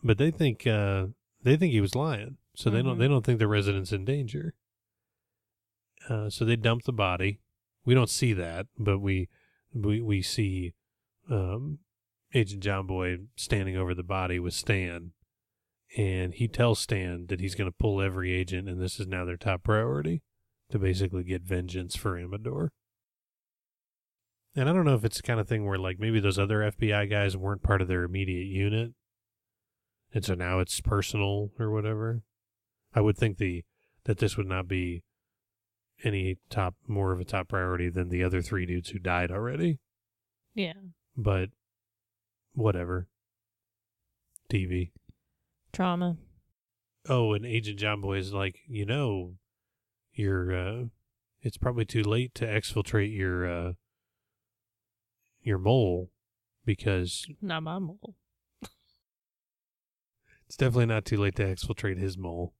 But 0.03 0.17
they 0.17 0.31
think 0.31 0.65
uh, 0.65 1.07
they 1.41 1.55
think 1.55 1.71
he 1.71 1.81
was 1.81 1.95
lying, 1.95 2.37
so 2.59 2.69
they 2.69 2.81
don't 2.81 2.97
Mhm. 2.97 2.99
they 2.99 3.07
don't 3.07 3.25
think 3.25 3.39
the 3.39 3.47
resident's 3.47 3.93
in 3.93 4.03
danger. 4.03 4.53
Uh, 6.09 6.29
so 6.29 6.43
they 6.43 6.57
dump 6.57 6.83
the 6.83 6.91
body. 6.91 7.39
We 7.85 7.93
don't 7.93 8.09
see 8.09 8.33
that, 8.33 8.67
but 8.77 8.99
we 8.99 9.29
we 9.73 10.01
we 10.01 10.21
see 10.21 10.73
um, 11.29 11.79
Agent 12.33 12.61
John 12.61 12.85
Boy 12.85 13.19
standing 13.37 13.77
over 13.77 13.93
the 13.93 14.03
body 14.03 14.39
with 14.39 14.53
Stan, 14.53 15.13
and 15.97 16.33
he 16.33 16.49
tells 16.49 16.79
Stan 16.79 17.27
that 17.27 17.39
he's 17.39 17.55
going 17.55 17.69
to 17.71 17.77
pull 17.77 18.01
every 18.01 18.33
agent, 18.33 18.67
and 18.67 18.81
this 18.81 18.99
is 18.99 19.07
now 19.07 19.23
their 19.23 19.37
top 19.37 19.63
priority 19.63 20.21
to 20.69 20.77
basically 20.79 21.23
get 21.23 21.43
vengeance 21.43 21.95
for 21.95 22.17
Amador. 22.17 22.73
And 24.55 24.67
I 24.67 24.73
don't 24.73 24.83
know 24.85 24.95
if 24.95 25.05
it's 25.05 25.17
the 25.17 25.23
kind 25.23 25.39
of 25.39 25.47
thing 25.47 25.65
where 25.65 25.77
like 25.77 25.97
maybe 25.99 26.19
those 26.19 26.37
other 26.39 26.59
FBI 26.63 27.05
guys 27.09 27.37
weren't 27.37 27.63
part 27.63 27.81
of 27.81 27.87
their 27.87 28.03
immediate 28.03 28.47
unit. 28.47 28.93
And 30.13 30.25
so 30.25 30.33
now 30.33 30.59
it's 30.59 30.81
personal 30.81 31.51
or 31.57 31.69
whatever. 31.71 32.23
I 32.93 33.01
would 33.01 33.17
think 33.17 33.37
the 33.37 33.63
that 34.05 34.17
this 34.17 34.37
would 34.37 34.47
not 34.47 34.67
be 34.67 35.03
any 36.03 36.37
top 36.49 36.75
more 36.87 37.11
of 37.11 37.19
a 37.19 37.25
top 37.25 37.49
priority 37.49 37.89
than 37.89 38.09
the 38.09 38.23
other 38.23 38.41
three 38.41 38.65
dudes 38.65 38.89
who 38.89 38.99
died 38.99 39.31
already. 39.31 39.79
Yeah. 40.55 40.73
But 41.15 41.49
whatever. 42.53 43.07
TV. 44.51 44.91
Trauma. 45.73 46.17
Oh, 47.07 47.33
and 47.33 47.45
Agent 47.45 47.79
John 47.79 48.01
Boy 48.01 48.17
is 48.17 48.33
like, 48.33 48.59
you 48.67 48.85
know, 48.85 49.35
you're 50.13 50.53
uh 50.55 50.83
it's 51.41 51.57
probably 51.57 51.85
too 51.85 52.03
late 52.03 52.33
to 52.35 52.45
exfiltrate 52.45 53.15
your 53.15 53.49
uh 53.49 53.73
your 55.41 55.57
mole 55.57 56.09
because 56.65 57.25
Not 57.41 57.63
my 57.63 57.79
mole. 57.79 58.15
it's 60.47 60.57
definitely 60.57 60.87
not 60.87 61.05
too 61.05 61.17
late 61.17 61.35
to 61.35 61.43
exfiltrate 61.43 61.97
his 61.97 62.17
mole. 62.17 62.53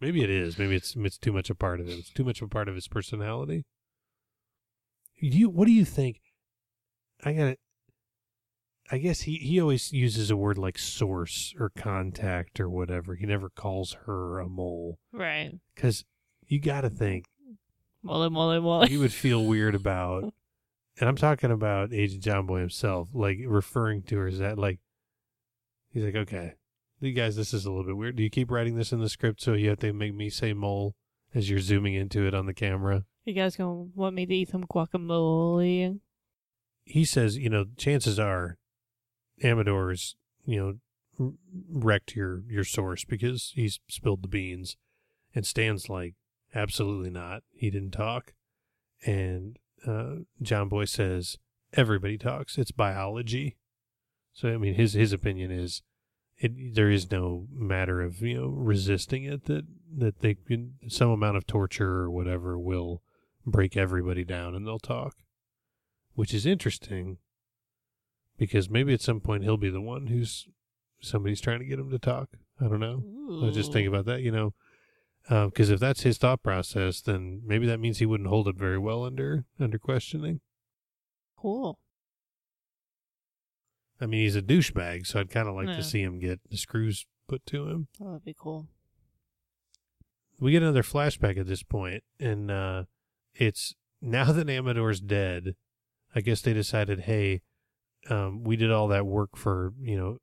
Maybe 0.00 0.22
it 0.22 0.30
is. 0.30 0.58
Maybe 0.58 0.74
it's 0.76 0.94
it's 0.96 1.18
too 1.18 1.32
much 1.32 1.48
a 1.50 1.54
part 1.54 1.80
of 1.80 1.88
it. 1.88 1.98
It's 1.98 2.10
too 2.10 2.24
much 2.24 2.42
a 2.42 2.48
part 2.48 2.68
of 2.68 2.74
his 2.74 2.88
personality. 2.88 3.64
Do 5.20 5.28
you 5.28 5.48
what 5.48 5.66
do 5.66 5.72
you 5.72 5.84
think? 5.84 6.20
I 7.24 7.32
got 7.32 7.44
to 7.44 7.56
I 8.90 8.98
guess 8.98 9.22
he 9.22 9.36
he 9.36 9.60
always 9.60 9.92
uses 9.92 10.30
a 10.30 10.36
word 10.36 10.58
like 10.58 10.78
source 10.78 11.54
or 11.58 11.70
contact 11.76 12.60
or 12.60 12.68
whatever. 12.68 13.14
He 13.14 13.26
never 13.26 13.48
calls 13.48 13.96
her 14.06 14.38
a 14.38 14.48
mole 14.48 14.98
Right. 15.12 15.52
because 15.74 16.04
you 16.46 16.60
got 16.60 16.82
to 16.82 16.90
think 16.90 17.24
Molly, 18.02 18.30
molly, 18.30 18.60
molly. 18.60 18.88
he 18.88 18.96
would 18.98 19.12
feel 19.12 19.44
weird 19.44 19.74
about, 19.74 20.22
and 21.00 21.08
I'm 21.08 21.16
talking 21.16 21.50
about 21.50 21.92
Agent 21.92 22.22
John 22.22 22.46
Boy 22.46 22.60
himself, 22.60 23.08
like 23.12 23.38
referring 23.44 24.02
to 24.04 24.18
her 24.18 24.28
as 24.28 24.38
that, 24.38 24.56
like, 24.56 24.78
he's 25.90 26.04
like, 26.04 26.14
okay, 26.14 26.52
you 27.00 27.12
guys, 27.12 27.36
this 27.36 27.52
is 27.52 27.64
a 27.64 27.70
little 27.70 27.84
bit 27.84 27.96
weird. 27.96 28.16
Do 28.16 28.22
you 28.22 28.30
keep 28.30 28.50
writing 28.50 28.76
this 28.76 28.92
in 28.92 29.00
the 29.00 29.08
script 29.08 29.40
so 29.42 29.52
you 29.52 29.68
have 29.68 29.78
to 29.80 29.92
make 29.92 30.14
me 30.14 30.30
say 30.30 30.52
mole 30.52 30.94
as 31.34 31.50
you're 31.50 31.60
zooming 31.60 31.94
into 31.94 32.26
it 32.26 32.34
on 32.34 32.46
the 32.46 32.54
camera? 32.54 33.04
You 33.24 33.34
guys 33.34 33.56
gonna 33.56 33.88
want 33.94 34.14
me 34.14 34.24
to 34.26 34.34
eat 34.34 34.50
some 34.50 34.64
guacamole? 34.64 36.00
He 36.84 37.04
says, 37.04 37.36
you 37.36 37.50
know, 37.50 37.66
chances 37.76 38.18
are 38.18 38.58
Amador's, 39.42 40.16
you 40.44 40.58
know, 41.18 41.32
wrecked 41.70 42.14
your 42.14 42.42
your 42.48 42.64
source 42.64 43.04
because 43.04 43.52
he's 43.54 43.80
spilled 43.88 44.22
the 44.22 44.28
beans, 44.28 44.76
and 45.34 45.46
Stan's 45.46 45.88
like, 45.88 46.14
absolutely 46.54 47.10
not. 47.10 47.42
He 47.52 47.70
didn't 47.70 47.90
talk, 47.90 48.32
and 49.04 49.58
uh, 49.86 50.16
John 50.40 50.68
Boy 50.68 50.84
says 50.84 51.36
everybody 51.72 52.18
talks. 52.18 52.58
It's 52.58 52.70
biology. 52.70 53.56
So 54.32 54.48
I 54.48 54.56
mean, 54.56 54.74
his 54.74 54.92
his 54.92 55.12
opinion 55.12 55.50
is, 55.50 55.82
it 56.38 56.74
there 56.74 56.90
is 56.90 57.10
no 57.10 57.46
matter 57.50 58.02
of 58.02 58.20
you 58.20 58.40
know 58.40 58.48
resisting 58.48 59.24
it 59.24 59.44
that 59.46 59.64
that 59.96 60.20
they 60.20 60.34
can 60.34 60.74
some 60.88 61.10
amount 61.10 61.36
of 61.36 61.46
torture 61.46 62.00
or 62.00 62.10
whatever 62.10 62.58
will 62.58 63.02
break 63.46 63.76
everybody 63.76 64.24
down 64.24 64.54
and 64.54 64.66
they'll 64.66 64.78
talk, 64.78 65.16
which 66.14 66.34
is 66.34 66.44
interesting 66.44 67.18
because 68.36 68.68
maybe 68.68 68.92
at 68.92 69.00
some 69.00 69.20
point 69.20 69.44
he'll 69.44 69.56
be 69.56 69.70
the 69.70 69.80
one 69.80 70.08
who's 70.08 70.48
somebody's 71.00 71.40
trying 71.40 71.60
to 71.60 71.64
get 71.64 71.78
him 71.78 71.90
to 71.90 71.98
talk. 71.98 72.30
I 72.60 72.64
don't 72.64 72.80
know. 72.80 73.02
I 73.42 73.46
was 73.46 73.54
just 73.54 73.72
thinking 73.72 73.88
about 73.88 74.06
that, 74.06 74.22
you 74.22 74.32
know, 74.32 74.54
um, 75.28 75.48
because 75.48 75.70
if 75.70 75.80
that's 75.80 76.02
his 76.02 76.18
thought 76.18 76.42
process, 76.42 77.00
then 77.00 77.42
maybe 77.44 77.66
that 77.66 77.80
means 77.80 77.98
he 77.98 78.06
wouldn't 78.06 78.28
hold 78.28 78.48
it 78.48 78.56
very 78.56 78.78
well 78.78 79.04
under 79.04 79.44
under 79.58 79.78
questioning. 79.78 80.40
Cool. 81.36 81.78
I 84.00 84.06
mean, 84.06 84.20
he's 84.22 84.36
a 84.36 84.42
douchebag, 84.42 85.06
so 85.06 85.20
I'd 85.20 85.30
kind 85.30 85.48
of 85.48 85.54
like 85.54 85.68
Yeah. 85.68 85.76
to 85.76 85.82
see 85.82 86.02
him 86.02 86.18
get 86.18 86.40
the 86.50 86.56
screws 86.56 87.06
put 87.28 87.44
to 87.46 87.68
him. 87.68 87.88
That 87.98 88.06
would 88.06 88.24
be 88.24 88.34
cool. 88.38 88.68
We 90.38 90.52
get 90.52 90.62
another 90.62 90.82
flashback 90.82 91.38
at 91.38 91.46
this 91.46 91.62
point, 91.62 92.04
and 92.20 92.50
uh, 92.50 92.84
it's 93.34 93.74
now 94.02 94.32
that 94.32 94.48
Amador's 94.50 95.00
dead. 95.00 95.54
I 96.14 96.20
guess 96.20 96.40
they 96.40 96.54
decided, 96.54 97.00
hey, 97.00 97.42
um, 98.08 98.42
we 98.44 98.56
did 98.56 98.70
all 98.70 98.88
that 98.88 99.06
work 99.06 99.36
for 99.36 99.72
you 99.80 99.96
know 99.96 100.18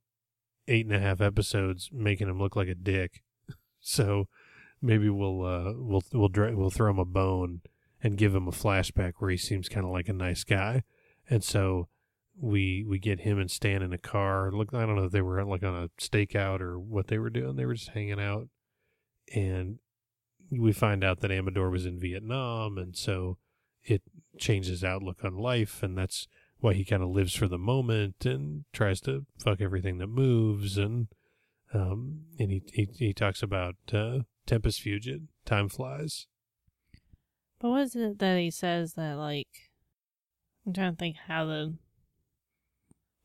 eight 0.68 0.86
and 0.86 0.96
a 0.96 1.00
half 1.00 1.20
episodes, 1.22 1.90
making 1.92 2.30
him 2.30 2.40
look 2.40 2.56
like 2.56 2.68
a 2.70 2.76
dick. 2.76 3.22
So 3.86 4.30
maybe 4.82 5.10
we'll 5.10 5.44
uh, 5.44 5.74
we'll 5.76 6.04
we'll 6.14 6.30
dra- 6.30 6.56
we'll 6.56 6.70
throw 6.70 6.90
him 6.90 7.00
a 7.00 7.04
bone 7.06 7.60
and 8.02 8.18
give 8.18 8.34
him 8.34 8.48
a 8.48 8.52
flashback 8.52 9.16
where 9.18 9.30
he 9.30 9.36
seems 9.36 9.68
kind 9.68 9.86
of 9.86 9.92
like 9.92 10.08
a 10.08 10.14
nice 10.14 10.46
guy, 10.46 10.84
and 11.30 11.44
so 11.44 11.90
we 12.40 12.84
we 12.88 13.00
get 13.00 13.22
him 13.22 13.40
and 13.40 13.50
Stan 13.50 13.82
in 13.82 13.94
a 13.94 13.98
car. 13.98 14.52
Look, 14.52 14.74
I 14.74 14.86
don't 14.86 14.96
know 14.96 15.06
if 15.06 15.12
they 15.12 15.22
were 15.22 15.44
like 15.44 15.64
on 15.64 15.76
a 15.76 15.90
stakeout 16.02 16.62
or 16.62 16.80
what 16.80 17.08
they 17.08 17.20
were 17.20 17.30
doing. 17.30 17.56
They 17.56 17.66
were 17.66 17.76
just 17.76 17.92
hanging 17.92 18.20
out, 18.20 18.48
and 19.34 19.80
we 20.52 20.72
find 20.72 21.04
out 21.04 21.22
that 21.22 21.32
Amador 21.32 21.70
was 21.70 21.86
in 21.86 22.00
Vietnam, 22.00 22.78
and 22.78 22.96
so 22.96 23.38
it 23.84 24.02
changes 24.38 24.72
his 24.72 24.84
outlook 24.84 25.24
on 25.24 25.36
life, 25.36 25.84
and 25.84 25.98
that's 25.98 26.28
why 26.60 26.74
he 26.74 26.86
kind 26.86 27.04
of 27.04 27.10
lives 27.10 27.36
for 27.36 27.48
the 27.48 27.58
moment 27.58 28.26
and 28.26 28.64
tries 28.72 29.02
to 29.02 29.26
fuck 29.44 29.62
everything 29.62 29.98
that 29.98 30.08
moves, 30.08 30.78
and 30.78 31.08
um, 31.74 32.26
and 32.40 32.52
he 32.52 32.64
he, 32.74 32.88
he 32.98 33.14
talks 33.14 33.44
about 33.44 33.76
uh, 33.92 34.20
Tempus 34.46 34.80
Fugit, 34.80 35.28
time 35.46 35.70
flies. 35.70 36.28
But 37.60 37.70
what 37.70 37.82
is 37.82 37.96
it 37.96 38.20
that 38.20 38.40
he 38.40 38.52
says 38.52 38.94
that 38.94 39.18
like 39.18 39.48
I'm 40.66 40.74
trying 40.74 40.94
to 40.94 40.98
think 40.98 41.18
how 41.28 41.46
the 41.46 41.76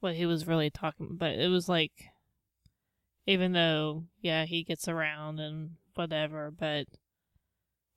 what 0.01 0.15
he 0.15 0.27
was 0.27 0.47
really 0.47 0.71
talking 0.71 1.17
but 1.19 1.33
it 1.33 1.49
was 1.49 1.69
like 1.69 1.93
even 3.27 3.53
though 3.53 4.05
yeah 4.21 4.45
he 4.45 4.63
gets 4.63 4.89
around 4.89 5.39
and 5.39 5.71
whatever 5.95 6.51
but 6.51 6.81
it 6.81 6.89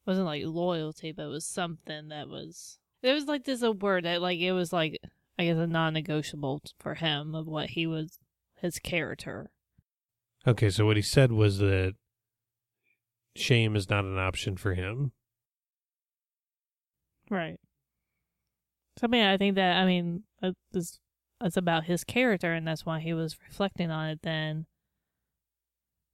wasn't 0.05 0.25
like 0.25 0.43
loyalty 0.45 1.11
but 1.11 1.25
it 1.25 1.29
was 1.29 1.45
something 1.45 2.09
that 2.09 2.27
was 2.27 2.79
it 3.01 3.13
was 3.13 3.25
like 3.25 3.45
this 3.45 3.61
a 3.61 3.71
word 3.71 4.05
that 4.05 4.21
like 4.21 4.39
it 4.39 4.51
was 4.51 4.73
like 4.73 4.99
I 5.37 5.45
guess 5.45 5.57
a 5.57 5.67
non-negotiable 5.67 6.61
for 6.79 6.95
him 6.95 7.33
of 7.35 7.47
what 7.47 7.71
he 7.71 7.87
was 7.87 8.19
his 8.55 8.79
character 8.79 9.51
Okay, 10.47 10.71
so 10.71 10.85
what 10.85 10.95
he 10.95 11.03
said 11.03 11.31
was 11.31 11.59
that 11.59 11.93
shame 13.35 13.75
is 13.75 13.89
not 13.89 14.05
an 14.05 14.17
option 14.17 14.57
for 14.57 14.73
him. 14.73 15.11
Right. 17.29 17.59
So 18.97 19.05
I 19.05 19.07
mean, 19.07 19.25
I 19.25 19.37
think 19.37 19.55
that 19.55 19.77
I 19.77 19.85
mean 19.85 20.23
uh, 20.41 20.47
it 20.47 20.55
was 20.73 20.99
it's 21.41 21.57
about 21.57 21.85
his 21.85 22.03
character, 22.03 22.53
and 22.53 22.67
that's 22.67 22.85
why 22.85 22.99
he 22.99 23.13
was 23.13 23.37
reflecting 23.47 23.89
on 23.91 24.09
it. 24.09 24.19
Then 24.21 24.65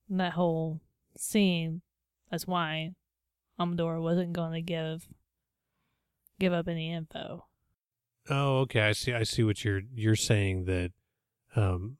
that 0.09 0.33
whole 0.33 0.81
scene, 1.17 1.81
that's 2.31 2.47
why 2.47 2.91
Amador 3.59 3.99
wasn't 3.99 4.33
going 4.33 4.53
to 4.53 4.61
give 4.61 5.07
give 6.39 6.53
up 6.53 6.67
any 6.67 6.91
info. 6.91 7.45
Oh, 8.29 8.59
okay. 8.59 8.81
I 8.81 8.91
see. 8.91 9.13
I 9.13 9.23
see 9.23 9.43
what 9.43 9.63
you're 9.63 9.81
you're 9.93 10.15
saying 10.15 10.65
that 10.65 10.91
um 11.55 11.97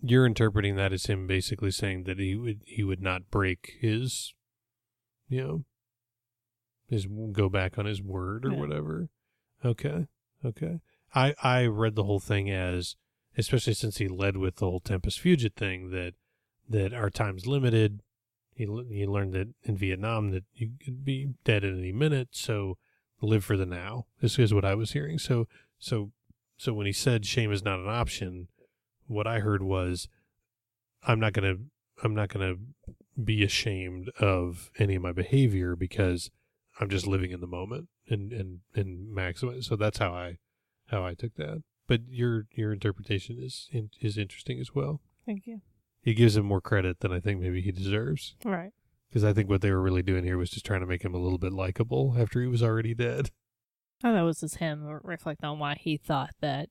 you're 0.00 0.26
interpreting 0.26 0.76
that 0.76 0.92
as 0.92 1.06
him 1.06 1.26
basically 1.26 1.70
saying 1.70 2.04
that 2.04 2.18
he 2.18 2.34
would 2.36 2.60
he 2.66 2.84
would 2.84 3.00
not 3.00 3.30
break 3.30 3.74
his 3.80 4.34
you 5.28 5.42
know 5.42 5.64
his 6.88 7.06
go 7.32 7.48
back 7.48 7.78
on 7.78 7.86
his 7.86 8.02
word 8.02 8.44
or 8.44 8.52
Yeah. 8.52 8.58
whatever. 8.60 9.08
Okay. 9.64 10.06
Okay. 10.44 10.80
I 11.14 11.34
I 11.42 11.66
read 11.66 11.94
the 11.94 12.04
whole 12.04 12.20
thing 12.20 12.50
as 12.50 12.96
especially 13.36 13.74
since 13.74 13.98
he 13.98 14.08
led 14.08 14.36
with 14.36 14.56
the 14.56 14.66
whole 14.66 14.80
Tempus 14.80 15.18
Fugit 15.18 15.54
thing 15.54 15.90
that 15.90 16.14
that 16.68 16.92
our 16.92 17.10
time's 17.10 17.46
limited. 17.46 18.00
He 18.54 18.64
he 18.90 19.06
learned 19.06 19.32
that 19.34 19.48
in 19.64 19.76
Vietnam 19.76 20.30
that 20.30 20.44
you 20.54 20.72
could 20.84 21.04
be 21.04 21.34
dead 21.44 21.64
at 21.64 21.72
any 21.72 21.92
minute, 21.92 22.28
so 22.32 22.78
live 23.20 23.44
for 23.44 23.56
the 23.56 23.66
now. 23.66 24.06
This 24.20 24.38
is 24.38 24.54
what 24.54 24.64
I 24.64 24.74
was 24.74 24.92
hearing. 24.92 25.18
So 25.18 25.46
so 25.78 26.12
so 26.56 26.72
when 26.72 26.86
he 26.86 26.92
said 26.92 27.26
shame 27.26 27.52
is 27.52 27.64
not 27.64 27.80
an 27.80 27.88
option, 27.88 28.48
what 29.06 29.26
I 29.26 29.40
heard 29.40 29.62
was 29.62 30.08
I'm 31.06 31.20
not 31.20 31.32
gonna 31.32 31.56
I'm 32.02 32.14
not 32.14 32.28
gonna 32.28 32.54
be 33.22 33.44
ashamed 33.44 34.10
of 34.18 34.70
any 34.78 34.96
of 34.96 35.02
my 35.02 35.12
behavior 35.12 35.76
because 35.76 36.30
I'm 36.80 36.90
just 36.90 37.06
living 37.06 37.30
in 37.30 37.40
the 37.40 37.46
moment 37.46 37.88
and 38.08 38.32
and 38.32 38.60
and 38.74 39.16
maximize. 39.16 39.64
So 39.64 39.76
that's 39.76 39.98
how 39.98 40.12
I 40.12 40.38
how 40.88 41.04
I 41.04 41.14
took 41.14 41.34
that. 41.36 41.62
But 41.86 42.00
your 42.08 42.46
your 42.52 42.72
interpretation 42.72 43.36
is 43.40 43.68
in, 43.72 43.90
is 44.00 44.16
interesting 44.18 44.58
as 44.60 44.74
well. 44.74 45.00
Thank 45.26 45.46
you. 45.46 45.60
He 46.02 46.14
gives 46.14 46.36
him 46.36 46.44
more 46.46 46.60
credit 46.60 47.00
than 47.00 47.12
I 47.12 47.20
think 47.20 47.40
maybe 47.40 47.60
he 47.62 47.72
deserves 47.72 48.34
Right. 48.44 48.72
because 49.08 49.24
I 49.24 49.32
think 49.32 49.48
what 49.48 49.60
they 49.62 49.70
were 49.70 49.80
really 49.80 50.02
doing 50.02 50.24
here 50.24 50.36
was 50.36 50.50
just 50.50 50.66
trying 50.66 50.80
to 50.80 50.86
make 50.86 51.02
him 51.02 51.14
a 51.14 51.18
little 51.18 51.38
bit 51.38 51.52
likable 51.52 52.14
after 52.18 52.40
he 52.42 52.46
was 52.46 52.62
already 52.62 52.94
dead. 52.94 53.30
I 54.02 54.12
thought 54.12 54.18
it 54.20 54.22
was 54.22 54.40
just 54.40 54.56
him 54.56 54.84
reflecting 55.02 55.48
on 55.48 55.58
why 55.58 55.76
he 55.80 55.96
thought 55.96 56.34
that 56.40 56.68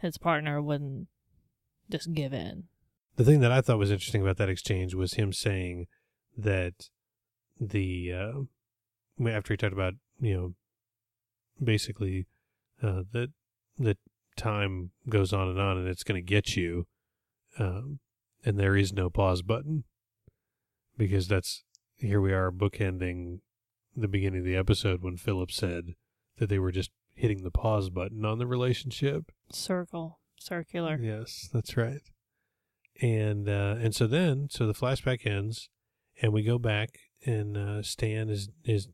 his 0.00 0.18
partner 0.18 0.62
wouldn't 0.62 1.08
just 1.90 2.12
give 2.12 2.32
in. 2.32 2.64
the 3.16 3.24
thing 3.24 3.40
that 3.40 3.50
I 3.52 3.60
thought 3.60 3.78
was 3.78 3.90
interesting 3.90 4.22
about 4.22 4.36
that 4.38 4.48
exchange 4.48 4.94
was 4.94 5.14
him 5.14 5.32
saying 5.32 5.86
that 6.36 6.88
the 7.60 8.12
uh, 8.12 9.28
after 9.28 9.52
he 9.52 9.56
talked 9.58 9.72
about 9.72 9.94
you 10.20 10.34
know 10.34 10.54
basically 11.62 12.26
uh, 12.82 13.02
that 13.12 13.30
that 13.78 13.98
time 14.36 14.90
goes 15.08 15.32
on 15.32 15.48
and 15.48 15.60
on 15.60 15.78
and 15.78 15.88
it's 15.88 16.04
going 16.04 16.20
to 16.20 16.26
get 16.26 16.56
you, 16.56 16.86
um, 17.58 18.00
and 18.44 18.58
there 18.58 18.76
is 18.76 18.92
no 18.92 19.10
pause 19.10 19.42
button 19.42 19.84
because 20.96 21.28
that's 21.28 21.64
here 21.96 22.20
we 22.20 22.32
are 22.32 22.50
bookending 22.50 23.40
the 23.96 24.08
beginning 24.08 24.40
of 24.40 24.44
the 24.44 24.56
episode 24.56 25.02
when 25.02 25.16
Philip 25.16 25.50
said 25.50 25.94
that 26.38 26.48
they 26.48 26.58
were 26.58 26.72
just 26.72 26.90
hitting 27.14 27.42
the 27.42 27.50
pause 27.50 27.90
button 27.90 28.24
on 28.24 28.38
the 28.38 28.46
relationship. 28.46 29.30
Circle. 29.52 30.18
Circular. 30.38 30.98
Yes, 31.00 31.48
that's 31.52 31.76
right. 31.76 32.00
And 33.02 33.48
uh, 33.48 33.76
and 33.78 33.94
so 33.94 34.06
then, 34.06 34.48
so 34.50 34.66
the 34.66 34.74
flashback 34.74 35.26
ends, 35.26 35.68
and 36.22 36.32
we 36.32 36.42
go 36.42 36.58
back, 36.58 36.98
and 37.24 37.56
uh, 37.56 37.82
Stan 37.82 38.28
is 38.28 38.48
is 38.64 38.88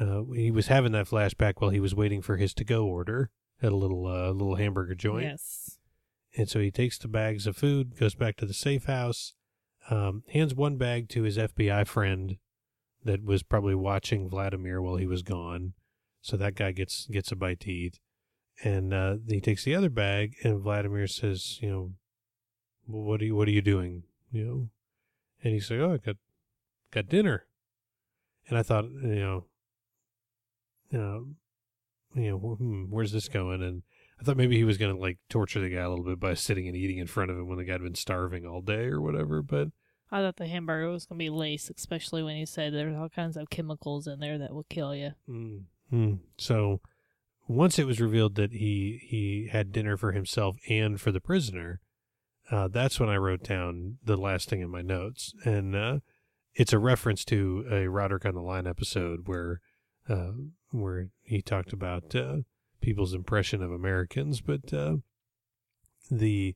uh, 0.00 0.22
he 0.34 0.50
was 0.50 0.66
having 0.68 0.92
that 0.92 1.06
flashback 1.08 1.54
while 1.58 1.70
he 1.70 1.80
was 1.80 1.94
waiting 1.94 2.22
for 2.22 2.36
his 2.36 2.52
to 2.54 2.64
go 2.64 2.86
order 2.86 3.30
at 3.62 3.72
a 3.72 3.76
little 3.76 4.06
uh, 4.06 4.30
little 4.30 4.56
hamburger 4.56 4.94
joint, 4.94 5.24
Yes. 5.24 5.78
and 6.36 6.48
so 6.48 6.60
he 6.60 6.70
takes 6.70 6.98
the 6.98 7.08
bags 7.08 7.46
of 7.46 7.56
food, 7.56 7.98
goes 7.98 8.14
back 8.14 8.36
to 8.36 8.46
the 8.46 8.54
safe 8.54 8.84
house, 8.84 9.34
um, 9.90 10.22
hands 10.32 10.54
one 10.54 10.76
bag 10.76 11.08
to 11.10 11.22
his 11.22 11.38
FBI 11.38 11.86
friend 11.86 12.36
that 13.04 13.24
was 13.24 13.42
probably 13.42 13.74
watching 13.74 14.28
Vladimir 14.28 14.82
while 14.82 14.96
he 14.96 15.06
was 15.06 15.22
gone, 15.22 15.72
so 16.20 16.36
that 16.36 16.54
guy 16.56 16.72
gets 16.72 17.06
gets 17.06 17.30
a 17.32 17.36
bite 17.36 17.60
to 17.60 17.70
eat 17.72 17.98
and 18.64 18.94
uh, 18.94 19.16
he 19.28 19.38
takes 19.40 19.64
the 19.64 19.74
other 19.74 19.90
bag, 19.90 20.34
and 20.42 20.60
Vladimir 20.62 21.06
says, 21.06 21.58
"You 21.60 21.68
know, 21.70 21.92
"Well, 22.88 23.02
what 23.02 23.20
are 23.20 23.24
you 23.26 23.36
what 23.36 23.48
are 23.48 23.52
you 23.52 23.60
doing?" 23.60 24.04
You 24.32 24.44
know, 24.44 24.68
and 25.44 25.52
he's 25.52 25.70
like, 25.70 25.80
"Oh, 25.80 25.92
I 25.94 25.96
got 25.98 26.16
got 26.90 27.08
dinner." 27.08 27.46
and 28.48 28.56
I 28.56 28.62
thought, 28.62 28.84
you 28.84 29.18
know, 29.18 29.44
you 30.96 31.02
know, 31.02 31.26
you 32.14 32.30
know, 32.30 32.38
hmm, 32.38 32.84
where's 32.88 33.12
this 33.12 33.28
going? 33.28 33.62
And 33.62 33.82
I 34.18 34.24
thought 34.24 34.36
maybe 34.36 34.56
he 34.56 34.64
was 34.64 34.78
going 34.78 34.94
to 34.94 35.00
like 35.00 35.18
torture 35.28 35.60
the 35.60 35.68
guy 35.68 35.82
a 35.82 35.90
little 35.90 36.04
bit 36.04 36.18
by 36.18 36.34
sitting 36.34 36.66
and 36.66 36.76
eating 36.76 36.98
in 36.98 37.06
front 37.06 37.30
of 37.30 37.36
him 37.36 37.48
when 37.48 37.58
the 37.58 37.64
guy 37.64 37.72
had 37.72 37.82
been 37.82 37.94
starving 37.94 38.46
all 38.46 38.62
day 38.62 38.86
or 38.86 39.00
whatever. 39.00 39.42
But 39.42 39.68
I 40.10 40.20
thought 40.20 40.36
the 40.36 40.46
hamburger 40.46 40.88
was 40.88 41.04
going 41.04 41.18
to 41.18 41.24
be 41.24 41.30
laced, 41.30 41.70
especially 41.76 42.22
when 42.22 42.36
he 42.36 42.46
said 42.46 42.72
there's 42.72 42.96
all 42.96 43.10
kinds 43.10 43.36
of 43.36 43.50
chemicals 43.50 44.06
in 44.06 44.20
there 44.20 44.38
that 44.38 44.54
will 44.54 44.66
kill 44.70 44.94
you. 44.94 45.12
mm, 45.28 45.64
mm. 45.92 46.18
so 46.38 46.80
once 47.46 47.78
it 47.78 47.86
was 47.86 48.00
revealed 48.00 48.34
that 48.36 48.52
he 48.52 49.00
he 49.02 49.48
had 49.52 49.72
dinner 49.72 49.96
for 49.96 50.12
himself 50.12 50.56
and 50.68 51.00
for 51.00 51.12
the 51.12 51.20
prisoner, 51.20 51.80
uh, 52.50 52.68
that's 52.68 52.98
when 52.98 53.10
I 53.10 53.16
wrote 53.16 53.42
down 53.42 53.98
the 54.02 54.16
last 54.16 54.48
thing 54.48 54.62
in 54.62 54.70
my 54.70 54.82
notes, 54.82 55.34
and 55.44 55.76
uh, 55.76 55.98
it's 56.54 56.72
a 56.72 56.78
reference 56.78 57.24
to 57.26 57.66
a 57.70 57.88
Roderick 57.88 58.24
on 58.24 58.34
the 58.34 58.40
Line 58.40 58.66
episode 58.66 59.26
where 59.26 59.60
uh, 60.08 60.32
where 60.70 61.08
he 61.22 61.42
talked 61.42 61.72
about 61.72 62.14
uh, 62.14 62.38
people's 62.80 63.14
impression 63.14 63.62
of 63.62 63.72
Americans, 63.72 64.40
but 64.40 64.72
uh, 64.72 64.96
the 66.10 66.54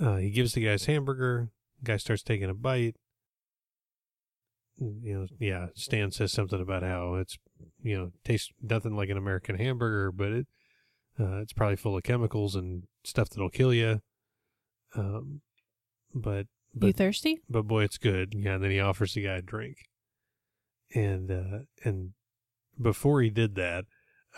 uh, 0.00 0.16
he 0.16 0.30
gives 0.30 0.52
the 0.52 0.64
guy's 0.64 0.86
hamburger. 0.86 1.50
Guy 1.82 1.96
starts 1.96 2.22
taking 2.22 2.50
a 2.50 2.54
bite. 2.54 2.96
You 4.78 5.14
know, 5.14 5.26
yeah. 5.38 5.68
Stan 5.74 6.10
says 6.10 6.32
something 6.32 6.60
about 6.60 6.82
how 6.82 7.14
it's 7.14 7.38
you 7.82 7.96
know 7.96 8.12
tastes 8.24 8.52
nothing 8.62 8.94
like 8.94 9.08
an 9.08 9.16
American 9.16 9.56
hamburger, 9.56 10.12
but 10.12 10.32
it 10.32 10.46
uh, 11.18 11.38
it's 11.38 11.52
probably 11.52 11.76
full 11.76 11.96
of 11.96 12.02
chemicals 12.02 12.54
and 12.54 12.84
stuff 13.04 13.30
that'll 13.30 13.48
kill 13.48 13.72
you. 13.72 14.00
Um, 14.94 15.40
but 16.14 16.46
you 16.74 16.80
but 16.80 16.96
thirsty? 16.96 17.40
but 17.48 17.62
boy, 17.62 17.84
it's 17.84 17.98
good. 17.98 18.34
Yeah, 18.36 18.54
and 18.54 18.64
then 18.64 18.70
he 18.70 18.80
offers 18.80 19.14
the 19.14 19.22
guy 19.22 19.36
a 19.36 19.42
drink. 19.42 19.78
And 20.94 21.30
uh, 21.30 21.58
and 21.84 22.12
before 22.80 23.22
he 23.22 23.30
did 23.30 23.54
that, 23.56 23.84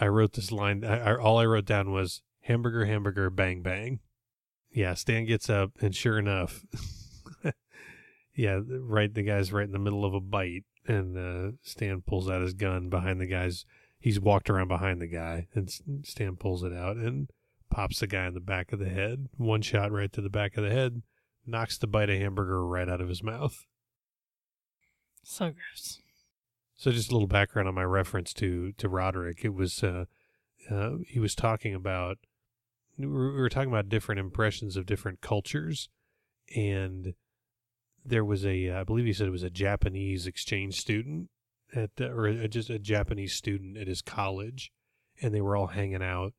I 0.00 0.06
wrote 0.06 0.34
this 0.34 0.52
line. 0.52 0.84
I, 0.84 1.12
I, 1.12 1.16
all 1.16 1.38
I 1.38 1.46
wrote 1.46 1.64
down 1.64 1.92
was 1.92 2.22
hamburger, 2.42 2.84
hamburger, 2.84 3.30
bang, 3.30 3.62
bang. 3.62 4.00
Yeah, 4.70 4.94
Stan 4.94 5.24
gets 5.24 5.48
up, 5.48 5.72
and 5.80 5.94
sure 5.94 6.18
enough, 6.18 6.62
yeah, 8.34 8.60
right. 8.66 9.12
The 9.12 9.22
guy's 9.22 9.52
right 9.52 9.64
in 9.64 9.72
the 9.72 9.78
middle 9.78 10.04
of 10.04 10.14
a 10.14 10.20
bite, 10.20 10.64
and 10.86 11.16
uh, 11.16 11.56
Stan 11.62 12.02
pulls 12.02 12.28
out 12.28 12.42
his 12.42 12.54
gun 12.54 12.88
behind 12.88 13.20
the 13.20 13.26
guy's. 13.26 13.64
He's 13.98 14.20
walked 14.20 14.48
around 14.48 14.68
behind 14.68 15.00
the 15.00 15.08
guy, 15.08 15.48
and 15.54 15.70
Stan 16.04 16.36
pulls 16.36 16.62
it 16.62 16.72
out 16.72 16.96
and 16.96 17.30
pops 17.70 18.00
the 18.00 18.06
guy 18.06 18.26
in 18.26 18.34
the 18.34 18.40
back 18.40 18.72
of 18.72 18.78
the 18.78 18.88
head. 18.88 19.28
One 19.36 19.62
shot 19.62 19.90
right 19.90 20.12
to 20.12 20.20
the 20.20 20.30
back 20.30 20.56
of 20.56 20.64
the 20.64 20.70
head 20.70 21.02
knocks 21.46 21.78
the 21.78 21.86
bite 21.86 22.10
of 22.10 22.18
hamburger 22.18 22.64
right 22.64 22.88
out 22.88 23.00
of 23.00 23.08
his 23.08 23.22
mouth. 23.22 23.64
So 25.24 25.46
gross. 25.46 26.00
So 26.78 26.92
just 26.92 27.10
a 27.10 27.12
little 27.12 27.26
background 27.26 27.66
on 27.66 27.74
my 27.74 27.82
reference 27.82 28.32
to 28.34 28.70
to 28.72 28.88
Roderick. 28.88 29.44
It 29.44 29.52
was 29.52 29.82
uh, 29.82 30.04
uh, 30.70 30.90
he 31.08 31.18
was 31.18 31.34
talking 31.34 31.74
about 31.74 32.18
we 32.96 33.06
were 33.06 33.48
talking 33.48 33.68
about 33.68 33.88
different 33.88 34.20
impressions 34.20 34.76
of 34.76 34.86
different 34.86 35.20
cultures, 35.20 35.88
and 36.54 37.14
there 38.04 38.24
was 38.24 38.46
a 38.46 38.70
I 38.70 38.84
believe 38.84 39.06
he 39.06 39.12
said 39.12 39.26
it 39.26 39.30
was 39.30 39.42
a 39.42 39.50
Japanese 39.50 40.28
exchange 40.28 40.78
student 40.80 41.30
at 41.74 41.90
uh, 42.00 42.10
or 42.10 42.26
a, 42.26 42.46
just 42.46 42.70
a 42.70 42.78
Japanese 42.78 43.34
student 43.34 43.76
at 43.76 43.88
his 43.88 44.00
college, 44.00 44.70
and 45.20 45.34
they 45.34 45.40
were 45.40 45.56
all 45.56 45.66
hanging 45.66 46.02
out, 46.02 46.32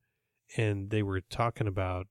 and 0.55 0.89
they 0.89 1.03
were 1.03 1.19
talking 1.19 1.67
about 1.67 2.07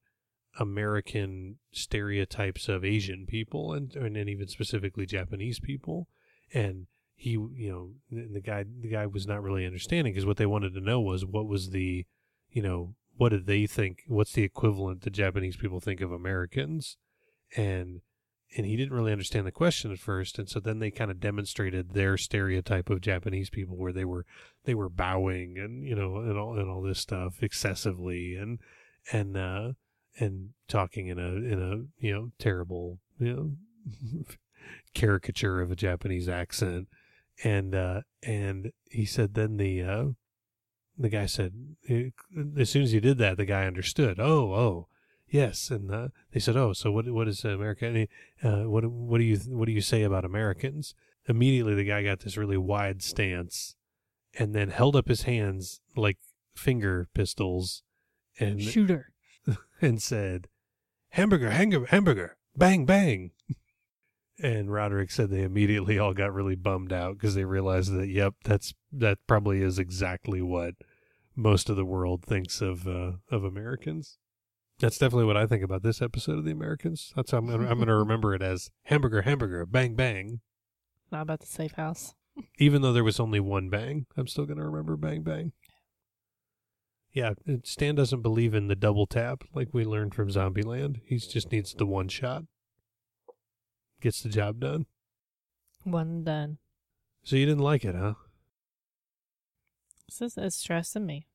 American 0.60 1.60
stereotypes 1.72 2.68
of 2.68 2.84
Asian 2.84 3.24
people 3.24 3.72
and 3.72 3.96
and 3.96 4.28
even 4.28 4.48
specifically 4.48 5.06
Japanese 5.06 5.60
people, 5.60 6.08
and 6.52 6.88
he 7.18 7.30
you 7.30 7.68
know 7.68 7.90
the 8.10 8.34
the 8.34 8.40
guy 8.40 8.64
the 8.80 8.88
guy 8.88 9.04
was 9.04 9.26
not 9.26 9.42
really 9.42 9.66
understanding 9.66 10.12
because 10.12 10.24
what 10.24 10.36
they 10.36 10.46
wanted 10.46 10.72
to 10.72 10.80
know 10.80 11.00
was 11.00 11.26
what 11.26 11.48
was 11.48 11.70
the 11.70 12.06
you 12.50 12.62
know 12.62 12.94
what 13.16 13.30
did 13.30 13.46
they 13.46 13.66
think 13.66 14.04
what's 14.06 14.32
the 14.32 14.44
equivalent 14.44 15.02
that 15.02 15.10
Japanese 15.10 15.56
people 15.56 15.80
think 15.80 16.00
of 16.00 16.12
Americans? 16.12 16.96
And 17.56 18.02
and 18.56 18.64
he 18.64 18.76
didn't 18.76 18.94
really 18.94 19.12
understand 19.12 19.46
the 19.46 19.52
question 19.52 19.92
at 19.92 19.98
first 19.98 20.38
and 20.38 20.48
so 20.48 20.60
then 20.60 20.78
they 20.78 20.92
kind 20.92 21.10
of 21.10 21.20
demonstrated 21.20 21.92
their 21.92 22.16
stereotype 22.16 22.88
of 22.88 23.00
Japanese 23.00 23.50
people 23.50 23.76
where 23.76 23.92
they 23.92 24.04
were 24.04 24.24
they 24.64 24.74
were 24.74 24.88
bowing 24.88 25.58
and 25.58 25.84
you 25.84 25.96
know 25.96 26.18
and 26.18 26.38
all 26.38 26.56
and 26.56 26.70
all 26.70 26.80
this 26.80 27.00
stuff 27.00 27.42
excessively 27.42 28.36
and 28.36 28.60
and 29.12 29.36
uh 29.36 29.72
and 30.20 30.50
talking 30.68 31.08
in 31.08 31.18
a 31.18 31.28
in 31.28 31.60
a 31.60 32.04
you 32.04 32.14
know 32.14 32.30
terrible 32.38 33.00
you 33.18 33.34
know 33.34 34.24
caricature 34.94 35.60
of 35.60 35.72
a 35.72 35.76
Japanese 35.76 36.28
accent 36.28 36.86
and 37.44 37.74
uh 37.74 38.00
and 38.22 38.72
he 38.90 39.04
said 39.04 39.34
then 39.34 39.56
the 39.56 39.82
uh 39.82 40.04
the 40.98 41.08
guy 41.08 41.26
said 41.26 41.52
as 42.58 42.70
soon 42.70 42.82
as 42.82 42.90
he 42.90 43.00
did 43.00 43.18
that 43.18 43.36
the 43.36 43.44
guy 43.44 43.66
understood. 43.66 44.18
Oh 44.18 44.52
oh 44.52 44.88
yes. 45.28 45.70
And 45.70 45.92
uh, 45.92 46.08
they 46.32 46.40
said 46.40 46.56
oh 46.56 46.72
so 46.72 46.90
what 46.90 47.08
what 47.08 47.28
is 47.28 47.44
America 47.44 47.86
and 47.86 47.96
he, 47.96 48.08
uh, 48.42 48.68
what 48.68 48.84
what 48.86 49.18
do 49.18 49.24
you 49.24 49.38
what 49.48 49.66
do 49.66 49.72
you 49.72 49.80
say 49.80 50.02
about 50.02 50.24
Americans? 50.24 50.94
Immediately 51.28 51.74
the 51.74 51.84
guy 51.84 52.02
got 52.02 52.20
this 52.20 52.36
really 52.36 52.56
wide 52.56 53.02
stance 53.02 53.76
and 54.38 54.54
then 54.54 54.70
held 54.70 54.96
up 54.96 55.08
his 55.08 55.22
hands 55.22 55.80
like 55.96 56.18
finger 56.54 57.08
pistols 57.14 57.82
and 58.40 58.60
Shooter. 58.60 59.12
and 59.80 60.02
said 60.02 60.48
hamburger 61.10 61.50
hamburger 61.50 61.86
hamburger 61.86 62.36
bang 62.56 62.84
bang 62.84 63.30
and 64.40 64.72
Roderick 64.72 65.10
said 65.10 65.30
they 65.30 65.42
immediately 65.42 65.98
all 65.98 66.14
got 66.14 66.32
really 66.32 66.54
bummed 66.54 66.92
out 66.92 67.14
because 67.14 67.34
they 67.34 67.44
realized 67.44 67.92
that 67.92 68.08
yep 68.08 68.34
that's 68.44 68.74
that 68.92 69.18
probably 69.26 69.62
is 69.62 69.78
exactly 69.78 70.40
what 70.40 70.74
most 71.34 71.68
of 71.68 71.76
the 71.76 71.84
world 71.84 72.24
thinks 72.24 72.60
of 72.60 72.86
uh, 72.86 73.12
of 73.30 73.44
Americans. 73.44 74.18
That's 74.78 74.98
definitely 74.98 75.24
what 75.24 75.36
I 75.36 75.46
think 75.46 75.64
about 75.64 75.82
this 75.82 76.00
episode 76.00 76.38
of 76.38 76.44
the 76.44 76.52
Americans. 76.52 77.12
That's 77.16 77.32
how 77.32 77.38
I'm 77.38 77.46
gonna, 77.46 77.68
I'm 77.68 77.78
going 77.78 77.86
to 77.88 77.94
remember 77.94 78.34
it 78.34 78.42
as 78.42 78.70
hamburger 78.84 79.22
hamburger 79.22 79.66
bang 79.66 79.94
bang. 79.94 80.40
Not 81.10 81.22
about 81.22 81.40
the 81.40 81.46
safe 81.46 81.72
house. 81.72 82.14
even 82.58 82.82
though 82.82 82.92
there 82.92 83.04
was 83.04 83.18
only 83.18 83.40
one 83.40 83.68
bang 83.68 84.06
I'm 84.16 84.28
still 84.28 84.46
going 84.46 84.58
to 84.58 84.64
remember 84.64 84.96
bang 84.96 85.22
bang. 85.22 85.52
Yeah 87.12 87.32
Stan 87.64 87.96
doesn't 87.96 88.22
believe 88.22 88.54
in 88.54 88.68
the 88.68 88.76
double 88.76 89.06
tap 89.06 89.42
like 89.54 89.68
we 89.72 89.84
learned 89.84 90.14
from 90.14 90.28
Zombieland. 90.28 91.00
He 91.04 91.18
just 91.18 91.50
needs 91.50 91.74
the 91.74 91.86
one 91.86 92.08
shot 92.08 92.44
gets 94.00 94.22
the 94.22 94.28
job 94.28 94.60
done 94.60 94.86
One 95.84 96.24
done. 96.24 96.58
so 97.24 97.36
you 97.36 97.46
didn't 97.46 97.62
like 97.62 97.84
it 97.84 97.94
huh 97.94 98.14
This 100.18 100.36
is 100.36 100.54
stressing 100.54 101.06
me. 101.06 101.26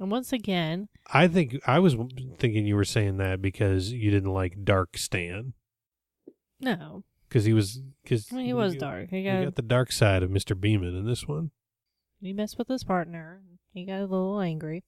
And 0.00 0.10
once 0.10 0.32
again, 0.32 0.88
I 1.12 1.26
think 1.26 1.58
I 1.66 1.80
was 1.80 1.96
thinking 2.38 2.66
you 2.66 2.76
were 2.76 2.84
saying 2.84 3.16
that 3.16 3.42
because 3.42 3.90
you 3.92 4.10
didn't 4.10 4.32
like 4.32 4.64
Dark 4.64 4.96
Stan 4.96 5.54
no. 6.60 7.02
because 7.28 7.44
he 7.44 7.52
was 7.52 7.80
because 8.02 8.32
I 8.32 8.36
mean, 8.36 8.46
he 8.46 8.54
was 8.54 8.76
dark. 8.76 9.10
He 9.10 9.24
got, 9.24 9.44
got 9.44 9.54
the 9.56 9.62
dark 9.62 9.90
side 9.92 10.22
of 10.22 10.30
Mr. 10.30 10.58
Beeman 10.58 10.94
in 10.96 11.04
this 11.04 11.26
one. 11.26 11.50
he 12.20 12.32
messed 12.32 12.58
with 12.58 12.68
his 12.68 12.84
partner. 12.84 13.42
He 13.72 13.84
got 13.84 14.00
a 14.00 14.06
little 14.06 14.40
angry. 14.40 14.84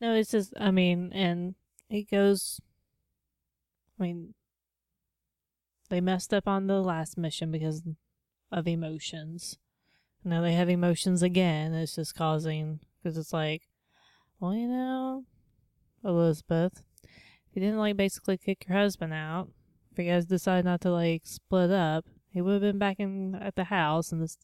No, 0.00 0.14
it's 0.14 0.30
just 0.30 0.54
I 0.58 0.70
mean, 0.70 1.12
and 1.12 1.54
he 1.88 2.04
goes. 2.04 2.60
I 3.98 4.02
mean, 4.02 4.34
they 5.94 6.00
messed 6.00 6.34
up 6.34 6.48
on 6.48 6.66
the 6.66 6.82
last 6.82 7.16
mission 7.16 7.52
because 7.52 7.82
of 8.50 8.66
emotions. 8.66 9.58
Now 10.24 10.40
they 10.40 10.54
have 10.54 10.68
emotions 10.68 11.22
again. 11.22 11.72
It's 11.72 11.94
just 11.94 12.16
causing 12.16 12.80
because 13.00 13.16
it's 13.16 13.32
like, 13.32 13.62
well, 14.40 14.56
you 14.56 14.66
know, 14.66 15.22
Elizabeth, 16.04 16.82
if 17.04 17.54
you 17.54 17.62
didn't 17.62 17.78
like 17.78 17.96
basically 17.96 18.36
kick 18.36 18.66
your 18.68 18.76
husband 18.76 19.14
out, 19.14 19.50
if 19.92 19.98
you 19.98 20.10
guys 20.10 20.26
decided 20.26 20.64
not 20.64 20.80
to 20.80 20.90
like 20.90 21.22
split 21.26 21.70
up, 21.70 22.06
he 22.26 22.40
would 22.40 22.54
have 22.54 22.62
been 22.62 22.78
back 22.78 22.98
in 22.98 23.36
at 23.36 23.54
the 23.54 23.64
house, 23.64 24.10
and 24.10 24.20
this 24.20 24.36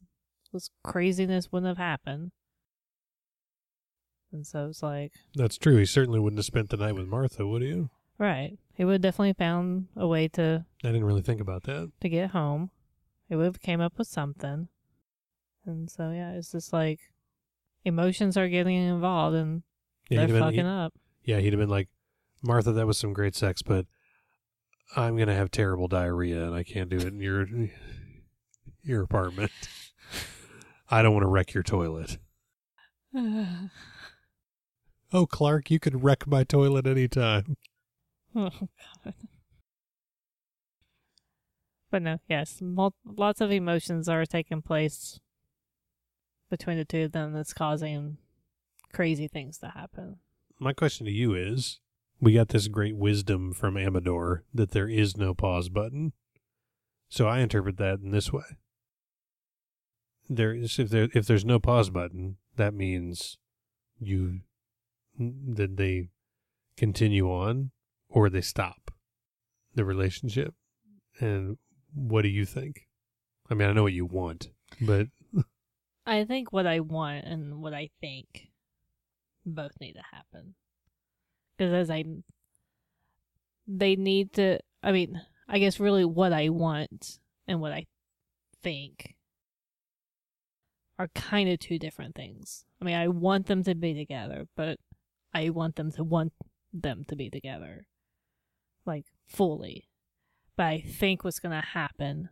this 0.52 0.70
craziness 0.84 1.50
wouldn't 1.50 1.66
have 1.66 1.78
happened. 1.84 2.30
And 4.30 4.46
so 4.46 4.68
it's 4.68 4.84
like, 4.84 5.14
That's 5.34 5.58
true. 5.58 5.78
He 5.78 5.86
certainly 5.86 6.20
wouldn't 6.20 6.38
have 6.38 6.46
spent 6.46 6.70
the 6.70 6.76
night 6.76 6.94
with 6.94 7.08
Martha, 7.08 7.44
would 7.44 7.62
you? 7.62 7.90
right, 8.18 8.56
he 8.80 8.84
would 8.86 8.92
have 8.94 9.02
definitely 9.02 9.34
found 9.34 9.88
a 9.94 10.06
way 10.08 10.26
to 10.26 10.64
I 10.82 10.86
didn't 10.88 11.04
really 11.04 11.20
think 11.20 11.38
about 11.38 11.64
that. 11.64 11.92
to 12.00 12.08
get 12.08 12.30
home. 12.30 12.70
It 13.28 13.36
would 13.36 13.44
have 13.44 13.60
came 13.60 13.78
up 13.78 13.98
with 13.98 14.08
something. 14.08 14.68
And 15.66 15.90
so 15.90 16.12
yeah, 16.12 16.32
it's 16.32 16.50
just 16.52 16.72
like 16.72 16.98
emotions 17.84 18.38
are 18.38 18.48
getting 18.48 18.76
involved 18.76 19.36
and 19.36 19.64
Yeah, 20.08 20.20
they're 20.24 20.36
he'd 20.36 20.40
fucking 20.40 20.56
been, 20.60 20.66
up. 20.66 20.94
yeah, 21.24 21.40
he'd 21.40 21.52
have 21.52 21.60
been 21.60 21.68
like, 21.68 21.88
Martha, 22.42 22.72
that 22.72 22.86
was 22.86 22.96
some 22.96 23.12
great 23.12 23.34
sex, 23.36 23.60
but 23.60 23.84
I'm 24.96 25.14
gonna 25.18 25.34
have 25.34 25.50
terrible 25.50 25.86
diarrhea 25.86 26.42
and 26.46 26.54
I 26.54 26.62
can't 26.62 26.88
do 26.88 26.96
it 26.96 27.08
in 27.08 27.20
your 27.20 27.46
your 28.82 29.02
apartment. 29.02 29.52
I 30.90 31.02
don't 31.02 31.12
want 31.12 31.24
to 31.24 31.28
wreck 31.28 31.52
your 31.52 31.62
toilet. 31.64 32.16
Oh, 35.12 35.26
Clark, 35.26 35.70
you 35.70 35.80
could 35.80 36.04
wreck 36.04 36.26
my 36.26 36.44
toilet 36.44 36.86
anytime. 36.86 37.56
Oh 38.36 38.50
god. 39.04 39.14
But 41.90 42.02
no, 42.02 42.18
yes, 42.28 42.58
mul- 42.60 42.94
lots 43.04 43.40
of 43.40 43.50
emotions 43.50 44.08
are 44.08 44.24
taking 44.24 44.62
place 44.62 45.18
between 46.48 46.76
the 46.76 46.84
two 46.84 47.04
of 47.04 47.12
them 47.12 47.32
that's 47.32 47.52
causing 47.52 48.18
crazy 48.92 49.26
things 49.28 49.58
to 49.58 49.70
happen. 49.70 50.18
My 50.58 50.72
question 50.72 51.06
to 51.06 51.12
you 51.12 51.34
is 51.34 51.80
we 52.20 52.34
got 52.34 52.48
this 52.48 52.68
great 52.68 52.96
wisdom 52.96 53.52
from 53.52 53.76
Amador 53.76 54.44
that 54.52 54.70
there 54.70 54.88
is 54.88 55.16
no 55.16 55.34
pause 55.34 55.68
button. 55.68 56.12
So 57.08 57.26
I 57.26 57.40
interpret 57.40 57.76
that 57.78 58.00
in 58.00 58.10
this 58.10 58.32
way. 58.32 58.44
There 60.28 60.54
is 60.54 60.78
if 60.78 60.90
there 60.90 61.08
if 61.12 61.26
there's 61.26 61.44
no 61.44 61.58
pause 61.58 61.90
button, 61.90 62.36
that 62.56 62.72
means 62.72 63.36
you 63.98 64.40
that 65.18 65.76
they 65.76 66.10
continue 66.76 67.28
on 67.28 67.72
or 68.10 68.28
they 68.28 68.40
stop 68.40 68.90
the 69.74 69.84
relationship. 69.84 70.54
And 71.18 71.56
what 71.94 72.22
do 72.22 72.28
you 72.28 72.44
think? 72.44 72.88
I 73.48 73.54
mean, 73.54 73.68
I 73.68 73.72
know 73.72 73.82
what 73.82 73.92
you 73.92 74.06
want, 74.06 74.50
but 74.80 75.06
I 76.06 76.24
think 76.24 76.52
what 76.52 76.66
I 76.66 76.80
want 76.80 77.24
and 77.24 77.60
what 77.62 77.74
I 77.74 77.90
think 78.00 78.48
both 79.46 79.72
need 79.80 79.94
to 79.94 80.02
happen. 80.12 80.54
Because 81.56 81.72
as 81.72 81.90
I, 81.90 82.04
they 83.66 83.96
need 83.96 84.32
to. 84.34 84.60
I 84.82 84.92
mean, 84.92 85.20
I 85.48 85.58
guess 85.58 85.78
really 85.78 86.04
what 86.04 86.32
I 86.32 86.48
want 86.48 87.18
and 87.46 87.60
what 87.60 87.72
I 87.72 87.86
think 88.62 89.14
are 90.98 91.08
kind 91.08 91.48
of 91.48 91.58
two 91.58 91.78
different 91.78 92.14
things. 92.14 92.64
I 92.80 92.84
mean, 92.84 92.94
I 92.94 93.08
want 93.08 93.46
them 93.46 93.62
to 93.64 93.74
be 93.74 93.94
together, 93.94 94.46
but 94.56 94.78
I 95.34 95.50
want 95.50 95.76
them 95.76 95.92
to 95.92 96.04
want 96.04 96.32
them 96.72 97.04
to 97.08 97.16
be 97.16 97.30
together, 97.30 97.86
like 98.86 99.06
fully. 99.26 99.88
But 100.56 100.66
I 100.66 100.80
think 100.80 101.24
what's 101.24 101.40
going 101.40 101.58
to 101.58 101.66
happen, 101.66 102.28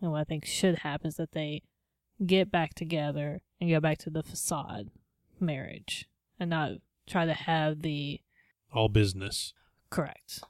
and 0.00 0.12
what 0.12 0.20
I 0.20 0.24
think 0.24 0.44
should 0.44 0.78
happen, 0.80 1.08
is 1.08 1.16
that 1.16 1.32
they 1.32 1.62
get 2.24 2.50
back 2.50 2.74
together 2.74 3.40
and 3.60 3.70
go 3.70 3.80
back 3.80 3.98
to 3.98 4.10
the 4.10 4.22
facade 4.22 4.90
marriage 5.40 6.08
and 6.38 6.50
not 6.50 6.72
try 7.06 7.26
to 7.26 7.34
have 7.34 7.82
the 7.82 8.20
all 8.72 8.88
business. 8.88 9.52
correct. 9.90 10.40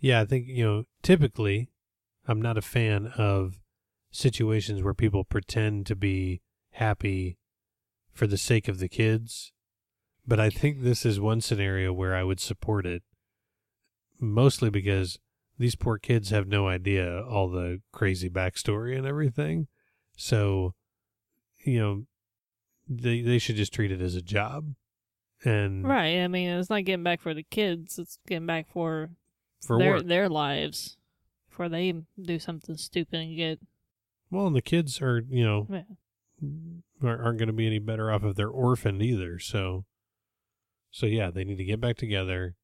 Yeah, 0.00 0.20
I 0.20 0.24
think, 0.24 0.46
you 0.48 0.64
know, 0.64 0.84
typically 1.02 1.70
I'm 2.26 2.42
not 2.42 2.58
a 2.58 2.62
fan 2.62 3.12
of 3.16 3.60
situations 4.10 4.82
where 4.82 4.94
people 4.94 5.24
pretend 5.24 5.86
to 5.86 5.96
be 5.96 6.40
happy 6.72 7.38
for 8.12 8.26
the 8.26 8.36
sake 8.38 8.68
of 8.68 8.78
the 8.78 8.88
kids. 8.88 9.52
But 10.26 10.40
I 10.40 10.50
think 10.50 10.82
this 10.82 11.04
is 11.04 11.20
one 11.20 11.40
scenario 11.40 11.92
where 11.92 12.14
I 12.14 12.24
would 12.24 12.40
support 12.40 12.86
it. 12.86 13.02
Mostly 14.20 14.70
because 14.70 15.18
these 15.58 15.74
poor 15.74 15.98
kids 15.98 16.30
have 16.30 16.46
no 16.46 16.68
idea 16.68 17.22
all 17.22 17.48
the 17.48 17.80
crazy 17.92 18.28
backstory 18.28 18.96
and 18.96 19.06
everything. 19.06 19.68
So, 20.16 20.74
you 21.64 21.78
know, 21.80 22.02
they 22.88 23.20
they 23.20 23.38
should 23.38 23.56
just 23.56 23.72
treat 23.72 23.92
it 23.92 24.00
as 24.00 24.14
a 24.14 24.22
job. 24.22 24.74
And 25.44 25.86
Right. 25.86 26.20
I 26.20 26.28
mean, 26.28 26.48
it's 26.48 26.70
not 26.70 26.84
getting 26.84 27.04
back 27.04 27.20
for 27.20 27.34
the 27.34 27.42
kids, 27.42 27.98
it's 27.98 28.18
getting 28.26 28.46
back 28.46 28.68
for, 28.68 29.10
for 29.60 29.78
their 29.78 29.94
work. 29.94 30.06
their 30.06 30.28
lives 30.28 30.96
before 31.48 31.68
they 31.68 31.92
do 32.20 32.38
something 32.38 32.76
stupid 32.76 33.20
and 33.20 33.36
get 33.36 33.60
Well, 34.30 34.46
and 34.46 34.56
the 34.56 34.62
kids 34.62 35.00
are, 35.02 35.22
you 35.28 35.44
know, 35.44 35.66
yeah. 35.70 35.82
aren't 37.02 37.20
aren't 37.20 37.38
going 37.38 37.48
to 37.48 37.52
be 37.52 37.66
any 37.66 37.78
better 37.78 38.10
off 38.10 38.24
if 38.24 38.36
they're 38.36 38.48
orphaned 38.48 39.02
either. 39.02 39.38
So, 39.38 39.84
so 40.90 41.06
yeah, 41.06 41.30
they 41.30 41.44
need 41.44 41.58
to 41.58 41.64
get 41.64 41.80
back 41.80 41.96
together, 41.96 42.56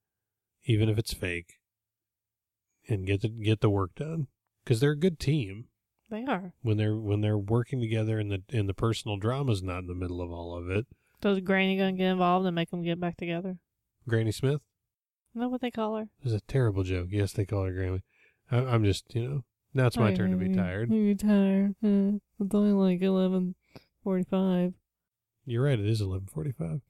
even 0.65 0.89
if 0.89 0.99
it's 0.99 1.13
fake, 1.13 1.55
and 2.89 3.07
get 3.07 3.23
the 3.23 3.29
get 3.29 3.61
the 3.61 3.71
work 3.71 3.95
done 3.95 4.27
because 4.65 4.81
they're 4.81 4.93
a 4.93 4.99
good 4.99 5.19
team 5.19 5.67
they 6.11 6.25
are. 6.25 6.53
when 6.63 6.77
they're 6.77 6.97
when 6.97 7.21
they're 7.21 7.39
working 7.39 7.81
together 7.81 8.19
and 8.19 8.31
the 8.31 8.43
and 8.53 8.69
the 8.69 8.75
personal 8.75 9.17
drama's 9.17 9.63
not 9.63 9.81
in 9.81 9.87
the 9.87 9.95
middle 9.95 10.21
of 10.21 10.31
all 10.31 10.57
of 10.57 10.69
it. 10.71 10.87
So 11.23 11.33
is 11.33 11.41
Granny 11.41 11.77
gonna 11.77 11.93
get 11.93 12.11
involved 12.11 12.47
and 12.47 12.55
make 12.55 12.71
them 12.71 12.83
get 12.83 13.01
back 13.01 13.17
together? 13.17 13.59
Granny 14.09 14.33
Smith 14.33 14.61
Is 15.35 15.41
that 15.41 15.51
what 15.51 15.61
they 15.61 15.71
call 15.71 15.97
her? 15.97 16.09
It's 16.23 16.35
a 16.35 16.41
terrible 16.41 16.83
joke. 16.83 17.09
Yes, 17.11 17.33
they 17.33 17.45
call 17.45 17.65
her 17.65 17.73
Granny. 17.73 18.03
I, 18.51 18.59
I'm 18.59 18.85
just 18.85 19.15
you 19.15 19.27
know 19.29 19.45
now 19.73 19.87
it's 19.87 19.97
my 19.97 20.13
turn 20.13 20.33
to 20.33 20.37
be 20.37 20.53
tired. 20.53 20.91
You're 20.91 21.15
tired. 21.15 21.77
Uh, 21.85 22.19
it's 22.41 22.55
only 22.55 22.73
like 22.73 23.01
eleven 23.03 23.55
forty-five. 24.03 24.75
You're 25.45 25.63
right. 25.65 25.79
It 25.79 25.87
is 25.87 26.01
eleven 26.01 26.27
forty-five. 26.27 26.81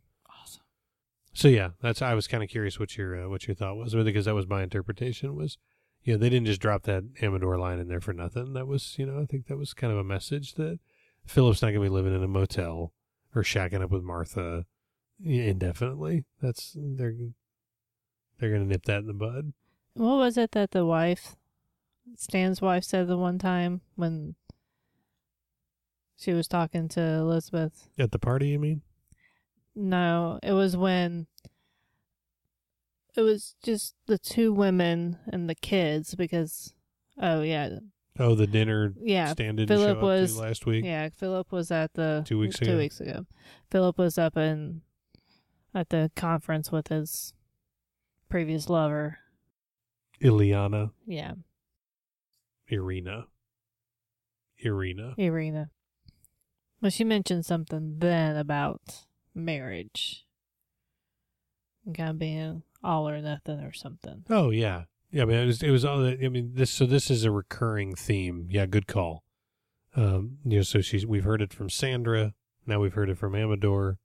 So 1.33 1.49
yeah, 1.49 1.71
that's 1.81 2.03
I 2.03 2.15
was 2.15 2.27
kind 2.27 2.43
of 2.43 2.49
curious 2.49 2.79
what 2.79 2.97
your 2.97 3.25
uh, 3.25 3.29
what 3.29 3.47
your 3.47 3.55
thought 3.55 3.77
was 3.77 3.95
because 3.95 4.25
that 4.25 4.35
was 4.35 4.49
my 4.49 4.63
interpretation 4.63 5.37
was 5.37 5.59
you 6.03 6.13
know 6.13 6.19
they 6.19 6.31
didn't 6.31 6.47
just 6.47 6.61
drop 6.61 6.83
that 6.85 7.05
Amador 7.23 7.59
line 7.59 7.79
in 7.79 7.89
there 7.89 8.01
for 8.01 8.13
nothing. 8.13 8.53
That 8.55 8.67
was 8.67 8.97
you 8.99 9.07
know 9.07 9.21
I 9.21 9.27
think 9.27 9.47
that 9.47 9.57
was 9.57 9.73
kind 9.73 9.93
of 9.93 9.99
a 9.99 10.05
message 10.05 10.55
that 10.55 10.81
Philip's 11.25 11.63
not 11.63 11.69
going 11.69 11.83
to 11.83 11.89
be 11.91 11.95
living 11.95 12.15
in 12.15 12.23
a 12.23 12.29
motel 12.29 12.93
or 13.35 13.43
shacking 13.43 13.83
up 13.83 13.91
with 13.91 14.03
Martha 14.03 14.67
indefinitely. 15.25 16.25
That's 16.43 16.77
they're 16.77 17.15
they're 18.39 18.51
going 18.51 18.63
to 18.63 18.69
nip 18.69 18.85
that 18.85 19.01
in 19.01 19.07
the 19.07 19.13
bud. 19.13 19.53
What 19.95 20.17
was 20.17 20.39
it 20.39 20.53
that 20.53 20.71
the 20.71 20.87
wife, 20.87 21.37
Stan's 22.17 22.63
wife, 22.63 22.85
said 22.85 23.07
the 23.07 23.19
one 23.19 23.39
time 23.39 23.83
when 23.97 24.35
she 26.17 26.33
was 26.33 26.49
talking 26.49 26.89
to 26.89 27.01
Elizabeth? 27.01 27.89
At 27.99 28.13
the 28.13 28.19
party, 28.19 28.49
you 28.49 28.59
mean? 28.59 28.83
No, 29.75 30.39
it 30.43 30.53
was 30.53 30.77
when 30.77 31.27
it 33.17 33.23
was 33.23 33.55
just 33.63 33.95
the 34.07 34.19
two 34.19 34.53
women 34.53 35.19
and 35.33 35.49
the 35.49 35.55
kids 35.55 36.15
because 36.15 36.75
oh 37.21 37.43
yeah 37.43 37.79
Oh, 38.19 38.35
the 38.35 38.47
dinner 38.47 38.93
yeah 39.01 39.33
stand 39.33 39.59
Philip 39.67 40.01
was- 40.03 40.37
last 40.37 40.67
week. 40.67 40.85
yeah 40.85 41.09
Philip 41.09 41.51
was 41.53 41.71
at 41.71 41.95
the 41.95 42.23
Two 42.27 42.39
weeks 42.39 42.61
ago. 42.61 42.71
two 42.73 42.79
weeks 42.79 43.01
ago. 43.01 43.27
Philip 43.71 43.97
was 43.99 44.19
up 44.19 44.37
in 44.37 44.83
at 45.75 45.89
the 45.91 46.11
conference 46.17 46.71
with 46.73 46.89
his 46.89 47.33
previous 48.29 48.69
lover. 48.69 49.19
Iliana. 50.21 50.91
Yeah, 51.07 51.35
Irina, 52.69 53.27
Irina. 54.59 55.15
Irina. 55.17 55.71
Well, 56.83 56.91
she 56.91 57.05
mentioned 57.05 57.47
something 57.47 57.97
then 57.99 58.37
about 58.37 59.07
marriage. 59.35 60.25
Kind 61.95 62.11
of 62.11 62.19
being 62.19 62.63
all 62.83 63.09
or 63.09 63.21
nothing 63.21 63.61
or 63.61 63.73
something. 63.73 64.25
Oh 64.29 64.51
yeah, 64.51 64.85
yeah. 65.11 65.23
I 65.23 65.25
mean, 65.25 65.37
it 65.39 65.47
was 65.47 65.63
it 65.63 65.71
was 65.71 65.85
all. 65.85 66.05
I 66.05 66.29
mean, 66.29 66.53
this 66.55 66.71
so 66.71 66.87
this 66.87 67.11
is 67.11 67.25
a 67.25 67.31
recurring 67.31 67.95
theme. 67.95 68.49
Yeah, 68.51 68.67
good 68.67 68.87
call. 68.87 69.25
Um, 69.97 70.39
you 70.45 70.59
know, 70.59 70.63
so 70.63 70.81
she's 70.81 71.07
we've 71.07 71.25
heard 71.25 71.43
it 71.43 71.53
from 71.53 71.71
Sandra. 71.71 72.35
Now 72.67 72.81
we've 72.81 72.95
heard 72.95 73.11
it 73.11 73.19
from 73.19 73.35
Amador. 73.35 73.99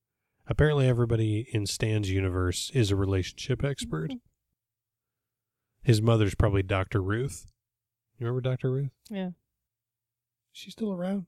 Apparently, 0.47 0.87
everybody 0.87 1.47
in 1.51 1.65
Stan's 1.65 2.09
universe 2.09 2.71
is 2.73 2.91
a 2.91 2.95
relationship 2.95 3.63
expert. 3.63 4.11
His 5.83 6.01
mother's 6.01 6.35
probably 6.35 6.63
Doctor 6.63 7.01
Ruth. 7.01 7.45
You 8.17 8.25
remember 8.25 8.41
Doctor 8.41 8.71
Ruth? 8.71 8.91
Yeah. 9.09 9.31
She's 10.51 10.73
still 10.73 10.93
around. 10.93 11.25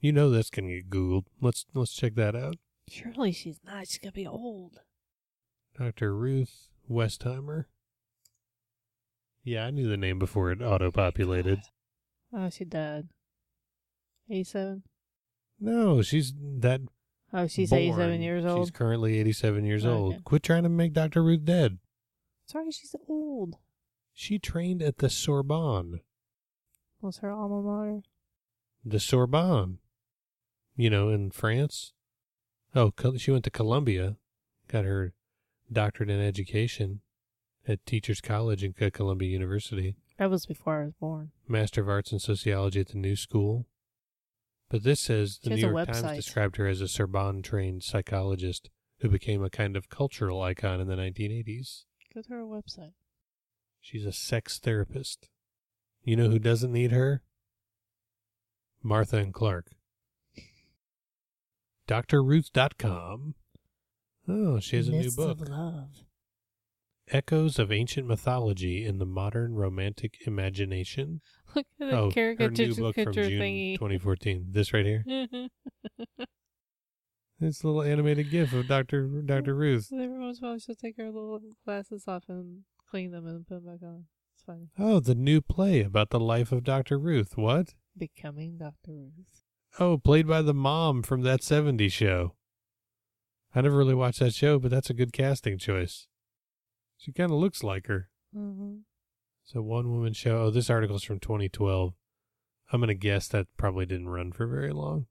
You 0.00 0.12
know 0.12 0.30
that's 0.30 0.50
gonna 0.50 0.68
get 0.68 0.90
googled. 0.90 1.24
Let's 1.40 1.64
let's 1.74 1.94
check 1.94 2.14
that 2.16 2.34
out. 2.34 2.56
Surely 2.92 3.32
she's 3.32 3.58
not. 3.64 3.88
She's 3.88 3.98
gonna 3.98 4.12
be 4.12 4.26
old. 4.26 4.80
Dr. 5.78 6.14
Ruth 6.14 6.68
Westheimer. 6.90 7.64
Yeah, 9.42 9.64
I 9.64 9.70
knew 9.70 9.88
the 9.88 9.96
name 9.96 10.18
before 10.18 10.52
it 10.52 10.60
oh 10.60 10.72
auto 10.74 10.90
populated. 10.90 11.60
Oh, 12.34 12.50
she 12.50 12.64
died. 12.66 13.08
Eighty-seven. 14.30 14.82
No, 15.58 16.02
she's 16.02 16.34
that. 16.36 16.82
Oh, 17.32 17.46
she's 17.46 17.70
born. 17.70 17.80
eighty-seven 17.82 18.20
years 18.20 18.44
old. 18.44 18.66
She's 18.66 18.70
currently 18.70 19.18
87 19.18 19.64
years 19.64 19.86
Okay. 19.86 19.94
old. 19.94 20.24
Quit 20.24 20.42
trying 20.42 20.64
to 20.64 20.68
make 20.68 20.92
Dr. 20.92 21.22
Ruth 21.22 21.46
dead. 21.46 21.78
Sorry, 22.44 22.70
she's 22.70 22.94
old. 23.08 23.56
She 24.12 24.38
trained 24.38 24.82
at 24.82 24.98
the 24.98 25.08
Sorbonne. 25.08 26.00
Was 27.00 27.18
her 27.18 27.30
alma 27.32 27.62
mater? 27.62 28.02
The 28.84 29.00
Sorbonne. 29.00 29.78
You 30.76 30.90
know, 30.90 31.08
in 31.08 31.30
France. 31.30 31.94
Oh, 32.74 32.92
she 33.16 33.30
went 33.30 33.44
to 33.44 33.50
Columbia. 33.50 34.16
Got 34.68 34.84
her 34.84 35.12
doctorate 35.70 36.10
in 36.10 36.20
education 36.20 37.00
at 37.66 37.84
Teachers 37.86 38.20
College 38.20 38.64
in 38.64 38.72
Columbia 38.72 39.28
University. 39.28 39.96
That 40.18 40.30
was 40.30 40.46
before 40.46 40.80
I 40.80 40.84
was 40.84 40.94
born. 40.94 41.30
Master 41.48 41.82
of 41.82 41.88
Arts 41.88 42.12
in 42.12 42.18
Sociology 42.18 42.80
at 42.80 42.88
the 42.88 42.98
New 42.98 43.16
School. 43.16 43.66
But 44.70 44.84
this 44.84 45.00
says 45.00 45.38
the 45.42 45.50
New 45.50 45.56
York 45.56 45.86
Times 45.86 46.16
described 46.16 46.56
her 46.56 46.66
as 46.66 46.80
a 46.80 46.88
Sorbonne 46.88 47.42
trained 47.42 47.82
psychologist 47.82 48.70
who 49.00 49.08
became 49.08 49.42
a 49.42 49.50
kind 49.50 49.76
of 49.76 49.90
cultural 49.90 50.40
icon 50.40 50.80
in 50.80 50.86
the 50.86 50.96
1980s. 50.96 51.84
Go 52.14 52.22
to 52.22 52.28
her 52.30 52.44
website. 52.44 52.92
She's 53.80 54.06
a 54.06 54.12
sex 54.12 54.58
therapist. 54.58 55.28
You 56.04 56.16
know 56.16 56.28
who 56.28 56.38
doesn't 56.38 56.72
need 56.72 56.92
her? 56.92 57.22
Martha 58.82 59.18
and 59.18 59.34
Clark. 59.34 59.72
DrRuth.com. 61.88 63.34
Oh, 64.28 64.60
she 64.60 64.76
has 64.76 64.88
a 64.88 64.92
new 64.92 64.98
Myths 64.98 65.16
book. 65.16 65.40
of 65.40 65.48
love. 65.48 66.04
echoes 67.08 67.58
of 67.58 67.72
ancient 67.72 68.06
mythology 68.06 68.86
in 68.86 68.98
the 68.98 69.06
modern 69.06 69.54
romantic 69.54 70.26
imagination. 70.26 71.20
Look 71.54 71.66
at 71.80 71.90
the 71.90 71.96
oh, 71.96 72.10
her 72.14 72.50
new 72.50 72.74
book 72.74 72.94
from 72.94 73.12
June 73.12 73.30
thingy. 73.30 73.74
2014. 73.78 74.46
This 74.50 74.72
right 74.72 74.86
here. 74.86 75.04
It's 77.44 77.64
a 77.64 77.66
little 77.66 77.82
animated 77.82 78.30
GIF 78.30 78.52
of 78.52 78.68
Doctor 78.68 79.04
Doctor 79.26 79.56
Ruth. 79.56 79.92
Every 79.92 80.16
once 80.16 80.40
in 80.40 80.46
a 80.46 80.74
take 80.76 80.96
her 80.96 81.06
little 81.06 81.40
glasses 81.64 82.04
off 82.06 82.22
and 82.28 82.60
clean 82.88 83.10
them 83.10 83.26
and 83.26 83.44
put 83.44 83.64
them 83.64 83.64
back 83.64 83.82
on. 83.82 84.04
It's 84.32 84.44
funny. 84.44 84.68
Oh, 84.78 85.00
the 85.00 85.16
new 85.16 85.40
play 85.40 85.82
about 85.82 86.10
the 86.10 86.20
life 86.20 86.52
of 86.52 86.62
Doctor 86.62 87.00
Ruth. 87.00 87.36
What? 87.36 87.74
Becoming 87.98 88.58
Dr. 88.58 88.92
Ruth. 88.92 89.41
Oh, 89.78 89.98
played 89.98 90.26
by 90.26 90.42
the 90.42 90.54
mom 90.54 91.02
from 91.02 91.22
that 91.22 91.40
70s 91.40 91.92
show. 91.92 92.34
I 93.54 93.60
never 93.60 93.76
really 93.76 93.94
watched 93.94 94.20
that 94.20 94.34
show, 94.34 94.58
but 94.58 94.70
that's 94.70 94.90
a 94.90 94.94
good 94.94 95.12
casting 95.12 95.58
choice. 95.58 96.06
She 96.96 97.12
kind 97.12 97.30
of 97.30 97.38
looks 97.38 97.62
like 97.62 97.86
her. 97.86 98.08
Mm-hmm. 98.36 98.76
So 99.44 99.60
one 99.62 99.90
woman 99.90 100.12
show. 100.12 100.42
Oh, 100.44 100.50
this 100.50 100.70
article's 100.70 101.02
from 101.02 101.18
2012. 101.20 101.94
I'm 102.72 102.80
gonna 102.80 102.94
guess 102.94 103.28
that 103.28 103.46
probably 103.56 103.84
didn't 103.86 104.08
run 104.08 104.32
for 104.32 104.46
very 104.46 104.72
long. 104.72 105.06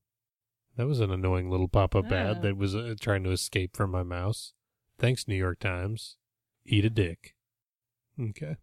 That 0.78 0.88
was 0.88 1.00
an 1.00 1.12
annoying 1.12 1.50
little 1.50 1.68
pop-up 1.68 2.10
Yeah. 2.10 2.32
ad 2.32 2.42
that 2.44 2.58
was 2.58 2.74
uh, 2.76 2.96
trying 3.00 3.24
to 3.26 3.32
escape 3.32 3.76
from 3.76 3.92
my 3.92 4.04
mouse. 4.04 4.54
Thanks, 4.98 5.28
New 5.28 5.36
York 5.36 5.60
Times. 5.60 6.16
Eat 6.66 6.86
a 6.86 6.90
dick. 6.90 7.36
Okay. 8.20 8.56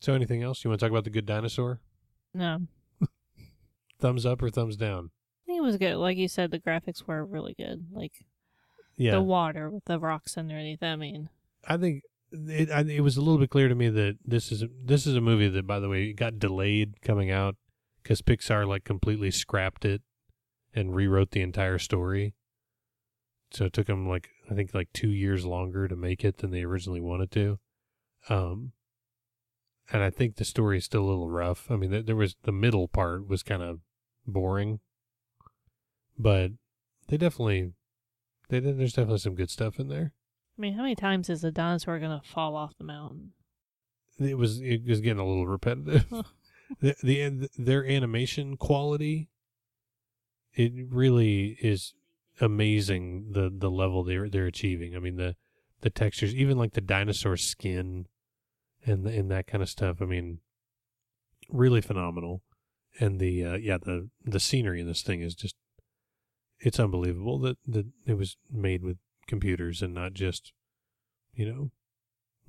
So 0.00 0.12
anything 0.12 0.42
else 0.42 0.62
you 0.62 0.70
want 0.70 0.78
to 0.80 0.84
talk 0.86 0.90
about 0.92 1.04
the 1.04 1.10
good 1.10 1.26
dinosaur? 1.26 1.80
No. 2.34 2.66
Thumbs 3.98 4.26
up 4.26 4.42
or 4.42 4.50
thumbs 4.50 4.76
down? 4.76 5.10
I 5.44 5.46
think 5.46 5.58
it 5.58 5.64
was 5.64 5.76
good. 5.76 5.96
Like 5.96 6.16
you 6.16 6.28
said, 6.28 6.50
the 6.50 6.58
graphics 6.58 7.06
were 7.06 7.24
really 7.24 7.54
good. 7.56 7.86
Like 7.92 8.12
Yeah, 8.96 9.12
the 9.12 9.22
water 9.22 9.70
with 9.70 9.84
the 9.84 9.98
rocks 9.98 10.36
underneath. 10.36 10.82
I 10.82 10.96
mean, 10.96 11.28
I 11.66 11.76
think 11.76 12.02
it. 12.32 12.70
I, 12.70 12.80
it 12.80 13.02
was 13.02 13.16
a 13.16 13.20
little 13.20 13.38
bit 13.38 13.50
clear 13.50 13.68
to 13.68 13.74
me 13.74 13.88
that 13.88 14.18
this 14.24 14.52
is 14.52 14.62
a, 14.62 14.68
this 14.84 15.06
is 15.06 15.14
a 15.14 15.20
movie 15.20 15.48
that, 15.48 15.66
by 15.66 15.80
the 15.80 15.88
way, 15.88 16.12
got 16.12 16.38
delayed 16.38 17.00
coming 17.00 17.30
out 17.30 17.56
because 18.02 18.22
Pixar 18.22 18.66
like 18.66 18.84
completely 18.84 19.30
scrapped 19.30 19.84
it 19.84 20.02
and 20.74 20.94
rewrote 20.94 21.30
the 21.30 21.42
entire 21.42 21.78
story. 21.78 22.34
So 23.52 23.64
it 23.64 23.72
took 23.72 23.86
them 23.86 24.08
like 24.08 24.30
I 24.50 24.54
think 24.54 24.74
like 24.74 24.92
two 24.92 25.10
years 25.10 25.44
longer 25.44 25.88
to 25.88 25.96
make 25.96 26.24
it 26.24 26.38
than 26.38 26.50
they 26.50 26.62
originally 26.62 27.00
wanted 27.00 27.30
to. 27.32 27.58
Um, 28.28 28.72
and 29.92 30.02
I 30.02 30.10
think 30.10 30.36
the 30.36 30.44
story 30.44 30.78
is 30.78 30.84
still 30.84 31.02
a 31.04 31.08
little 31.10 31.30
rough. 31.30 31.70
I 31.70 31.76
mean, 31.76 31.90
there- 31.90 32.02
there 32.02 32.16
was 32.16 32.36
the 32.42 32.52
middle 32.52 32.88
part 32.88 33.26
was 33.28 33.42
kind 33.42 33.62
of 33.62 33.80
boring, 34.26 34.80
but 36.18 36.52
they 37.08 37.16
definitely 37.16 37.72
they 38.48 38.60
did. 38.60 38.78
There's 38.78 38.92
definitely 38.92 39.18
some 39.18 39.34
good 39.34 39.50
stuff 39.50 39.78
in 39.78 39.88
there. 39.88 40.12
I 40.56 40.60
mean, 40.60 40.74
how 40.74 40.82
many 40.82 40.94
times 40.94 41.28
is 41.28 41.44
a 41.44 41.50
dinosaur 41.50 41.98
gonna 41.98 42.22
fall 42.24 42.56
off 42.56 42.76
the 42.78 42.84
mountain? 42.84 43.32
it 44.18 44.38
was 44.38 44.60
it 44.60 44.84
was 44.86 45.00
getting 45.00 45.18
a 45.20 45.26
little 45.26 45.46
repetitive. 45.46 46.06
the, 46.80 46.96
the 47.02 47.48
their 47.58 47.86
animation 47.86 48.56
quality, 48.56 49.28
it 50.54 50.72
really 50.90 51.58
is 51.60 51.94
amazing. 52.40 53.32
The 53.32 53.50
the 53.54 53.70
level 53.70 54.02
they're 54.02 54.28
they're 54.28 54.46
achieving. 54.46 54.96
I 54.96 54.98
mean 55.00 55.16
the 55.16 55.36
the 55.82 55.90
textures, 55.90 56.34
even 56.34 56.56
like 56.56 56.72
the 56.72 56.80
dinosaur 56.80 57.36
skin, 57.36 58.06
and 58.86 59.06
and 59.06 59.30
that 59.30 59.46
kind 59.46 59.62
of 59.62 59.68
stuff. 59.68 60.00
I 60.00 60.04
mean, 60.06 60.38
really 61.50 61.80
phenomenal. 61.80 62.42
And 62.98 63.20
the 63.20 63.44
uh, 63.44 63.54
yeah 63.56 63.76
the 63.78 64.08
the 64.24 64.40
scenery 64.40 64.80
in 64.80 64.86
this 64.86 65.02
thing 65.02 65.20
is 65.20 65.34
just 65.34 65.56
it's 66.60 66.80
unbelievable 66.80 67.38
that 67.40 67.58
that 67.66 67.86
it 68.06 68.14
was 68.14 68.36
made 68.50 68.82
with 68.82 68.96
computers 69.26 69.82
and 69.82 69.92
not 69.92 70.14
just 70.14 70.52
you 71.34 71.44
know 71.52 71.70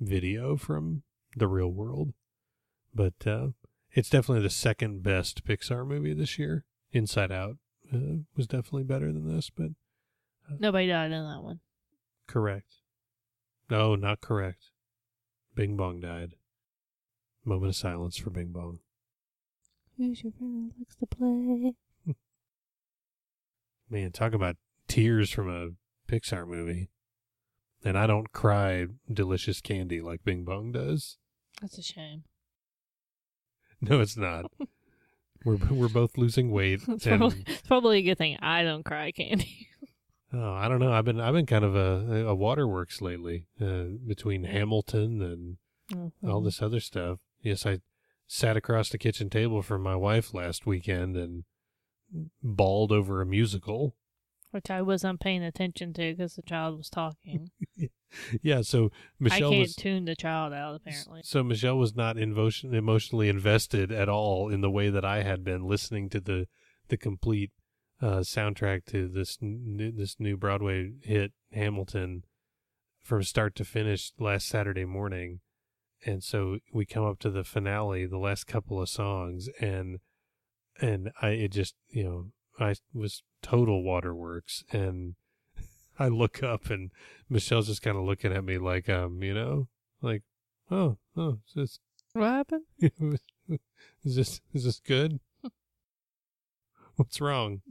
video 0.00 0.56
from 0.56 1.02
the 1.36 1.46
real 1.48 1.68
world. 1.68 2.14
But 2.94 3.26
uh, 3.26 3.48
it's 3.92 4.08
definitely 4.08 4.42
the 4.42 4.50
second 4.50 5.02
best 5.02 5.44
Pixar 5.44 5.86
movie 5.86 6.14
this 6.14 6.38
year. 6.38 6.64
Inside 6.92 7.30
Out 7.30 7.56
uh, 7.92 8.22
was 8.34 8.46
definitely 8.46 8.84
better 8.84 9.12
than 9.12 9.28
this, 9.34 9.50
but 9.50 9.68
Nobody 10.58 10.86
died 10.88 11.12
in 11.12 11.24
that 11.24 11.42
one. 11.42 11.60
correct. 12.26 12.76
No, 13.70 13.94
not 13.96 14.22
correct. 14.22 14.70
Bing 15.58 15.76
Bong 15.76 15.98
died. 15.98 16.34
Moment 17.44 17.70
of 17.70 17.74
silence 17.74 18.16
for 18.16 18.30
Bing 18.30 18.52
Bong. 18.52 18.78
Who's 19.96 20.22
your 20.22 20.30
friend 20.30 20.70
that 20.70 20.78
likes 20.78 20.94
to 20.94 21.06
play? 21.06 21.74
Man, 23.90 24.12
talk 24.12 24.34
about 24.34 24.54
tears 24.86 25.30
from 25.30 25.50
a 25.50 25.70
Pixar 26.08 26.46
movie. 26.46 26.90
And 27.84 27.98
I 27.98 28.06
don't 28.06 28.30
cry 28.32 28.86
delicious 29.12 29.60
candy 29.60 30.00
like 30.00 30.22
Bing 30.22 30.44
Bong 30.44 30.70
does. 30.70 31.16
That's 31.60 31.76
a 31.78 31.82
shame. 31.82 32.22
No, 33.80 34.00
it's 34.00 34.16
not. 34.16 34.50
we're 35.44 35.56
we're 35.70 35.88
both 35.88 36.16
losing 36.18 36.50
weight. 36.52 36.80
It's 36.88 37.06
and- 37.06 37.18
probably, 37.20 37.44
it's 37.46 37.62
probably 37.66 37.98
a 37.98 38.02
good 38.02 38.18
thing 38.18 38.36
I 38.40 38.62
don't 38.62 38.84
cry 38.84 39.10
candy. 39.12 39.68
Oh, 40.32 40.52
I 40.52 40.68
don't 40.68 40.78
know. 40.80 40.92
I've 40.92 41.04
been 41.04 41.20
I've 41.20 41.32
been 41.34 41.46
kind 41.46 41.64
of 41.64 41.74
a 41.74 42.26
a 42.26 42.34
waterworks 42.34 43.00
lately 43.00 43.46
uh, 43.60 43.84
between 44.06 44.44
Hamilton 44.44 45.22
and 45.22 45.56
Mm-hmm. 45.90 46.28
all 46.30 46.42
this 46.42 46.60
other 46.60 46.80
stuff. 46.80 47.20
Yes, 47.40 47.64
I 47.64 47.78
sat 48.26 48.58
across 48.58 48.90
the 48.90 48.98
kitchen 48.98 49.30
table 49.30 49.62
from 49.62 49.80
my 49.82 49.96
wife 49.96 50.34
last 50.34 50.66
weekend 50.66 51.16
and 51.16 51.44
bawled 52.42 52.92
over 52.92 53.22
a 53.22 53.26
musical. 53.26 53.94
Which 54.50 54.70
I 54.70 54.82
wasn't 54.82 55.18
paying 55.20 55.42
attention 55.42 55.94
to 55.94 56.12
because 56.14 56.34
the 56.34 56.42
child 56.42 56.76
was 56.76 56.90
talking. 56.90 57.50
Yeah, 58.42 58.62
so 58.62 58.90
Michelle 59.20 59.48
I 59.48 59.52
can't 59.52 59.60
was 59.60 59.74
tune 59.76 60.04
the 60.06 60.16
child 60.16 60.54
out, 60.54 60.76
apparently. 60.76 61.20
so 61.24 61.42
Michelle 61.44 61.76
was 61.76 61.94
not 61.94 62.16
emotion, 62.18 62.74
emotionally 62.74 63.28
invested 63.28 63.92
at 63.92 64.08
all 64.08 64.48
in 64.48 64.62
the 64.62 64.70
way 64.70 64.88
that 64.88 65.04
I 65.04 65.22
had 65.22 65.44
been 65.44 65.64
listening 65.66 66.08
to 66.10 66.20
the 66.20 66.48
the 66.88 66.96
complete 66.96 67.50
uh, 68.00 68.18
soundtrack 68.18 68.84
to 68.86 69.08
this 69.08 69.38
n- 69.42 69.94
this 69.96 70.16
new 70.18 70.36
Broadway 70.36 70.92
hit 71.02 71.32
Hamilton 71.52 72.24
from 73.02 73.22
start 73.22 73.54
to 73.56 73.64
finish 73.64 74.12
last 74.18 74.46
Saturday 74.46 74.84
morning. 74.84 75.40
And 76.04 76.22
so 76.22 76.58
we 76.72 76.86
come 76.86 77.04
up 77.04 77.18
to 77.20 77.30
the 77.30 77.42
finale, 77.42 78.06
the 78.06 78.18
last 78.18 78.46
couple 78.46 78.80
of 78.80 78.88
songs, 78.88 79.48
and 79.60 79.98
and 80.80 81.10
I 81.20 81.30
it 81.30 81.48
just 81.48 81.74
you 81.88 82.04
know 82.04 82.26
I 82.60 82.76
was 82.92 83.22
total 83.42 83.82
waterworks, 83.82 84.62
and 84.70 85.14
I 85.98 86.08
look 86.08 86.42
up 86.42 86.70
and 86.70 86.90
Michelle's 87.28 87.66
just 87.66 87.82
kind 87.82 87.96
of 87.96 88.04
looking 88.04 88.32
at 88.32 88.44
me 88.44 88.58
like 88.58 88.88
um 88.88 89.22
you 89.22 89.34
know 89.34 89.68
like 90.00 90.22
oh 90.70 90.98
oh 91.16 91.38
is 91.56 91.80
What 92.12 92.26
happened? 92.26 92.62
is 92.80 94.16
this 94.16 94.40
is 94.52 94.64
this 94.64 94.80
good? 94.80 95.18
What's 96.94 97.20
wrong? 97.20 97.62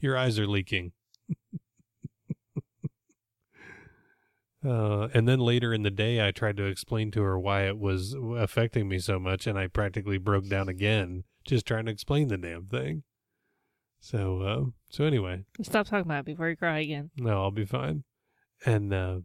Your 0.00 0.16
eyes 0.16 0.38
are 0.38 0.46
leaking. 0.46 0.92
Uh, 4.62 5.08
and 5.14 5.26
then 5.26 5.38
later 5.38 5.72
in 5.72 5.84
the 5.84 5.90
day, 5.90 6.26
I 6.26 6.32
tried 6.32 6.58
to 6.58 6.64
explain 6.64 7.10
to 7.12 7.22
her 7.22 7.38
why 7.38 7.62
it 7.62 7.78
was 7.78 8.14
affecting 8.36 8.88
me 8.88 8.98
so 8.98 9.18
much, 9.18 9.46
and 9.46 9.58
I 9.58 9.68
practically 9.68 10.18
broke 10.18 10.48
down 10.48 10.68
again 10.68 11.24
just 11.46 11.64
trying 11.64 11.86
to 11.86 11.90
explain 11.92 12.28
the 12.28 12.36
damn 12.36 12.66
thing. 12.66 13.04
So, 14.00 14.42
uh, 14.42 14.64
so 14.90 15.04
anyway, 15.04 15.44
Stop 15.62 15.86
talking 15.86 16.04
about 16.04 16.20
it 16.20 16.24
before 16.26 16.50
you 16.50 16.56
cry 16.56 16.80
again. 16.80 17.10
no, 17.16 17.40
I'll 17.42 17.50
be 17.50 17.64
fine. 17.64 18.04
And 18.66 18.92
uh, 18.92 19.20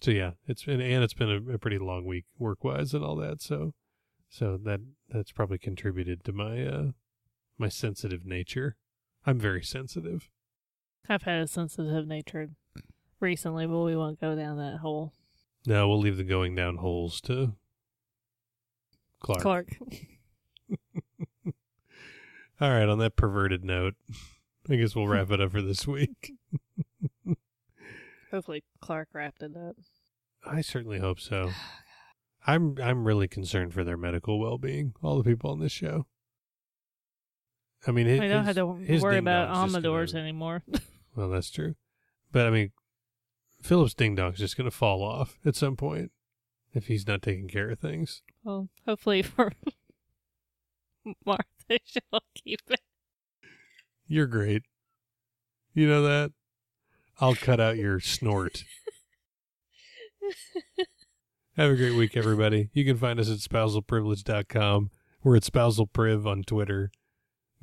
so 0.00 0.10
yeah, 0.10 0.32
it's 0.48 0.64
been 0.64 0.80
and 0.80 1.04
it's 1.04 1.14
been 1.14 1.30
a, 1.30 1.54
a 1.54 1.58
pretty 1.58 1.78
long 1.78 2.04
week 2.04 2.24
work 2.36 2.64
wise 2.64 2.92
and 2.92 3.04
all 3.04 3.14
that. 3.16 3.40
So, 3.40 3.74
so 4.28 4.58
that 4.64 4.80
that's 5.08 5.30
probably 5.30 5.58
contributed 5.58 6.24
to 6.24 6.32
my 6.32 6.66
uh, 6.66 6.86
my 7.56 7.68
sensitive 7.68 8.24
nature. 8.24 8.76
I'm 9.26 9.38
very 9.38 9.62
sensitive. 9.62 10.30
I've 11.08 11.22
had 11.22 11.40
a 11.40 11.46
sensitive 11.46 12.06
nature 12.06 12.50
recently, 13.20 13.66
but 13.66 13.80
we 13.80 13.96
won't 13.96 14.20
go 14.20 14.34
down 14.34 14.58
that 14.58 14.78
hole. 14.78 15.12
No, 15.66 15.88
we'll 15.88 16.00
leave 16.00 16.16
the 16.16 16.24
going 16.24 16.54
down 16.54 16.76
holes 16.76 17.20
to 17.22 17.54
Clark. 19.20 19.40
Clark. 19.40 19.68
All 22.60 22.70
right, 22.70 22.88
on 22.88 22.98
that 22.98 23.16
perverted 23.16 23.64
note, 23.64 23.94
I 24.70 24.76
guess 24.76 24.94
we'll 24.94 25.08
wrap 25.08 25.30
it 25.30 25.40
up 25.40 25.52
for 25.52 25.62
this 25.62 25.86
week. 25.86 26.32
Hopefully, 28.30 28.64
Clark 28.80 29.08
wrapped 29.12 29.42
it 29.42 29.56
up. 29.56 29.76
I 30.44 30.60
certainly 30.60 30.98
hope 30.98 31.20
so. 31.20 31.50
I'm 32.46 32.76
I'm 32.82 33.06
really 33.06 33.26
concerned 33.26 33.72
for 33.72 33.84
their 33.84 33.96
medical 33.96 34.38
well 34.38 34.58
being. 34.58 34.92
All 35.02 35.16
the 35.16 35.24
people 35.24 35.50
on 35.50 35.60
this 35.60 35.72
show. 35.72 36.06
I 37.86 37.90
mean, 37.90 38.06
his, 38.06 38.20
I 38.20 38.28
don't 38.28 38.44
have 38.44 38.56
to 38.56 38.74
his 38.76 39.02
worry 39.02 39.18
about 39.18 39.48
Amadors 39.54 40.12
gonna- 40.12 40.22
anymore. 40.24 40.62
Well, 41.16 41.28
that's 41.28 41.50
true, 41.50 41.76
but 42.32 42.44
I 42.46 42.50
mean, 42.50 42.72
Philip's 43.62 43.94
ding 43.94 44.16
dong's 44.16 44.38
just 44.38 44.56
going 44.56 44.68
to 44.68 44.76
fall 44.76 45.00
off 45.02 45.38
at 45.46 45.54
some 45.54 45.76
point 45.76 46.10
if 46.72 46.88
he's 46.88 47.06
not 47.06 47.22
taking 47.22 47.46
care 47.46 47.70
of 47.70 47.78
things. 47.78 48.22
well, 48.42 48.68
hopefully 48.84 49.22
for 49.22 49.52
Martha, 51.24 51.44
she'll 51.84 52.20
keep 52.34 52.60
it. 52.68 52.80
You're 54.08 54.26
great. 54.26 54.64
You 55.72 55.86
know 55.88 56.02
that. 56.02 56.32
I'll 57.20 57.36
cut 57.36 57.60
out 57.60 57.76
your 57.76 58.00
snort. 58.00 58.64
Have 61.56 61.70
a 61.70 61.76
great 61.76 61.94
week, 61.94 62.16
everybody. 62.16 62.70
You 62.72 62.84
can 62.84 62.96
find 62.96 63.20
us 63.20 63.30
at 63.30 63.38
spousalprivilege.com. 63.38 64.90
We're 65.22 65.36
at 65.36 65.42
spousalpriv 65.44 66.26
on 66.26 66.42
Twitter. 66.42 66.90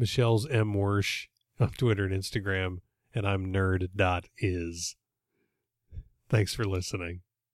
Michelle's 0.02 0.48
M. 0.48 0.74
Wersh 0.74 1.28
on 1.60 1.70
Twitter 1.70 2.06
and 2.06 2.14
Instagram. 2.14 2.78
And 3.14 3.28
I'm 3.28 3.54
nerd.is. 3.54 4.96
Thanks 6.28 6.56
for 6.56 6.66
listening. 6.66 7.22